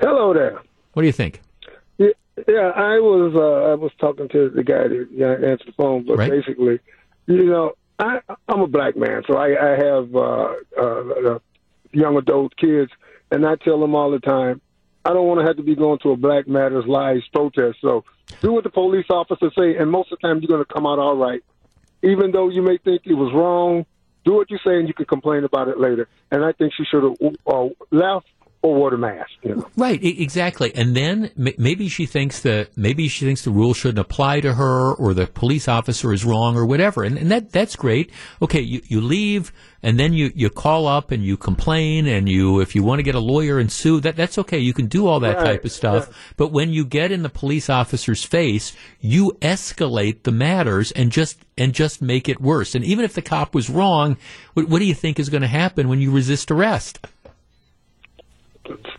Hello 0.00 0.34
there. 0.34 0.60
What 0.92 1.02
do 1.02 1.06
you 1.06 1.12
think? 1.12 1.40
Yeah, 2.46 2.70
I 2.74 2.98
was 2.98 3.34
uh, 3.34 3.72
I 3.72 3.74
was 3.74 3.92
talking 3.98 4.28
to 4.28 4.50
the 4.50 4.62
guy 4.62 4.88
that 4.88 5.44
answered 5.44 5.68
the 5.68 5.72
phone, 5.72 6.04
but 6.04 6.18
right. 6.18 6.30
basically, 6.30 6.80
you 7.26 7.46
know, 7.46 7.72
I 7.98 8.20
I'm 8.48 8.60
a 8.60 8.66
black 8.66 8.94
man, 8.94 9.22
so 9.26 9.36
I, 9.38 9.72
I 9.72 9.76
have 9.76 10.14
uh, 10.14 10.54
uh, 10.78 11.38
young 11.92 12.16
adult 12.18 12.54
kids, 12.56 12.92
and 13.30 13.46
I 13.46 13.56
tell 13.56 13.80
them 13.80 13.94
all 13.94 14.10
the 14.10 14.18
time, 14.18 14.60
I 15.06 15.14
don't 15.14 15.26
want 15.26 15.40
to 15.40 15.46
have 15.46 15.56
to 15.56 15.62
be 15.62 15.74
going 15.74 15.98
to 16.00 16.10
a 16.10 16.16
Black 16.16 16.46
Matters 16.46 16.84
Lives 16.86 17.26
protest. 17.32 17.78
So 17.80 18.04
do 18.42 18.52
what 18.52 18.64
the 18.64 18.70
police 18.70 19.06
officers 19.08 19.52
say, 19.56 19.76
and 19.76 19.90
most 19.90 20.12
of 20.12 20.18
the 20.20 20.28
time 20.28 20.40
you're 20.40 20.48
going 20.48 20.64
to 20.64 20.72
come 20.72 20.86
out 20.86 20.98
all 20.98 21.16
right. 21.16 21.42
even 22.02 22.32
though 22.32 22.50
you 22.50 22.60
may 22.60 22.76
think 22.76 23.02
it 23.06 23.14
was 23.14 23.32
wrong, 23.32 23.86
do 24.24 24.34
what 24.34 24.50
you 24.50 24.58
say, 24.58 24.78
and 24.78 24.88
you 24.88 24.94
can 24.94 25.06
complain 25.06 25.44
about 25.44 25.68
it 25.68 25.78
later. 25.78 26.08
And 26.30 26.44
I 26.44 26.52
think 26.52 26.74
she 26.76 26.84
should 26.84 27.02
have 27.02 27.36
uh, 27.46 27.68
left 27.90 28.26
or 28.66 28.96
mask. 28.96 29.30
You 29.42 29.56
know? 29.56 29.68
Right, 29.76 30.02
exactly. 30.02 30.74
And 30.74 30.96
then 30.96 31.30
maybe 31.36 31.88
she 31.88 32.06
thinks 32.06 32.40
that 32.40 32.76
maybe 32.76 33.08
she 33.08 33.24
thinks 33.24 33.42
the 33.42 33.50
rule 33.50 33.74
shouldn't 33.74 33.98
apply 33.98 34.40
to 34.40 34.54
her, 34.54 34.92
or 34.94 35.14
the 35.14 35.26
police 35.26 35.68
officer 35.68 36.12
is 36.12 36.24
wrong, 36.24 36.56
or 36.56 36.66
whatever. 36.66 37.02
And, 37.02 37.18
and 37.18 37.30
that 37.30 37.52
that's 37.52 37.76
great. 37.76 38.10
Okay, 38.42 38.60
you 38.60 38.82
you 38.86 39.00
leave, 39.00 39.52
and 39.82 39.98
then 39.98 40.12
you 40.12 40.32
you 40.34 40.50
call 40.50 40.86
up 40.86 41.10
and 41.10 41.24
you 41.24 41.36
complain, 41.36 42.06
and 42.06 42.28
you 42.28 42.60
if 42.60 42.74
you 42.74 42.82
want 42.82 42.98
to 42.98 43.02
get 43.02 43.14
a 43.14 43.20
lawyer 43.20 43.58
and 43.58 43.70
sue, 43.70 44.00
that 44.00 44.16
that's 44.16 44.38
okay. 44.38 44.58
You 44.58 44.72
can 44.72 44.86
do 44.86 45.06
all 45.06 45.20
that 45.20 45.36
right. 45.36 45.44
type 45.44 45.64
of 45.64 45.72
stuff. 45.72 46.32
But 46.36 46.52
when 46.52 46.70
you 46.70 46.84
get 46.84 47.12
in 47.12 47.22
the 47.22 47.28
police 47.28 47.68
officer's 47.70 48.24
face, 48.24 48.72
you 49.00 49.36
escalate 49.40 50.22
the 50.22 50.32
matters 50.32 50.92
and 50.92 51.10
just 51.12 51.44
and 51.58 51.72
just 51.72 52.02
make 52.02 52.28
it 52.28 52.40
worse. 52.40 52.74
And 52.74 52.84
even 52.84 53.04
if 53.04 53.14
the 53.14 53.22
cop 53.22 53.54
was 53.54 53.70
wrong, 53.70 54.16
what, 54.54 54.68
what 54.68 54.78
do 54.78 54.84
you 54.84 54.94
think 54.94 55.18
is 55.18 55.28
going 55.28 55.42
to 55.42 55.48
happen 55.48 55.88
when 55.88 56.00
you 56.00 56.10
resist 56.10 56.50
arrest? 56.50 57.06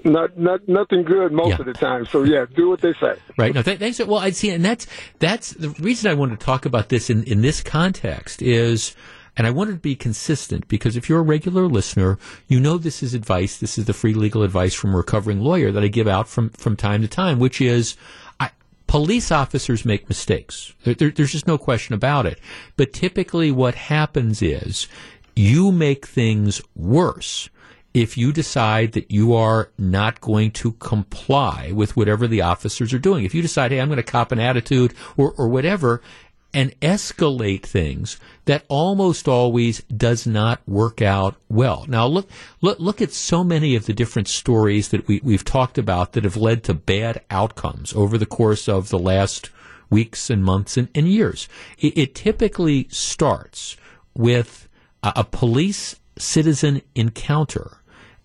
Not 0.03 0.38
not 0.38 0.68
nothing 0.68 1.03
good 1.03 1.32
most 1.32 1.49
yeah. 1.49 1.59
of 1.59 1.65
the 1.65 1.74
time. 1.74 2.05
So 2.05 2.24
yeah, 2.24 2.45
do 2.55 2.70
what 2.70 2.82
they 2.82 2.93
say. 2.93 3.15
Right. 3.38 3.53
No, 3.53 3.61
th- 3.61 3.80
thanks. 3.80 3.99
Well, 3.99 4.20
I 4.20 4.32
see, 4.32 4.49
and 4.49 4.63
that's 4.63 4.88
that's 5.20 5.51
the 5.51 5.70
reason 5.70 6.09
I 6.09 6.13
wanted 6.13 6.39
to 6.39 6.45
talk 6.45 6.65
about 6.65 6.89
this 6.89 7.09
in 7.09 7.24
in 7.24 7.41
this 7.41 7.61
context 7.61 8.41
is. 8.41 8.95
And 9.39 9.45
I 9.45 9.51
wanted 9.51 9.74
to 9.74 9.78
be 9.78 9.95
consistent 9.95 10.68
because 10.68 10.97
if 10.97 11.07
you're 11.07 11.20
a 11.20 11.22
regular 11.22 11.68
listener, 11.68 12.18
you 12.47 12.59
know 12.59 12.80
this 12.80 13.03
is 13.03 13.13
advice. 13.13 13.59
This 13.59 13.78
is 13.78 13.86
the 13.86 13.93
free 13.93 14.15
legal 14.15 14.41
advice 14.41 14.74
from 14.74 14.95
a 14.95 14.97
recovering 14.97 15.41
lawyer 15.41 15.72
that 15.72 15.84
I 15.84 15.89
give 15.89 16.07
out 16.07 16.28
from, 16.28 16.49
from 16.49 16.76
time 16.76 17.03
to 17.03 17.07
time, 17.07 17.38
which 17.38 17.61
is 17.61 17.95
I, 18.39 18.49
police 18.88 19.32
officers 19.32 19.86
make 19.86 20.09
mistakes. 20.09 20.74
There, 20.84 20.95
there, 20.95 21.11
there's 21.11 21.34
just 21.34 21.45
no 21.45 21.59
question 21.59 21.93
about 21.93 22.26
it. 22.26 22.39
But 22.78 22.93
typically 22.93 23.51
what 23.51 23.76
happens 23.76 24.41
is 24.41 24.88
you 25.36 25.72
make 25.72 26.07
things 26.07 26.59
worse 26.76 27.51
if 27.98 28.16
you 28.16 28.32
decide 28.32 28.91
that 28.91 29.10
you 29.10 29.34
are 29.34 29.72
not 29.80 30.22
going 30.22 30.52
to 30.52 30.74
comply 30.74 31.72
with 31.74 31.98
whatever 31.98 32.28
the 32.28 32.41
officers 32.41 32.93
are 32.93 33.00
doing. 33.00 33.26
If 33.26 33.34
you 33.34 33.41
decide, 33.41 33.72
hey, 33.72 33.82
I'm 33.82 33.88
going 33.88 33.98
to 33.98 34.04
cop 34.04 34.32
an 34.32 34.39
attitude 34.39 34.93
or, 35.18 35.32
or 35.32 35.48
whatever, 35.48 36.04
and 36.54 36.80
escalate 36.80 37.64
things 37.64 38.20
that 38.45 38.66
almost 38.68 39.28
always 39.28 39.82
does 39.84 40.28
not 40.28 40.62
work 40.68 41.02
out 41.02 41.38
well. 41.50 41.86
Now 41.88 42.06
look, 42.06 42.30
look, 42.62 42.80
look 42.80 43.02
at 43.02 43.12
so 43.12 43.43
many 43.43 43.76
of 43.76 43.88
the 43.88 43.93
different 43.93 44.28
stories 44.28 44.89
that 44.89 45.08
we, 45.08 45.20
we've 45.24 45.43
talked 45.43 45.80
about 45.80 46.14
that 46.14 46.24
have 46.24 46.38
led 46.38 46.64
to 46.66 46.76
bad 46.76 47.22
outcomes 47.32 47.93
over 47.93 48.18
the 48.18 48.28
course 48.28 48.70
of 48.70 48.89
the 48.89 49.00
last 49.00 49.50
weeks 49.89 50.30
and 50.30 50.43
months 50.43 50.78
and, 50.78 50.89
and 50.93 51.08
years. 51.08 51.50
It, 51.80 51.98
it, 51.98 52.16
typically 52.16 52.88
starts 52.89 53.76
with 54.14 54.70
a, 55.02 55.14
a 55.18 55.24
police 55.24 55.95
citizen 56.18 56.82
encounter 56.95 57.78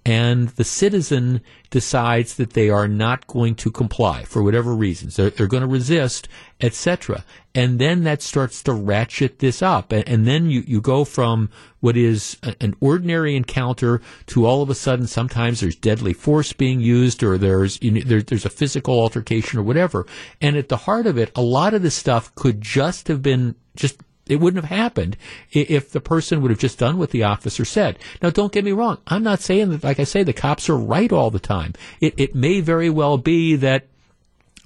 and 0.04 0.48
the 0.50 0.64
citizen 0.64 1.40
decides 1.70 2.36
that 2.36 2.54
they 2.54 2.68
are 2.68 2.88
not 2.88 3.26
going 3.26 3.54
to 3.54 3.70
comply 3.70 4.24
for 4.24 4.42
whatever 4.42 4.74
reasons. 4.74 5.16
They're, 5.16 5.30
they're 5.30 5.46
going 5.46 5.62
to 5.62 5.68
resist 5.68 6.28
etc 6.60 7.24
and 7.54 7.78
then 7.78 8.04
that 8.04 8.22
starts 8.22 8.62
to 8.62 8.72
ratchet 8.72 9.40
this 9.40 9.60
up. 9.60 9.92
And, 9.92 10.08
and, 10.08 10.26
then 10.26 10.48
you, 10.48 10.64
you 10.66 10.80
go 10.80 11.04
from 11.04 11.50
what 11.80 11.96
is 11.96 12.38
a, 12.42 12.54
an 12.60 12.74
ordinary 12.80 13.36
encounter 13.36 14.00
to 14.26 14.46
all 14.46 14.62
of 14.62 14.70
a 14.70 14.74
sudden 14.74 15.06
sometimes 15.06 15.60
there's 15.60 15.76
deadly 15.76 16.14
force 16.14 16.52
being 16.52 16.80
used 16.80 17.22
or 17.22 17.36
there's 17.36 17.82
you 17.82 17.90
know, 17.90 18.00
there, 18.00 18.22
there's 18.22 18.46
a 18.46 18.50
physical 18.50 18.98
altercation 18.98 19.58
or 19.58 19.62
whatever. 19.62 20.06
And 20.40 20.56
at 20.56 20.68
the 20.68 20.78
heart 20.78 21.06
of 21.06 21.18
it 21.18 21.30
a 21.36 21.42
lot 21.42 21.74
of 21.74 21.82
this 21.82 21.94
stuff 21.94 22.34
could 22.34 22.60
just 22.60 23.08
have 23.08 23.22
been 23.22 23.54
just 23.76 24.00
it 24.32 24.40
wouldn't 24.40 24.64
have 24.64 24.76
happened 24.76 25.16
if 25.50 25.90
the 25.90 26.00
person 26.00 26.40
would 26.40 26.50
have 26.50 26.58
just 26.58 26.78
done 26.78 26.98
what 26.98 27.10
the 27.10 27.22
officer 27.22 27.64
said. 27.64 27.98
Now, 28.22 28.30
don't 28.30 28.52
get 28.52 28.64
me 28.64 28.72
wrong. 28.72 28.98
I'm 29.06 29.22
not 29.22 29.40
saying 29.40 29.70
that, 29.70 29.84
like 29.84 30.00
I 30.00 30.04
say, 30.04 30.22
the 30.22 30.32
cops 30.32 30.68
are 30.68 30.76
right 30.76 31.12
all 31.12 31.30
the 31.30 31.38
time. 31.38 31.74
It, 32.00 32.14
it 32.16 32.34
may 32.34 32.60
very 32.60 32.90
well 32.90 33.18
be 33.18 33.56
that 33.56 33.86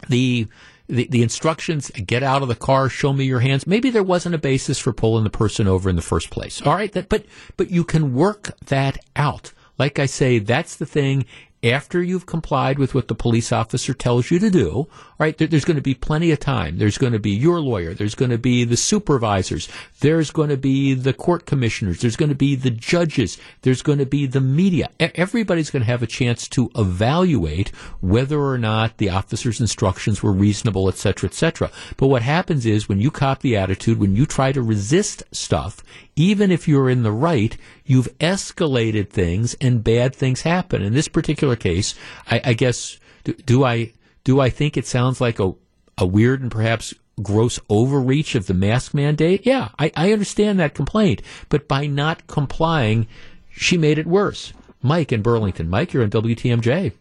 the, 0.09 0.47
the, 0.87 1.09
the 1.11 1.23
instructions, 1.23 1.91
get 1.91 2.23
out 2.23 2.43
of 2.43 2.49
the 2.49 2.55
car, 2.55 2.89
show 2.89 3.13
me 3.13 3.25
your 3.25 3.41
hands. 3.41 3.67
Maybe 3.67 3.91
there 3.91 4.03
wasn't 4.03 4.35
a 4.35 4.39
basis 4.39 4.79
for 4.79 4.93
pulling 4.93 5.25
the 5.25 5.31
person 5.31 5.67
over 5.67 5.91
in 5.91 5.97
the 5.97 6.03
first 6.03 6.31
place. 6.31 6.63
All 6.63 6.75
right. 6.75 6.93
That, 6.93 7.09
but, 7.09 7.27
but 7.57 7.71
you 7.71 7.85
can 7.85 8.15
work 8.15 8.57
that 8.67 8.99
out. 9.17 9.53
Like 9.79 9.99
I 9.99 10.07
say, 10.07 10.39
that's 10.39 10.77
the 10.77 10.87
thing 10.87 11.27
after 11.63 12.03
you've 12.03 12.27
complied 12.27 12.79
with 12.79 12.95
what 12.95 13.09
the 13.09 13.15
police 13.15 13.53
officer 13.53 13.95
tells 13.95 14.31
you 14.31 14.39
to 14.39 14.51
do, 14.51 14.89
right, 15.19 15.37
there, 15.39 15.49
there's 15.49 15.65
going 15.65 15.77
to 15.77 15.83
be 15.83 15.95
plenty 15.95 16.31
of 16.31 16.41
time. 16.41 16.79
There's 16.79 16.99
going 16.99 17.13
to 17.13 17.19
be 17.19 17.31
your 17.31 17.61
lawyer. 17.61 17.95
There's 17.95 18.15
going 18.15 18.31
to 18.31 18.39
be 18.39 18.65
the 18.65 18.77
supervisors. 18.77 19.69
There's 20.01 20.31
going 20.31 20.51
to 20.51 20.57
be 20.57 20.95
the 20.95 21.13
court 21.13 21.47
commissioners. 21.47 22.01
There's 22.01 22.17
going 22.17 22.29
to 22.29 22.35
be 22.35 22.55
the 22.55 22.71
judges. 22.71 23.39
There's 23.63 23.83
going 23.83 23.99
to 23.99 24.07
be 24.07 24.27
the 24.27 24.41
media. 24.41 24.91
Everybody's 25.01 25.71
going 25.71 25.83
to 25.83 25.91
have 25.91 26.03
a 26.03 26.07
chance 26.07 26.49
to 26.49 26.71
evaluate 26.77 27.69
whether 28.01 28.41
or 28.41 28.59
not 28.59 28.99
the 28.99 29.11
officer's 29.11 29.61
instructions 29.61 30.23
were 30.23 30.33
reasonable, 30.33 30.89
et 30.89 30.97
cetera, 30.97 31.29
et 31.29 31.35
cetera. 31.35 31.71
But 31.97 32.09
what 32.09 32.23
happens 32.23 32.67
is 32.67 32.89
when 32.89 33.01
you 33.01 33.11
cop 33.11 33.41
the 33.41 33.57
attitude, 33.57 33.99
when 33.99 34.17
you 34.17 34.27
try 34.27 34.53
to 34.53 34.63
resist 34.63 35.23
stuff, 35.33 35.83
even 36.15 36.51
if 36.51 36.67
you're 36.67 36.91
in 36.91 37.03
the 37.03 37.13
right, 37.13 37.57
you've 37.85 38.09
escalated 38.19 39.11
things 39.11 39.55
and 39.61 39.85
bad 39.85 40.15
things 40.15 40.43
happen. 40.43 40.83
In 40.83 40.95
this 40.95 41.09
particular 41.09 41.57
case, 41.57 41.95
I, 42.31 42.41
I 42.45 42.53
guess, 42.55 42.99
do, 43.25 43.35
do, 43.35 43.65
I, 43.65 43.93
do 44.27 44.41
I 44.41 44.51
think 44.51 44.77
it 44.77 44.87
sounds 44.87 45.21
like 45.21 45.39
a, 45.39 45.55
a 45.97 46.05
weird 46.05 46.43
and 46.43 46.51
perhaps 46.51 46.93
gross 47.23 47.61
overreach 47.71 48.35
of 48.35 48.49
the 48.49 48.55
mask 48.55 48.93
mandate? 48.93 49.47
Yeah, 49.47 49.69
I, 49.79 49.93
I 49.97 50.13
understand 50.13 50.59
that 50.59 50.75
complaint. 50.75 51.23
But 51.49 51.69
by 51.69 51.87
not 51.87 52.27
complying, 52.27 53.07
she 53.51 53.79
made 53.79 53.99
it 53.99 54.07
worse. 54.07 54.53
Mike 54.83 55.13
in 55.13 55.23
Burlington. 55.23 55.71
Mike, 55.71 55.93
you're 55.93 56.03
on 56.03 56.11
WTMJ. 56.11 56.93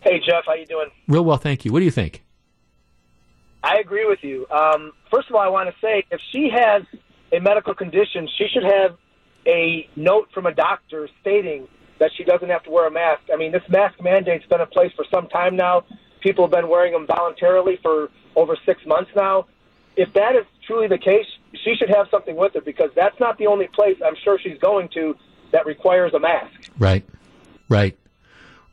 Hey, 0.00 0.20
Jeff, 0.26 0.44
how 0.46 0.54
you 0.54 0.64
doing? 0.64 0.88
Real 1.08 1.26
well, 1.26 1.36
thank 1.36 1.66
you. 1.66 1.72
What 1.72 1.80
do 1.80 1.84
you 1.84 1.90
think? 1.90 2.24
I 3.62 3.76
agree 3.78 4.06
with 4.06 4.20
you. 4.22 4.46
Um, 4.48 4.92
first 5.10 5.28
of 5.28 5.34
all, 5.34 5.42
I 5.42 5.48
want 5.48 5.68
to 5.68 5.74
say 5.82 6.04
if 6.10 6.20
she 6.32 6.48
has 6.54 6.84
a 7.32 7.40
medical 7.40 7.74
condition, 7.74 8.26
she 8.38 8.46
should 8.50 8.64
have 8.64 8.96
a 9.46 9.86
note 9.94 10.28
from 10.32 10.46
a 10.46 10.54
doctor 10.54 11.06
stating 11.20 11.68
that 11.98 12.10
she 12.16 12.24
doesn't 12.24 12.48
have 12.48 12.62
to 12.64 12.70
wear 12.70 12.86
a 12.86 12.90
mask. 12.90 13.22
I 13.32 13.36
mean, 13.36 13.52
this 13.52 13.62
mask 13.68 14.00
mandate's 14.02 14.46
been 14.46 14.60
in 14.60 14.66
place 14.68 14.92
for 14.94 15.04
some 15.12 15.28
time 15.28 15.56
now. 15.56 15.84
People 16.20 16.44
have 16.44 16.50
been 16.50 16.68
wearing 16.68 16.92
them 16.92 17.06
voluntarily 17.06 17.78
for 17.82 18.10
over 18.34 18.56
six 18.66 18.80
months 18.86 19.10
now. 19.14 19.46
If 19.96 20.12
that 20.14 20.36
is 20.36 20.44
truly 20.66 20.88
the 20.88 20.98
case, 20.98 21.26
she 21.64 21.74
should 21.78 21.88
have 21.88 22.06
something 22.10 22.36
with 22.36 22.54
her 22.54 22.60
because 22.60 22.90
that's 22.94 23.18
not 23.18 23.38
the 23.38 23.46
only 23.46 23.68
place 23.68 23.96
I'm 24.04 24.16
sure 24.24 24.38
she's 24.42 24.58
going 24.58 24.88
to 24.94 25.14
that 25.52 25.64
requires 25.64 26.12
a 26.14 26.20
mask. 26.20 26.70
Right, 26.78 27.06
right. 27.68 27.96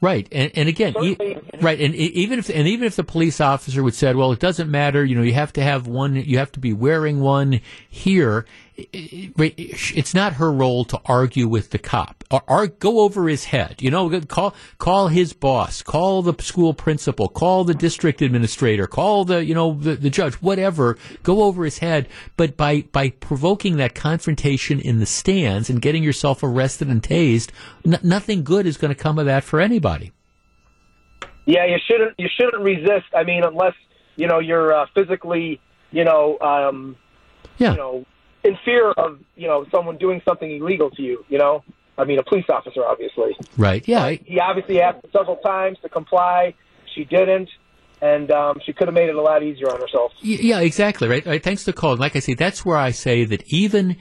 Right, 0.02 0.28
and, 0.34 0.52
and 0.56 0.68
again, 0.68 0.94
e- 1.02 1.38
right, 1.62 1.80
and 1.80 1.96
even 1.96 2.40
if 2.40 2.50
and 2.50 2.68
even 2.68 2.88
if 2.88 2.98
the 2.98 3.06
police 3.06 3.40
officer 3.40 3.82
would 3.82 3.96
said, 3.96 4.18
"Well, 4.18 4.34
it 4.34 4.40
doesn't 4.40 4.70
matter," 4.70 5.06
you 5.06 5.16
know, 5.16 5.22
you 5.22 5.34
have 5.34 5.54
to 5.54 5.64
have 5.64 5.88
one, 5.88 6.16
you 6.16 6.40
have 6.40 6.52
to 6.52 6.60
be 6.60 6.74
wearing 6.74 7.22
one 7.22 7.62
here 7.88 8.46
it's 8.76 10.14
not 10.14 10.34
her 10.34 10.52
role 10.52 10.84
to 10.86 11.00
argue 11.06 11.48
with 11.48 11.70
the 11.70 11.78
cop 11.78 12.24
or, 12.32 12.42
or, 12.48 12.68
go 12.68 13.02
over 13.02 13.28
his 13.28 13.46
head. 13.46 13.82
You 13.82 13.92
know, 13.92 14.20
call 14.22 14.56
call 14.80 15.10
his 15.10 15.34
boss, 15.34 15.84
call 15.84 16.24
the 16.24 16.42
school 16.42 16.74
principal, 16.74 17.28
call 17.28 17.64
the 17.64 17.76
district 17.76 18.22
administrator, 18.22 18.88
call 18.88 19.26
the 19.26 19.46
you 19.46 19.54
know 19.54 19.74
the, 19.74 19.96
the 19.96 20.10
judge, 20.10 20.36
whatever. 20.36 20.98
Go 21.22 21.44
over 21.44 21.66
his 21.66 21.78
head, 21.80 22.08
but 22.36 22.58
by 22.58 22.82
by 22.92 23.12
provoking 23.12 23.78
that 23.78 23.94
confrontation 23.94 24.80
in 24.80 25.00
the 25.00 25.06
stands 25.06 25.70
and 25.70 25.82
getting 25.82 26.04
yourself 26.04 26.42
arrested 26.42 26.88
and 26.88 27.04
tased, 27.04 27.50
n- 27.86 28.00
nothing 28.02 28.44
good 28.44 28.66
is 28.66 28.78
going 28.78 28.94
to 28.94 29.00
come 29.00 29.20
of 29.20 29.26
that 29.26 29.44
for 29.44 29.62
anybody. 29.62 30.12
Yeah, 31.46 31.66
you 31.66 31.78
shouldn't 31.86 32.16
you 32.18 32.30
shouldn't 32.36 32.64
resist. 32.64 33.06
I 33.16 33.24
mean, 33.24 33.44
unless 33.44 33.76
you 34.16 34.28
know 34.28 34.40
you're 34.40 34.74
uh, 34.74 34.88
physically 34.96 35.62
you 35.92 36.04
know 36.04 36.40
um, 36.40 36.98
yeah. 37.58 37.72
you 37.72 37.78
know 37.78 38.06
in 38.44 38.58
fear 38.66 38.92
of 38.92 39.20
you 39.36 39.48
know 39.48 39.66
someone 39.72 39.98
doing 39.98 40.22
something 40.26 40.50
illegal 40.50 40.90
to 40.92 41.02
you. 41.02 41.26
You 41.30 41.38
know, 41.38 41.64
I 41.98 42.06
mean, 42.06 42.20
a 42.20 42.24
police 42.24 42.46
officer, 42.50 42.86
obviously. 42.86 43.36
Right. 43.58 43.88
Yeah. 43.88 44.04
I... 44.04 44.20
He 44.26 44.40
obviously 44.40 44.82
asked 44.82 45.06
several 45.12 45.38
times 45.38 45.78
to 45.82 45.90
comply. 45.90 46.56
She 46.94 47.06
didn't. 47.06 47.50
And 48.02 48.32
um, 48.32 48.60
she 48.66 48.74
could 48.74 48.90
have 48.90 48.96
made 48.96 49.08
it 49.08 49.16
a 49.16 49.22
lot 49.22 49.44
easier 49.44 49.72
on 49.72 49.80
herself. 49.80 50.12
Yeah, 50.20 50.60
exactly. 50.60 51.08
Right. 51.08 51.26
right. 51.26 51.42
Thanks 51.42 51.64
to 51.64 51.72
the 51.72 51.78
call. 51.78 51.92
And 51.92 52.02
like 52.02 52.18
I 52.18 52.20
say, 52.20 52.34
that's 52.34 52.66
where 52.66 52.76
I 52.76 52.92
say 52.92 53.24
that 53.24 53.44
even, 53.48 53.96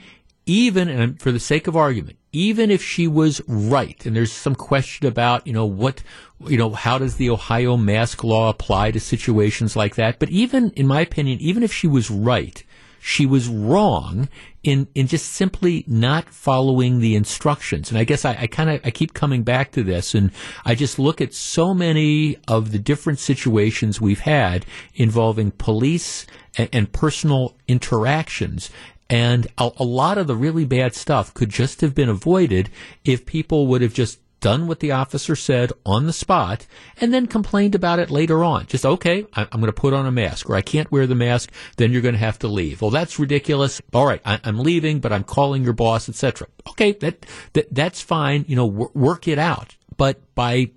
even, 0.45 0.89
and 0.89 1.21
for 1.21 1.31
the 1.31 1.39
sake 1.39 1.67
of 1.67 1.77
argument, 1.77 2.17
even 2.33 2.69
if 2.69 2.83
she 2.83 3.07
was 3.07 3.41
right, 3.47 4.05
and 4.05 4.13
there's 4.13 4.33
some 4.33 4.55
question 4.55 5.07
about, 5.07 5.47
you 5.47 5.53
know, 5.53 5.65
what, 5.65 6.03
you 6.47 6.57
know, 6.57 6.71
how 6.71 6.97
does 6.97 7.15
the 7.15 7.29
Ohio 7.29 7.77
mask 7.77 8.25
law 8.25 8.49
apply 8.49 8.91
to 8.91 8.99
situations 8.99 9.77
like 9.77 9.95
that? 9.95 10.19
But 10.19 10.29
even, 10.31 10.71
in 10.71 10.85
my 10.85 10.99
opinion, 10.99 11.39
even 11.39 11.63
if 11.63 11.71
she 11.71 11.87
was 11.87 12.11
right, 12.11 12.61
she 13.05 13.25
was 13.25 13.49
wrong 13.49 14.29
in 14.63 14.87
in 14.95 15.07
just 15.07 15.33
simply 15.33 15.83
not 15.87 16.29
following 16.29 16.99
the 16.99 17.15
instructions. 17.15 17.89
And 17.89 17.97
I 17.97 18.05
guess 18.05 18.23
I, 18.23 18.37
I 18.39 18.47
kind 18.47 18.69
of 18.69 18.79
I 18.85 18.91
keep 18.91 19.13
coming 19.13 19.43
back 19.43 19.73
to 19.73 19.83
this, 19.83 20.15
and 20.15 20.31
I 20.63 20.73
just 20.73 20.97
look 20.97 21.19
at 21.19 21.33
so 21.33 21.73
many 21.73 22.37
of 22.47 22.71
the 22.71 22.79
different 22.79 23.19
situations 23.19 23.99
we've 23.99 24.21
had 24.21 24.65
involving 24.95 25.51
police 25.51 26.25
and, 26.57 26.69
and 26.71 26.93
personal 26.93 27.57
interactions. 27.67 28.69
And 29.09 29.47
a, 29.57 29.69
a 29.77 29.83
lot 29.83 30.17
of 30.17 30.27
the 30.27 30.35
really 30.37 30.63
bad 30.63 30.95
stuff 30.95 31.33
could 31.33 31.49
just 31.49 31.81
have 31.81 31.93
been 31.93 32.07
avoided 32.07 32.69
if 33.03 33.25
people 33.25 33.67
would 33.67 33.81
have 33.81 33.93
just 33.93 34.19
done 34.43 34.67
what 34.67 34.81
the 34.81 34.91
officer 34.91 35.37
said 35.37 35.71
on 35.85 36.05
the 36.05 36.11
spot, 36.11 36.67
and 36.99 37.13
then 37.13 37.27
complained 37.27 37.75
about 37.75 37.97
it 37.97 38.11
later 38.11 38.43
on. 38.43 38.67
Just, 38.67 38.85
okay, 38.85 39.25
I'm 39.33 39.47
going 39.49 39.67
to 39.67 39.71
put 39.71 39.93
on 39.93 40.05
a 40.05 40.11
mask, 40.11 40.49
or 40.49 40.55
I 40.55 40.61
can't 40.61 40.91
wear 40.91 41.07
the 41.07 41.15
mask, 41.15 41.49
then 41.77 41.93
you're 41.93 42.01
going 42.01 42.13
to 42.13 42.19
have 42.19 42.39
to 42.39 42.49
leave. 42.49 42.81
Well, 42.81 42.91
that's 42.91 43.17
ridiculous. 43.17 43.81
All 43.93 44.05
right, 44.05 44.21
I, 44.25 44.41
am 44.43 44.59
leaving, 44.59 44.99
but 44.99 45.13
I'm 45.13 45.23
calling 45.23 45.63
your 45.63 45.71
boss, 45.71 46.09
etc. 46.09 46.47
Okay, 46.67 46.91
that, 46.91 47.25
that 47.53 47.73
that's 47.73 48.01
fine. 48.01 48.43
You 48.49 48.57
know, 48.57 48.65
work 48.65 49.29
it 49.29 49.39
out. 49.39 49.77
But 49.95 50.19
by 50.35 50.71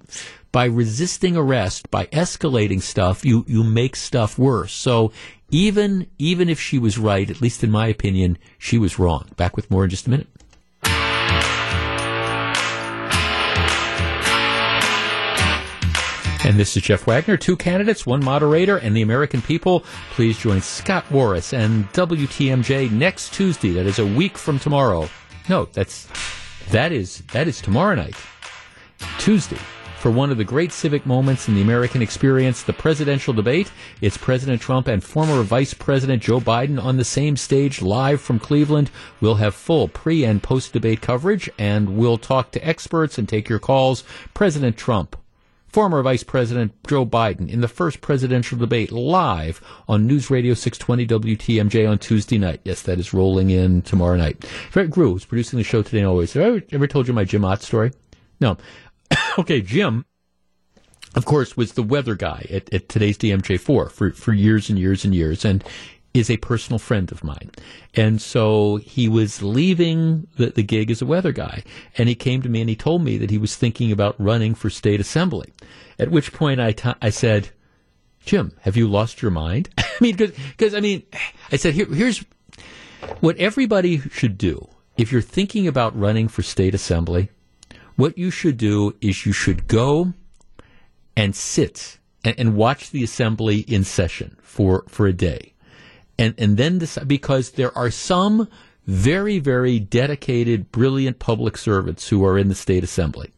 by 0.53 0.67
resisting 0.67 1.37
arrest, 1.37 1.91
by 1.91 2.07
escalating 2.07 2.81
stuff, 2.81 3.25
you 3.25 3.45
you 3.49 3.65
make 3.65 3.97
stuff 3.97 4.39
worse. 4.39 4.73
So 4.73 5.11
even 5.51 6.07
even 6.19 6.49
if 6.49 6.61
she 6.61 6.79
was 6.79 6.99
right, 6.99 7.29
at 7.29 7.41
least 7.41 7.65
in 7.65 7.71
my 7.71 7.89
opinion, 7.89 8.39
she 8.59 8.79
was 8.79 8.99
wrong. 8.99 9.29
Back 9.37 9.57
with 9.57 9.71
more 9.71 9.85
in 9.85 9.91
just 9.91 10.07
a 10.07 10.11
minute. 10.11 10.29
And 16.45 16.57
this 16.57 16.77
is 16.77 16.83
Jeff 16.83 17.07
Wagner, 17.07 17.37
two 17.37 17.57
candidates, 17.57 18.07
one 18.07 18.25
moderator, 18.25 18.77
and 18.77 18.97
the 18.97 19.03
American 19.03 19.43
people. 19.43 19.81
Please 20.13 20.39
join 20.39 20.61
Scott 20.61 21.11
Morris 21.11 21.53
and 21.53 21.91
WTMJ 21.93 22.91
next 22.93 23.33
Tuesday. 23.33 23.73
That 23.73 23.87
is 23.87 23.99
a 23.99 24.07
week 24.07 24.39
from 24.39 24.59
tomorrow. 24.59 25.09
No, 25.49 25.65
that's 25.67 26.09
that 26.71 26.93
is 26.93 27.23
that 27.33 27.49
is 27.49 27.61
tomorrow 27.61 27.95
night, 27.95 28.17
Tuesday, 29.19 29.59
for 29.99 30.11
one 30.11 30.31
of 30.31 30.37
the 30.37 30.45
great 30.45 30.73
civic 30.73 31.07
moments 31.07 31.49
in 31.49 31.55
the 31.55 31.63
American 31.63 32.03
experience, 32.03 32.63
the 32.63 32.73
presidential 32.73 33.33
debate. 33.33 33.73
It's 34.01 34.17
President 34.17 34.61
Trump 34.61 34.89
and 34.89 35.03
former 35.03 35.43
Vice 35.43 35.75
President 35.75 36.23
Joe 36.23 36.39
Biden 36.39 36.81
on 36.81 36.97
the 36.97 37.05
same 37.05 37.37
stage 37.37 37.83
live 37.83 38.21
from 38.21 38.39
Cleveland. 38.39 38.91
We'll 39.21 39.37
have 39.37 39.55
full 39.55 39.89
pre 39.89 40.25
and 40.25 40.43
post 40.43 40.73
debate 40.73 41.01
coverage, 41.01 41.51
and 41.59 41.97
we'll 41.97 42.19
talk 42.19 42.53
to 42.53 42.65
experts 42.65 43.19
and 43.19 43.29
take 43.29 43.49
your 43.49 43.59
calls. 43.59 44.05
President 44.35 44.77
Trump 44.77 45.17
former 45.77 46.01
Vice 46.01 46.23
President 46.23 46.73
Joe 46.89 47.05
Biden 47.05 47.51
in 47.51 47.61
the 47.61 47.69
first 47.69 48.01
presidential 48.01 48.57
debate 48.57 48.91
live 48.91 49.61
on 49.87 50.07
News 50.07 50.31
Radio 50.31 50.55
620 50.55 51.37
WTMJ 51.37 51.87
on 51.87 51.99
Tuesday 51.99 52.39
night. 52.39 52.63
Yes, 52.65 52.81
that 52.81 52.99
is 52.99 53.13
rolling 53.13 53.51
in 53.51 53.83
tomorrow 53.83 54.17
night. 54.17 54.43
Fred 54.43 54.91
Grew 54.91 55.17
is 55.17 55.27
producing 55.27 55.59
the 55.59 55.63
show 55.63 55.83
today 55.83 55.99
and 55.99 56.07
always. 56.07 56.33
Have 56.33 56.43
I 56.43 56.63
ever, 56.73 56.87
told 56.87 57.07
you 57.07 57.13
my 57.13 57.25
Jim 57.25 57.45
Ott 57.45 57.61
story? 57.61 57.93
No. 58.41 58.57
okay, 59.39 59.61
Jim, 59.61 60.07
of 61.15 61.27
course, 61.27 61.59
was 61.59 61.75
the 61.75 61.83
weather 61.83 62.15
guy 62.15 62.47
at, 62.51 62.73
at 62.73 62.89
today's 62.89 63.19
TMJ4 63.19 63.91
for, 63.91 64.13
for 64.13 64.33
years 64.33 64.71
and 64.71 64.79
years 64.79 65.05
and 65.05 65.15
years. 65.15 65.45
And 65.45 65.63
is 66.17 66.31
a 66.31 66.37
personal 66.39 66.79
friend 66.79 67.11
of 67.13 67.25
mine. 67.25 67.51
And 67.95 68.21
so 68.21 68.77
he 68.77 69.09
was 69.09 69.43
leaving 69.43 70.27
the, 70.37 70.47
the 70.47 70.63
gig 70.63 70.91
as 70.91 71.03
a 71.03 71.07
weather 71.07 71.33
guy. 71.33 71.63
And 71.99 72.09
he 72.09 72.15
came 72.15 72.43
to 72.43 72.49
me 72.49 72.61
and 72.61 72.71
he 72.71 72.77
told 72.77 73.03
me 73.03 73.19
that 73.19 73.31
he 73.31 73.39
was 73.39 73.57
thinking 73.57 73.93
about 73.93 74.21
running 74.21 74.55
for 74.55 74.71
state 74.71 75.01
assembly. 75.01 75.53
At 75.99 76.11
which 76.11 76.33
point 76.33 76.61
I, 76.61 76.73
t- 76.73 76.95
I 77.01 77.11
said, 77.11 77.51
Jim, 78.25 78.53
have 78.63 78.77
you 78.77 78.89
lost 78.89 79.23
your 79.23 79.31
mind? 79.31 79.69
I 79.79 79.85
mean, 80.01 80.17
because, 80.17 80.75
I 80.75 80.81
mean, 80.81 81.03
I 81.53 81.57
said, 81.57 81.75
Here, 81.75 81.87
here's 81.87 82.25
what 83.21 83.37
everybody 83.37 83.99
should 83.99 84.37
do. 84.37 84.69
If 84.97 85.13
you're 85.13 85.21
thinking 85.23 85.69
about 85.69 85.99
running 85.99 86.29
for 86.29 86.43
state 86.43 86.75
assembly, 86.75 87.31
what 87.97 88.19
you 88.19 88.31
should 88.31 88.57
do 88.57 88.95
is 89.01 89.27
you 89.27 89.33
should 89.33 89.69
go 89.69 90.13
and 91.17 91.35
sit 91.35 91.99
and, 92.25 92.35
and 92.39 92.57
watch 92.57 92.91
the 92.91 93.05
assembly 93.05 93.61
in 93.61 93.85
session 93.85 94.37
for, 94.41 94.85
for 94.89 95.07
a 95.07 95.13
day 95.13 95.55
and 96.19 96.35
and 96.39 96.57
then 96.57 96.81
because 97.07 97.53
there 97.53 97.77
are 97.77 97.91
some 97.91 98.49
very 98.87 99.39
very 99.39 99.79
dedicated, 99.79 100.71
brilliant 100.73 101.19
public 101.19 101.57
servants 101.57 102.09
who 102.09 102.25
are 102.25 102.39
in 102.39 102.49
the 102.49 102.55
state 102.55 102.85
assembly, 102.85 103.31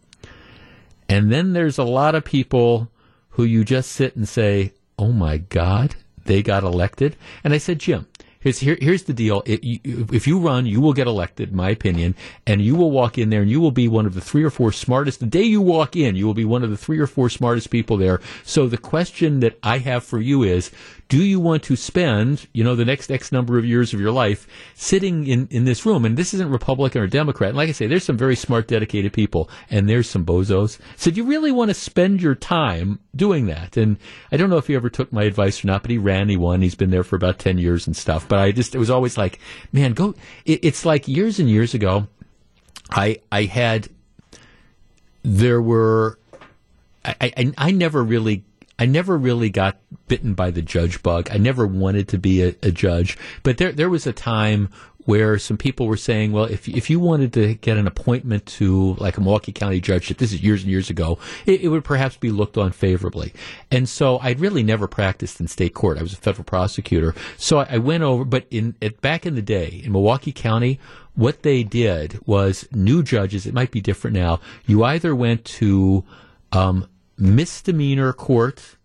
and 1.08 1.32
then 1.32 1.52
there's 1.52 1.78
a 1.78 1.84
lot 1.84 2.14
of 2.14 2.24
people 2.24 2.90
who 3.30 3.44
you 3.44 3.64
just 3.64 3.92
sit 3.92 4.16
and 4.16 4.28
say, 4.28 4.72
"Oh 4.98 5.12
my 5.12 5.38
God, 5.38 5.96
they 6.24 6.42
got 6.42 6.64
elected." 6.64 7.16
And 7.44 7.52
I 7.54 7.58
said, 7.58 7.78
Jim, 7.78 8.06
Here's, 8.40 8.60
here, 8.60 8.78
here's 8.80 9.02
the 9.02 9.12
deal. 9.12 9.42
It, 9.46 9.64
you, 9.64 10.06
if 10.12 10.28
you 10.28 10.38
run, 10.38 10.64
you 10.64 10.80
will 10.80 10.92
get 10.92 11.08
elected, 11.08 11.50
in 11.50 11.56
my 11.56 11.70
opinion, 11.70 12.14
and 12.46 12.62
you 12.62 12.76
will 12.76 12.92
walk 12.92 13.18
in 13.18 13.30
there 13.30 13.42
and 13.42 13.50
you 13.50 13.60
will 13.60 13.72
be 13.72 13.88
one 13.88 14.06
of 14.06 14.14
the 14.14 14.20
three 14.20 14.44
or 14.44 14.50
four 14.50 14.70
smartest. 14.70 15.18
The 15.18 15.26
day 15.26 15.42
you 15.42 15.60
walk 15.60 15.96
in, 15.96 16.14
you 16.14 16.24
will 16.24 16.34
be 16.34 16.44
one 16.44 16.62
of 16.62 16.70
the 16.70 16.76
three 16.76 17.00
or 17.00 17.08
four 17.08 17.30
smartest 17.30 17.70
people 17.70 17.96
there. 17.96 18.20
So 18.44 18.68
the 18.68 18.78
question 18.78 19.40
that 19.40 19.58
I 19.62 19.78
have 19.78 20.04
for 20.04 20.20
you 20.20 20.44
is, 20.44 20.70
do 21.08 21.24
you 21.24 21.40
want 21.40 21.62
to 21.64 21.76
spend, 21.76 22.46
you 22.52 22.62
know, 22.62 22.76
the 22.76 22.84
next 22.84 23.10
X 23.10 23.32
number 23.32 23.56
of 23.56 23.64
years 23.64 23.94
of 23.94 24.00
your 24.00 24.12
life 24.12 24.46
sitting 24.74 25.26
in, 25.26 25.48
in 25.50 25.64
this 25.64 25.86
room? 25.86 26.04
And 26.04 26.18
this 26.18 26.34
isn't 26.34 26.50
Republican 26.50 27.00
or 27.00 27.06
Democrat. 27.06 27.48
And 27.48 27.56
like 27.56 27.70
I 27.70 27.72
say, 27.72 27.86
there's 27.86 28.04
some 28.04 28.18
very 28.18 28.36
smart, 28.36 28.68
dedicated 28.68 29.14
people, 29.14 29.48
and 29.70 29.88
there's 29.88 30.08
some 30.08 30.26
bozos. 30.26 30.78
So 30.96 31.10
do 31.10 31.16
you 31.16 31.24
really 31.24 31.50
want 31.50 31.70
to 31.70 31.74
spend 31.74 32.20
your 32.20 32.34
time 32.34 32.98
doing 33.16 33.46
that? 33.46 33.78
And 33.78 33.96
I 34.30 34.36
don't 34.36 34.50
know 34.50 34.58
if 34.58 34.66
he 34.66 34.74
ever 34.74 34.90
took 34.90 35.10
my 35.10 35.24
advice 35.24 35.64
or 35.64 35.68
not, 35.68 35.82
but 35.82 35.90
he 35.90 35.96
ran, 35.96 36.28
he 36.28 36.36
won. 36.36 36.60
He's 36.60 36.74
been 36.74 36.90
there 36.90 37.04
for 37.04 37.16
about 37.16 37.38
10 37.38 37.56
years 37.56 37.86
and 37.86 37.96
stuff. 37.96 38.28
But 38.28 38.40
I 38.40 38.52
just, 38.52 38.74
it 38.74 38.78
was 38.78 38.90
always 38.90 39.16
like, 39.16 39.40
man, 39.72 39.92
go, 39.92 40.14
it, 40.44 40.60
it's 40.62 40.84
like 40.84 41.08
years 41.08 41.38
and 41.38 41.48
years 41.48 41.72
ago, 41.72 42.06
I, 42.90 43.20
I 43.32 43.44
had, 43.44 43.88
there 45.22 45.62
were, 45.62 46.18
I, 47.02 47.32
I, 47.36 47.52
I 47.56 47.70
never 47.70 48.04
really 48.04 48.44
I 48.78 48.86
never 48.86 49.16
really 49.18 49.50
got 49.50 49.78
bitten 50.06 50.34
by 50.34 50.50
the 50.50 50.62
judge 50.62 51.02
bug. 51.02 51.28
I 51.32 51.38
never 51.38 51.66
wanted 51.66 52.08
to 52.08 52.18
be 52.18 52.42
a, 52.42 52.54
a, 52.62 52.70
judge, 52.70 53.18
but 53.42 53.58
there 53.58 53.72
there 53.72 53.90
was 53.90 54.06
a 54.06 54.12
time 54.12 54.68
where 55.08 55.38
some 55.38 55.56
people 55.56 55.86
were 55.86 55.96
saying, 55.96 56.32
well, 56.32 56.44
if 56.44 56.68
if 56.68 56.90
you 56.90 57.00
wanted 57.00 57.32
to 57.32 57.54
get 57.54 57.78
an 57.78 57.86
appointment 57.86 58.44
to 58.44 58.94
like 58.96 59.16
a 59.16 59.20
Milwaukee 59.22 59.52
County 59.52 59.80
judgeship, 59.80 60.18
this 60.18 60.34
is 60.34 60.42
years 60.42 60.62
and 60.62 60.70
years 60.70 60.90
ago, 60.90 61.18
it, 61.46 61.62
it 61.62 61.68
would 61.68 61.82
perhaps 61.82 62.16
be 62.18 62.30
looked 62.30 62.58
on 62.58 62.72
favorably. 62.72 63.32
And 63.70 63.88
so 63.88 64.18
I'd 64.18 64.38
really 64.38 64.62
never 64.62 64.86
practiced 64.86 65.40
in 65.40 65.48
state 65.48 65.72
court. 65.72 65.98
I 65.98 66.02
was 66.02 66.12
a 66.12 66.16
federal 66.16 66.44
prosecutor, 66.44 67.14
so 67.38 67.60
I, 67.60 67.68
I 67.70 67.78
went 67.78 68.02
over. 68.02 68.24
But 68.24 68.46
in 68.50 68.74
it, 68.82 69.00
back 69.00 69.24
in 69.24 69.34
the 69.34 69.42
day 69.42 69.80
in 69.82 69.92
Milwaukee 69.92 70.32
County, 70.32 70.78
what 71.14 71.42
they 71.42 71.62
did 71.62 72.20
was 72.26 72.68
new 72.70 73.02
judges. 73.02 73.46
It 73.46 73.54
might 73.54 73.70
be 73.70 73.80
different 73.80 74.14
now. 74.14 74.40
You 74.66 74.84
either 74.84 75.16
went 75.16 75.44
to 75.46 76.04
um, 76.52 76.86
misdemeanor 77.18 78.12
court 78.12 78.76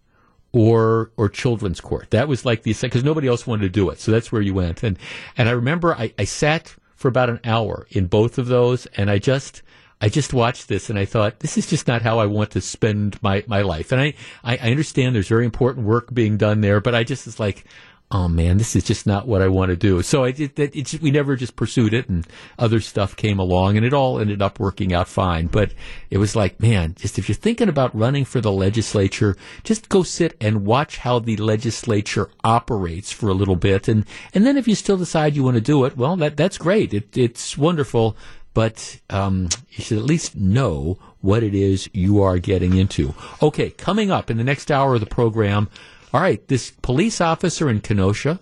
or 0.51 1.11
or 1.17 1.29
children's 1.29 1.81
court. 1.81 2.11
That 2.11 2.27
was 2.27 2.45
like 2.45 2.63
the 2.63 2.75
because 2.81 3.03
nobody 3.03 3.27
else 3.27 3.45
wanted 3.45 3.63
to 3.63 3.69
do 3.69 3.89
it, 3.89 3.99
so 3.99 4.11
that's 4.11 4.31
where 4.31 4.41
you 4.41 4.53
went. 4.53 4.84
And 4.84 4.97
and 5.38 5.49
I 5.49 5.51
remember 5.53 5.95
I, 5.95 6.13
I 6.17 6.23
sat 6.25 6.75
for 6.95 7.07
about 7.07 7.29
an 7.29 7.39
hour 7.43 7.88
in 7.89 8.07
both 8.07 8.38
of 8.38 8.47
those, 8.47 8.86
and 8.97 9.09
I 9.09 9.19
just 9.19 9.61
I 9.99 10.09
just 10.09 10.34
watched 10.34 10.67
this 10.67 10.89
and 10.89 10.99
I 10.99 11.05
thought 11.05 11.39
this 11.39 11.57
is 11.57 11.65
just 11.65 11.88
not 11.88 12.01
how 12.01 12.19
I 12.19 12.25
want 12.25 12.51
to 12.51 12.61
spend 12.61 13.21
my 13.23 13.43
my 13.47 13.61
life. 13.61 13.91
And 13.91 14.01
I 14.01 14.13
I, 14.43 14.57
I 14.57 14.71
understand 14.71 15.15
there's 15.15 15.27
very 15.27 15.45
important 15.45 15.86
work 15.86 16.13
being 16.13 16.38
done 16.38 16.61
there, 16.61 16.81
but 16.81 16.93
I 16.93 17.03
just 17.03 17.25
was 17.25 17.39
like 17.39 17.65
oh 18.11 18.27
man, 18.27 18.57
this 18.57 18.75
is 18.75 18.83
just 18.83 19.07
not 19.07 19.27
what 19.27 19.41
I 19.41 19.47
want 19.47 19.69
to 19.69 19.75
do. 19.75 20.01
So 20.03 20.23
I 20.23 20.31
did 20.31 20.55
that. 20.55 20.99
We 21.01 21.09
never 21.09 21.35
just 21.35 21.55
pursued 21.55 21.93
it 21.93 22.07
and 22.07 22.27
other 22.59 22.79
stuff 22.79 23.15
came 23.15 23.39
along 23.39 23.75
and 23.75 23.85
it 23.85 23.93
all 23.93 24.19
ended 24.19 24.41
up 24.41 24.59
working 24.59 24.93
out 24.93 25.07
fine. 25.07 25.47
But 25.47 25.73
it 26.11 26.19
was 26.19 26.35
like, 26.35 26.59
man, 26.61 26.95
just 26.95 27.17
if 27.17 27.27
you're 27.27 27.35
thinking 27.35 27.69
about 27.69 27.95
running 27.95 28.23
for 28.23 28.39
the 28.39 28.51
legislature, 28.51 29.35
just 29.63 29.89
go 29.89 30.03
sit 30.03 30.37
and 30.39 30.65
watch 30.65 30.97
how 30.97 31.19
the 31.19 31.37
legislature 31.37 32.29
operates 32.43 33.11
for 33.11 33.29
a 33.29 33.33
little 33.33 33.55
bit. 33.55 33.87
And, 33.87 34.05
and 34.33 34.45
then 34.45 34.57
if 34.57 34.67
you 34.67 34.75
still 34.75 34.97
decide 34.97 35.35
you 35.35 35.43
want 35.43 35.55
to 35.55 35.61
do 35.61 35.83
it, 35.85 35.97
well, 35.97 36.15
that, 36.17 36.37
that's 36.37 36.59
great. 36.59 36.93
It, 36.93 37.17
it's 37.17 37.57
wonderful. 37.57 38.15
But 38.53 38.99
um, 39.09 39.49
you 39.71 39.83
should 39.83 39.97
at 39.97 40.03
least 40.03 40.35
know 40.35 40.99
what 41.21 41.41
it 41.41 41.55
is 41.55 41.89
you 41.93 42.21
are 42.21 42.37
getting 42.37 42.75
into. 42.75 43.15
Okay, 43.41 43.71
coming 43.71 44.11
up 44.11 44.29
in 44.29 44.37
the 44.37 44.43
next 44.43 44.69
hour 44.69 44.93
of 44.93 44.99
the 44.99 45.07
program, 45.07 45.69
all 46.14 46.22
right, 46.22 46.47
this 46.47 46.72
police 46.82 47.20
officer 47.20 47.70
in 47.70 47.82
Kenosha. 47.82 48.39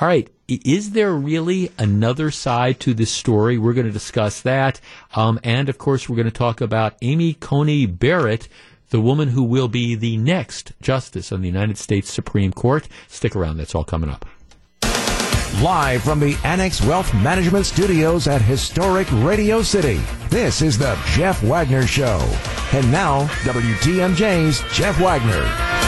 All 0.00 0.08
right, 0.08 0.28
is 0.48 0.90
there 0.90 1.12
really 1.12 1.70
another 1.78 2.30
side 2.30 2.80
to 2.80 2.94
this 2.94 3.10
story? 3.10 3.56
We're 3.56 3.72
going 3.72 3.86
to 3.86 3.92
discuss 3.92 4.40
that. 4.42 4.80
Um, 5.14 5.38
and 5.44 5.68
of 5.68 5.78
course, 5.78 6.08
we're 6.08 6.16
going 6.16 6.26
to 6.26 6.32
talk 6.32 6.60
about 6.60 6.96
Amy 7.02 7.34
Coney 7.34 7.86
Barrett, 7.86 8.48
the 8.90 9.00
woman 9.00 9.28
who 9.28 9.42
will 9.42 9.68
be 9.68 9.94
the 9.94 10.16
next 10.16 10.72
justice 10.80 11.30
on 11.30 11.40
the 11.40 11.48
United 11.48 11.78
States 11.78 12.12
Supreme 12.12 12.52
Court. 12.52 12.88
Stick 13.06 13.36
around, 13.36 13.58
that's 13.58 13.74
all 13.74 13.84
coming 13.84 14.10
up. 14.10 14.24
Live 15.62 16.02
from 16.02 16.20
the 16.20 16.38
Annex 16.44 16.80
Wealth 16.82 17.12
Management 17.14 17.66
Studios 17.66 18.28
at 18.28 18.42
historic 18.42 19.08
Radio 19.12 19.62
City, 19.62 20.00
this 20.30 20.62
is 20.62 20.78
the 20.78 20.98
Jeff 21.06 21.42
Wagner 21.42 21.86
Show. 21.86 22.18
And 22.72 22.90
now, 22.92 23.26
WTMJ's 23.44 24.62
Jeff 24.72 25.00
Wagner. 25.00 25.87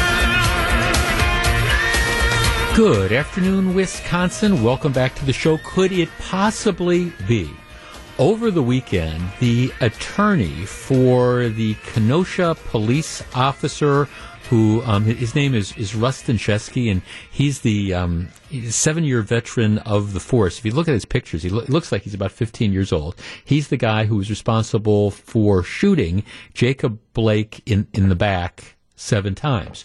Good 2.81 3.13
afternoon, 3.13 3.75
Wisconsin. 3.75 4.63
Welcome 4.63 4.93
back 4.95 5.15
to 5.17 5.27
the 5.27 5.35
show. 5.35 5.59
Could 5.59 5.93
it 5.93 6.09
possibly 6.19 7.13
be? 7.29 7.51
Over 8.19 8.51
the 8.51 8.63
weekend, 8.63 9.23
the 9.39 9.71
attorney 9.83 10.65
for 10.65 11.51
the 11.51 11.75
Kenosha 11.85 12.57
police 12.69 13.23
officer 13.35 14.09
who 14.49 14.83
um, 14.87 15.05
his 15.05 15.35
name 15.35 15.55
is, 15.55 15.77
is 15.77 15.93
Rusten 15.93 16.37
Sheskey, 16.37 16.91
and 16.91 17.03
he's 17.31 17.61
the 17.61 17.93
um, 17.93 18.29
seven 18.71 19.05
year 19.05 19.21
veteran 19.21 19.77
of 19.81 20.15
the 20.15 20.21
force. 20.21 20.59
If 20.59 20.65
you 20.65 20.73
look 20.73 20.89
at 20.89 20.95
his 20.95 21.05
pictures, 21.05 21.43
he 21.43 21.51
lo- 21.51 21.67
looks 21.69 21.93
like 21.93 22.05
he's 22.05 22.15
about 22.15 22.33
15 22.33 22.73
years 22.73 22.95
old. 22.95 23.15
He's 23.45 23.69
the 23.69 23.77
guy 23.77 24.07
who 24.07 24.17
was 24.17 24.31
responsible 24.31 25.11
for 25.11 25.63
shooting 25.63 26.25
Jacob 26.55 26.99
Blake 27.13 27.61
in, 27.67 27.89
in 27.93 28.09
the 28.09 28.17
back 28.17 28.79
seven 28.97 29.35
times. 29.35 29.85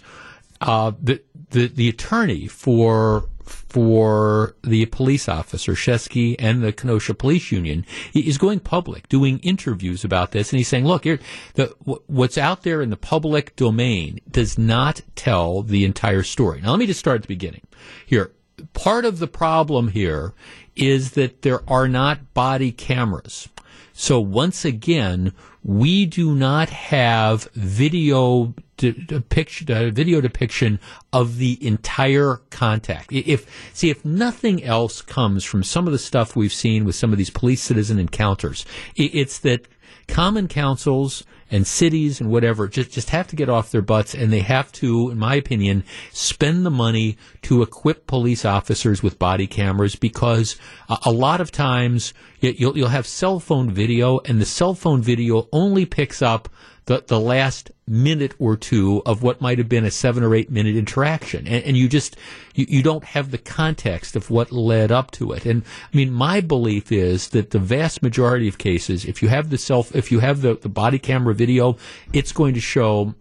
Uh, 0.62 0.94
the, 1.02 1.22
the, 1.56 1.68
the 1.68 1.90
attorney 1.90 2.48
for 2.48 3.30
for 3.46 4.56
the 4.64 4.86
police 4.88 5.30
officer, 5.30 5.74
Sheskey, 5.74 6.36
and 6.40 6.64
the 6.64 6.74
Kenosha 6.74 7.14
Police 7.14 7.52
Union 7.52 7.86
is 8.14 8.38
going 8.40 8.60
public, 8.60 9.08
doing 9.08 9.40
interviews 9.40 10.04
about 10.04 10.32
this, 10.32 10.52
and 10.52 10.58
he's 10.58 10.68
saying, 10.68 10.86
"Look, 10.86 11.04
here, 11.06 11.20
the, 11.54 11.68
what's 12.08 12.38
out 12.38 12.64
there 12.64 12.82
in 12.82 12.90
the 12.90 12.98
public 12.98 13.56
domain 13.56 14.20
does 14.30 14.58
not 14.58 15.02
tell 15.16 15.62
the 15.62 15.86
entire 15.86 16.24
story." 16.24 16.62
Now, 16.62 16.72
let 16.72 16.80
me 16.80 16.88
just 16.88 17.00
start 17.00 17.16
at 17.16 17.22
the 17.22 17.28
beginning. 17.28 17.62
Here, 18.06 18.32
part 18.74 19.06
of 19.06 19.20
the 19.20 19.28
problem 19.28 19.90
here 19.90 20.34
is 20.76 21.12
that 21.12 21.42
there 21.44 21.62
are 21.70 21.88
not 21.88 22.34
body 22.34 22.72
cameras. 22.72 23.48
So 23.94 24.20
once 24.20 24.66
again, 24.66 25.34
we 25.64 26.06
do 26.06 26.36
not 26.36 26.70
have 26.70 27.44
video 27.54 28.54
depiction, 28.78 29.72
uh, 29.72 29.90
video 29.90 30.22
depiction 30.22 30.80
of 31.14 31.38
the 31.38 31.58
entire 31.66 32.42
contact. 32.50 33.12
If 33.12 33.46
see, 33.74 33.90
if 33.90 34.04
nothing 34.04 34.64
else 34.64 35.02
comes 35.02 35.44
from 35.44 35.64
some 35.64 35.88
of 35.88 35.94
the 35.94 36.00
stuff 36.00 36.36
we've 36.36 36.54
seen 36.54 36.86
with 36.86 36.96
some 36.96 37.12
of 37.12 37.18
these 37.18 37.30
police 37.30 37.62
citizen 37.62 38.00
encounters, 38.00 38.66
it's 38.96 39.40
that 39.40 39.68
common 40.08 40.48
councils 40.48 41.24
and 41.52 41.66
cities 41.66 42.20
and 42.20 42.32
whatever 42.32 42.68
just 42.68 42.92
just 42.92 43.12
have 43.12 43.28
to 43.28 43.36
get 43.36 43.50
off 43.50 43.72
their 43.72 43.82
butts 43.82 44.16
and 44.16 44.34
they 44.34 44.40
have 44.40 44.72
to 44.72 45.10
in 45.12 45.18
my 45.18 45.36
opinion 45.36 45.84
spend 46.12 46.66
the 46.66 46.72
money 46.72 47.18
to 47.42 47.62
equip 47.62 48.08
police 48.08 48.44
officers 48.46 49.04
with 49.04 49.20
body 49.20 49.46
cameras 49.46 49.96
because 49.96 50.58
a, 50.90 50.98
a 51.06 51.12
lot 51.12 51.42
of 51.42 51.52
times 51.52 52.14
you'll 52.40 52.76
you'll 52.78 52.90
have 52.90 53.06
cell 53.06 53.40
phone 53.40 53.70
video 53.70 54.20
and 54.26 54.42
the 54.42 54.46
cell 54.46 54.74
phone 54.74 55.02
video 55.02 55.48
only 55.52 55.86
picks 55.86 56.22
up 56.22 56.50
the, 56.86 57.04
the 57.08 57.20
last 57.20 57.72
minute 57.88 58.34
or 58.40 58.56
two 58.56 59.02
of 59.06 59.24
what 59.24 59.42
might 59.42 59.58
have 59.58 59.70
been 59.70 59.86
a 59.86 59.92
seven 59.92 60.24
or 60.24 60.36
eight 60.36 60.50
minute 60.50 60.76
interaction. 60.76 61.48
And, 61.48 61.64
and 61.64 61.78
you 61.78 61.88
just, 61.88 62.16
you, 62.54 62.66
you 62.68 62.84
don't 62.84 63.04
have 63.04 63.32
the 63.32 63.38
context 63.38 64.16
of 64.16 64.30
what 64.30 64.52
led 64.52 64.92
up 64.92 65.12
to 65.12 65.32
it. 65.32 65.46
And 65.46 65.64
I 65.92 65.98
mean, 65.98 66.12
my 66.12 66.42
belief 66.42 66.92
is 66.92 67.30
that 67.30 67.52
the 67.52 67.60
vast 67.60 68.04
majority 68.04 68.48
of 68.48 68.58
cases, 68.58 69.06
if 69.06 69.22
you 69.22 69.30
have 69.30 69.50
the 69.50 69.58
self, 69.58 69.96
if 69.96 70.12
you 70.12 70.20
have 70.20 70.42
the, 70.42 70.56
the 70.56 70.70
body 70.70 71.00
camera 71.00 71.34
video, 71.34 71.78
it's 72.14 72.32
going 72.32 72.54
to 72.54 72.62
show 72.62 73.16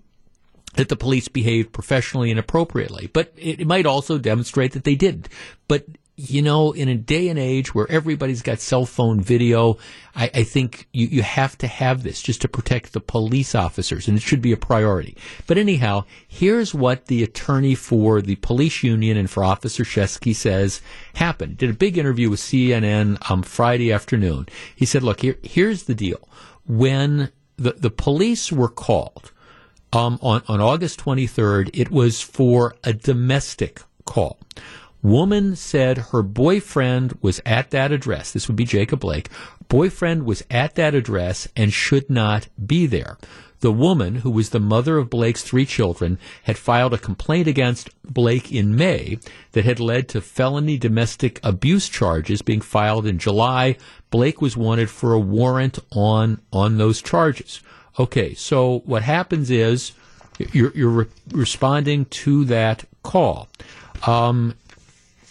that 0.74 0.88
the 0.88 0.96
police 0.96 1.28
behaved 1.28 1.72
professionally 1.72 2.30
and 2.30 2.38
appropriately. 2.38 3.08
But 3.12 3.32
it 3.36 3.66
might 3.66 3.86
also 3.86 4.18
demonstrate 4.18 4.72
that 4.72 4.84
they 4.84 4.96
didn't. 4.96 5.28
But 5.68 5.86
you 6.16 6.42
know, 6.42 6.70
in 6.70 6.88
a 6.88 6.94
day 6.94 7.28
and 7.28 7.38
age 7.38 7.74
where 7.74 7.90
everybody's 7.90 8.42
got 8.42 8.60
cell 8.60 8.86
phone 8.86 9.20
video, 9.20 9.78
I, 10.14 10.30
I, 10.32 10.42
think 10.44 10.86
you, 10.92 11.08
you 11.08 11.22
have 11.22 11.58
to 11.58 11.66
have 11.66 12.04
this 12.04 12.22
just 12.22 12.40
to 12.42 12.48
protect 12.48 12.92
the 12.92 13.00
police 13.00 13.52
officers, 13.54 14.06
and 14.06 14.16
it 14.16 14.20
should 14.20 14.40
be 14.40 14.52
a 14.52 14.56
priority. 14.56 15.16
But 15.48 15.58
anyhow, 15.58 16.04
here's 16.28 16.72
what 16.72 17.06
the 17.06 17.24
attorney 17.24 17.74
for 17.74 18.22
the 18.22 18.36
police 18.36 18.84
union 18.84 19.16
and 19.16 19.28
for 19.28 19.42
Officer 19.42 19.82
Sheskey 19.82 20.36
says 20.36 20.80
happened. 21.14 21.56
Did 21.56 21.70
a 21.70 21.74
big 21.74 21.98
interview 21.98 22.30
with 22.30 22.40
CNN 22.40 23.18
um, 23.28 23.42
Friday 23.42 23.92
afternoon. 23.92 24.46
He 24.76 24.86
said, 24.86 25.02
"Look, 25.02 25.22
here, 25.22 25.38
here's 25.42 25.84
the 25.84 25.96
deal. 25.96 26.28
When 26.64 27.32
the 27.56 27.72
the 27.72 27.90
police 27.90 28.52
were 28.52 28.68
called 28.68 29.32
um, 29.92 30.20
on 30.22 30.42
on 30.46 30.60
August 30.60 31.00
23rd, 31.00 31.70
it 31.74 31.90
was 31.90 32.20
for 32.20 32.76
a 32.84 32.92
domestic 32.92 33.82
call." 34.04 34.38
Woman 35.04 35.54
said 35.54 35.98
her 35.98 36.22
boyfriend 36.22 37.18
was 37.20 37.38
at 37.44 37.70
that 37.72 37.92
address. 37.92 38.32
This 38.32 38.48
would 38.48 38.56
be 38.56 38.64
Jacob 38.64 39.00
Blake. 39.00 39.28
Boyfriend 39.68 40.24
was 40.24 40.42
at 40.50 40.76
that 40.76 40.94
address 40.94 41.46
and 41.54 41.74
should 41.74 42.08
not 42.08 42.48
be 42.66 42.86
there. 42.86 43.18
The 43.60 43.70
woman, 43.70 44.16
who 44.16 44.30
was 44.30 44.48
the 44.48 44.60
mother 44.60 44.96
of 44.96 45.10
Blake's 45.10 45.42
three 45.42 45.66
children, 45.66 46.18
had 46.44 46.56
filed 46.56 46.94
a 46.94 46.98
complaint 46.98 47.46
against 47.46 47.90
Blake 48.02 48.50
in 48.50 48.76
May 48.76 49.18
that 49.52 49.66
had 49.66 49.78
led 49.78 50.08
to 50.08 50.22
felony 50.22 50.78
domestic 50.78 51.38
abuse 51.42 51.90
charges 51.90 52.40
being 52.40 52.62
filed 52.62 53.06
in 53.06 53.18
July. 53.18 53.76
Blake 54.10 54.40
was 54.40 54.56
wanted 54.56 54.88
for 54.88 55.12
a 55.12 55.20
warrant 55.20 55.78
on 55.92 56.40
on 56.50 56.78
those 56.78 57.02
charges. 57.02 57.60
Okay, 57.98 58.32
so 58.32 58.80
what 58.86 59.02
happens 59.02 59.50
is 59.50 59.92
you're, 60.52 60.72
you're 60.74 60.88
re- 60.88 61.06
responding 61.30 62.06
to 62.06 62.46
that 62.46 62.84
call. 63.02 63.48
Um, 64.06 64.54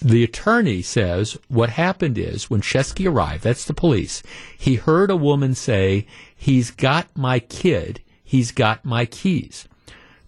the 0.03 0.23
attorney 0.23 0.81
says 0.81 1.37
what 1.47 1.69
happened 1.69 2.17
is 2.17 2.49
when 2.49 2.61
Sheskey 2.61 3.09
arrived, 3.09 3.43
that's 3.43 3.65
the 3.65 3.73
police, 3.73 4.21
he 4.57 4.75
heard 4.75 5.09
a 5.09 5.15
woman 5.15 5.55
say, 5.55 6.05
He's 6.35 6.71
got 6.71 7.15
my 7.15 7.39
kid, 7.39 8.01
he's 8.23 8.51
got 8.51 8.83
my 8.83 9.05
keys. 9.05 9.67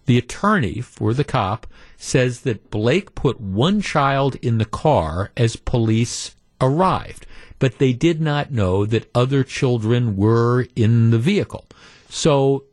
The 0.06 0.16
attorney 0.16 0.80
for 0.80 1.12
the 1.12 1.24
cop 1.24 1.66
says 1.98 2.40
that 2.42 2.70
Blake 2.70 3.14
put 3.14 3.40
one 3.40 3.82
child 3.82 4.36
in 4.36 4.58
the 4.58 4.64
car 4.64 5.30
as 5.36 5.56
police 5.56 6.36
arrived, 6.60 7.26
but 7.58 7.78
they 7.78 7.92
did 7.92 8.20
not 8.20 8.50
know 8.50 8.86
that 8.86 9.10
other 9.14 9.44
children 9.44 10.16
were 10.16 10.66
in 10.74 11.10
the 11.10 11.18
vehicle. 11.18 11.66
So 12.08 12.64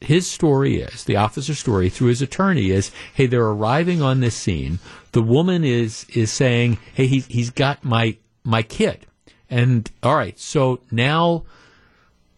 his 0.00 0.26
story 0.26 0.80
is, 0.80 1.04
the 1.04 1.16
officer's 1.16 1.58
story 1.58 1.90
through 1.90 2.08
his 2.08 2.22
attorney 2.22 2.70
is, 2.70 2.90
hey, 3.14 3.26
they're 3.26 3.44
arriving 3.44 4.00
on 4.00 4.20
this 4.20 4.34
scene. 4.34 4.78
The 5.12 5.22
woman 5.22 5.64
is 5.64 6.06
is 6.14 6.32
saying, 6.32 6.78
hey, 6.94 7.06
he, 7.06 7.20
he's 7.20 7.50
got 7.50 7.84
my 7.84 8.16
my 8.42 8.62
kid, 8.62 9.06
and 9.48 9.90
all 10.02 10.16
right, 10.16 10.38
so 10.38 10.80
now 10.90 11.44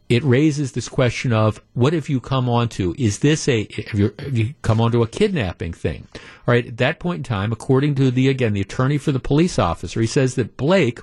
it 0.08 0.24
raises 0.24 0.72
this 0.72 0.88
question 0.88 1.32
of 1.32 1.62
what 1.72 1.92
have 1.92 2.08
you 2.08 2.20
come 2.20 2.48
onto? 2.48 2.94
Is 2.98 3.20
this 3.20 3.48
a 3.48 3.68
have 3.90 3.98
you, 3.98 4.14
have 4.18 4.36
you 4.36 4.54
come 4.62 4.80
onto 4.80 5.02
a 5.02 5.08
kidnapping 5.08 5.72
thing? 5.72 6.08
All 6.14 6.52
right, 6.54 6.66
at 6.66 6.76
that 6.78 6.98
point 6.98 7.18
in 7.18 7.24
time, 7.24 7.52
according 7.52 7.94
to 7.96 8.10
the 8.10 8.28
again 8.28 8.54
the 8.54 8.60
attorney 8.60 8.98
for 8.98 9.12
the 9.12 9.20
police 9.20 9.58
officer, 9.58 10.00
he 10.00 10.06
says 10.06 10.34
that 10.34 10.56
Blake 10.56 11.00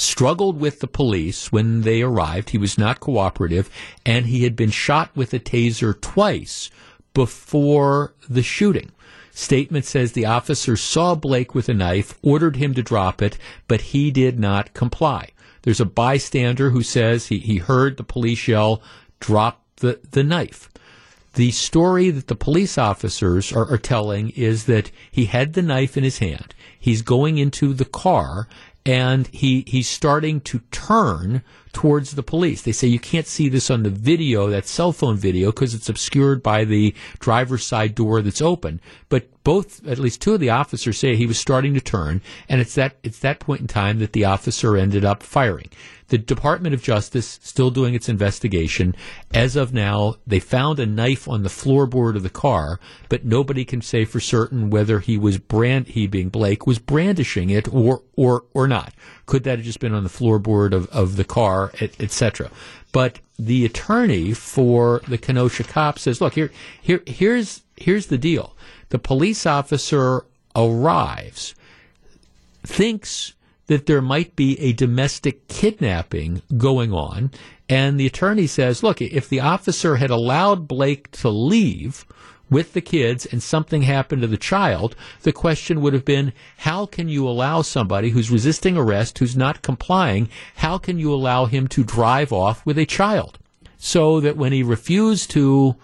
struggled 0.00 0.58
with 0.58 0.80
the 0.80 0.86
police 0.86 1.52
when 1.52 1.82
they 1.82 2.00
arrived. 2.00 2.50
He 2.50 2.58
was 2.58 2.78
not 2.78 3.00
cooperative, 3.00 3.68
and 4.06 4.26
he 4.26 4.44
had 4.44 4.56
been 4.56 4.70
shot 4.70 5.14
with 5.14 5.34
a 5.34 5.38
taser 5.38 5.98
twice 6.00 6.70
before 7.12 8.14
the 8.28 8.42
shooting. 8.42 8.92
Statement 9.32 9.84
says 9.84 10.12
the 10.12 10.26
officer 10.26 10.76
saw 10.76 11.14
Blake 11.14 11.54
with 11.54 11.68
a 11.68 11.74
knife, 11.74 12.18
ordered 12.22 12.56
him 12.56 12.74
to 12.74 12.82
drop 12.82 13.20
it, 13.20 13.36
but 13.68 13.80
he 13.80 14.10
did 14.10 14.38
not 14.38 14.74
comply. 14.74 15.30
There's 15.62 15.80
a 15.80 15.84
bystander 15.84 16.70
who 16.70 16.82
says 16.82 17.26
he, 17.26 17.38
he 17.38 17.58
heard 17.58 17.96
the 17.96 18.02
police 18.02 18.48
yell, 18.48 18.82
drop 19.20 19.62
the, 19.76 20.00
the 20.10 20.24
knife. 20.24 20.70
The 21.34 21.50
story 21.52 22.10
that 22.10 22.26
the 22.26 22.34
police 22.34 22.76
officers 22.76 23.52
are, 23.52 23.70
are 23.70 23.78
telling 23.78 24.30
is 24.30 24.64
that 24.64 24.90
he 25.10 25.26
had 25.26 25.52
the 25.52 25.62
knife 25.62 25.96
in 25.96 26.04
his 26.04 26.18
hand. 26.18 26.54
He's 26.78 27.02
going 27.02 27.38
into 27.38 27.72
the 27.72 27.84
car 27.84 28.48
and 28.90 29.28
he 29.28 29.62
he's 29.68 29.88
starting 29.88 30.40
to 30.40 30.58
turn 30.72 31.42
towards 31.72 32.16
the 32.16 32.24
police. 32.24 32.62
They 32.62 32.72
say 32.72 32.88
you 32.88 32.98
can't 32.98 33.26
see 33.26 33.48
this 33.48 33.70
on 33.70 33.84
the 33.84 33.90
video, 33.90 34.48
that 34.48 34.66
cell 34.66 34.90
phone 34.90 35.16
video, 35.16 35.52
because 35.52 35.74
it's 35.74 35.88
obscured 35.88 36.42
by 36.42 36.64
the 36.64 36.92
driver's 37.20 37.64
side 37.64 37.94
door 37.94 38.20
that's 38.20 38.42
open. 38.42 38.80
But 39.08 39.29
both, 39.42 39.86
at 39.86 39.98
least 39.98 40.20
two 40.20 40.34
of 40.34 40.40
the 40.40 40.50
officers 40.50 40.98
say 40.98 41.16
he 41.16 41.26
was 41.26 41.38
starting 41.38 41.74
to 41.74 41.80
turn, 41.80 42.20
and 42.48 42.60
it's 42.60 42.74
that 42.74 42.96
it's 43.02 43.20
that 43.20 43.40
point 43.40 43.62
in 43.62 43.66
time 43.66 43.98
that 43.98 44.12
the 44.12 44.24
officer 44.24 44.76
ended 44.76 45.04
up 45.04 45.22
firing. 45.22 45.70
The 46.08 46.18
Department 46.18 46.74
of 46.74 46.82
Justice 46.82 47.38
still 47.40 47.70
doing 47.70 47.94
its 47.94 48.08
investigation. 48.08 48.96
As 49.32 49.54
of 49.54 49.72
now, 49.72 50.16
they 50.26 50.40
found 50.40 50.80
a 50.80 50.86
knife 50.86 51.28
on 51.28 51.44
the 51.44 51.48
floorboard 51.48 52.16
of 52.16 52.24
the 52.24 52.28
car, 52.28 52.80
but 53.08 53.24
nobody 53.24 53.64
can 53.64 53.80
say 53.80 54.04
for 54.04 54.18
certain 54.18 54.70
whether 54.70 54.98
he 54.98 55.16
was 55.16 55.38
brand 55.38 55.86
he 55.86 56.08
being 56.08 56.28
Blake 56.28 56.66
was 56.66 56.80
brandishing 56.80 57.48
it 57.48 57.72
or 57.72 58.02
or 58.16 58.44
or 58.52 58.66
not. 58.66 58.92
Could 59.26 59.44
that 59.44 59.58
have 59.58 59.64
just 59.64 59.80
been 59.80 59.94
on 59.94 60.04
the 60.04 60.10
floorboard 60.10 60.72
of, 60.72 60.88
of 60.88 61.16
the 61.16 61.24
car, 61.24 61.72
etc. 61.80 62.48
Et 62.48 62.52
but 62.92 63.20
the 63.38 63.64
attorney 63.64 64.32
for 64.32 65.00
the 65.06 65.16
Kenosha 65.16 65.64
cop 65.64 65.98
says, 65.98 66.20
"Look 66.20 66.34
here, 66.34 66.50
here, 66.82 67.02
here's 67.06 67.62
here's 67.76 68.06
the 68.06 68.18
deal. 68.18 68.56
The 68.90 68.98
police 68.98 69.46
officer 69.46 70.24
arrives, 70.54 71.54
thinks 72.62 73.34
that 73.66 73.86
there 73.86 74.02
might 74.02 74.34
be 74.34 74.58
a 74.60 74.72
domestic 74.72 75.46
kidnapping 75.46 76.42
going 76.56 76.92
on. 76.92 77.30
And 77.68 77.98
the 78.00 78.06
attorney 78.06 78.48
says, 78.48 78.82
look, 78.82 79.00
if 79.00 79.28
the 79.28 79.38
officer 79.40 79.96
had 79.96 80.10
allowed 80.10 80.66
Blake 80.66 81.10
to 81.12 81.28
leave 81.30 82.04
with 82.50 82.72
the 82.72 82.80
kids 82.80 83.26
and 83.26 83.40
something 83.40 83.82
happened 83.82 84.22
to 84.22 84.28
the 84.28 84.36
child, 84.36 84.96
the 85.22 85.30
question 85.32 85.80
would 85.80 85.92
have 85.94 86.04
been, 86.04 86.32
how 86.58 86.84
can 86.84 87.08
you 87.08 87.28
allow 87.28 87.62
somebody 87.62 88.10
who's 88.10 88.28
resisting 88.28 88.76
arrest, 88.76 89.18
who's 89.18 89.36
not 89.36 89.62
complying, 89.62 90.28
how 90.56 90.76
can 90.76 90.98
you 90.98 91.14
allow 91.14 91.44
him 91.44 91.68
to 91.68 91.84
drive 91.84 92.32
off 92.32 92.66
with 92.66 92.76
a 92.76 92.86
child? 92.86 93.38
So 93.78 94.18
that 94.18 94.36
when 94.36 94.52
he 94.52 94.64
refused 94.64 95.30
to, 95.30 95.76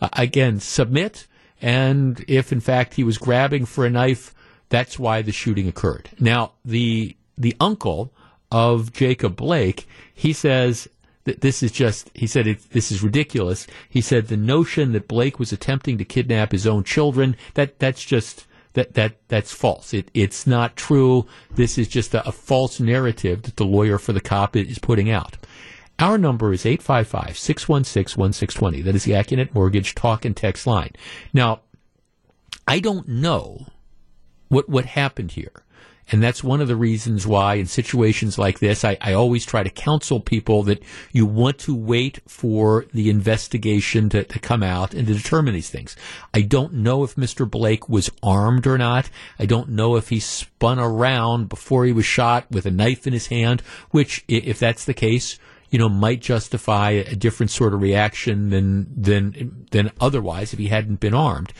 uh, 0.00 0.08
again, 0.12 0.60
submit, 0.60 1.26
and 1.64 2.22
if 2.28 2.52
in 2.52 2.60
fact 2.60 2.92
he 2.92 3.04
was 3.04 3.16
grabbing 3.16 3.64
for 3.64 3.86
a 3.86 3.90
knife, 3.90 4.34
that's 4.68 4.98
why 4.98 5.22
the 5.22 5.32
shooting 5.32 5.66
occurred. 5.66 6.10
Now, 6.20 6.52
the, 6.62 7.16
the 7.38 7.56
uncle 7.58 8.12
of 8.52 8.92
Jacob 8.92 9.36
Blake, 9.36 9.88
he 10.12 10.34
says 10.34 10.88
that 11.24 11.40
this 11.40 11.62
is 11.62 11.72
just, 11.72 12.10
he 12.12 12.26
said, 12.26 12.46
it, 12.46 12.70
this 12.72 12.92
is 12.92 13.02
ridiculous. 13.02 13.66
He 13.88 14.02
said 14.02 14.28
the 14.28 14.36
notion 14.36 14.92
that 14.92 15.08
Blake 15.08 15.38
was 15.38 15.52
attempting 15.52 15.96
to 15.96 16.04
kidnap 16.04 16.52
his 16.52 16.66
own 16.66 16.84
children, 16.84 17.34
that, 17.54 17.78
that's 17.78 18.04
just, 18.04 18.46
that, 18.74 18.92
that, 18.92 19.16
that's 19.28 19.50
false. 19.50 19.94
It, 19.94 20.10
it's 20.12 20.46
not 20.46 20.76
true. 20.76 21.26
This 21.50 21.78
is 21.78 21.88
just 21.88 22.12
a, 22.12 22.28
a 22.28 22.32
false 22.32 22.78
narrative 22.78 23.40
that 23.44 23.56
the 23.56 23.64
lawyer 23.64 23.96
for 23.96 24.12
the 24.12 24.20
cop 24.20 24.54
is 24.54 24.78
putting 24.78 25.10
out. 25.10 25.38
Our 25.98 26.18
number 26.18 26.52
is 26.52 26.66
855 26.66 27.38
616 27.38 28.20
1620. 28.20 28.82
That 28.82 28.94
is 28.94 29.04
the 29.04 29.12
Accunet 29.12 29.54
Mortgage 29.54 29.94
talk 29.94 30.24
and 30.24 30.36
text 30.36 30.66
line. 30.66 30.90
Now, 31.32 31.60
I 32.66 32.80
don't 32.80 33.08
know 33.08 33.66
what, 34.48 34.68
what 34.68 34.86
happened 34.86 35.32
here. 35.32 35.64
And 36.12 36.22
that's 36.22 36.44
one 36.44 36.60
of 36.60 36.68
the 36.68 36.76
reasons 36.76 37.26
why 37.26 37.54
in 37.54 37.66
situations 37.66 38.36
like 38.36 38.58
this, 38.58 38.84
I, 38.84 38.98
I, 39.00 39.14
always 39.14 39.46
try 39.46 39.62
to 39.62 39.70
counsel 39.70 40.20
people 40.20 40.62
that 40.64 40.82
you 41.12 41.24
want 41.24 41.58
to 41.60 41.74
wait 41.74 42.20
for 42.28 42.84
the 42.92 43.08
investigation 43.08 44.10
to, 44.10 44.22
to 44.24 44.38
come 44.38 44.62
out 44.62 44.92
and 44.92 45.06
to 45.06 45.14
determine 45.14 45.54
these 45.54 45.70
things. 45.70 45.96
I 46.34 46.42
don't 46.42 46.74
know 46.74 47.04
if 47.04 47.16
Mr. 47.16 47.50
Blake 47.50 47.88
was 47.88 48.10
armed 48.22 48.66
or 48.66 48.76
not. 48.76 49.08
I 49.38 49.46
don't 49.46 49.70
know 49.70 49.96
if 49.96 50.10
he 50.10 50.20
spun 50.20 50.78
around 50.78 51.48
before 51.48 51.86
he 51.86 51.92
was 51.92 52.04
shot 52.04 52.50
with 52.50 52.66
a 52.66 52.70
knife 52.70 53.06
in 53.06 53.14
his 53.14 53.28
hand, 53.28 53.62
which, 53.90 54.24
if 54.28 54.58
that's 54.58 54.84
the 54.84 54.94
case, 54.94 55.38
you 55.74 55.78
know, 55.78 55.88
might 55.88 56.20
justify 56.20 56.90
a 56.90 57.16
different 57.16 57.50
sort 57.50 57.74
of 57.74 57.82
reaction 57.82 58.50
than, 58.50 58.86
than, 58.96 59.66
than 59.72 59.90
otherwise 60.00 60.52
if 60.52 60.58
he 60.60 60.68
hadn't 60.68 61.00
been 61.00 61.14
armed. 61.14 61.52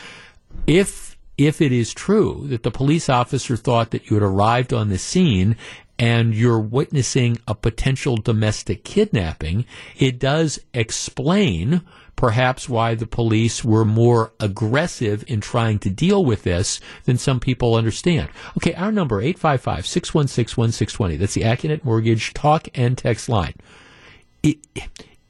If 0.68 1.16
if 1.36 1.60
it 1.60 1.72
is 1.72 1.92
true 1.92 2.44
that 2.46 2.62
the 2.62 2.70
police 2.70 3.08
officer 3.08 3.56
thought 3.56 3.90
that 3.90 4.08
you 4.08 4.14
had 4.14 4.22
arrived 4.22 4.72
on 4.72 4.88
the 4.88 4.98
scene 4.98 5.56
and 5.98 6.32
you're 6.32 6.60
witnessing 6.60 7.38
a 7.48 7.56
potential 7.56 8.16
domestic 8.16 8.84
kidnapping, 8.84 9.66
it 9.98 10.20
does 10.20 10.60
explain 10.72 11.82
perhaps 12.14 12.68
why 12.68 12.94
the 12.94 13.08
police 13.08 13.64
were 13.64 13.84
more 13.84 14.32
aggressive 14.38 15.24
in 15.26 15.40
trying 15.40 15.80
to 15.80 15.90
deal 15.90 16.24
with 16.24 16.44
this 16.44 16.78
than 17.02 17.18
some 17.18 17.40
people 17.40 17.74
understand. 17.74 18.28
Okay, 18.58 18.74
our 18.74 18.92
number 18.92 19.20
855-616-1620. 19.20 21.18
That's 21.18 21.34
the 21.34 21.42
Accunet 21.42 21.82
Mortgage 21.82 22.32
talk 22.32 22.68
and 22.76 22.96
text 22.96 23.28
line. 23.28 23.54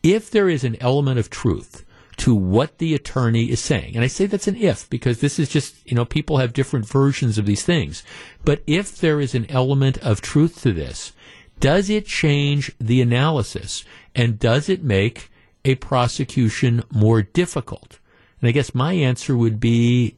If 0.03 0.31
there 0.31 0.49
is 0.49 0.65
an 0.65 0.77
element 0.81 1.19
of 1.19 1.31
truth 1.31 1.85
to 2.17 2.35
what 2.35 2.79
the 2.79 2.95
attorney 2.95 3.51
is 3.51 3.61
saying. 3.61 3.95
And 3.95 4.05
I 4.05 4.07
say 4.07 4.27
that's 4.27 4.49
an 4.49 4.57
if 4.57 4.89
because 4.89 5.21
this 5.21 5.39
is 5.39 5.49
just, 5.49 5.75
you 5.85 5.95
know, 5.95 6.05
people 6.05 6.39
have 6.39 6.53
different 6.53 6.87
versions 6.87 7.39
of 7.39 7.47
these 7.47 7.65
things. 7.65 8.03
But 8.45 8.63
if 8.67 8.99
there 8.99 9.21
is 9.21 9.35
an 9.35 9.51
element 9.51 9.99
of 9.99 10.21
truth 10.21 10.63
to 10.63 10.73
this, 10.73 11.13
does 11.61 11.91
it 11.91 12.07
change 12.07 12.73
the 12.79 13.01
analysis 13.01 13.85
and 14.15 14.39
does 14.39 14.69
it 14.69 14.83
make 14.83 15.31
a 15.65 15.75
prosecution 15.77 16.83
more 16.91 17.23
difficult? 17.23 17.99
And 18.41 18.49
I 18.49 18.53
guess 18.53 18.75
my 18.75 18.93
answer 18.93 19.37
would 19.37 19.59
be 19.59 20.15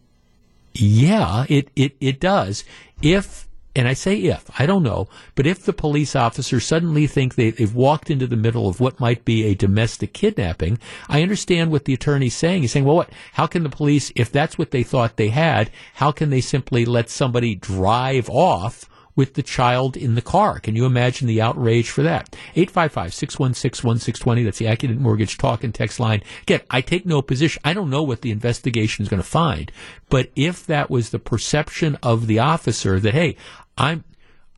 yeah, 0.74 1.46
it, 1.48 1.70
it, 1.74 1.96
it 2.00 2.20
does. 2.20 2.64
If 3.00 3.45
and 3.76 3.86
I 3.86 3.92
say 3.92 4.16
if, 4.16 4.50
I 4.58 4.64
don't 4.64 4.82
know, 4.82 5.06
but 5.34 5.46
if 5.46 5.62
the 5.62 5.74
police 5.74 6.16
officers 6.16 6.64
suddenly 6.64 7.06
think 7.06 7.34
they, 7.34 7.50
have 7.50 7.74
walked 7.74 8.10
into 8.10 8.26
the 8.26 8.36
middle 8.36 8.68
of 8.68 8.80
what 8.80 8.98
might 8.98 9.26
be 9.26 9.44
a 9.44 9.54
domestic 9.54 10.14
kidnapping, 10.14 10.78
I 11.10 11.22
understand 11.22 11.70
what 11.70 11.84
the 11.84 11.92
attorney's 11.92 12.34
saying. 12.34 12.62
He's 12.62 12.72
saying, 12.72 12.86
well, 12.86 12.96
what, 12.96 13.10
how 13.34 13.46
can 13.46 13.64
the 13.64 13.68
police, 13.68 14.10
if 14.16 14.32
that's 14.32 14.56
what 14.56 14.70
they 14.70 14.82
thought 14.82 15.16
they 15.16 15.28
had, 15.28 15.70
how 15.94 16.10
can 16.10 16.30
they 16.30 16.40
simply 16.40 16.86
let 16.86 17.10
somebody 17.10 17.54
drive 17.54 18.30
off 18.30 18.88
with 19.16 19.34
the 19.34 19.42
child 19.42 19.96
in 19.96 20.14
the 20.14 20.22
car. 20.22 20.60
Can 20.60 20.76
you 20.76 20.84
imagine 20.84 21.26
the 21.26 21.40
outrage 21.40 21.88
for 21.90 22.02
that? 22.02 22.36
855-616-1620. 22.54 24.44
That's 24.44 24.58
the 24.58 24.66
Accunet 24.66 24.98
Mortgage 24.98 25.38
talk 25.38 25.64
and 25.64 25.74
text 25.74 25.98
line. 25.98 26.22
Again, 26.42 26.60
I 26.70 26.82
take 26.82 27.06
no 27.06 27.22
position. 27.22 27.62
I 27.64 27.72
don't 27.72 27.90
know 27.90 28.02
what 28.02 28.20
the 28.20 28.30
investigation 28.30 29.02
is 29.02 29.08
going 29.08 29.22
to 29.22 29.28
find. 29.28 29.72
But 30.10 30.30
if 30.36 30.66
that 30.66 30.90
was 30.90 31.10
the 31.10 31.18
perception 31.18 31.96
of 32.02 32.26
the 32.26 32.38
officer 32.38 33.00
that, 33.00 33.14
hey, 33.14 33.36
I'm 33.76 34.04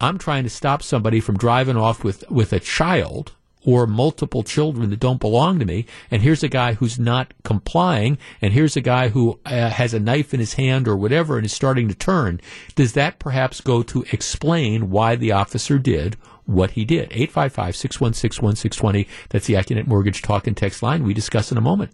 I'm 0.00 0.18
trying 0.18 0.44
to 0.44 0.50
stop 0.50 0.82
somebody 0.82 1.20
from 1.20 1.36
driving 1.36 1.76
off 1.76 2.04
with 2.04 2.28
with 2.30 2.52
a 2.52 2.60
child 2.60 3.32
or 3.64 3.86
multiple 3.86 4.42
children 4.44 4.88
that 4.90 5.00
don't 5.00 5.20
belong 5.20 5.58
to 5.58 5.64
me, 5.64 5.84
and 6.10 6.22
here's 6.22 6.42
a 6.42 6.48
guy 6.48 6.74
who's 6.74 6.98
not 6.98 7.34
complying, 7.42 8.16
and 8.40 8.52
here's 8.52 8.76
a 8.76 8.80
guy 8.80 9.08
who 9.08 9.38
uh, 9.44 9.68
has 9.70 9.92
a 9.92 10.00
knife 10.00 10.32
in 10.32 10.40
his 10.40 10.54
hand 10.54 10.88
or 10.88 10.96
whatever 10.96 11.36
and 11.36 11.44
is 11.44 11.52
starting 11.52 11.88
to 11.88 11.94
turn. 11.94 12.40
Does 12.76 12.94
that 12.94 13.18
perhaps 13.18 13.60
go 13.60 13.82
to 13.82 14.04
explain 14.12 14.90
why 14.90 15.16
the 15.16 15.32
officer 15.32 15.78
did 15.78 16.14
what 16.46 16.70
he 16.70 16.84
did? 16.86 17.10
855-616-1620. 17.10 19.06
That's 19.28 19.46
the 19.46 19.54
Accunet 19.54 19.86
Mortgage 19.86 20.22
Talk 20.22 20.46
and 20.46 20.56
Text 20.56 20.82
line. 20.82 21.02
We 21.04 21.12
discuss 21.12 21.52
in 21.52 21.58
a 21.58 21.62
moment. 21.62 21.90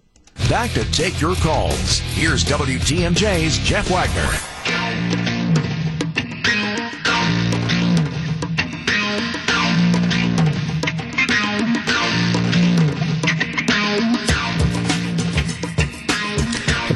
Back 0.48 0.70
to 0.72 0.84
take 0.92 1.20
your 1.20 1.34
calls. 1.36 1.98
Here's 1.98 2.44
WTMJ's 2.44 3.58
Jeff 3.58 3.90
Wagner. 3.90 5.43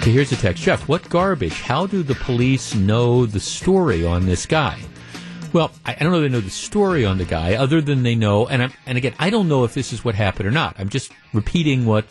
Okay, 0.09 0.15
here's 0.15 0.33
a 0.33 0.37
text. 0.37 0.63
Jeff, 0.63 0.89
what 0.89 1.07
garbage? 1.11 1.61
How 1.61 1.87
do 1.87 2.03
the 2.03 2.15
police 2.15 2.75
know 2.75 3.27
the 3.27 3.41
story 3.41 4.07
on 4.07 4.25
this 4.25 4.47
guy? 4.47 4.81
Well, 5.53 5.71
I, 5.85 5.97
don't 5.97 6.11
know 6.11 6.23
they 6.23 6.31
know 6.31 6.41
the 6.41 6.49
story 6.49 7.05
on 7.05 7.19
the 7.19 7.27
guy, 7.27 7.57
other 7.57 7.83
than 7.83 8.05
they 8.05 8.15
know, 8.15 8.47
and 8.47 8.63
I'm, 8.63 8.73
and 8.87 8.97
again, 8.97 9.13
I 9.19 9.29
don't 9.29 9.49
know 9.49 9.65
if 9.65 9.75
this 9.75 9.93
is 9.93 10.07
what 10.07 10.15
happened 10.15 10.49
or 10.49 10.51
not. 10.51 10.77
I'm 10.79 10.89
just 10.89 11.13
repeating 11.35 11.85
what 11.85 12.07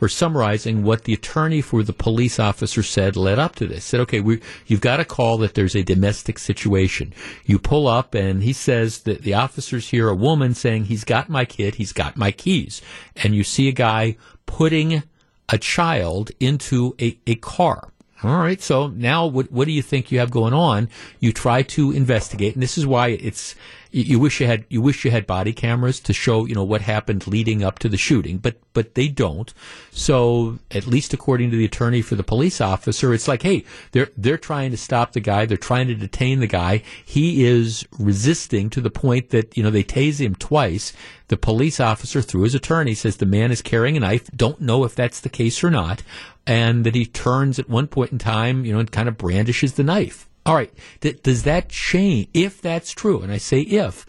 or 0.00 0.08
summarizing 0.08 0.82
what 0.82 1.04
the 1.04 1.12
attorney 1.12 1.60
for 1.60 1.84
the 1.84 1.92
police 1.92 2.40
officer 2.40 2.82
said 2.82 3.14
led 3.14 3.38
up 3.38 3.54
to 3.56 3.68
this. 3.68 3.84
Said, 3.84 4.00
okay, 4.00 4.20
we, 4.20 4.40
you've 4.66 4.80
got 4.80 4.98
a 4.98 5.04
call 5.04 5.38
that 5.38 5.54
there's 5.54 5.76
a 5.76 5.84
domestic 5.84 6.36
situation. 6.36 7.14
You 7.44 7.60
pull 7.60 7.86
up 7.86 8.12
and 8.12 8.42
he 8.42 8.52
says 8.52 9.02
that 9.02 9.22
the 9.22 9.34
officers 9.34 9.90
hear 9.90 10.08
a 10.08 10.16
woman 10.16 10.52
saying, 10.54 10.86
he's 10.86 11.04
got 11.04 11.28
my 11.28 11.44
kid, 11.44 11.76
he's 11.76 11.92
got 11.92 12.16
my 12.16 12.32
keys. 12.32 12.82
And 13.14 13.36
you 13.36 13.44
see 13.44 13.68
a 13.68 13.72
guy 13.72 14.16
putting 14.46 15.04
a 15.52 15.58
child 15.58 16.30
into 16.40 16.94
a, 17.00 17.18
a 17.26 17.34
car. 17.36 17.92
All 18.22 18.36
right. 18.36 18.60
So 18.60 18.88
now 18.88 19.26
what, 19.26 19.50
what 19.50 19.64
do 19.64 19.72
you 19.72 19.82
think 19.82 20.12
you 20.12 20.18
have 20.18 20.30
going 20.30 20.52
on? 20.52 20.88
You 21.20 21.32
try 21.32 21.62
to 21.62 21.90
investigate. 21.90 22.54
And 22.54 22.62
this 22.62 22.76
is 22.76 22.86
why 22.86 23.08
it's, 23.08 23.54
you 23.92 24.18
wish 24.18 24.40
you 24.40 24.46
had 24.46 24.64
you 24.68 24.80
wish 24.80 25.04
you 25.04 25.10
had 25.10 25.26
body 25.26 25.52
cameras 25.52 26.00
to 26.00 26.12
show 26.12 26.46
you 26.46 26.54
know 26.54 26.64
what 26.64 26.82
happened 26.82 27.26
leading 27.26 27.64
up 27.64 27.78
to 27.80 27.88
the 27.88 27.96
shooting, 27.96 28.38
but 28.38 28.56
but 28.72 28.94
they 28.94 29.08
don't. 29.08 29.52
So 29.90 30.58
at 30.70 30.86
least 30.86 31.12
according 31.12 31.50
to 31.50 31.56
the 31.56 31.64
attorney 31.64 32.02
for 32.02 32.14
the 32.14 32.22
police 32.22 32.60
officer, 32.60 33.12
it's 33.12 33.28
like, 33.28 33.42
hey, 33.42 33.64
they're 33.92 34.10
they're 34.16 34.38
trying 34.38 34.70
to 34.70 34.76
stop 34.76 35.12
the 35.12 35.20
guy, 35.20 35.46
they're 35.46 35.56
trying 35.56 35.88
to 35.88 35.94
detain 35.94 36.40
the 36.40 36.46
guy. 36.46 36.82
He 37.04 37.44
is 37.44 37.86
resisting 37.98 38.70
to 38.70 38.80
the 38.80 38.90
point 38.90 39.30
that 39.30 39.56
you 39.56 39.62
know 39.62 39.70
they 39.70 39.84
tase 39.84 40.20
him 40.20 40.34
twice. 40.34 40.92
The 41.28 41.36
police 41.36 41.78
officer, 41.78 42.22
through 42.22 42.42
his 42.42 42.56
attorney, 42.56 42.94
says 42.94 43.16
the 43.16 43.26
man 43.26 43.52
is 43.52 43.62
carrying 43.62 43.96
a 43.96 44.00
knife. 44.00 44.28
Don't 44.34 44.60
know 44.60 44.84
if 44.84 44.94
that's 44.94 45.20
the 45.20 45.28
case 45.28 45.62
or 45.62 45.70
not, 45.70 46.02
and 46.46 46.84
that 46.84 46.94
he 46.94 47.06
turns 47.06 47.58
at 47.58 47.68
one 47.68 47.86
point 47.86 48.12
in 48.12 48.18
time, 48.18 48.64
you 48.64 48.72
know, 48.72 48.80
and 48.80 48.90
kind 48.90 49.08
of 49.08 49.18
brandishes 49.18 49.74
the 49.74 49.84
knife. 49.84 50.28
All 50.46 50.54
right. 50.54 50.72
does 51.00 51.42
that 51.44 51.68
change? 51.68 52.28
If 52.32 52.60
that's 52.62 52.92
true, 52.92 53.22
and 53.22 53.30
I 53.30 53.38
say 53.38 53.60
if, 53.60 54.06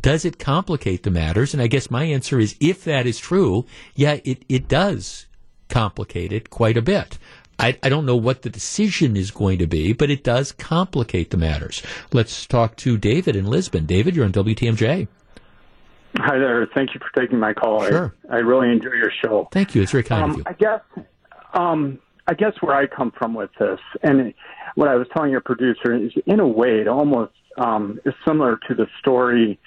does 0.00 0.24
it 0.24 0.38
complicate 0.38 1.02
the 1.02 1.10
matters? 1.10 1.54
And 1.54 1.62
I 1.62 1.66
guess 1.66 1.90
my 1.90 2.04
answer 2.04 2.40
is 2.40 2.56
if 2.60 2.84
that 2.84 3.06
is 3.06 3.18
true, 3.18 3.66
yeah, 3.94 4.18
it, 4.24 4.44
it 4.48 4.68
does 4.68 5.26
complicate 5.68 6.32
it 6.32 6.50
quite 6.50 6.76
a 6.76 6.82
bit. 6.82 7.18
I, 7.60 7.76
I 7.82 7.88
don't 7.88 8.06
know 8.06 8.16
what 8.16 8.42
the 8.42 8.50
decision 8.50 9.16
is 9.16 9.30
going 9.30 9.58
to 9.58 9.66
be, 9.66 9.92
but 9.92 10.10
it 10.10 10.22
does 10.22 10.52
complicate 10.52 11.30
the 11.30 11.36
matters. 11.36 11.82
Let's 12.12 12.46
talk 12.46 12.76
to 12.76 12.96
David 12.96 13.34
in 13.34 13.46
Lisbon. 13.46 13.84
David, 13.84 14.14
you're 14.14 14.24
on 14.24 14.32
WTMJ. 14.32 15.08
Hi 16.16 16.38
there. 16.38 16.66
Thank 16.74 16.94
you 16.94 17.00
for 17.00 17.20
taking 17.20 17.38
my 17.38 17.52
call. 17.52 17.84
Sure. 17.86 18.14
I, 18.30 18.36
I 18.36 18.38
really 18.38 18.70
enjoy 18.70 18.92
your 18.92 19.12
show. 19.22 19.48
Thank 19.52 19.74
you. 19.74 19.82
It's 19.82 19.92
very 19.92 20.04
kind 20.04 20.24
um, 20.24 20.30
of 20.30 20.36
you. 20.38 20.42
I 20.46 20.52
guess, 20.52 20.80
um, 21.52 21.98
I 22.26 22.34
guess 22.34 22.52
where 22.60 22.76
I 22.76 22.86
come 22.86 23.12
from 23.16 23.34
with 23.34 23.50
this, 23.58 23.80
and 24.02 24.32
what 24.74 24.88
I 24.88 24.96
was 24.96 25.06
telling 25.14 25.30
your 25.30 25.40
producer 25.40 25.94
is, 25.94 26.12
in 26.26 26.40
a 26.40 26.46
way, 26.46 26.80
it 26.80 26.88
almost 26.88 27.32
um, 27.56 28.00
is 28.04 28.14
similar 28.26 28.58
to 28.68 28.74
the 28.74 28.86
story 29.00 29.58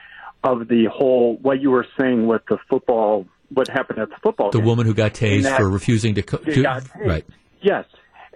of 0.44 0.68
the 0.68 0.86
whole 0.86 1.38
what 1.42 1.62
you 1.62 1.72
were 1.72 1.86
saying 2.00 2.28
with 2.28 2.42
the 2.50 2.58
football, 2.70 3.26
what 3.54 3.68
happened 3.68 4.00
at 4.00 4.10
the 4.10 4.16
football. 4.24 4.52
The 4.52 4.60
game. 4.60 4.66
woman 4.66 4.86
who 4.86 4.94
got 4.94 5.14
tased 5.14 5.56
for 5.56 5.70
refusing 5.70 6.16
to 6.16 6.24
co- 6.24 6.38
do, 6.38 6.64
got 6.64 6.84
right. 6.96 7.26
Yes, 7.62 7.86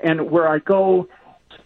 And 0.03 0.29
where 0.29 0.47
I 0.47 0.59
go, 0.59 1.07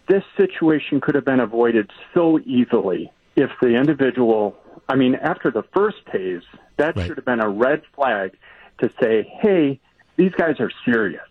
this 0.08 0.22
situation 0.36 1.00
could 1.00 1.14
have 1.14 1.24
been 1.24 1.40
avoided 1.40 1.90
so 2.14 2.38
easily 2.40 3.12
if 3.36 3.50
the 3.60 3.76
individual, 3.76 4.56
I 4.88 4.96
mean, 4.96 5.14
after 5.14 5.50
the 5.50 5.62
first 5.74 5.98
tase, 6.06 6.42
that 6.78 6.96
right. 6.96 7.06
should 7.06 7.16
have 7.16 7.26
been 7.26 7.40
a 7.40 7.48
red 7.48 7.82
flag 7.94 8.36
to 8.78 8.90
say, 9.00 9.30
hey, 9.42 9.78
these 10.16 10.32
guys 10.32 10.56
are 10.58 10.70
serious. 10.84 11.22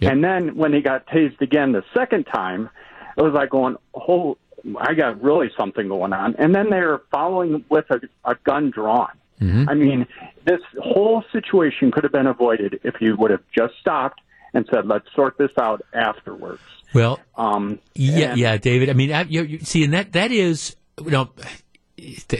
Yep. 0.00 0.12
And 0.12 0.24
then 0.24 0.56
when 0.56 0.72
he 0.72 0.80
got 0.80 1.06
tased 1.06 1.40
again 1.40 1.72
the 1.72 1.84
second 1.94 2.24
time, 2.24 2.70
it 3.16 3.22
was 3.22 3.32
like 3.32 3.50
going, 3.50 3.76
oh, 3.94 4.36
I 4.78 4.94
got 4.94 5.22
really 5.22 5.50
something 5.58 5.88
going 5.88 6.12
on. 6.12 6.36
And 6.36 6.54
then 6.54 6.70
they're 6.70 7.00
following 7.10 7.64
with 7.68 7.86
a, 7.90 8.00
a 8.24 8.36
gun 8.44 8.70
drawn. 8.70 9.10
Mm-hmm. 9.40 9.68
I 9.68 9.74
mean, 9.74 10.06
this 10.44 10.60
whole 10.80 11.24
situation 11.32 11.90
could 11.90 12.04
have 12.04 12.12
been 12.12 12.28
avoided 12.28 12.80
if 12.84 12.94
you 13.00 13.16
would 13.16 13.32
have 13.32 13.42
just 13.56 13.74
stopped 13.80 14.20
and 14.54 14.68
said, 14.72 14.86
"Let's 14.86 15.06
sort 15.16 15.36
this 15.36 15.50
out 15.60 15.82
afterwards." 15.92 16.60
Well, 16.94 17.18
um, 17.36 17.80
yeah, 17.94 18.30
and, 18.30 18.38
yeah, 18.38 18.56
David. 18.56 18.88
I 18.88 18.92
mean, 18.92 19.26
you, 19.28 19.42
you, 19.42 19.58
see, 19.60 19.82
and 19.82 19.94
that 19.94 20.12
that 20.12 20.30
is, 20.30 20.76
you 21.02 21.10
know, 21.10 21.30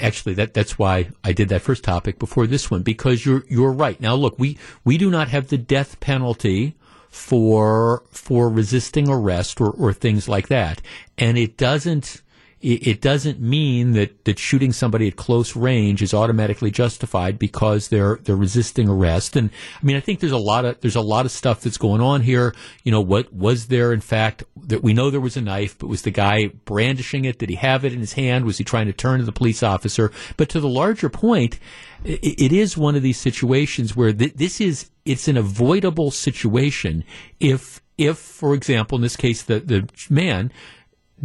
actually 0.01 0.35
that 0.35 0.55
that's 0.55 0.79
why 0.79 1.11
I 1.25 1.33
did 1.33 1.49
that 1.49 1.63
first 1.63 1.85
topic 1.85 2.19
before 2.19 2.47
this 2.47 2.71
one 2.71 2.83
because 2.83 3.25
you're 3.25 3.45
you're 3.49 3.73
right. 3.73 4.01
Now, 4.01 4.15
look, 4.15 4.39
we 4.39 4.59
we 4.85 4.99
do 4.99 5.11
not 5.11 5.29
have 5.29 5.49
the 5.49 5.59
death 5.59 6.01
penalty 6.01 6.77
for 7.13 8.03
for 8.11 8.49
resisting 8.49 9.09
arrest 9.09 9.61
or, 9.61 9.71
or 9.71 9.93
things 9.93 10.29
like 10.29 10.49
that, 10.49 10.81
and 11.19 11.37
it 11.37 11.59
doesn't 11.59 12.23
it, 12.63 13.01
doesn't 13.01 13.41
mean 13.41 13.93
that, 13.93 14.25
that 14.25 14.39
shooting 14.39 14.73
somebody 14.73 15.09
at 15.09 15.17
close 15.17 15.57
range 15.57 16.01
is 16.01 16.15
automatically 16.15 16.71
justified 16.71 17.37
because 17.37 17.89
they're 17.89 18.21
they're 18.23 18.37
resisting 18.37 18.89
arrest. 18.89 19.35
And 19.35 19.51
I 19.81 19.85
mean, 19.85 19.97
I 19.97 20.01
think 20.01 20.21
there's 20.21 20.33
a 20.33 20.39
lot 20.39 20.65
of 20.65 20.81
there's 20.81 20.95
a 20.95 21.01
lot 21.01 21.27
of 21.27 21.33
stuff 21.33 21.61
that's 21.61 21.77
going 21.77 22.01
on 22.01 22.21
here. 22.21 22.55
You 22.85 22.93
know, 22.93 23.01
what 23.01 23.33
was 23.35 23.67
there 23.67 23.93
in 23.93 24.01
fact 24.01 24.45
that 24.57 24.83
we 24.83 24.95
know 24.95 25.11
there 25.11 25.21
was 25.21 25.37
a 25.37 25.41
knife, 25.41 25.77
but 25.77 25.89
was 25.89 26.03
the 26.03 26.13
guy 26.13 26.49
brandishing 26.65 27.25
it? 27.25 27.39
Did 27.39 27.51
he 27.51 27.57
have 27.57 27.85
it 27.85 27.93
in 27.93 27.99
his 27.99 28.13
hand? 28.13 28.45
Was 28.45 28.59
he 28.59 28.65
trying 28.65 28.87
to 28.87 28.93
turn 28.93 29.19
to 29.19 29.27
the 29.27 29.33
police 29.33 29.65
officer? 29.65 30.13
But 30.37 30.49
to 30.51 30.61
the 30.61 30.69
larger 30.69 31.09
point, 31.09 31.59
it, 32.05 32.21
it 32.41 32.53
is 32.53 32.79
one 32.79 32.95
of 32.95 33.03
these 33.03 33.19
situations 33.19 33.97
where 33.97 34.13
th- 34.13 34.35
this 34.35 34.61
is 34.61 34.92
it's 35.05 35.29
an 35.29 35.37
avoidable 35.37 36.11
situation 36.11 37.05
if 37.41 37.81
if, 37.99 38.19
for 38.19 38.55
example, 38.55 38.97
in 38.97 39.03
this 39.03 39.17
case, 39.17 39.43
the 39.43 39.61
the 39.61 39.89
man 40.09 40.53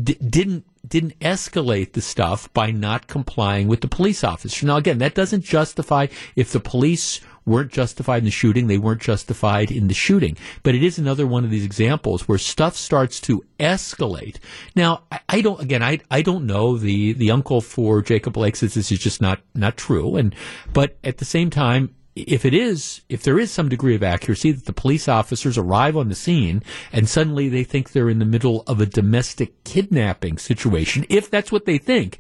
d- 0.01 0.15
didn't 0.15 0.65
didn't 0.87 1.19
escalate 1.19 1.93
the 1.93 2.01
stuff 2.01 2.51
by 2.53 2.71
not 2.71 3.07
complying 3.07 3.67
with 3.67 3.81
the 3.81 3.87
police 3.87 4.23
officer. 4.23 4.65
Now, 4.65 4.77
again, 4.77 4.99
that 4.99 5.15
doesn't 5.15 5.43
justify 5.43 6.07
if 6.35 6.51
the 6.51 6.59
police 6.59 7.19
weren't 7.45 7.71
justified 7.71 8.19
in 8.19 8.25
the 8.25 8.31
shooting, 8.31 8.67
they 8.67 8.77
weren't 8.77 9.01
justified 9.01 9.71
in 9.71 9.87
the 9.87 9.93
shooting. 9.93 10.37
But 10.63 10.75
it 10.75 10.83
is 10.83 10.99
another 10.99 11.25
one 11.25 11.45
of 11.45 11.49
these 11.49 11.63
examples 11.63 12.27
where 12.27 12.37
stuff 12.37 12.75
starts 12.75 13.21
to 13.21 13.43
escalate. 13.59 14.37
Now, 14.75 15.03
I, 15.11 15.19
I 15.29 15.41
don't, 15.41 15.61
again, 15.61 15.81
I, 15.81 15.99
I 16.11 16.21
don't 16.21 16.45
know. 16.45 16.77
The, 16.77 17.13
the 17.13 17.31
uncle 17.31 17.61
for 17.61 18.01
Jacob 18.01 18.33
Blake 18.33 18.57
says 18.57 18.73
this 18.73 18.91
is 18.91 18.99
just 18.99 19.21
not, 19.21 19.39
not 19.55 19.77
true. 19.77 20.17
And, 20.17 20.35
but 20.73 20.97
at 21.03 21.17
the 21.17 21.25
same 21.25 21.49
time, 21.49 21.95
if 22.26 22.45
it 22.45 22.53
is, 22.53 23.02
if 23.10 23.23
there 23.23 23.39
is 23.39 23.52
some 23.52 23.69
degree 23.69 23.95
of 23.95 24.03
accuracy 24.03 24.52
that 24.52 24.65
the 24.65 24.73
police 24.73 25.07
officers 25.07 25.57
arrive 25.57 25.95
on 25.95 26.10
the 26.10 26.15
scene 26.15 26.64
and 26.91 27.07
suddenly 27.07 27.49
they 27.49 27.64
think 27.64 27.91
they're 27.91 28.10
in 28.10 28.19
the 28.19 28.26
middle 28.26 28.64
of 28.68 28.81
a 28.81 28.85
domestic 28.85 29.64
kidnapping 29.64 30.38
situation, 30.38 31.06
if 31.10 31.30
that's 31.30 31.52
what 31.52 31.65
they 31.65 31.77
think, 31.77 32.19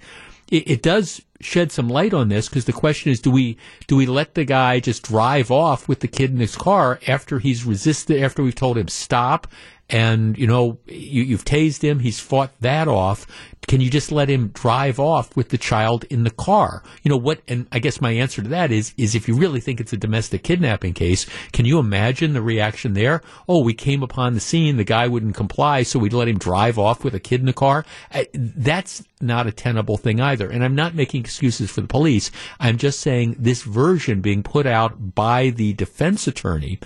it, 0.49 0.69
it 0.69 0.81
does 0.81 1.21
shed 1.39 1.71
some 1.71 1.89
light 1.89 2.13
on 2.13 2.29
this 2.29 2.49
because 2.49 2.65
the 2.65 2.73
question 2.73 3.11
is, 3.11 3.19
do 3.19 3.29
we 3.29 3.57
do 3.87 3.95
we 3.95 4.05
let 4.05 4.33
the 4.33 4.45
guy 4.45 4.79
just 4.79 5.03
drive 5.03 5.51
off 5.51 5.87
with 5.87 5.99
the 5.99 6.07
kid 6.07 6.31
in 6.31 6.37
his 6.37 6.55
car 6.55 6.99
after 7.07 7.39
he's 7.39 7.65
resisted, 7.65 8.21
after 8.21 8.41
we've 8.41 8.55
told 8.55 8.77
him 8.77 8.87
stop, 8.87 9.47
and 9.89 10.37
you 10.37 10.47
know 10.47 10.79
you, 10.85 11.23
you've 11.23 11.45
tased 11.45 11.81
him, 11.81 11.99
he's 11.99 12.19
fought 12.19 12.51
that 12.61 12.87
off. 12.87 13.25
Can 13.67 13.81
you 13.81 13.89
just 13.89 14.13
let 14.13 14.29
him 14.29 14.47
drive 14.49 14.97
off 14.97 15.35
with 15.35 15.49
the 15.49 15.57
child 15.57 16.05
in 16.05 16.23
the 16.23 16.31
car? 16.31 16.83
You 17.03 17.09
know 17.09 17.17
what? 17.17 17.41
And 17.49 17.67
I 17.69 17.79
guess 17.79 17.99
my 17.99 18.11
answer 18.11 18.41
to 18.41 18.47
that 18.49 18.71
is 18.71 18.93
is 18.97 19.13
if 19.13 19.27
you 19.27 19.35
really 19.35 19.59
think 19.59 19.81
it's 19.81 19.91
a 19.91 19.97
domestic 19.97 20.43
kidnapping 20.43 20.93
case, 20.93 21.25
can 21.51 21.65
you 21.65 21.77
imagine 21.77 22.33
the 22.33 22.41
reaction 22.41 22.93
there? 22.93 23.21
Oh, 23.47 23.61
we 23.61 23.73
came 23.73 24.03
upon 24.03 24.33
the 24.33 24.39
scene, 24.39 24.77
the 24.77 24.85
guy 24.85 25.07
wouldn't 25.07 25.35
comply, 25.35 25.83
so 25.83 25.99
we'd 25.99 26.13
let 26.13 26.29
him 26.29 26.37
drive 26.37 26.79
off 26.79 27.03
with 27.03 27.13
a 27.13 27.19
kid 27.19 27.41
in 27.41 27.45
the 27.45 27.53
car. 27.53 27.85
That's 28.33 29.03
not 29.19 29.47
a 29.47 29.51
tenable 29.51 29.97
thing 29.97 30.21
either. 30.21 30.49
And 30.49 30.63
I'm 30.63 30.75
not 30.75 30.95
making 30.95 31.21
excuses 31.21 31.69
for 31.69 31.81
the 31.81 31.87
police. 31.87 32.31
I'm 32.59 32.77
just 32.77 33.01
saying 33.01 33.35
this 33.37 33.63
version 33.63 34.21
being 34.21 34.43
put 34.43 34.65
out 34.65 35.15
by 35.15 35.49
the 35.49 35.73
defense 35.73 36.27
attorney 36.27 36.79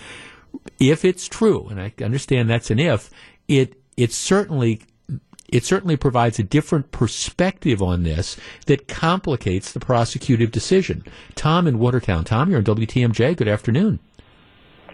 if 0.79 1.05
it's 1.05 1.27
true, 1.27 1.67
and 1.69 1.79
I 1.79 1.93
understand 2.03 2.49
that's 2.49 2.71
an 2.71 2.79
if, 2.79 3.09
it 3.47 3.75
it 3.97 4.11
certainly 4.11 4.81
it 5.49 5.65
certainly 5.65 5.97
provides 5.97 6.39
a 6.39 6.43
different 6.43 6.91
perspective 6.91 7.81
on 7.81 8.03
this 8.03 8.37
that 8.67 8.87
complicates 8.87 9.73
the 9.73 9.79
prosecutive 9.79 10.51
decision. 10.51 11.03
Tom 11.35 11.67
in 11.67 11.77
Watertown. 11.77 12.23
Tom, 12.23 12.49
you're 12.49 12.59
on 12.59 12.63
WTMJ. 12.63 13.35
Good 13.35 13.49
afternoon. 13.49 13.99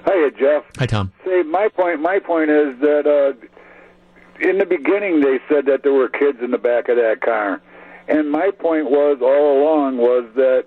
Hi, 0.06 0.30
Jeff. 0.40 0.64
Hi, 0.78 0.86
Tom. 0.86 1.12
Say, 1.26 1.44
my 1.44 1.68
point. 1.68 2.02
My 2.02 2.20
point 2.20 2.50
is 2.50 2.80
that 2.80 3.06
uh, 3.06 3.38
in 4.48 4.58
the 4.58 4.66
beginning 4.66 5.22
they 5.22 5.40
said 5.50 5.66
that 5.68 5.84
there 5.84 5.94
were 5.94 6.10
kids 6.10 6.40
in 6.42 6.52
the 6.52 6.58
back 6.58 6.90
of 6.90 6.96
that 6.96 7.22
car, 7.22 7.62
and 8.08 8.32
my 8.32 8.52
point 8.52 8.90
was 8.90 9.20
all 9.22 9.62
along 9.62 9.98
was 9.98 10.26
that 10.36 10.66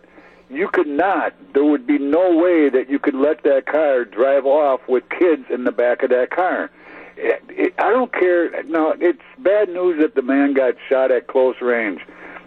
you 0.51 0.69
could 0.69 0.89
not. 0.89 1.35
There 1.55 1.65
would 1.65 1.87
be 1.87 1.99
no 1.99 2.37
way 2.37 2.69
that 2.69 2.91
you 2.91 2.99
could 2.99 3.15
let 3.15 3.43
that 3.45 3.67
car 3.67 4.05
drive 4.05 4.47
off 4.47 4.81
with 4.89 5.09
kids 5.09 5.45
in 5.49 5.65
the 5.65 5.73
back 5.73 6.03
of 6.03 6.11
that 6.11 6.31
car. 6.31 6.71
It, 7.17 7.43
it, 7.49 7.75
I 7.79 7.91
don't 7.91 8.13
care. 8.13 8.63
No, 8.65 8.95
it's 8.99 9.23
bad 9.39 9.69
news 9.69 10.01
that 10.01 10.15
the 10.15 10.23
man 10.23 10.55
got 10.55 10.75
shot 10.89 11.11
at 11.11 11.29
close 11.29 11.61
range. 11.61 12.01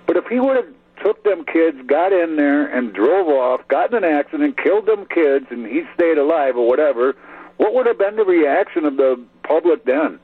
But 0.05 0.17
if 0.17 0.25
he 0.27 0.39
would 0.39 0.57
have 0.57 0.73
took 1.01 1.23
them 1.23 1.45
kids, 1.45 1.77
got 1.85 2.11
in 2.11 2.35
there, 2.35 2.65
and 2.67 2.93
drove 2.93 3.27
off, 3.27 3.67
got 3.67 3.93
in 3.93 4.03
an 4.03 4.11
accident, 4.11 4.57
killed 4.57 4.85
them 4.85 5.05
kids, 5.05 5.47
and 5.49 5.65
he 5.65 5.83
stayed 5.93 6.17
alive 6.17 6.57
or 6.57 6.67
whatever, 6.67 7.15
what 7.57 7.73
would 7.73 7.85
have 7.85 7.97
been 7.97 8.15
the 8.15 8.25
reaction 8.25 8.85
of 8.85 8.97
the 8.97 9.19
public 9.43 9.85
then? 9.85 10.19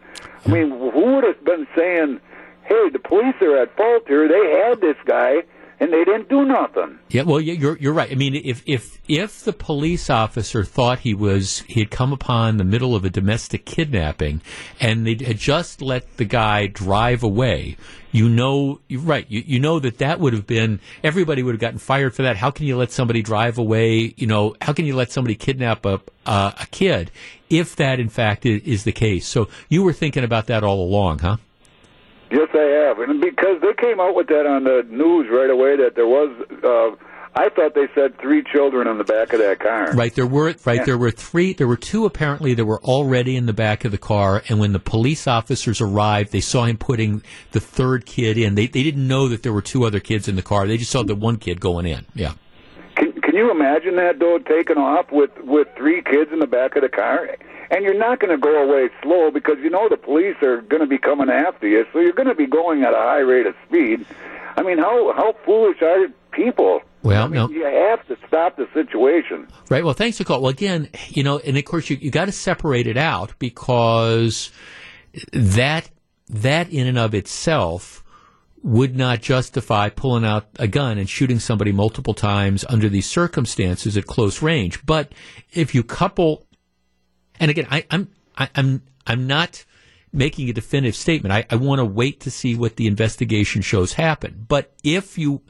I 0.45 0.49
mean, 0.49 0.69
who 0.69 1.15
would 1.15 1.23
have 1.23 1.43
been 1.43 1.67
saying, 1.75 2.19
"Hey, 2.63 2.89
the 2.89 2.99
police 2.99 3.35
are 3.41 3.57
at 3.57 3.75
fault 3.75 4.07
here. 4.07 4.27
They 4.27 4.51
had 4.51 4.81
this 4.81 4.97
guy." 5.05 5.43
And 5.79 5.93
they 5.93 6.03
didn't 6.03 6.27
do 6.27 6.45
nothing. 6.45 6.99
Yeah, 7.09 7.23
well, 7.23 7.39
you're 7.39 7.77
you're 7.77 7.93
right. 7.93 8.11
I 8.11 8.15
mean, 8.15 8.35
if 8.35 8.61
if 8.65 8.99
if 9.07 9.43
the 9.43 9.53
police 9.53 10.09
officer 10.09 10.63
thought 10.63 10.99
he 10.99 11.13
was 11.13 11.59
he 11.67 11.79
had 11.79 11.89
come 11.89 12.11
upon 12.11 12.57
the 12.57 12.63
middle 12.63 12.95
of 12.95 13.05
a 13.05 13.09
domestic 13.09 13.65
kidnapping, 13.65 14.41
and 14.79 15.07
they 15.07 15.23
had 15.23 15.37
just 15.37 15.81
let 15.81 16.17
the 16.17 16.25
guy 16.25 16.67
drive 16.67 17.23
away, 17.23 17.77
you 18.11 18.27
know, 18.27 18.81
you're 18.87 19.01
right. 19.01 19.25
You 19.29 19.43
you 19.45 19.59
know 19.59 19.79
that 19.79 19.99
that 19.99 20.19
would 20.19 20.33
have 20.33 20.45
been 20.45 20.79
everybody 21.03 21.43
would 21.43 21.55
have 21.55 21.61
gotten 21.61 21.79
fired 21.79 22.13
for 22.13 22.23
that. 22.23 22.37
How 22.37 22.51
can 22.51 22.65
you 22.65 22.75
let 22.77 22.91
somebody 22.91 23.21
drive 23.21 23.57
away? 23.57 24.13
You 24.17 24.27
know, 24.27 24.55
how 24.61 24.73
can 24.73 24.85
you 24.85 24.95
let 24.95 25.11
somebody 25.11 25.35
kidnap 25.35 25.85
a 25.85 26.01
uh, 26.25 26.51
a 26.59 26.65
kid 26.67 27.11
if 27.49 27.75
that 27.77 27.99
in 27.99 28.09
fact 28.09 28.45
is 28.45 28.83
the 28.83 28.91
case? 28.91 29.25
So 29.25 29.47
you 29.69 29.83
were 29.83 29.93
thinking 29.93 30.25
about 30.25 30.47
that 30.47 30.63
all 30.63 30.83
along, 30.83 31.19
huh? 31.19 31.37
Yes, 32.31 32.49
I 32.53 32.85
have, 32.85 32.99
and 32.99 33.19
because 33.19 33.61
they 33.61 33.73
came 33.73 33.99
out 33.99 34.15
with 34.15 34.27
that 34.27 34.45
on 34.45 34.63
the 34.63 34.85
news 34.89 35.27
right 35.31 35.49
away 35.49 35.77
that 35.77 35.95
there 35.95 36.07
was. 36.07 36.29
Uh, 36.63 36.95
I 37.35 37.49
thought 37.49 37.75
they 37.75 37.87
said 37.93 38.19
three 38.19 38.43
children 38.43 38.87
in 38.87 38.97
the 38.97 39.03
back 39.03 39.33
of 39.33 39.39
that 39.39 39.59
car. 39.59 39.93
Right, 39.93 40.13
there 40.13 40.25
were 40.25 40.55
right 40.65 40.77
yeah. 40.77 40.83
there 40.83 40.97
were 40.97 41.11
three. 41.11 41.53
There 41.53 41.67
were 41.67 41.77
two 41.77 42.05
apparently 42.05 42.53
that 42.55 42.65
were 42.65 42.81
already 42.83 43.35
in 43.35 43.45
the 43.45 43.53
back 43.53 43.85
of 43.85 43.91
the 43.91 43.97
car, 43.97 44.43
and 44.49 44.59
when 44.59 44.73
the 44.73 44.79
police 44.79 45.27
officers 45.27 45.79
arrived, 45.79 46.31
they 46.31 46.41
saw 46.41 46.65
him 46.65 46.77
putting 46.77 47.21
the 47.51 47.59
third 47.59 48.05
kid 48.05 48.37
in. 48.37 48.55
They 48.55 48.67
they 48.67 48.83
didn't 48.83 49.07
know 49.07 49.27
that 49.27 49.43
there 49.43 49.53
were 49.53 49.61
two 49.61 49.85
other 49.85 49.99
kids 49.99 50.27
in 50.27 50.35
the 50.35 50.41
car. 50.41 50.67
They 50.67 50.77
just 50.77 50.91
saw 50.91 51.03
the 51.03 51.15
one 51.15 51.37
kid 51.37 51.61
going 51.61 51.85
in. 51.85 52.05
Yeah. 52.15 52.33
Can 52.95 53.13
Can 53.21 53.35
you 53.35 53.51
imagine 53.51 53.95
that 53.97 54.19
though, 54.19 54.39
taking 54.39 54.77
off 54.77 55.11
with 55.11 55.31
with 55.43 55.67
three 55.77 56.01
kids 56.01 56.31
in 56.33 56.39
the 56.39 56.47
back 56.47 56.75
of 56.75 56.81
the 56.81 56.89
car? 56.89 57.29
And 57.71 57.83
you're 57.83 57.97
not 57.97 58.19
going 58.19 58.31
to 58.31 58.37
go 58.37 58.63
away 58.63 58.89
slow 59.03 59.31
because 59.31 59.57
you 59.61 59.69
know 59.69 59.87
the 59.89 59.97
police 59.97 60.35
are 60.41 60.61
going 60.61 60.81
to 60.81 60.87
be 60.87 60.97
coming 60.97 61.29
after 61.29 61.67
you, 61.67 61.85
so 61.93 61.99
you're 61.99 62.13
going 62.13 62.27
to 62.27 62.35
be 62.35 62.47
going 62.47 62.83
at 62.83 62.93
a 62.93 62.97
high 62.97 63.19
rate 63.19 63.45
of 63.45 63.55
speed. 63.67 64.05
I 64.57 64.63
mean, 64.63 64.77
how 64.77 65.13
how 65.13 65.35
foolish 65.45 65.81
are 65.81 66.07
people? 66.31 66.81
Well, 67.01 67.23
I 67.23 67.27
mean, 67.27 67.35
no. 67.35 67.49
you 67.49 67.63
have 67.63 68.05
to 68.07 68.17
stop 68.27 68.57
the 68.57 68.67
situation. 68.73 69.47
Right. 69.69 69.85
Well, 69.85 69.93
thanks 69.93 70.17
for 70.17 70.25
call. 70.25 70.41
Well, 70.41 70.49
again, 70.49 70.89
you 71.07 71.23
know, 71.23 71.39
and 71.39 71.57
of 71.57 71.65
course, 71.65 71.89
you 71.89 71.97
you 71.97 72.11
got 72.11 72.25
to 72.25 72.31
separate 72.31 72.87
it 72.87 72.97
out 72.97 73.33
because 73.39 74.51
that 75.31 75.89
that 76.27 76.71
in 76.71 76.87
and 76.87 76.97
of 76.97 77.13
itself 77.13 78.03
would 78.61 78.95
not 78.95 79.21
justify 79.21 79.89
pulling 79.89 80.25
out 80.25 80.47
a 80.57 80.67
gun 80.67 80.97
and 80.97 81.09
shooting 81.09 81.39
somebody 81.39 81.71
multiple 81.71 82.13
times 82.13 82.65
under 82.67 82.89
these 82.89 83.09
circumstances 83.09 83.95
at 83.95 84.05
close 84.05 84.41
range. 84.41 84.85
But 84.85 85.13
if 85.53 85.73
you 85.73 85.83
couple 85.83 86.45
and 87.39 87.51
again, 87.51 87.67
I, 87.69 87.85
I'm 87.89 88.09
I, 88.37 88.49
I'm 88.55 88.81
I'm 89.05 89.27
not 89.27 89.65
making 90.11 90.49
a 90.49 90.53
definitive 90.53 90.95
statement. 90.95 91.31
I, 91.31 91.45
I 91.51 91.55
want 91.55 91.79
to 91.79 91.85
wait 91.85 92.19
to 92.21 92.31
see 92.31 92.55
what 92.55 92.77
the 92.77 92.87
investigation 92.87 93.61
shows 93.61 93.93
happen. 93.93 94.45
But 94.47 94.73
if 94.83 95.17
you 95.17 95.41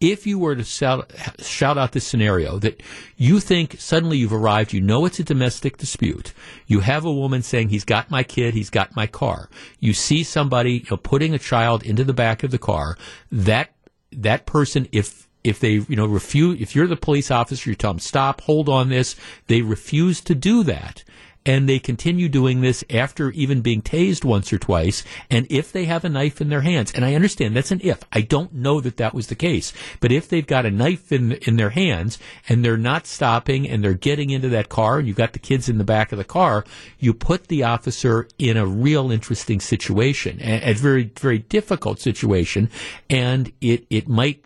if 0.00 0.26
you 0.26 0.38
were 0.38 0.54
to 0.54 0.64
shout, 0.64 1.12
shout 1.40 1.76
out 1.76 1.92
this 1.92 2.06
scenario 2.06 2.58
that 2.60 2.82
you 3.16 3.40
think 3.40 3.80
suddenly 3.80 4.18
you've 4.18 4.32
arrived, 4.32 4.72
you 4.72 4.80
know 4.80 5.04
it's 5.04 5.18
a 5.18 5.24
domestic 5.24 5.76
dispute, 5.76 6.32
you 6.66 6.80
have 6.80 7.04
a 7.04 7.12
woman 7.12 7.42
saying, 7.42 7.70
he's 7.70 7.84
got 7.84 8.10
my 8.10 8.22
kid, 8.22 8.54
he's 8.54 8.70
got 8.70 8.94
my 8.94 9.06
car, 9.06 9.48
you 9.80 9.92
see 9.92 10.22
somebody 10.22 10.74
you 10.74 10.86
know, 10.90 10.96
putting 10.96 11.34
a 11.34 11.38
child 11.38 11.82
into 11.82 12.04
the 12.04 12.12
back 12.12 12.44
of 12.44 12.52
the 12.52 12.58
car, 12.58 12.96
that, 13.32 13.74
that 14.12 14.46
person, 14.46 14.88
if 14.92 15.26
if 15.44 15.60
they 15.60 15.74
you 15.74 15.96
know 15.96 16.06
refuse 16.06 16.60
if 16.60 16.74
you're 16.74 16.88
the 16.88 16.96
police 16.96 17.30
officer 17.30 17.70
you 17.70 17.76
tell 17.76 17.92
them 17.92 18.00
stop 18.00 18.40
hold 18.40 18.68
on 18.68 18.88
this 18.88 19.14
they 19.46 19.62
refuse 19.62 20.20
to 20.20 20.34
do 20.34 20.64
that 20.64 21.04
and 21.48 21.66
they 21.66 21.78
continue 21.78 22.28
doing 22.28 22.60
this 22.60 22.84
after 22.90 23.30
even 23.30 23.62
being 23.62 23.80
tased 23.80 24.22
once 24.22 24.52
or 24.52 24.58
twice. 24.58 25.02
And 25.30 25.46
if 25.48 25.72
they 25.72 25.86
have 25.86 26.04
a 26.04 26.10
knife 26.10 26.42
in 26.42 26.50
their 26.50 26.60
hands, 26.60 26.92
and 26.92 27.06
I 27.06 27.14
understand 27.14 27.56
that's 27.56 27.70
an 27.70 27.80
if, 27.82 28.04
I 28.12 28.20
don't 28.20 28.52
know 28.52 28.82
that 28.82 28.98
that 28.98 29.14
was 29.14 29.28
the 29.28 29.34
case, 29.34 29.72
but 29.98 30.12
if 30.12 30.28
they've 30.28 30.46
got 30.46 30.66
a 30.66 30.70
knife 30.70 31.10
in 31.10 31.32
in 31.32 31.56
their 31.56 31.70
hands 31.70 32.18
and 32.50 32.62
they're 32.62 32.76
not 32.76 33.06
stopping 33.06 33.66
and 33.66 33.82
they're 33.82 33.94
getting 33.94 34.28
into 34.28 34.50
that 34.50 34.68
car, 34.68 34.98
and 34.98 35.08
you've 35.08 35.16
got 35.16 35.32
the 35.32 35.38
kids 35.38 35.70
in 35.70 35.78
the 35.78 35.84
back 35.84 36.12
of 36.12 36.18
the 36.18 36.24
car, 36.24 36.66
you 36.98 37.14
put 37.14 37.48
the 37.48 37.62
officer 37.62 38.28
in 38.38 38.58
a 38.58 38.66
real 38.66 39.10
interesting 39.10 39.58
situation, 39.58 40.38
a, 40.42 40.72
a 40.72 40.74
very 40.74 41.04
very 41.18 41.38
difficult 41.38 41.98
situation, 41.98 42.68
and 43.08 43.50
it 43.62 43.86
it 43.88 44.06
might 44.06 44.44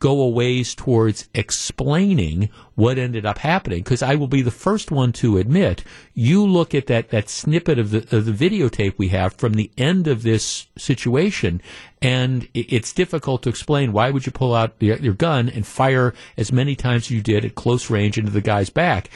go 0.00 0.22
a 0.22 0.28
ways 0.28 0.74
towards 0.74 1.28
explaining 1.34 2.48
what 2.74 2.98
ended 2.98 3.24
up 3.26 3.38
happening. 3.38 3.82
Because 3.82 4.02
I 4.02 4.14
will 4.14 4.26
be 4.26 4.42
the 4.42 4.50
first 4.50 4.90
one 4.90 5.12
to 5.12 5.36
admit, 5.36 5.84
you 6.14 6.44
look 6.44 6.74
at 6.74 6.86
that, 6.86 7.10
that 7.10 7.28
snippet 7.28 7.78
of 7.78 7.90
the, 7.90 8.16
of 8.16 8.24
the 8.24 8.32
videotape 8.32 8.94
we 8.96 9.08
have 9.08 9.34
from 9.34 9.52
the 9.52 9.70
end 9.76 10.08
of 10.08 10.22
this 10.22 10.66
situation, 10.76 11.60
and 12.00 12.48
it's 12.54 12.94
difficult 12.94 13.42
to 13.42 13.50
explain 13.50 13.92
why 13.92 14.10
would 14.10 14.24
you 14.24 14.32
pull 14.32 14.54
out 14.54 14.74
your 14.80 15.12
gun 15.12 15.50
and 15.50 15.66
fire 15.66 16.14
as 16.36 16.50
many 16.50 16.74
times 16.74 17.04
as 17.04 17.10
you 17.10 17.22
did 17.22 17.44
at 17.44 17.54
close 17.54 17.90
range 17.90 18.16
into 18.16 18.30
the 18.30 18.40
guy's 18.40 18.70
back. 18.70 19.10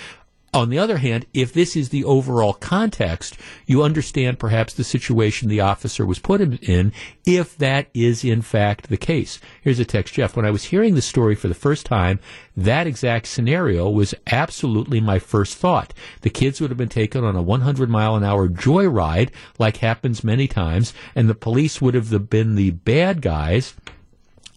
On 0.55 0.68
the 0.68 0.78
other 0.78 0.98
hand, 0.98 1.26
if 1.35 1.52
this 1.52 1.74
is 1.74 1.89
the 1.89 2.05
overall 2.05 2.52
context, 2.52 3.36
you 3.66 3.82
understand 3.82 4.39
perhaps 4.39 4.72
the 4.72 4.85
situation 4.85 5.48
the 5.48 5.60
officer 5.60 6.06
was 6.06 6.20
put 6.20 6.40
in, 6.40 6.93
if 7.26 7.59
that 7.59 7.89
is 7.93 8.22
in 8.22 8.40
fact 8.40 8.89
the 8.89 8.97
case. 8.97 9.40
Here's 9.62 9.81
a 9.81 9.85
text, 9.85 10.14
Jeff. 10.14 10.36
When 10.36 10.47
I 10.47 10.52
was 10.52 10.66
hearing 10.66 10.94
the 10.94 11.02
story 11.02 11.35
for 11.35 11.48
the 11.48 11.55
first 11.55 11.85
time, 11.85 12.20
that 12.56 12.86
exact 12.86 13.26
scenario 13.26 13.90
was 13.90 14.14
absolutely 14.28 15.01
my 15.01 15.18
first 15.18 15.56
thought. 15.56 15.93
The 16.20 16.31
kids 16.31 16.60
would 16.60 16.70
have 16.70 16.78
been 16.78 16.89
taken 16.89 17.24
on 17.24 17.35
a 17.35 17.43
100 17.43 17.90
mile 17.90 18.14
an 18.14 18.22
hour 18.22 18.48
joyride, 18.48 19.31
like 19.59 19.78
happens 19.78 20.22
many 20.22 20.47
times, 20.47 20.94
and 21.16 21.28
the 21.28 21.35
police 21.35 21.82
would 21.82 21.94
have 21.94 22.31
been 22.31 22.55
the 22.55 22.70
bad 22.70 23.22
guys 23.22 23.74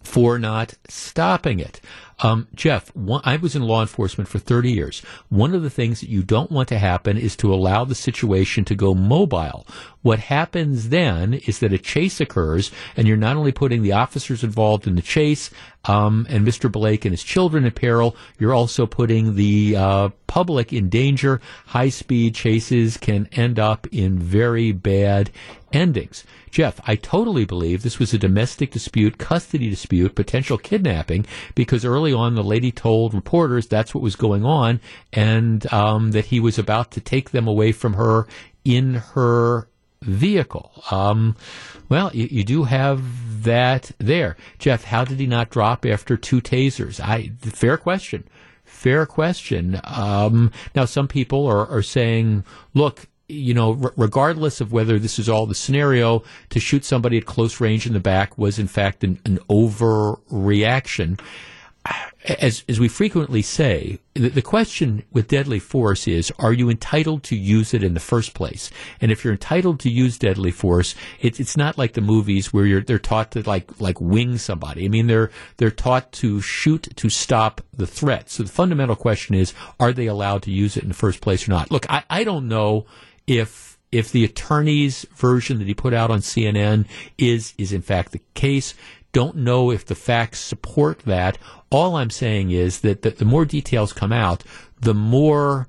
for 0.03 0.37
not 0.37 0.75
stopping 0.87 1.59
it. 1.59 1.81
Um, 2.19 2.47
Jeff, 2.55 2.93
one, 2.95 3.21
I 3.25 3.35
was 3.35 3.55
in 3.55 3.61
law 3.61 3.81
enforcement 3.81 4.27
for 4.27 4.39
30 4.39 4.71
years. 4.71 5.01
One 5.29 5.53
of 5.53 5.61
the 5.61 5.69
things 5.69 6.01
that 6.01 6.09
you 6.09 6.23
don't 6.23 6.51
want 6.51 6.67
to 6.69 6.79
happen 6.79 7.15
is 7.15 7.35
to 7.37 7.53
allow 7.53 7.85
the 7.85 7.93
situation 7.95 8.65
to 8.65 8.75
go 8.75 8.95
mobile. 8.95 9.67
What 10.01 10.19
happens 10.19 10.89
then 10.89 11.33
is 11.35 11.59
that 11.59 11.73
a 11.73 11.77
chase 11.77 12.19
occurs, 12.19 12.71
and 12.95 13.07
you're 13.07 13.17
not 13.17 13.35
only 13.35 13.51
putting 13.51 13.83
the 13.83 13.91
officers 13.91 14.43
involved 14.43 14.87
in 14.87 14.95
the 14.95 15.01
chase 15.01 15.51
um, 15.85 16.25
and 16.29 16.47
Mr. 16.47 16.71
Blake 16.71 17.05
and 17.05 17.13
his 17.13 17.23
children 17.23 17.65
in 17.65 17.71
peril, 17.71 18.15
you're 18.39 18.53
also 18.53 18.85
putting 18.85 19.35
the 19.35 19.75
uh, 19.75 20.09
public 20.27 20.73
in 20.73 20.89
danger. 20.89 21.39
High 21.67 21.89
speed 21.89 22.35
chases 22.35 22.97
can 22.97 23.27
end 23.33 23.59
up 23.59 23.85
in 23.91 24.17
very 24.17 24.71
bad 24.71 25.29
endings. 25.73 26.23
Jeff, 26.51 26.79
I 26.87 26.95
totally 26.95 27.45
believe 27.45 27.83
this 27.83 27.99
was 27.99 28.13
a 28.13 28.17
domestic 28.17 28.71
dispute, 28.71 29.17
custody 29.17 29.69
dispute, 29.69 30.15
potential 30.15 30.57
kidnapping, 30.57 31.25
because 31.55 31.85
early 31.85 32.06
on 32.13 32.35
the 32.35 32.43
lady 32.43 32.71
told 32.71 33.13
reporters 33.13 33.67
that's 33.67 33.93
what 33.93 34.03
was 34.03 34.15
going 34.15 34.45
on, 34.45 34.79
and 35.13 35.71
um, 35.73 36.11
that 36.11 36.25
he 36.25 36.39
was 36.39 36.57
about 36.57 36.91
to 36.91 37.01
take 37.01 37.31
them 37.31 37.47
away 37.47 37.71
from 37.71 37.93
her 37.93 38.27
in 38.63 38.95
her 38.95 39.67
vehicle. 40.01 40.71
Um, 40.91 41.35
well, 41.89 42.11
you, 42.13 42.27
you, 42.29 42.43
do 42.43 42.63
have 42.65 43.43
that 43.43 43.91
there, 43.97 44.37
Jeff. 44.59 44.83
How 44.83 45.03
did 45.03 45.19
he 45.19 45.27
not 45.27 45.49
drop 45.49 45.85
after 45.85 46.17
two 46.17 46.41
tasers? 46.41 46.99
I 46.99 47.31
fair 47.41 47.77
question. 47.77 48.27
Fair 48.63 49.05
question. 49.05 49.79
Um, 49.85 50.51
now, 50.75 50.85
some 50.85 51.07
people 51.07 51.47
are, 51.47 51.65
are 51.67 51.81
saying, 51.81 52.43
look, 52.73 53.07
you 53.27 53.53
know, 53.53 53.79
r- 53.81 53.93
regardless 53.95 54.61
of 54.61 54.71
whether 54.71 54.99
this 54.99 55.19
is 55.19 55.29
all 55.29 55.45
the 55.45 55.55
scenario, 55.55 56.23
to 56.49 56.59
shoot 56.59 56.85
somebody 56.85 57.17
at 57.17 57.25
close 57.25 57.59
range 57.59 57.87
in 57.87 57.93
the 57.93 57.99
back 57.99 58.37
was 58.37 58.59
in 58.59 58.67
fact 58.67 59.03
an, 59.03 59.19
an 59.25 59.39
overreaction. 59.49 61.19
As, 62.25 62.65
as 62.67 62.79
we 62.79 62.89
frequently 62.89 63.41
say, 63.41 63.99
the, 64.13 64.27
the, 64.29 64.41
question 64.41 65.03
with 65.13 65.29
deadly 65.29 65.59
force 65.59 66.07
is, 66.07 66.31
are 66.39 66.51
you 66.51 66.69
entitled 66.69 67.23
to 67.23 67.37
use 67.37 67.73
it 67.73 67.83
in 67.83 67.93
the 67.93 68.01
first 68.01 68.33
place? 68.33 68.69
And 68.99 69.11
if 69.11 69.23
you're 69.23 69.33
entitled 69.33 69.79
to 69.81 69.89
use 69.89 70.17
deadly 70.17 70.51
force, 70.51 70.93
it, 71.21 71.39
it's 71.39 71.55
not 71.55 71.77
like 71.77 71.93
the 71.93 72.01
movies 72.01 72.51
where 72.51 72.81
they're 72.81 72.99
taught 72.99 73.31
to 73.31 73.47
like, 73.47 73.79
like 73.79 74.01
wing 74.01 74.37
somebody. 74.37 74.85
I 74.85 74.89
mean, 74.89 75.07
they're, 75.07 75.31
they're 75.55 75.71
taught 75.71 76.11
to 76.13 76.41
shoot 76.41 76.89
to 76.97 77.09
stop 77.09 77.61
the 77.71 77.87
threat. 77.87 78.29
So 78.29 78.43
the 78.43 78.49
fundamental 78.49 78.97
question 78.97 79.35
is, 79.35 79.53
are 79.79 79.93
they 79.93 80.07
allowed 80.07 80.43
to 80.43 80.51
use 80.51 80.75
it 80.75 80.83
in 80.83 80.89
the 80.89 80.95
first 80.95 81.21
place 81.21 81.47
or 81.47 81.51
not? 81.51 81.71
Look, 81.71 81.89
I, 81.89 82.03
I 82.09 82.25
don't 82.25 82.49
know 82.49 82.85
if 83.25 83.77
if 83.91 84.11
the 84.11 84.25
attorney's 84.25 85.05
version 85.15 85.59
that 85.59 85.67
he 85.67 85.73
put 85.73 85.93
out 85.93 86.11
on 86.11 86.19
CNN 86.19 86.85
is 87.17 87.53
is 87.57 87.71
in 87.71 87.81
fact 87.81 88.11
the 88.11 88.21
case. 88.33 88.73
Don't 89.11 89.37
know 89.37 89.71
if 89.71 89.85
the 89.85 89.95
facts 89.95 90.39
support 90.39 90.99
that. 90.99 91.37
All 91.69 91.95
I'm 91.95 92.09
saying 92.09 92.51
is 92.51 92.81
that, 92.81 93.01
that 93.01 93.17
the 93.17 93.25
more 93.25 93.45
details 93.45 93.93
come 93.93 94.11
out, 94.11 94.43
the 94.79 94.93
more 94.93 95.67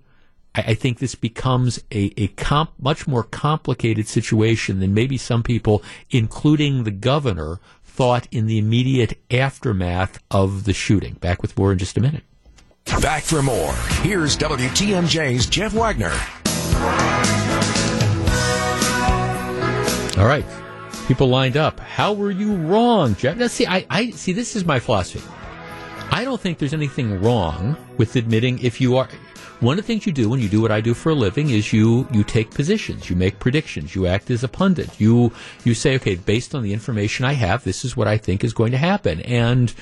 I, 0.55 0.74
think 0.74 0.98
this 0.98 1.15
becomes 1.15 1.78
a, 1.93 2.12
a 2.16 2.28
comp, 2.28 2.73
much 2.81 3.06
more 3.06 3.23
complicated 3.23 4.09
situation 4.09 4.81
than 4.81 4.93
maybe 4.93 5.16
some 5.16 5.43
people, 5.43 5.82
including 6.10 6.82
the 6.82 6.90
governor, 6.90 7.60
thought 7.85 8.27
in 8.31 8.47
the 8.47 8.59
immediate 8.59 9.19
aftermath 9.31 10.19
of 10.31 10.65
the 10.65 10.73
shooting. 10.73 11.15
Back 11.15 11.43
with 11.43 11.56
more 11.56 11.73
in 11.73 11.78
just 11.78 11.97
a 11.97 12.01
minute. 12.01 12.24
Back 13.01 13.23
for 13.23 13.43
more. 13.43 13.73
Here's 14.02 14.36
WTMJ's 14.36 15.47
Jeff 15.47 15.74
Wagner. 15.74 16.12
All 20.19 20.27
right. 20.27 20.44
People 21.09 21.29
lined 21.29 21.57
up. 21.57 21.81
How 21.81 22.13
were 22.13 22.31
you 22.31 22.55
wrong, 22.55 23.15
Jeff? 23.15 23.39
Now, 23.39 23.47
see, 23.47 23.67
I, 23.67 23.87
I 23.89 24.11
see. 24.11 24.35
This 24.35 24.55
is 24.55 24.67
my 24.67 24.79
philosophy. 24.79 25.27
I 26.11 26.23
don't 26.23 26.39
think 26.39 26.59
there's 26.59 26.75
anything 26.75 27.23
wrong 27.23 27.79
with 27.97 28.15
admitting 28.17 28.59
if 28.59 28.79
you 28.79 28.99
are. 28.99 29.09
One 29.61 29.79
of 29.79 29.85
the 29.85 29.87
things 29.87 30.07
you 30.07 30.13
do 30.13 30.29
when 30.29 30.39
you 30.39 30.51
do 30.51 30.61
what 30.61 30.71
I 30.71 30.83
do 30.83 30.93
for 30.93 31.09
a 31.09 31.15
living 31.15 31.49
is 31.49 31.73
you 31.73 32.07
you 32.13 32.25
take 32.25 32.51
positions, 32.51 33.09
you 33.09 33.17
make 33.17 33.39
predictions, 33.39 33.95
you 33.95 34.07
act 34.07 34.31
as 34.31 34.45
a 34.45 34.49
pundit. 34.49 35.01
You 35.01 35.33
you 35.65 35.73
say, 35.73 35.95
okay, 35.97 36.17
based 36.17 36.55
on 36.55 36.63
the 36.63 36.75
information 36.75 37.25
I 37.25 37.33
have, 37.33 37.65
this 37.65 37.87
is 37.87 37.97
what 37.97 38.07
I 38.07 38.19
think 38.19 38.45
is 38.45 38.53
going 38.53 38.73
to 38.73 38.79
happen, 38.79 39.23
and 39.23 39.73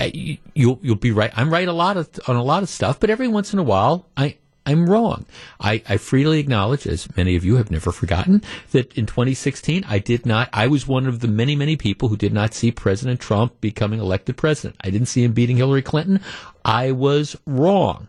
uh, 0.00 0.08
you'll 0.14 0.78
you'll 0.80 0.96
be 0.96 1.12
right. 1.12 1.30
I'm 1.36 1.52
right 1.52 1.68
a 1.68 1.74
lot 1.74 1.98
of 1.98 2.08
on 2.26 2.36
a 2.36 2.42
lot 2.42 2.62
of 2.62 2.70
stuff, 2.70 2.98
but 2.98 3.10
every 3.10 3.28
once 3.28 3.52
in 3.52 3.58
a 3.58 3.62
while, 3.62 4.06
I 4.16 4.38
I'm 4.70 4.88
wrong. 4.88 5.26
I, 5.58 5.82
I, 5.88 5.96
freely 5.96 6.38
acknowledge, 6.38 6.86
as 6.86 7.16
many 7.16 7.34
of 7.34 7.44
you 7.44 7.56
have 7.56 7.72
never 7.72 7.90
forgotten, 7.90 8.44
that 8.70 8.96
in 8.96 9.04
2016 9.04 9.84
I 9.88 9.98
did 9.98 10.24
not, 10.24 10.48
I 10.52 10.68
was 10.68 10.86
one 10.86 11.06
of 11.06 11.18
the 11.18 11.26
many, 11.26 11.56
many 11.56 11.76
people 11.76 12.08
who 12.08 12.16
did 12.16 12.32
not 12.32 12.54
see 12.54 12.70
President 12.70 13.18
Trump 13.18 13.60
becoming 13.60 13.98
elected 13.98 14.36
president. 14.36 14.76
I 14.80 14.90
didn't 14.90 15.08
see 15.08 15.24
him 15.24 15.32
beating 15.32 15.56
Hillary 15.56 15.82
Clinton. 15.82 16.20
I 16.64 16.92
was 16.92 17.36
wrong. 17.46 18.08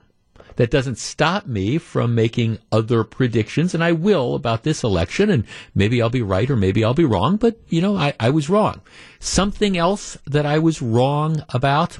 That 0.57 0.69
doesn't 0.69 0.99
stop 0.99 1.47
me 1.47 1.79
from 1.79 2.13
making 2.13 2.59
other 2.71 3.03
predictions, 3.03 3.73
and 3.73 3.83
I 3.83 3.93
will 3.93 4.35
about 4.35 4.61
this 4.61 4.83
election, 4.83 5.31
and 5.31 5.45
maybe 5.73 5.99
I'll 5.99 6.11
be 6.11 6.21
right 6.21 6.49
or 6.49 6.55
maybe 6.55 6.83
I'll 6.83 6.93
be 6.93 7.05
wrong, 7.05 7.37
but, 7.37 7.57
you 7.69 7.81
know, 7.81 7.97
I, 7.97 8.13
I 8.19 8.29
was 8.29 8.49
wrong. 8.49 8.81
Something 9.19 9.77
else 9.77 10.15
that 10.27 10.45
I 10.45 10.59
was 10.59 10.79
wrong 10.79 11.43
about? 11.49 11.97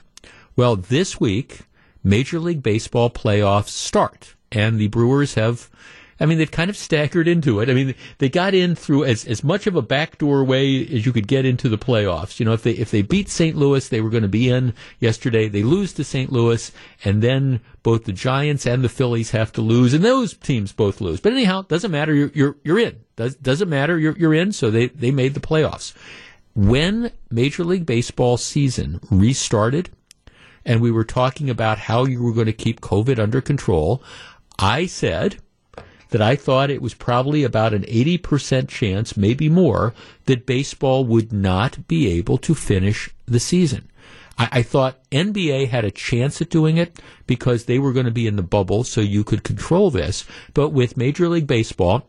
Well, 0.56 0.76
this 0.76 1.20
week, 1.20 1.62
Major 2.04 2.40
League 2.40 2.62
Baseball 2.62 3.10
playoffs 3.10 3.70
start 3.70 4.36
and 4.52 4.80
the 4.80 4.88
Brewers 4.88 5.36
have. 5.36 5.70
I 6.20 6.28
mean, 6.28 6.38
they've 6.38 6.52
kind 6.52 6.70
of 6.70 6.78
staggered 6.78 7.28
into 7.28 7.62
it. 7.62 7.70
I 7.70 7.74
mean, 7.74 7.96
they 8.20 8.30
got 8.30 8.54
in 8.54 8.76
through 8.76 9.06
as, 9.06 9.26
as 9.26 9.44
much 9.44 9.66
of 9.66 9.76
a 9.76 9.82
backdoor 9.82 10.44
way 10.44 10.86
as 10.86 11.04
you 11.04 11.12
could 11.12 11.28
get 11.28 11.46
into 11.46 11.68
the 11.68 11.80
playoffs. 11.80 12.40
You 12.40 12.46
know, 12.46 12.54
if 12.54 12.62
they 12.62 12.74
if 12.74 12.92
they 12.92 13.02
beat 13.02 13.28
St. 13.28 13.58
Louis, 13.58 13.90
they 13.90 14.02
were 14.02 14.12
going 14.12 14.22
to 14.22 14.30
be 14.30 14.48
in 14.48 14.76
yesterday. 15.00 15.48
They 15.48 15.64
lose 15.64 15.94
to 15.94 16.04
St. 16.04 16.32
Louis, 16.32 16.72
and 17.04 17.24
then 17.24 17.60
both 17.82 18.06
the 18.06 18.14
Giants 18.14 18.68
and 18.68 18.84
the 18.84 18.90
Phillies 18.90 19.32
have 19.32 19.52
to 19.54 19.62
lose, 19.62 19.96
and 19.96 20.06
those 20.06 20.36
teams 20.36 20.72
both 20.72 21.02
lose. 21.02 21.20
But 21.20 21.34
anyhow, 21.34 21.64
doesn't 21.64 21.92
matter. 21.92 22.14
You're 22.14 22.32
you're 22.36 22.56
you're 22.64 22.80
in. 22.80 23.00
Does 23.16 23.36
doesn't 23.36 23.70
matter. 23.70 23.98
You're 23.98 24.18
you're 24.18 24.36
in. 24.36 24.52
So 24.52 24.70
they 24.70 24.88
they 24.90 25.10
made 25.10 25.34
the 25.34 25.40
playoffs. 25.40 25.94
When 26.54 27.12
Major 27.32 27.64
League 27.64 27.86
Baseball 27.86 28.38
season 28.38 29.00
restarted, 29.10 29.90
and 30.66 30.82
we 30.82 30.92
were 30.92 31.04
talking 31.04 31.50
about 31.50 31.80
how 31.80 32.06
you 32.06 32.22
were 32.22 32.34
going 32.34 32.46
to 32.46 32.54
keep 32.54 32.82
COVID 32.82 33.20
under 33.20 33.42
control. 33.42 34.04
I 34.62 34.86
said 34.86 35.38
that 36.10 36.22
I 36.22 36.36
thought 36.36 36.70
it 36.70 36.82
was 36.82 36.94
probably 36.94 37.44
about 37.44 37.74
an 37.74 37.84
80% 37.84 38.68
chance, 38.68 39.18
maybe 39.18 39.50
more, 39.50 39.94
that 40.26 40.46
baseball 40.46 41.06
would 41.06 41.34
not 41.34 41.88
be 41.88 42.08
able 42.12 42.38
to 42.40 42.54
finish 42.54 43.10
the 43.26 43.40
season. 43.40 43.90
I, 44.38 44.50
I 44.52 44.62
thought 44.62 45.10
NBA 45.12 45.70
had 45.70 45.86
a 45.86 45.92
chance 45.92 46.42
at 46.42 46.50
doing 46.50 46.78
it 46.78 47.00
because 47.28 47.66
they 47.66 47.80
were 47.80 47.94
going 47.94 48.06
to 48.06 48.12
be 48.12 48.28
in 48.28 48.36
the 48.36 48.44
bubble, 48.44 48.84
so 48.84 49.02
you 49.02 49.24
could 49.24 49.44
control 49.44 49.90
this. 49.90 50.26
But 50.54 50.70
with 50.70 50.98
Major 50.98 51.30
League 51.30 51.48
Baseball, 51.48 52.06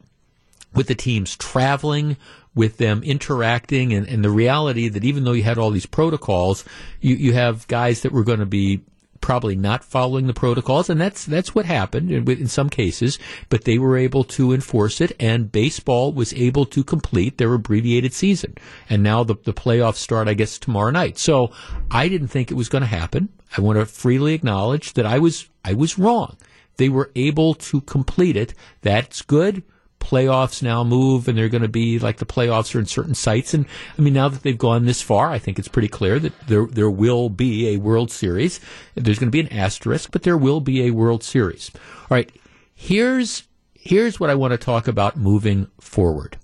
with 0.74 0.88
the 0.88 0.94
teams 0.94 1.36
traveling, 1.36 2.16
with 2.54 2.78
them 2.78 3.02
interacting, 3.02 3.92
and, 3.92 4.06
and 4.06 4.24
the 4.24 4.30
reality 4.30 4.88
that 4.88 5.04
even 5.04 5.24
though 5.24 5.32
you 5.32 5.42
had 5.44 5.58
all 5.58 5.70
these 5.70 5.86
protocols, 5.86 6.64
you, 7.00 7.14
you 7.14 7.32
have 7.34 7.68
guys 7.68 8.02
that 8.02 8.12
were 8.12 8.24
going 8.24 8.40
to 8.40 8.46
be 8.46 8.82
probably 9.22 9.56
not 9.56 9.84
following 9.84 10.26
the 10.26 10.34
protocols, 10.34 10.90
and 10.90 11.00
that's 11.00 11.24
that's 11.24 11.54
what 11.54 11.64
happened 11.64 12.10
in, 12.10 12.28
in, 12.30 12.48
some 12.48 12.68
cases. 12.68 13.18
But 13.48 13.64
they 13.64 13.78
were 13.78 13.96
able 13.96 14.24
to 14.24 14.52
enforce 14.52 15.00
it, 15.00 15.16
and 15.18 15.50
baseball 15.50 16.12
was 16.12 16.34
able 16.34 16.66
to 16.66 16.84
complete 16.84 17.38
their 17.38 17.54
abbreviated 17.54 18.12
season. 18.12 18.56
And 18.90 19.02
now 19.02 19.24
the 19.24 19.36
the 19.44 19.54
playoffs 19.54 19.96
start, 19.96 20.28
I 20.28 20.34
guess, 20.34 20.58
tomorrow 20.58 20.90
night. 20.90 21.16
So 21.16 21.52
I 21.90 22.08
didn't 22.08 22.28
think 22.28 22.50
it 22.50 22.54
was 22.54 22.68
going 22.68 22.82
to 22.82 22.88
happen. 22.88 23.30
I 23.56 23.62
want 23.62 23.78
to 23.78 23.86
freely 23.86 24.34
acknowledge 24.34 24.92
that 24.94 25.06
I 25.06 25.18
was 25.18 25.48
I 25.64 25.72
was 25.72 25.98
wrong. 25.98 26.36
They 26.76 26.88
were 26.88 27.10
able 27.14 27.54
to 27.54 27.80
complete 27.82 28.36
it. 28.36 28.54
That's 28.82 29.22
good 29.22 29.62
playoffs 30.02 30.62
now 30.62 30.82
move 30.82 31.28
and 31.28 31.38
they're 31.38 31.48
going 31.48 31.62
to 31.62 31.68
be 31.68 31.98
like 31.98 32.16
the 32.16 32.26
playoffs 32.26 32.74
are 32.74 32.80
in 32.80 32.86
certain 32.86 33.14
sites. 33.14 33.54
And 33.54 33.66
I 33.96 34.02
mean, 34.02 34.12
now 34.12 34.28
that 34.28 34.42
they've 34.42 34.58
gone 34.58 34.84
this 34.84 35.00
far, 35.00 35.30
I 35.30 35.38
think 35.38 35.58
it's 35.58 35.68
pretty 35.68 35.88
clear 35.88 36.18
that 36.18 36.38
there, 36.48 36.66
there 36.66 36.90
will 36.90 37.28
be 37.28 37.68
a 37.68 37.76
World 37.78 38.10
Series. 38.10 38.60
There's 38.94 39.18
going 39.18 39.30
to 39.30 39.30
be 39.30 39.40
an 39.40 39.52
asterisk, 39.52 40.10
but 40.10 40.24
there 40.24 40.36
will 40.36 40.60
be 40.60 40.82
a 40.82 40.90
World 40.90 41.22
Series. 41.22 41.70
All 41.74 42.08
right. 42.10 42.30
Here's, 42.74 43.44
here's 43.74 44.18
what 44.18 44.28
I 44.28 44.34
want 44.34 44.50
to 44.50 44.58
talk 44.58 44.88
about 44.88 45.16
moving 45.16 45.68
forward. 45.80 46.36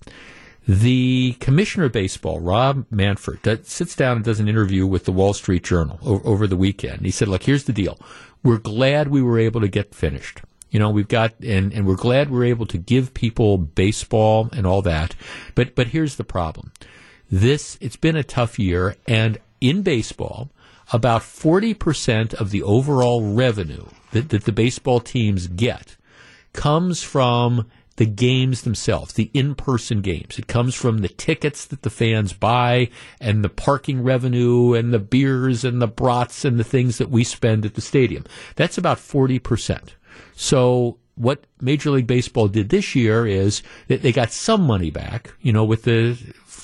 The 0.67 1.35
commissioner 1.39 1.85
of 1.85 1.91
baseball, 1.91 2.39
Rob 2.39 2.85
Manfred, 2.91 3.65
sits 3.65 3.95
down 3.95 4.17
and 4.17 4.25
does 4.25 4.39
an 4.39 4.47
interview 4.47 4.85
with 4.85 5.05
the 5.05 5.11
Wall 5.11 5.33
Street 5.33 5.63
Journal 5.63 5.99
over, 6.03 6.25
over 6.27 6.47
the 6.47 6.55
weekend. 6.55 7.01
He 7.01 7.11
said, 7.11 7.27
look, 7.27 7.43
here's 7.43 7.63
the 7.63 7.73
deal. 7.73 7.99
We're 8.43 8.57
glad 8.57 9.07
we 9.07 9.21
were 9.21 9.39
able 9.39 9.61
to 9.61 9.67
get 9.67 9.95
finished. 9.95 10.41
You 10.71 10.79
know, 10.79 10.89
we've 10.89 11.07
got, 11.07 11.33
and, 11.39 11.73
and 11.73 11.85
we're 11.85 11.95
glad 11.95 12.29
we're 12.29 12.45
able 12.45 12.65
to 12.67 12.77
give 12.77 13.13
people 13.13 13.57
baseball 13.57 14.49
and 14.53 14.67
all 14.67 14.81
that. 14.83 15.15
But, 15.55 15.75
but 15.75 15.87
here's 15.87 16.15
the 16.15 16.23
problem. 16.23 16.71
This, 17.31 17.77
it's 17.81 17.95
been 17.95 18.15
a 18.15 18.23
tough 18.23 18.57
year, 18.57 18.95
and 19.07 19.37
in 19.61 19.81
baseball, 19.81 20.49
about 20.91 21.21
40% 21.21 22.33
of 22.33 22.51
the 22.51 22.63
overall 22.63 23.33
revenue 23.33 23.85
that, 24.11 24.29
that 24.29 24.45
the 24.45 24.51
baseball 24.51 24.99
teams 24.99 25.47
get 25.47 25.95
comes 26.53 27.03
from 27.03 27.69
the 27.97 28.05
games 28.05 28.61
themselves, 28.61 29.13
the 29.13 29.29
in-person 29.33 30.01
games. 30.01 30.39
It 30.39 30.47
comes 30.47 30.73
from 30.73 30.99
the 30.99 31.09
tickets 31.09 31.65
that 31.65 31.81
the 31.81 31.89
fans 31.89 32.31
buy 32.31 32.89
and 33.19 33.43
the 33.43 33.49
parking 33.49 34.03
revenue 34.03 34.73
and 34.73 34.93
the 34.93 34.99
beers 34.99 35.65
and 35.65 35.81
the 35.81 35.87
brats 35.87 36.45
and 36.45 36.57
the 36.57 36.63
things 36.63 36.97
that 36.97 37.09
we 37.09 37.25
spend 37.25 37.65
at 37.65 37.73
the 37.75 37.81
stadium. 37.81 38.23
That's 38.55 38.77
about 38.77 38.99
40%. 38.99 39.89
So 40.35 40.97
what 41.15 41.43
Major 41.59 41.91
League 41.91 42.07
Baseball 42.07 42.47
did 42.47 42.69
this 42.69 42.95
year 42.95 43.27
is 43.27 43.61
that 43.87 44.01
they 44.01 44.11
got 44.11 44.31
some 44.31 44.61
money 44.61 44.89
back, 44.89 45.33
you 45.41 45.51
know, 45.51 45.65
with 45.65 45.83
the 45.83 46.17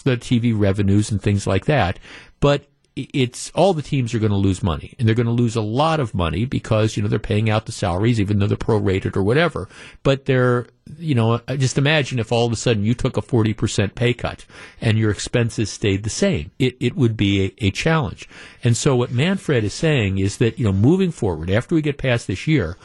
the 0.04 0.18
TV 0.18 0.58
revenues 0.58 1.12
and 1.12 1.22
things 1.22 1.46
like 1.46 1.66
that. 1.66 2.00
But 2.40 2.68
it's 2.96 3.52
all 3.54 3.74
the 3.74 3.82
teams 3.82 4.14
are 4.14 4.20
going 4.20 4.32
to 4.32 4.38
lose 4.38 4.64
money, 4.64 4.94
and 4.98 5.06
they're 5.06 5.16
going 5.16 5.26
to 5.26 5.32
lose 5.32 5.58
a 5.58 5.62
lot 5.62 6.00
of 6.00 6.14
money 6.14 6.46
because 6.46 6.96
you 6.96 7.04
know 7.04 7.10
they're 7.10 7.20
paying 7.20 7.50
out 7.50 7.66
the 7.66 7.74
salaries, 7.74 8.22
even 8.22 8.40
though 8.40 8.48
they're 8.48 8.56
prorated 8.56 9.18
or 9.18 9.24
whatever. 9.24 9.68
But 10.04 10.26
they're, 10.26 10.68
you 10.98 11.14
know, 11.14 11.42
just 11.58 11.78
imagine 11.78 12.20
if 12.20 12.32
all 12.32 12.46
of 12.46 12.54
a 12.54 12.56
sudden 12.56 12.86
you 12.86 12.94
took 12.94 13.18
a 13.18 13.22
forty 13.22 13.54
percent 13.54 13.96
pay 13.96 14.14
cut 14.14 14.46
and 14.80 14.98
your 14.98 15.12
expenses 15.12 15.70
stayed 15.70 16.04
the 16.04 16.10
same. 16.10 16.52
It 16.58 16.78
it 16.80 16.96
would 16.96 17.18
be 17.18 17.48
a, 17.48 17.66
a 17.66 17.72
challenge. 17.72 18.30
And 18.64 18.78
so 18.78 18.96
what 18.96 19.12
Manfred 19.12 19.66
is 19.66 19.74
saying 19.74 20.20
is 20.20 20.38
that 20.38 20.58
you 20.58 20.64
know 20.64 20.74
moving 20.74 21.12
forward 21.12 21.50
after 21.50 21.76
we 21.76 21.82
get 21.82 21.98
past 21.98 22.28
this 22.28 22.48
year 22.48 22.78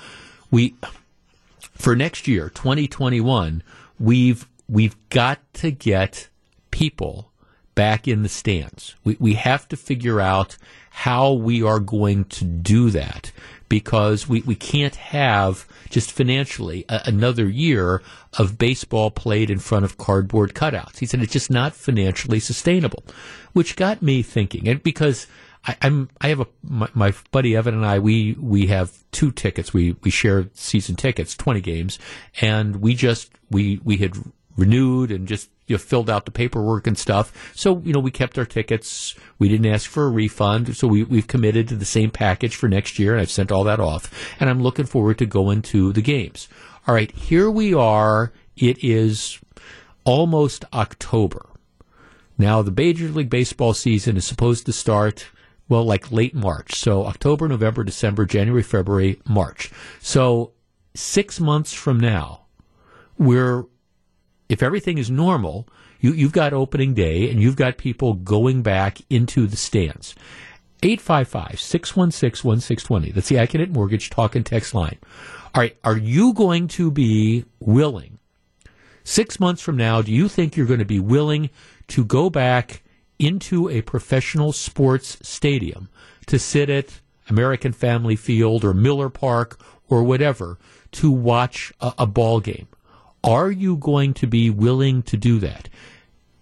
we 0.50 0.74
for 1.80 1.96
next 1.96 2.28
year, 2.28 2.50
2021, 2.50 3.62
we've 3.98 4.46
we've 4.68 4.96
got 5.08 5.40
to 5.54 5.70
get 5.70 6.28
people 6.70 7.30
back 7.74 8.06
in 8.06 8.22
the 8.22 8.28
stands. 8.28 8.96
We 9.04 9.16
we 9.18 9.34
have 9.34 9.68
to 9.68 9.76
figure 9.76 10.20
out 10.20 10.56
how 10.90 11.32
we 11.32 11.62
are 11.62 11.80
going 11.80 12.24
to 12.24 12.44
do 12.44 12.90
that 12.90 13.32
because 13.70 14.28
we, 14.28 14.42
we 14.42 14.56
can't 14.56 14.96
have 14.96 15.66
just 15.88 16.10
financially 16.10 16.84
a, 16.88 17.02
another 17.06 17.48
year 17.48 18.02
of 18.36 18.58
baseball 18.58 19.10
played 19.10 19.48
in 19.48 19.60
front 19.60 19.84
of 19.84 19.96
cardboard 19.96 20.52
cutouts. 20.52 20.98
He 20.98 21.06
said 21.06 21.22
it's 21.22 21.32
just 21.32 21.50
not 21.50 21.74
financially 21.74 22.40
sustainable, 22.40 23.04
which 23.52 23.76
got 23.76 24.02
me 24.02 24.22
thinking. 24.22 24.68
And 24.68 24.82
because 24.82 25.26
I, 25.66 25.76
am 25.82 26.08
I 26.20 26.28
have 26.28 26.40
a 26.40 26.46
my, 26.62 26.88
my, 26.94 27.12
buddy 27.32 27.54
Evan 27.54 27.74
and 27.74 27.84
I 27.84 27.98
we 27.98 28.34
we 28.40 28.66
have 28.68 28.92
two 29.12 29.30
tickets. 29.30 29.74
We 29.74 29.96
we 30.02 30.10
share 30.10 30.48
season 30.54 30.96
tickets, 30.96 31.34
twenty 31.34 31.60
games, 31.60 31.98
and 32.40 32.76
we 32.76 32.94
just 32.94 33.30
we 33.50 33.80
we 33.84 33.98
had 33.98 34.16
renewed 34.56 35.10
and 35.10 35.28
just 35.28 35.50
you 35.66 35.74
know, 35.74 35.78
filled 35.78 36.08
out 36.08 36.24
the 36.24 36.30
paperwork 36.30 36.86
and 36.86 36.96
stuff. 36.96 37.52
So 37.54 37.82
you 37.84 37.92
know 37.92 38.00
we 38.00 38.10
kept 38.10 38.38
our 38.38 38.46
tickets. 38.46 39.14
We 39.38 39.48
didn't 39.48 39.72
ask 39.72 39.88
for 39.88 40.06
a 40.06 40.10
refund. 40.10 40.76
So 40.76 40.88
we 40.88 41.04
we've 41.04 41.26
committed 41.26 41.68
to 41.68 41.76
the 41.76 41.84
same 41.84 42.10
package 42.10 42.56
for 42.56 42.68
next 42.68 42.98
year, 42.98 43.12
and 43.12 43.20
I've 43.20 43.30
sent 43.30 43.52
all 43.52 43.64
that 43.64 43.80
off. 43.80 44.34
And 44.40 44.48
I'm 44.48 44.62
looking 44.62 44.86
forward 44.86 45.18
to 45.18 45.26
going 45.26 45.62
to 45.62 45.92
the 45.92 46.02
games. 46.02 46.48
All 46.86 46.94
right, 46.94 47.10
here 47.12 47.50
we 47.50 47.74
are. 47.74 48.32
It 48.56 48.82
is 48.82 49.38
almost 50.04 50.64
October. 50.72 51.46
Now 52.38 52.62
the 52.62 52.72
Major 52.72 53.08
League 53.08 53.28
Baseball 53.28 53.74
season 53.74 54.16
is 54.16 54.24
supposed 54.24 54.64
to 54.64 54.72
start 54.72 55.28
well, 55.70 55.84
like 55.84 56.10
late 56.10 56.34
March. 56.34 56.74
So 56.74 57.06
October, 57.06 57.48
November, 57.48 57.84
December, 57.84 58.26
January, 58.26 58.62
February, 58.62 59.20
March. 59.26 59.70
So 60.00 60.52
six 60.94 61.38
months 61.40 61.72
from 61.72 61.98
now, 61.98 62.42
we're, 63.16 63.64
if 64.48 64.62
everything 64.62 64.98
is 64.98 65.10
normal, 65.10 65.68
you, 66.00 66.12
you've 66.12 66.32
got 66.32 66.52
opening 66.52 66.92
day 66.92 67.30
and 67.30 67.40
you've 67.40 67.56
got 67.56 67.78
people 67.78 68.14
going 68.14 68.62
back 68.62 68.98
into 69.08 69.46
the 69.46 69.56
stands. 69.56 70.16
855 70.82 71.60
616 71.60 72.48
1620. 72.48 73.12
That's 73.12 73.28
the 73.28 73.36
Accunet 73.36 73.70
Mortgage 73.70 74.10
talk 74.10 74.34
and 74.34 74.44
text 74.44 74.74
line. 74.74 74.98
All 75.54 75.60
right. 75.60 75.76
Are 75.84 75.96
you 75.96 76.32
going 76.32 76.66
to 76.68 76.90
be 76.90 77.44
willing, 77.60 78.18
six 79.04 79.38
months 79.38 79.62
from 79.62 79.76
now, 79.76 80.02
do 80.02 80.10
you 80.10 80.28
think 80.28 80.56
you're 80.56 80.66
going 80.66 80.80
to 80.80 80.84
be 80.84 81.00
willing 81.00 81.50
to 81.88 82.04
go 82.04 82.28
back 82.28 82.82
into 83.20 83.68
a 83.68 83.82
professional 83.82 84.52
sports 84.52 85.18
stadium 85.22 85.88
to 86.26 86.38
sit 86.38 86.70
at 86.70 87.00
American 87.28 87.72
Family 87.72 88.16
Field 88.16 88.64
or 88.64 88.74
Miller 88.74 89.10
Park 89.10 89.60
or 89.88 90.02
whatever 90.02 90.58
to 90.92 91.10
watch 91.10 91.72
a, 91.80 91.92
a 91.98 92.06
ball 92.06 92.40
game. 92.40 92.66
Are 93.22 93.50
you 93.50 93.76
going 93.76 94.14
to 94.14 94.26
be 94.26 94.48
willing 94.48 95.02
to 95.02 95.16
do 95.16 95.38
that? 95.40 95.68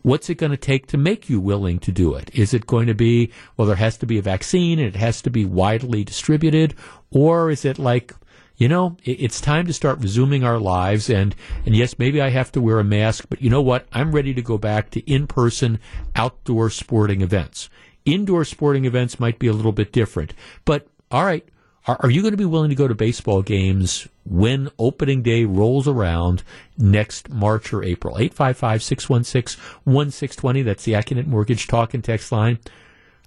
What's 0.03 0.31
it 0.31 0.37
going 0.37 0.53
to 0.53 0.57
take 0.57 0.87
to 0.87 0.97
make 0.97 1.29
you 1.29 1.41
willing 1.41 1.81
to 1.81 1.91
do 1.91 2.15
it? 2.15 2.31
Is 2.33 2.55
it 2.55 2.67
going 2.67 2.87
to 2.87 2.95
be, 2.95 3.33
well, 3.57 3.67
there 3.67 3.77
has 3.77 3.99
to 3.99 4.07
be 4.07 4.17
a 4.17 4.23
vaccine 4.23 4.79
and 4.79 4.89
it 4.89 4.97
has 4.97 5.21
to 5.23 5.31
be 5.31 5.45
widely 5.45 6.05
distributed? 6.05 6.75
Or 7.11 7.51
is 7.51 7.65
it 7.65 7.79
like, 7.79 8.15
you 8.59 8.69
know, 8.69 8.97
it's 9.05 9.41
time 9.41 9.69
to 9.69 9.73
start 9.73 10.01
resuming 10.01 10.43
our 10.43 10.59
lives. 10.59 11.09
And, 11.09 11.35
and 11.65 11.77
yes, 11.77 11.97
maybe 11.97 12.21
I 12.21 12.31
have 12.31 12.51
to 12.53 12.61
wear 12.61 12.81
a 12.81 12.85
mask, 12.85 13.27
but 13.31 13.41
you 13.41 13.49
know 13.49 13.63
what? 13.63 13.87
I'm 13.93 14.13
ready 14.13 14.35
to 14.35 14.43
go 14.43 14.59
back 14.59 14.91
to 14.91 15.11
in 15.11 15.29
person 15.29 15.79
outdoor 16.17 16.69
sporting 16.69 17.23
events. 17.23 17.71
Indoor 18.05 18.45
sporting 18.45 18.85
events 18.85 19.21
might 19.21 19.39
be 19.39 19.47
a 19.47 19.53
little 19.53 19.73
bit 19.73 19.93
different, 19.93 20.35
but 20.65 20.89
all 21.11 21.25
right. 21.25 21.49
Are, 21.87 21.97
are 22.01 22.11
you 22.11 22.21
going 22.21 22.33
to 22.33 22.39
be 22.39 22.45
willing 22.45 22.69
to 22.69 22.77
go 22.77 22.89
to 22.89 22.95
baseball 22.95 23.43
games 23.43 24.09
when 24.25 24.69
opening 24.79 25.23
day 25.23 25.45
rolls 25.45 25.87
around 25.87 26.43
next 26.77 27.31
March 27.31 27.73
or 27.73 27.83
April? 27.85 28.19
855 28.19 28.83
616 28.83 29.63
1620. 29.85 30.63
That's 30.63 30.85
the 30.85 30.93
Accunet 30.93 31.27
Mortgage 31.27 31.67
Talk 31.67 31.95
and 31.95 32.05
Text 32.05 32.31
line. 32.33 32.59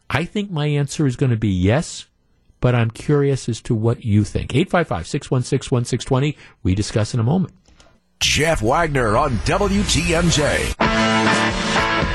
I 0.09 0.25
think 0.25 0.51
my 0.51 0.67
answer 0.67 1.07
is 1.07 1.15
going 1.15 1.31
to 1.31 1.37
be 1.37 1.47
yes 1.47 2.05
but 2.61 2.73
I'm 2.73 2.89
curious 2.89 3.49
as 3.49 3.61
to 3.63 3.75
what 3.75 4.05
you 4.05 4.23
think. 4.23 4.55
855 4.55 5.07
616 5.07 5.75
1620. 5.75 6.37
We 6.63 6.73
discuss 6.73 7.13
in 7.13 7.19
a 7.19 7.23
moment. 7.23 7.53
Jeff 8.21 8.61
Wagner 8.61 9.17
on 9.17 9.31
WTMJ. 9.39 10.75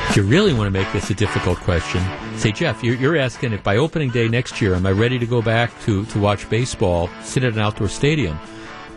If 0.08 0.16
you 0.16 0.22
really 0.22 0.54
want 0.54 0.68
to 0.68 0.70
make 0.70 0.90
this 0.92 1.10
a 1.10 1.14
difficult 1.14 1.58
question, 1.58 2.02
say, 2.38 2.52
Jeff, 2.52 2.82
you're, 2.82 2.94
you're, 2.94 3.16
asking 3.16 3.52
if 3.52 3.62
by 3.62 3.76
opening 3.76 4.10
day 4.10 4.28
next 4.28 4.62
year, 4.62 4.74
am 4.74 4.86
I 4.86 4.92
ready 4.92 5.18
to 5.18 5.26
go 5.26 5.42
back 5.42 5.78
to, 5.82 6.06
to 6.06 6.20
watch 6.20 6.48
baseball, 6.48 7.10
sit 7.22 7.44
at 7.44 7.52
an 7.52 7.58
outdoor 7.58 7.88
stadium? 7.88 8.38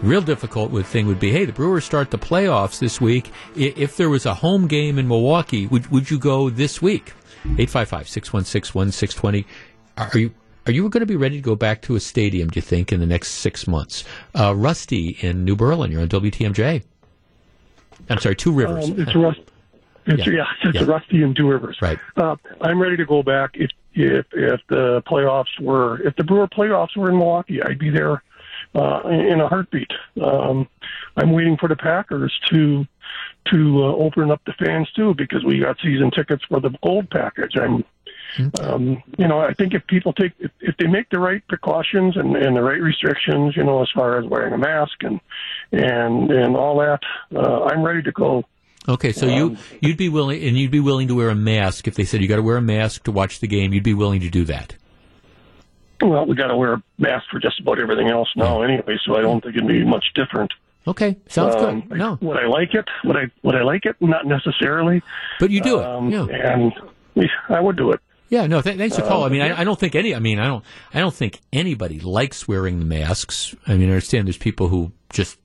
real 0.01 0.21
difficult 0.21 0.71
thing 0.85 1.07
would 1.07 1.19
be, 1.19 1.31
hey, 1.31 1.45
the 1.45 1.53
Brewers 1.53 1.85
start 1.85 2.11
the 2.11 2.17
playoffs 2.17 2.80
this 2.80 3.01
week. 3.01 3.31
If 3.55 3.97
there 3.97 4.09
was 4.09 4.26
a 4.26 4.34
home 4.34 4.67
game 4.67 4.97
in 4.97 5.07
Milwaukee, 5.07 5.67
would, 5.67 5.88
would 5.88 6.09
you 6.09 6.19
go 6.19 6.49
this 6.49 6.81
week? 6.81 7.13
855 7.43 8.07
616 8.07 8.73
1620. 8.73 9.45
Are 9.97 10.17
you 10.17 10.34
are 10.69 10.71
you 10.71 10.87
going 10.87 11.01
to 11.01 11.07
be 11.07 11.15
ready 11.15 11.35
to 11.35 11.41
go 11.41 11.55
back 11.55 11.81
to 11.81 11.95
a 11.95 11.99
stadium, 11.99 12.47
do 12.47 12.57
you 12.57 12.61
think, 12.61 12.91
in 12.91 12.99
the 12.99 13.07
next 13.07 13.29
six 13.29 13.67
months? 13.67 14.03
Uh, 14.39 14.53
Rusty 14.55 15.17
in 15.21 15.43
New 15.43 15.55
Berlin, 15.55 15.91
you're 15.91 16.01
on 16.01 16.07
WTMJ. 16.07 16.83
I'm 18.07 18.19
sorry, 18.19 18.35
Two 18.35 18.51
Rivers. 18.51 18.91
Um, 18.91 18.99
it's 18.99 19.15
Rust. 19.15 19.39
It's, 20.05 20.27
yeah. 20.27 20.33
yeah, 20.33 20.69
it's 20.69 20.79
yeah. 20.79 20.85
Rusty 20.85 21.23
in 21.23 21.33
Two 21.33 21.49
Rivers. 21.49 21.79
Right. 21.81 21.97
Uh, 22.15 22.35
I'm 22.61 22.79
ready 22.79 22.97
to 22.97 23.05
go 23.05 23.23
back. 23.23 23.51
It's 23.55 23.73
if 23.95 24.27
if 24.31 24.61
the 24.69 25.01
playoffs 25.07 25.59
were 25.59 25.99
if 26.07 26.15
the 26.15 26.23
Brewer 26.23 26.47
playoffs 26.47 26.95
were 26.95 27.09
in 27.09 27.17
Milwaukee, 27.17 27.63
I'd 27.63 27.79
be 27.79 27.89
there 27.89 28.21
uh, 28.75 29.01
in 29.07 29.41
a 29.41 29.47
heartbeat. 29.47 29.91
Um, 30.23 30.67
I'm 31.17 31.31
waiting 31.31 31.57
for 31.57 31.67
the 31.67 31.75
Packers 31.75 32.31
to 32.51 32.85
to 33.51 33.83
uh, 33.83 33.95
open 33.95 34.29
up 34.29 34.41
the 34.45 34.53
fans 34.53 34.89
too 34.91 35.15
because 35.15 35.43
we 35.43 35.59
got 35.59 35.77
season 35.81 36.11
tickets 36.11 36.43
for 36.47 36.59
the 36.59 36.69
gold 36.83 37.09
package. 37.09 37.57
I'm 37.57 37.83
um, 38.61 39.02
you 39.18 39.28
know, 39.28 39.40
I 39.40 39.53
think 39.53 39.74
if 39.74 39.86
people 39.88 40.14
take, 40.14 40.34
if, 40.40 40.52
if 40.61 40.78
they 40.78 40.88
make 40.88 41.10
the 41.10 41.20
right 41.20 41.45
precautions 41.48 42.16
and, 42.18 42.36
and 42.36 42.56
the 42.56 42.61
right 42.61 42.82
restrictions, 42.82 43.56
you 43.56 43.64
know, 43.64 43.82
as 43.82 43.90
far 43.94 44.18
as 44.20 44.26
wearing 44.26 44.53
a 44.53 44.57
mask 44.57 45.03
and 45.03 45.20
and 45.72 46.32
and 46.32 46.56
all 46.56 46.78
that, 46.80 46.99
uh, 47.36 47.64
I'm 47.66 47.84
ready 47.84 48.02
to 48.03 48.11
go. 48.11 48.44
Okay, 48.88 49.11
so 49.11 49.26
you 49.28 49.45
Um, 49.49 49.57
you'd 49.82 49.98
be 49.98 50.10
willing, 50.10 50.41
and 50.44 50.57
you'd 50.57 50.72
be 50.72 50.80
willing 50.80 51.07
to 51.10 51.16
wear 51.16 51.30
a 51.30 51.36
mask 51.36 51.88
if 51.88 51.95
they 51.95 52.06
said 52.06 52.22
you 52.22 52.28
got 52.28 52.38
to 52.38 52.41
wear 52.44 52.57
a 52.57 52.61
mask 52.61 53.03
to 53.03 53.11
watch 53.11 53.40
the 53.40 53.48
game. 53.48 53.74
You'd 53.74 53.84
be 53.84 53.94
willing 53.94 54.22
to 54.22 54.30
do 54.30 54.45
that. 54.45 54.76
Well, 56.02 56.26
we 56.26 56.36
got 56.36 56.48
to 56.48 56.56
wear 56.56 56.74
a 56.74 56.84
mask 56.98 57.26
for 57.30 57.40
just 57.40 57.60
about 57.60 57.78
everything 57.78 58.07
else 58.07 58.30
now, 58.36 58.61
anyway. 58.61 58.98
So 59.06 59.18
I 59.18 59.22
don't 59.22 59.44
think 59.44 59.57
it'd 59.57 59.68
be 59.68 59.84
much 59.84 60.06
different. 60.16 60.53
Okay, 60.88 61.18
sounds 61.28 61.56
Um, 61.56 61.82
good. 61.82 61.98
No, 61.99 62.18
Would 62.22 62.38
I 62.38 62.48
like 62.48 62.74
it? 62.74 62.86
Would 63.03 63.18
I 63.18 63.30
would 63.44 63.56
I 63.56 63.64
like 63.64 63.86
it? 63.86 63.98
Not 63.99 64.26
necessarily. 64.26 65.03
But 65.40 65.52
you 65.52 65.61
do 65.61 65.80
it. 65.80 65.86
Um, 65.86 66.10
Yeah. 66.10 66.26
And 66.26 66.72
I 67.49 67.60
would 67.60 67.76
do 67.76 67.91
it. 67.91 67.99
Yeah, 68.30 68.45
no, 68.47 68.61
th- 68.61 68.77
thanks 68.77 68.95
for 68.95 69.01
the 69.01 69.07
call. 69.07 69.23
Uh, 69.23 69.27
I 69.27 69.30
mean, 69.30 69.41
I, 69.41 69.61
I 69.61 69.64
don't 69.64 69.80
think 69.80 69.95
any. 69.95 70.14
I 70.15 70.19
mean, 70.19 70.39
I 70.39 70.47
don't. 70.47 70.64
I 70.93 70.99
don't 70.99 71.14
think 71.14 71.41
anybody 71.51 71.99
likes 71.99 72.47
wearing 72.47 72.80
the 72.80 72.85
masks. 72.85 73.56
I 73.68 73.76
mean, 73.76 73.89
I 73.89 73.93
understand 73.93 74.27
there's 74.27 74.38
people 74.38 74.68
who 74.68 74.91
just. 75.11 75.38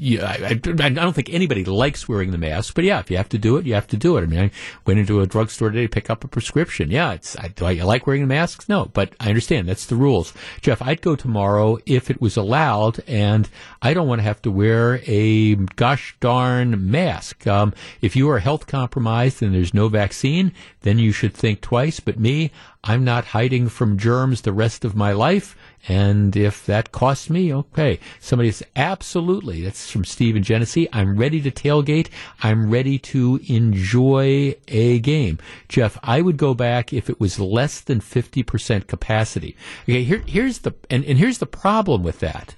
Yeah, 0.00 0.26
I, 0.26 0.50
I, 0.50 0.54
don't 0.54 1.12
think 1.12 1.34
anybody 1.34 1.64
likes 1.64 2.08
wearing 2.08 2.30
the 2.30 2.38
mask, 2.38 2.74
but 2.74 2.84
yeah, 2.84 3.00
if 3.00 3.10
you 3.10 3.16
have 3.16 3.28
to 3.30 3.38
do 3.38 3.56
it, 3.56 3.66
you 3.66 3.74
have 3.74 3.88
to 3.88 3.96
do 3.96 4.16
it. 4.16 4.22
I 4.22 4.26
mean, 4.26 4.38
I 4.38 4.50
went 4.86 5.00
into 5.00 5.20
a 5.20 5.26
drugstore 5.26 5.70
today 5.70 5.82
to 5.82 5.88
pick 5.88 6.08
up 6.08 6.22
a 6.22 6.28
prescription. 6.28 6.92
Yeah, 6.92 7.14
it's. 7.14 7.36
I, 7.36 7.48
do 7.48 7.64
I 7.64 7.72
like 7.82 8.06
wearing 8.06 8.22
the 8.22 8.28
masks? 8.28 8.68
No, 8.68 8.84
but 8.92 9.12
I 9.18 9.28
understand 9.28 9.68
that's 9.68 9.86
the 9.86 9.96
rules. 9.96 10.32
Jeff, 10.60 10.80
I'd 10.80 11.02
go 11.02 11.16
tomorrow 11.16 11.78
if 11.84 12.10
it 12.10 12.20
was 12.20 12.36
allowed, 12.36 13.00
and 13.08 13.48
I 13.82 13.92
don't 13.92 14.06
want 14.06 14.20
to 14.20 14.24
have 14.24 14.40
to 14.42 14.52
wear 14.52 15.00
a 15.04 15.56
gosh 15.56 16.16
darn 16.20 16.90
mask. 16.90 17.44
Um, 17.48 17.74
if 18.00 18.14
you 18.14 18.30
are 18.30 18.38
health 18.38 18.68
compromised 18.68 19.42
and 19.42 19.52
there's 19.52 19.74
no 19.74 19.88
vaccine, 19.88 20.52
then 20.82 21.00
you 21.00 21.10
should 21.10 21.34
think 21.34 21.60
twice. 21.60 21.98
But 21.98 22.20
me, 22.20 22.52
I'm 22.84 23.02
not 23.04 23.24
hiding 23.26 23.68
from 23.68 23.98
germs 23.98 24.42
the 24.42 24.52
rest 24.52 24.84
of 24.84 24.94
my 24.94 25.10
life. 25.10 25.56
And 25.86 26.36
if 26.36 26.66
that 26.66 26.92
costs 26.92 27.30
me, 27.30 27.54
okay. 27.54 28.00
Somebody 28.20 28.50
says, 28.50 28.66
absolutely. 28.74 29.62
That's 29.62 29.90
from 29.90 30.04
Steve 30.04 30.36
in 30.36 30.42
Genesee. 30.42 30.88
I'm 30.92 31.16
ready 31.16 31.40
to 31.40 31.50
tailgate. 31.50 32.08
I'm 32.42 32.70
ready 32.70 32.98
to 32.98 33.40
enjoy 33.46 34.54
a 34.66 34.98
game. 35.00 35.38
Jeff, 35.68 35.98
I 36.02 36.20
would 36.20 36.36
go 36.36 36.54
back 36.54 36.92
if 36.92 37.08
it 37.08 37.20
was 37.20 37.38
less 37.38 37.80
than 37.80 38.00
50% 38.00 38.86
capacity. 38.86 39.56
Okay, 39.84 40.02
here, 40.02 40.22
here's 40.26 40.58
the, 40.58 40.74
and, 40.90 41.04
and 41.04 41.18
here's 41.18 41.38
the 41.38 41.46
problem 41.46 42.02
with 42.02 42.18
that. 42.20 42.54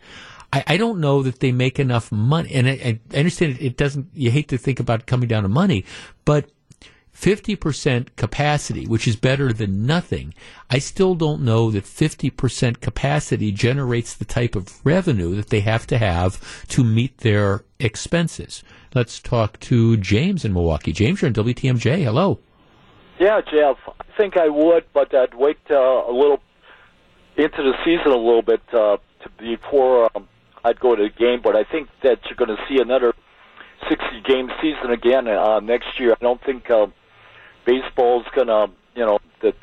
I, 0.52 0.64
I 0.66 0.76
don't 0.76 1.00
know 1.00 1.22
that 1.22 1.40
they 1.40 1.52
make 1.52 1.78
enough 1.78 2.10
money. 2.10 2.52
And 2.52 2.68
I, 2.68 3.00
I 3.14 3.18
understand 3.18 3.52
it, 3.52 3.64
it 3.64 3.76
doesn't, 3.76 4.08
you 4.14 4.30
hate 4.30 4.48
to 4.48 4.58
think 4.58 4.80
about 4.80 5.06
coming 5.06 5.28
down 5.28 5.42
to 5.42 5.48
money, 5.48 5.84
but 6.24 6.50
50% 7.14 8.16
capacity, 8.16 8.86
which 8.86 9.06
is 9.06 9.16
better 9.16 9.52
than 9.52 9.86
nothing, 9.86 10.32
I 10.70 10.78
still 10.78 11.14
don't 11.14 11.42
know 11.42 11.70
that 11.70 11.84
50% 11.84 12.80
capacity 12.80 13.52
generates 13.52 14.14
the 14.14 14.24
type 14.24 14.54
of 14.54 14.84
revenue 14.84 15.34
that 15.36 15.50
they 15.50 15.60
have 15.60 15.86
to 15.88 15.98
have 15.98 16.66
to 16.68 16.84
meet 16.84 17.18
their 17.18 17.64
expenses. 17.78 18.62
Let's 18.94 19.20
talk 19.20 19.60
to 19.60 19.96
James 19.96 20.44
in 20.44 20.52
Milwaukee. 20.52 20.92
James, 20.92 21.20
you're 21.20 21.28
in 21.28 21.34
WTMJ. 21.34 22.02
Hello. 22.02 22.38
Yeah, 23.18 23.40
Jeff. 23.42 23.76
I 23.86 24.04
think 24.16 24.36
I 24.36 24.48
would, 24.48 24.84
but 24.94 25.14
I'd 25.14 25.34
wait 25.34 25.58
uh, 25.70 25.76
a 25.76 26.12
little 26.12 26.40
into 27.36 27.62
the 27.62 27.74
season 27.84 28.12
a 28.12 28.16
little 28.16 28.42
bit 28.42 28.62
uh, 28.72 28.96
to 29.22 29.30
before 29.38 30.10
um, 30.16 30.28
I'd 30.64 30.80
go 30.80 30.96
to 30.96 31.02
the 31.02 31.10
game. 31.10 31.40
But 31.42 31.54
I 31.54 31.64
think 31.64 31.88
that 32.02 32.20
you're 32.24 32.36
going 32.36 32.56
to 32.56 32.62
see 32.68 32.80
another 32.80 33.14
60 33.88 34.22
game 34.26 34.50
season 34.60 34.90
again 34.90 35.28
uh, 35.28 35.60
next 35.60 35.98
year. 35.98 36.12
I 36.12 36.22
don't 36.22 36.42
think 36.44 36.70
uh, 36.70 36.86
baseball's 37.64 38.26
going 38.34 38.48
to, 38.48 38.68
you 38.94 39.04
know, 39.04 39.18
the 39.40 39.54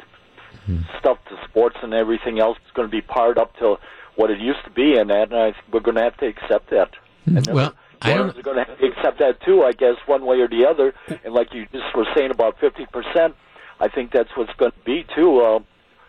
stuff 1.00 1.18
to 1.30 1.38
sports 1.50 1.78
and 1.82 1.94
everything 1.94 2.40
else 2.40 2.58
is 2.66 2.72
going 2.74 2.88
to 2.88 2.92
be 2.92 3.02
powered 3.02 3.38
up 3.38 3.56
to 3.58 3.78
what 4.16 4.32
it 4.32 4.40
used 4.40 4.64
to 4.66 4.72
be, 4.72 4.98
and 4.98 5.10
that 5.10 5.32
and 5.32 5.36
I, 5.36 5.54
we're 5.72 5.80
going 5.80 5.96
to 5.96 6.04
have 6.04 6.18
to 6.18 6.28
accept 6.28 6.72
that. 6.72 6.90
And 7.26 7.48
Well, 7.48 7.74
I 8.02 8.10
the 8.10 8.16
don't... 8.18 8.38
are 8.38 8.42
going 8.42 8.58
to 8.58 8.64
have 8.64 8.78
to 8.80 8.86
accept 8.88 9.20
that 9.20 9.42
too, 9.46 9.64
I 9.64 9.72
guess, 9.72 9.96
one 10.06 10.26
way 10.26 10.38
or 10.40 10.48
the 10.48 10.66
other. 10.70 10.94
And 11.24 11.34
like 11.34 11.54
you 11.54 11.66
just 11.72 11.96
were 11.96 12.06
saying 12.16 12.32
about 12.32 12.58
50%, 12.60 13.34
I 13.80 13.88
think 13.88 14.12
that's 14.12 14.30
what's 14.36 14.54
going 14.58 14.72
to 14.72 14.86
be 14.86 15.06
too. 15.16 15.40
Uh, 15.40 15.60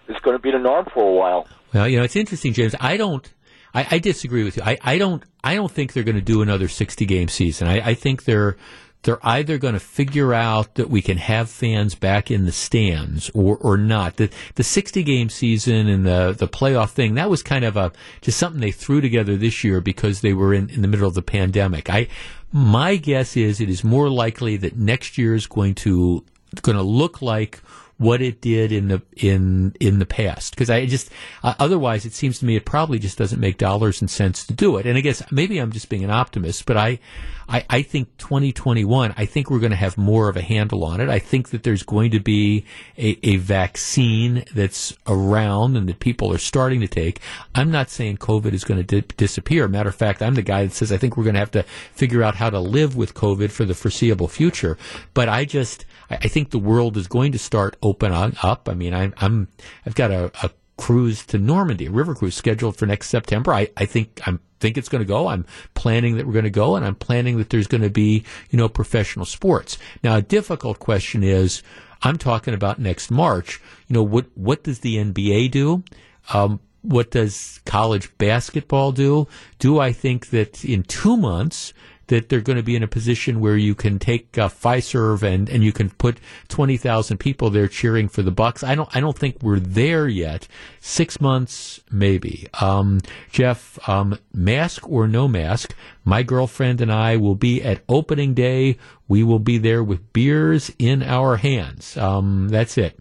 it's 0.08 0.20
going 0.20 0.36
to 0.36 0.42
be 0.42 0.50
the 0.50 0.58
norm 0.58 0.86
for 0.92 1.06
a 1.06 1.12
while. 1.12 1.46
Well, 1.74 1.86
you 1.86 1.98
know, 1.98 2.04
it's 2.04 2.16
interesting, 2.16 2.54
James. 2.54 2.74
I 2.80 2.96
don't. 2.96 3.30
I, 3.74 3.86
I 3.90 3.98
disagree 3.98 4.42
with 4.44 4.56
you. 4.56 4.62
I, 4.64 4.78
I 4.82 4.96
don't. 4.96 5.22
I 5.44 5.54
don't 5.54 5.70
think 5.70 5.92
they're 5.92 6.02
going 6.02 6.14
to 6.16 6.22
do 6.22 6.40
another 6.40 6.68
sixty 6.68 7.04
game 7.04 7.28
season. 7.28 7.68
I, 7.68 7.90
I 7.90 7.94
think 7.94 8.24
they're 8.24 8.56
they're 9.02 9.24
either 9.26 9.58
going 9.58 9.74
to 9.74 9.80
figure 9.80 10.34
out 10.34 10.74
that 10.74 10.90
we 10.90 11.00
can 11.00 11.18
have 11.18 11.48
fans 11.48 11.94
back 11.94 12.30
in 12.30 12.44
the 12.44 12.52
stands 12.52 13.30
or 13.34 13.56
or 13.58 13.76
not. 13.76 14.16
The 14.16 14.30
the 14.56 14.64
sixty 14.64 15.02
game 15.02 15.28
season 15.28 15.88
and 15.88 16.04
the 16.04 16.34
the 16.36 16.48
playoff 16.48 16.90
thing 16.90 17.14
that 17.14 17.30
was 17.30 17.42
kind 17.42 17.64
of 17.64 17.76
a 17.76 17.92
just 18.20 18.38
something 18.38 18.60
they 18.60 18.72
threw 18.72 19.00
together 19.00 19.36
this 19.36 19.62
year 19.62 19.80
because 19.80 20.20
they 20.20 20.32
were 20.32 20.52
in 20.52 20.68
in 20.70 20.82
the 20.82 20.88
middle 20.88 21.08
of 21.08 21.14
the 21.14 21.22
pandemic. 21.22 21.88
I 21.90 22.08
my 22.52 22.96
guess 22.96 23.36
is 23.36 23.60
it 23.60 23.68
is 23.68 23.84
more 23.84 24.08
likely 24.08 24.56
that 24.56 24.76
next 24.76 25.18
year 25.18 25.34
is 25.34 25.46
going 25.46 25.74
to 25.76 26.24
going 26.62 26.76
to 26.76 26.82
look 26.82 27.22
like 27.22 27.60
what 27.98 28.22
it 28.22 28.40
did 28.40 28.70
in 28.70 28.88
the 28.88 29.02
in 29.16 29.74
in 29.80 29.98
the 29.98 30.06
past 30.06 30.54
because 30.54 30.70
I 30.70 30.86
just 30.86 31.10
uh, 31.42 31.54
otherwise 31.58 32.06
it 32.06 32.12
seems 32.12 32.38
to 32.38 32.46
me 32.46 32.54
it 32.54 32.64
probably 32.64 32.98
just 32.98 33.18
doesn't 33.18 33.40
make 33.40 33.58
dollars 33.58 34.00
and 34.00 34.08
cents 34.08 34.46
to 34.46 34.54
do 34.54 34.76
it 34.76 34.86
and 34.86 34.96
I 34.96 35.00
guess 35.00 35.22
maybe 35.32 35.58
I'm 35.58 35.72
just 35.72 35.88
being 35.88 36.04
an 36.04 36.10
optimist 36.10 36.64
but 36.64 36.76
I 36.76 37.00
I, 37.48 37.64
I 37.68 37.82
think 37.82 38.16
2021 38.18 39.14
I 39.16 39.24
think 39.26 39.50
we're 39.50 39.58
going 39.58 39.70
to 39.70 39.76
have 39.76 39.96
more 39.96 40.28
of 40.28 40.36
a 40.36 40.42
handle 40.42 40.84
on 40.84 41.00
it. 41.00 41.08
I 41.08 41.18
think 41.18 41.50
that 41.50 41.62
there's 41.62 41.82
going 41.82 42.10
to 42.12 42.20
be 42.20 42.64
a, 42.96 43.18
a 43.22 43.36
vaccine 43.36 44.44
that's 44.54 44.96
around 45.06 45.76
and 45.76 45.88
that 45.88 46.00
people 46.00 46.32
are 46.32 46.38
starting 46.38 46.80
to 46.80 46.88
take. 46.88 47.20
I'm 47.54 47.70
not 47.70 47.90
saying 47.90 48.18
COVID 48.18 48.52
is 48.52 48.64
going 48.64 48.84
to 48.84 49.00
di- 49.00 49.14
disappear. 49.16 49.66
Matter 49.66 49.88
of 49.88 49.96
fact 49.96 50.22
I'm 50.22 50.34
the 50.34 50.42
guy 50.42 50.64
that 50.64 50.72
says 50.72 50.92
I 50.92 50.98
think 50.98 51.16
we're 51.16 51.24
going 51.24 51.34
to 51.34 51.40
have 51.40 51.50
to 51.52 51.64
figure 51.92 52.22
out 52.22 52.36
how 52.36 52.50
to 52.50 52.60
live 52.60 52.96
with 52.96 53.14
COVID 53.14 53.50
for 53.50 53.64
the 53.64 53.74
foreseeable 53.74 54.28
future. 54.28 54.78
But 55.14 55.28
I 55.28 55.44
just 55.44 55.84
I 56.10 56.28
I 56.28 56.30
think 56.30 56.50
the 56.50 56.58
world 56.58 56.98
is 56.98 57.06
going 57.06 57.32
to 57.32 57.38
start 57.38 57.76
opening 57.82 58.36
up. 58.42 58.68
I 58.68 58.74
mean, 58.74 58.92
I'm, 58.92 59.14
I'm 59.16 59.48
I've 59.86 59.94
got 59.94 60.10
a, 60.10 60.30
a 60.42 60.50
cruise 60.78 61.26
to 61.26 61.38
Normandy, 61.38 61.86
a 61.86 61.90
river 61.90 62.14
cruise 62.14 62.34
scheduled 62.34 62.76
for 62.76 62.86
next 62.86 63.08
September. 63.10 63.52
I, 63.52 63.68
I 63.76 63.84
think 63.84 64.20
I'm 64.26 64.40
think 64.60 64.78
it's 64.78 64.88
going 64.88 65.02
to 65.02 65.08
go. 65.08 65.28
I'm 65.28 65.44
planning 65.74 66.16
that 66.16 66.26
we're 66.26 66.32
going 66.32 66.44
to 66.44 66.50
go, 66.50 66.76
and 66.76 66.84
I'm 66.84 66.94
planning 66.94 67.36
that 67.38 67.50
there's 67.50 67.66
going 67.66 67.82
to 67.82 67.90
be 67.90 68.24
you 68.50 68.56
know 68.56 68.68
professional 68.68 69.26
sports. 69.26 69.76
Now, 70.02 70.16
a 70.16 70.22
difficult 70.22 70.78
question 70.78 71.22
is, 71.22 71.62
I'm 72.02 72.16
talking 72.16 72.54
about 72.54 72.78
next 72.78 73.10
March. 73.10 73.60
You 73.88 73.94
know, 73.94 74.02
what 74.02 74.26
what 74.34 74.62
does 74.62 74.80
the 74.80 74.96
NBA 74.96 75.50
do? 75.50 75.84
Um, 76.32 76.60
what 76.82 77.10
does 77.10 77.60
college 77.66 78.16
basketball 78.18 78.92
do? 78.92 79.26
Do 79.58 79.80
I 79.80 79.92
think 79.92 80.30
that 80.30 80.64
in 80.64 80.84
two 80.84 81.16
months 81.16 81.74
that 82.08 82.28
they're 82.28 82.40
going 82.40 82.56
to 82.56 82.62
be 82.62 82.76
in 82.76 82.82
a 82.82 82.88
position 82.88 83.40
where 83.40 83.56
you 83.56 83.74
can 83.74 83.98
take 83.98 84.36
uh, 84.36 84.48
Fiserv 84.48 85.22
and, 85.22 85.48
and 85.48 85.62
you 85.62 85.72
can 85.72 85.90
put 85.90 86.18
20,000 86.48 87.18
people 87.18 87.50
there 87.50 87.68
cheering 87.68 88.08
for 88.08 88.22
the 88.22 88.30
Bucks. 88.30 88.62
I 88.62 88.74
don't, 88.74 88.94
I 88.94 89.00
don't 89.00 89.16
think 89.16 89.42
we're 89.42 89.60
there 89.60 90.08
yet. 90.08 90.48
Six 90.80 91.20
months, 91.20 91.80
maybe. 91.90 92.48
Um, 92.60 93.00
Jeff, 93.30 93.78
um, 93.88 94.18
mask 94.32 94.88
or 94.88 95.06
no 95.06 95.28
mask, 95.28 95.74
my 96.04 96.22
girlfriend 96.22 96.80
and 96.80 96.92
I 96.92 97.16
will 97.16 97.34
be 97.34 97.62
at 97.62 97.82
opening 97.88 98.34
day. 98.34 98.78
We 99.06 99.22
will 99.22 99.38
be 99.38 99.58
there 99.58 99.84
with 99.84 100.12
beers 100.12 100.72
in 100.78 101.02
our 101.02 101.36
hands. 101.36 101.96
Um, 101.96 102.48
that's 102.48 102.76
it. 102.76 102.98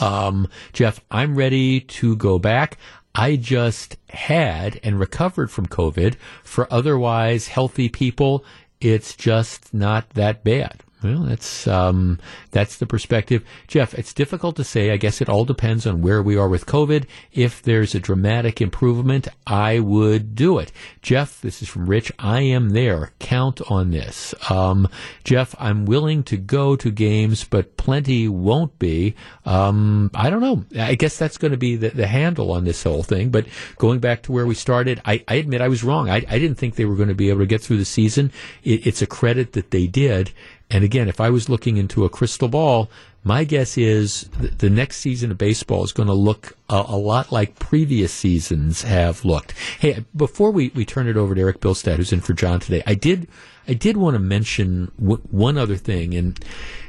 Um, 0.00 0.48
Jeff, 0.72 1.00
I'm 1.10 1.34
ready 1.34 1.80
to 1.80 2.14
go 2.16 2.38
back. 2.38 2.78
I 3.14 3.36
just 3.36 3.96
had 4.10 4.80
and 4.82 4.98
recovered 4.98 5.50
from 5.50 5.66
COVID. 5.66 6.14
For 6.44 6.72
otherwise 6.72 7.48
healthy 7.48 7.88
people, 7.88 8.44
it's 8.80 9.14
just 9.14 9.74
not 9.74 10.10
that 10.10 10.44
bad. 10.44 10.82
Well, 11.02 11.20
that's 11.22 11.66
um, 11.66 12.18
that's 12.50 12.76
the 12.76 12.86
perspective, 12.86 13.42
Jeff. 13.66 13.94
It's 13.94 14.12
difficult 14.12 14.56
to 14.56 14.64
say. 14.64 14.90
I 14.90 14.98
guess 14.98 15.22
it 15.22 15.30
all 15.30 15.46
depends 15.46 15.86
on 15.86 16.02
where 16.02 16.22
we 16.22 16.36
are 16.36 16.48
with 16.48 16.66
COVID. 16.66 17.06
If 17.32 17.62
there's 17.62 17.94
a 17.94 18.00
dramatic 18.00 18.60
improvement, 18.60 19.26
I 19.46 19.78
would 19.78 20.34
do 20.34 20.58
it. 20.58 20.72
Jeff, 21.00 21.40
this 21.40 21.62
is 21.62 21.68
from 21.68 21.86
Rich. 21.86 22.12
I 22.18 22.42
am 22.42 22.70
there. 22.70 23.12
Count 23.18 23.62
on 23.70 23.92
this. 23.92 24.34
Um, 24.50 24.88
Jeff, 25.24 25.54
I'm 25.58 25.86
willing 25.86 26.22
to 26.24 26.36
go 26.36 26.76
to 26.76 26.90
games, 26.90 27.44
but 27.44 27.78
plenty 27.78 28.28
won't 28.28 28.78
be. 28.78 29.14
Um, 29.46 30.10
I 30.14 30.28
don't 30.28 30.42
know. 30.42 30.64
I 30.78 30.96
guess 30.96 31.16
that's 31.16 31.38
going 31.38 31.52
to 31.52 31.56
be 31.56 31.76
the, 31.76 31.88
the 31.88 32.06
handle 32.06 32.52
on 32.52 32.64
this 32.64 32.82
whole 32.82 33.02
thing. 33.02 33.30
But 33.30 33.46
going 33.78 34.00
back 34.00 34.22
to 34.24 34.32
where 34.32 34.46
we 34.46 34.54
started, 34.54 35.00
I, 35.06 35.24
I 35.26 35.36
admit 35.36 35.62
I 35.62 35.68
was 35.68 35.82
wrong. 35.82 36.10
I, 36.10 36.16
I 36.16 36.38
didn't 36.38 36.56
think 36.56 36.74
they 36.74 36.84
were 36.84 36.96
going 36.96 37.08
to 37.08 37.14
be 37.14 37.30
able 37.30 37.40
to 37.40 37.46
get 37.46 37.62
through 37.62 37.78
the 37.78 37.86
season. 37.86 38.32
It, 38.62 38.86
it's 38.86 39.00
a 39.00 39.06
credit 39.06 39.54
that 39.54 39.70
they 39.70 39.86
did. 39.86 40.32
And 40.70 40.84
again, 40.84 41.08
if 41.08 41.20
I 41.20 41.30
was 41.30 41.48
looking 41.48 41.76
into 41.76 42.04
a 42.04 42.08
crystal 42.08 42.48
ball, 42.48 42.90
My 43.22 43.44
guess 43.44 43.76
is 43.76 44.30
th- 44.40 44.56
the 44.58 44.70
next 44.70 44.96
season 44.96 45.30
of 45.30 45.36
baseball 45.36 45.84
is 45.84 45.92
going 45.92 46.06
to 46.06 46.14
look 46.14 46.56
a, 46.70 46.82
a, 46.88 46.96
lot 46.96 47.30
like 47.30 47.58
previous 47.58 48.12
seasons 48.12 48.82
have 48.82 49.26
looked. 49.26 49.52
Hey, 49.78 50.04
before 50.16 50.50
we, 50.50 50.70
we 50.74 50.86
turn 50.86 51.06
it 51.06 51.18
over 51.18 51.34
to 51.34 51.40
Eric 51.40 51.60
Bilstead, 51.60 51.96
who's 51.96 52.14
in 52.14 52.22
for 52.22 52.32
John 52.32 52.60
today, 52.60 52.82
I 52.86 52.94
did 52.94 53.28
I 53.68 53.74
did 53.74 53.98
want 53.98 54.14
to 54.14 54.18
mention 54.18 54.90
w- 54.98 55.22
one 55.30 55.58
other 55.58 55.76
thing, 55.76 56.14
and 56.14 56.42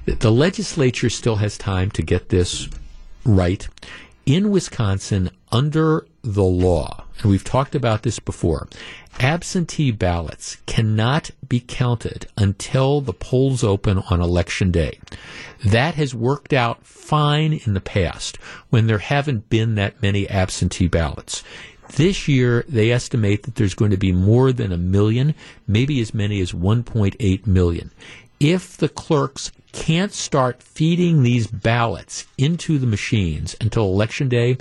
the 0.06 0.32
legislature 0.32 1.10
still 1.10 1.36
has 1.36 1.58
time 1.58 1.92
to 1.92 2.02
get 2.02 2.30
this 2.30 2.70
right. 3.26 3.68
In 4.26 4.52
Wisconsin, 4.52 5.32
under 5.52 6.06
the 6.22 6.44
law, 6.44 7.04
and 7.22 7.30
we've 7.32 7.44
talked 7.44 7.76
about 7.76 8.04
this 8.04 8.20
before, 8.20 8.68
absentee 9.20 9.92
ballots 9.92 10.58
cannot 10.66 11.32
be 11.48 11.60
counted 11.60 12.28
until 12.38 13.02
the 13.02 13.14
polls 13.14 13.64
open 13.64 14.00
on 14.10 14.22
election 14.22 14.72
day. 14.72 15.00
That 15.64 15.96
has 15.96 16.16
worked 16.16 16.54
out 16.54 16.86
fine 16.86 17.54
in 17.66 17.74
the 17.74 17.82
past 17.82 18.38
when 18.70 18.88
there 18.88 18.98
haven't 18.98 19.50
been 19.50 19.76
that 19.76 20.02
many 20.02 20.28
absentee 20.30 20.88
ballots. 20.88 21.44
This 21.96 22.28
year, 22.28 22.64
they 22.70 22.92
estimate 22.92 23.44
that 23.44 23.56
there's 23.56 23.74
going 23.74 23.92
to 23.92 23.98
be 23.98 24.14
more 24.14 24.54
than 24.54 24.72
a 24.72 24.78
million, 24.78 25.36
maybe 25.68 26.00
as 26.00 26.14
many 26.14 26.40
as 26.40 26.54
1.8 26.54 27.46
million. 27.46 27.92
If 28.40 28.78
the 28.78 28.90
clerks 28.90 29.52
can't 29.74 30.12
start 30.14 30.64
feeding 30.64 31.22
these 31.22 31.48
ballots 31.48 32.26
into 32.38 32.78
the 32.78 32.88
machines 32.88 33.56
until 33.62 33.86
election 33.86 34.30
day, 34.30 34.58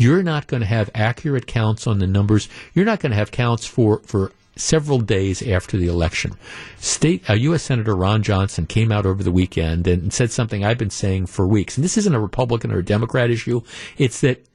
you're 0.00 0.22
not 0.22 0.46
going 0.46 0.60
to 0.60 0.66
have 0.66 0.90
accurate 0.94 1.46
counts 1.46 1.86
on 1.86 1.98
the 1.98 2.06
numbers. 2.06 2.48
You're 2.74 2.86
not 2.86 3.00
going 3.00 3.10
to 3.10 3.16
have 3.16 3.30
counts 3.30 3.66
for, 3.66 3.98
for 4.00 4.32
several 4.56 4.98
days 4.98 5.46
after 5.46 5.76
the 5.76 5.88
election. 5.88 6.32
State 6.78 7.28
uh, 7.28 7.34
U.S. 7.34 7.64
Senator 7.64 7.94
Ron 7.94 8.22
Johnson 8.22 8.64
came 8.64 8.90
out 8.90 9.04
over 9.04 9.22
the 9.22 9.30
weekend 9.30 9.86
and 9.86 10.10
said 10.10 10.30
something 10.30 10.64
I've 10.64 10.78
been 10.78 10.88
saying 10.88 11.26
for 11.26 11.46
weeks. 11.46 11.76
And 11.76 11.84
this 11.84 11.98
isn't 11.98 12.14
a 12.14 12.20
Republican 12.20 12.72
or 12.72 12.78
a 12.78 12.84
Democrat 12.84 13.30
issue. 13.30 13.60
It's 13.98 14.20
that 14.22 14.46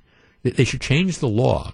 they 0.42 0.64
should 0.64 0.82
change 0.82 1.20
the 1.20 1.28
law 1.28 1.74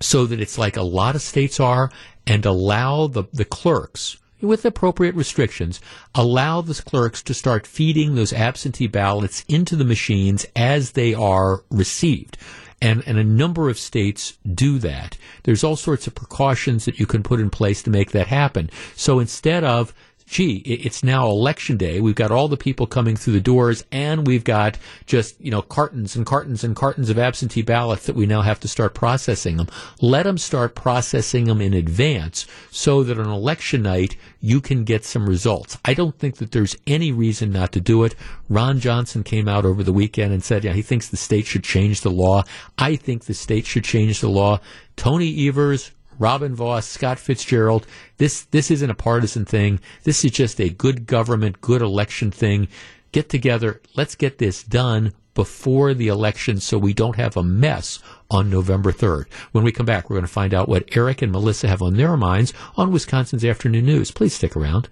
so 0.00 0.26
that 0.26 0.40
it's 0.40 0.56
like 0.56 0.76
a 0.76 0.82
lot 0.82 1.16
of 1.16 1.22
states 1.22 1.58
are 1.58 1.90
and 2.24 2.46
allow 2.46 3.08
the, 3.08 3.24
the 3.32 3.44
clerks 3.44 4.18
with 4.40 4.64
appropriate 4.64 5.14
restrictions, 5.14 5.80
allow 6.14 6.60
the 6.60 6.74
clerks 6.74 7.22
to 7.22 7.34
start 7.34 7.66
feeding 7.66 8.14
those 8.14 8.32
absentee 8.32 8.86
ballots 8.86 9.44
into 9.48 9.74
the 9.74 9.84
machines 9.84 10.46
as 10.54 10.92
they 10.92 11.14
are 11.14 11.64
received. 11.70 12.36
And, 12.82 13.02
and 13.06 13.18
a 13.18 13.24
number 13.24 13.70
of 13.70 13.78
states 13.78 14.36
do 14.46 14.78
that. 14.80 15.16
There's 15.44 15.64
all 15.64 15.76
sorts 15.76 16.06
of 16.06 16.14
precautions 16.14 16.84
that 16.84 17.00
you 17.00 17.06
can 17.06 17.22
put 17.22 17.40
in 17.40 17.48
place 17.48 17.82
to 17.84 17.90
make 17.90 18.10
that 18.10 18.26
happen. 18.26 18.68
So 18.94 19.18
instead 19.18 19.64
of 19.64 19.94
gee, 20.26 20.56
it's 20.56 21.04
now 21.04 21.28
election 21.28 21.76
day. 21.76 22.00
We've 22.00 22.14
got 22.14 22.32
all 22.32 22.48
the 22.48 22.56
people 22.56 22.86
coming 22.86 23.14
through 23.16 23.34
the 23.34 23.40
doors 23.40 23.84
and 23.92 24.26
we've 24.26 24.42
got 24.42 24.76
just, 25.06 25.40
you 25.40 25.52
know, 25.52 25.62
cartons 25.62 26.16
and 26.16 26.26
cartons 26.26 26.64
and 26.64 26.74
cartons 26.74 27.10
of 27.10 27.18
absentee 27.18 27.62
ballots 27.62 28.06
that 28.06 28.16
we 28.16 28.26
now 28.26 28.42
have 28.42 28.58
to 28.60 28.68
start 28.68 28.92
processing 28.92 29.56
them. 29.56 29.68
Let 30.00 30.24
them 30.24 30.36
start 30.36 30.74
processing 30.74 31.44
them 31.44 31.60
in 31.60 31.74
advance 31.74 32.46
so 32.70 33.04
that 33.04 33.20
on 33.20 33.28
election 33.28 33.82
night 33.82 34.16
you 34.40 34.60
can 34.60 34.84
get 34.84 35.04
some 35.04 35.28
results. 35.28 35.78
I 35.84 35.94
don't 35.94 36.18
think 36.18 36.36
that 36.36 36.50
there's 36.50 36.76
any 36.86 37.12
reason 37.12 37.52
not 37.52 37.70
to 37.72 37.80
do 37.80 38.02
it. 38.02 38.16
Ron 38.48 38.80
Johnson 38.80 39.22
came 39.22 39.48
out 39.48 39.64
over 39.64 39.84
the 39.84 39.92
weekend 39.92 40.32
and 40.32 40.42
said, 40.42 40.64
yeah, 40.64 40.72
he 40.72 40.82
thinks 40.82 41.08
the 41.08 41.16
state 41.16 41.46
should 41.46 41.64
change 41.64 42.00
the 42.00 42.10
law. 42.10 42.42
I 42.78 42.96
think 42.96 43.24
the 43.24 43.34
state 43.34 43.66
should 43.66 43.84
change 43.84 44.20
the 44.20 44.28
law. 44.28 44.60
Tony 44.96 45.46
Evers, 45.46 45.92
Robin 46.18 46.54
Vos, 46.54 46.86
Scott 46.86 47.18
Fitzgerald. 47.18 47.86
This 48.16 48.42
this 48.42 48.70
isn't 48.70 48.90
a 48.90 48.94
partisan 48.94 49.44
thing. 49.44 49.80
This 50.04 50.24
is 50.24 50.30
just 50.30 50.60
a 50.60 50.70
good 50.70 51.06
government, 51.06 51.60
good 51.60 51.82
election 51.82 52.30
thing. 52.30 52.68
Get 53.12 53.28
together. 53.28 53.80
Let's 53.94 54.14
get 54.14 54.38
this 54.38 54.62
done 54.62 55.12
before 55.34 55.94
the 55.94 56.08
election 56.08 56.58
so 56.58 56.78
we 56.78 56.94
don't 56.94 57.16
have 57.16 57.36
a 57.36 57.42
mess 57.42 58.00
on 58.30 58.50
November 58.50 58.90
3rd. 58.90 59.26
When 59.52 59.64
we 59.64 59.70
come 59.70 59.86
back, 59.86 60.08
we're 60.08 60.16
going 60.16 60.26
to 60.26 60.32
find 60.32 60.54
out 60.54 60.68
what 60.68 60.96
Eric 60.96 61.22
and 61.22 61.30
Melissa 61.30 61.68
have 61.68 61.82
on 61.82 61.94
their 61.94 62.16
minds 62.16 62.52
on 62.76 62.90
Wisconsin's 62.90 63.44
afternoon 63.44 63.84
news. 63.84 64.10
Please 64.10 64.34
stick 64.34 64.56
around. 64.56 64.88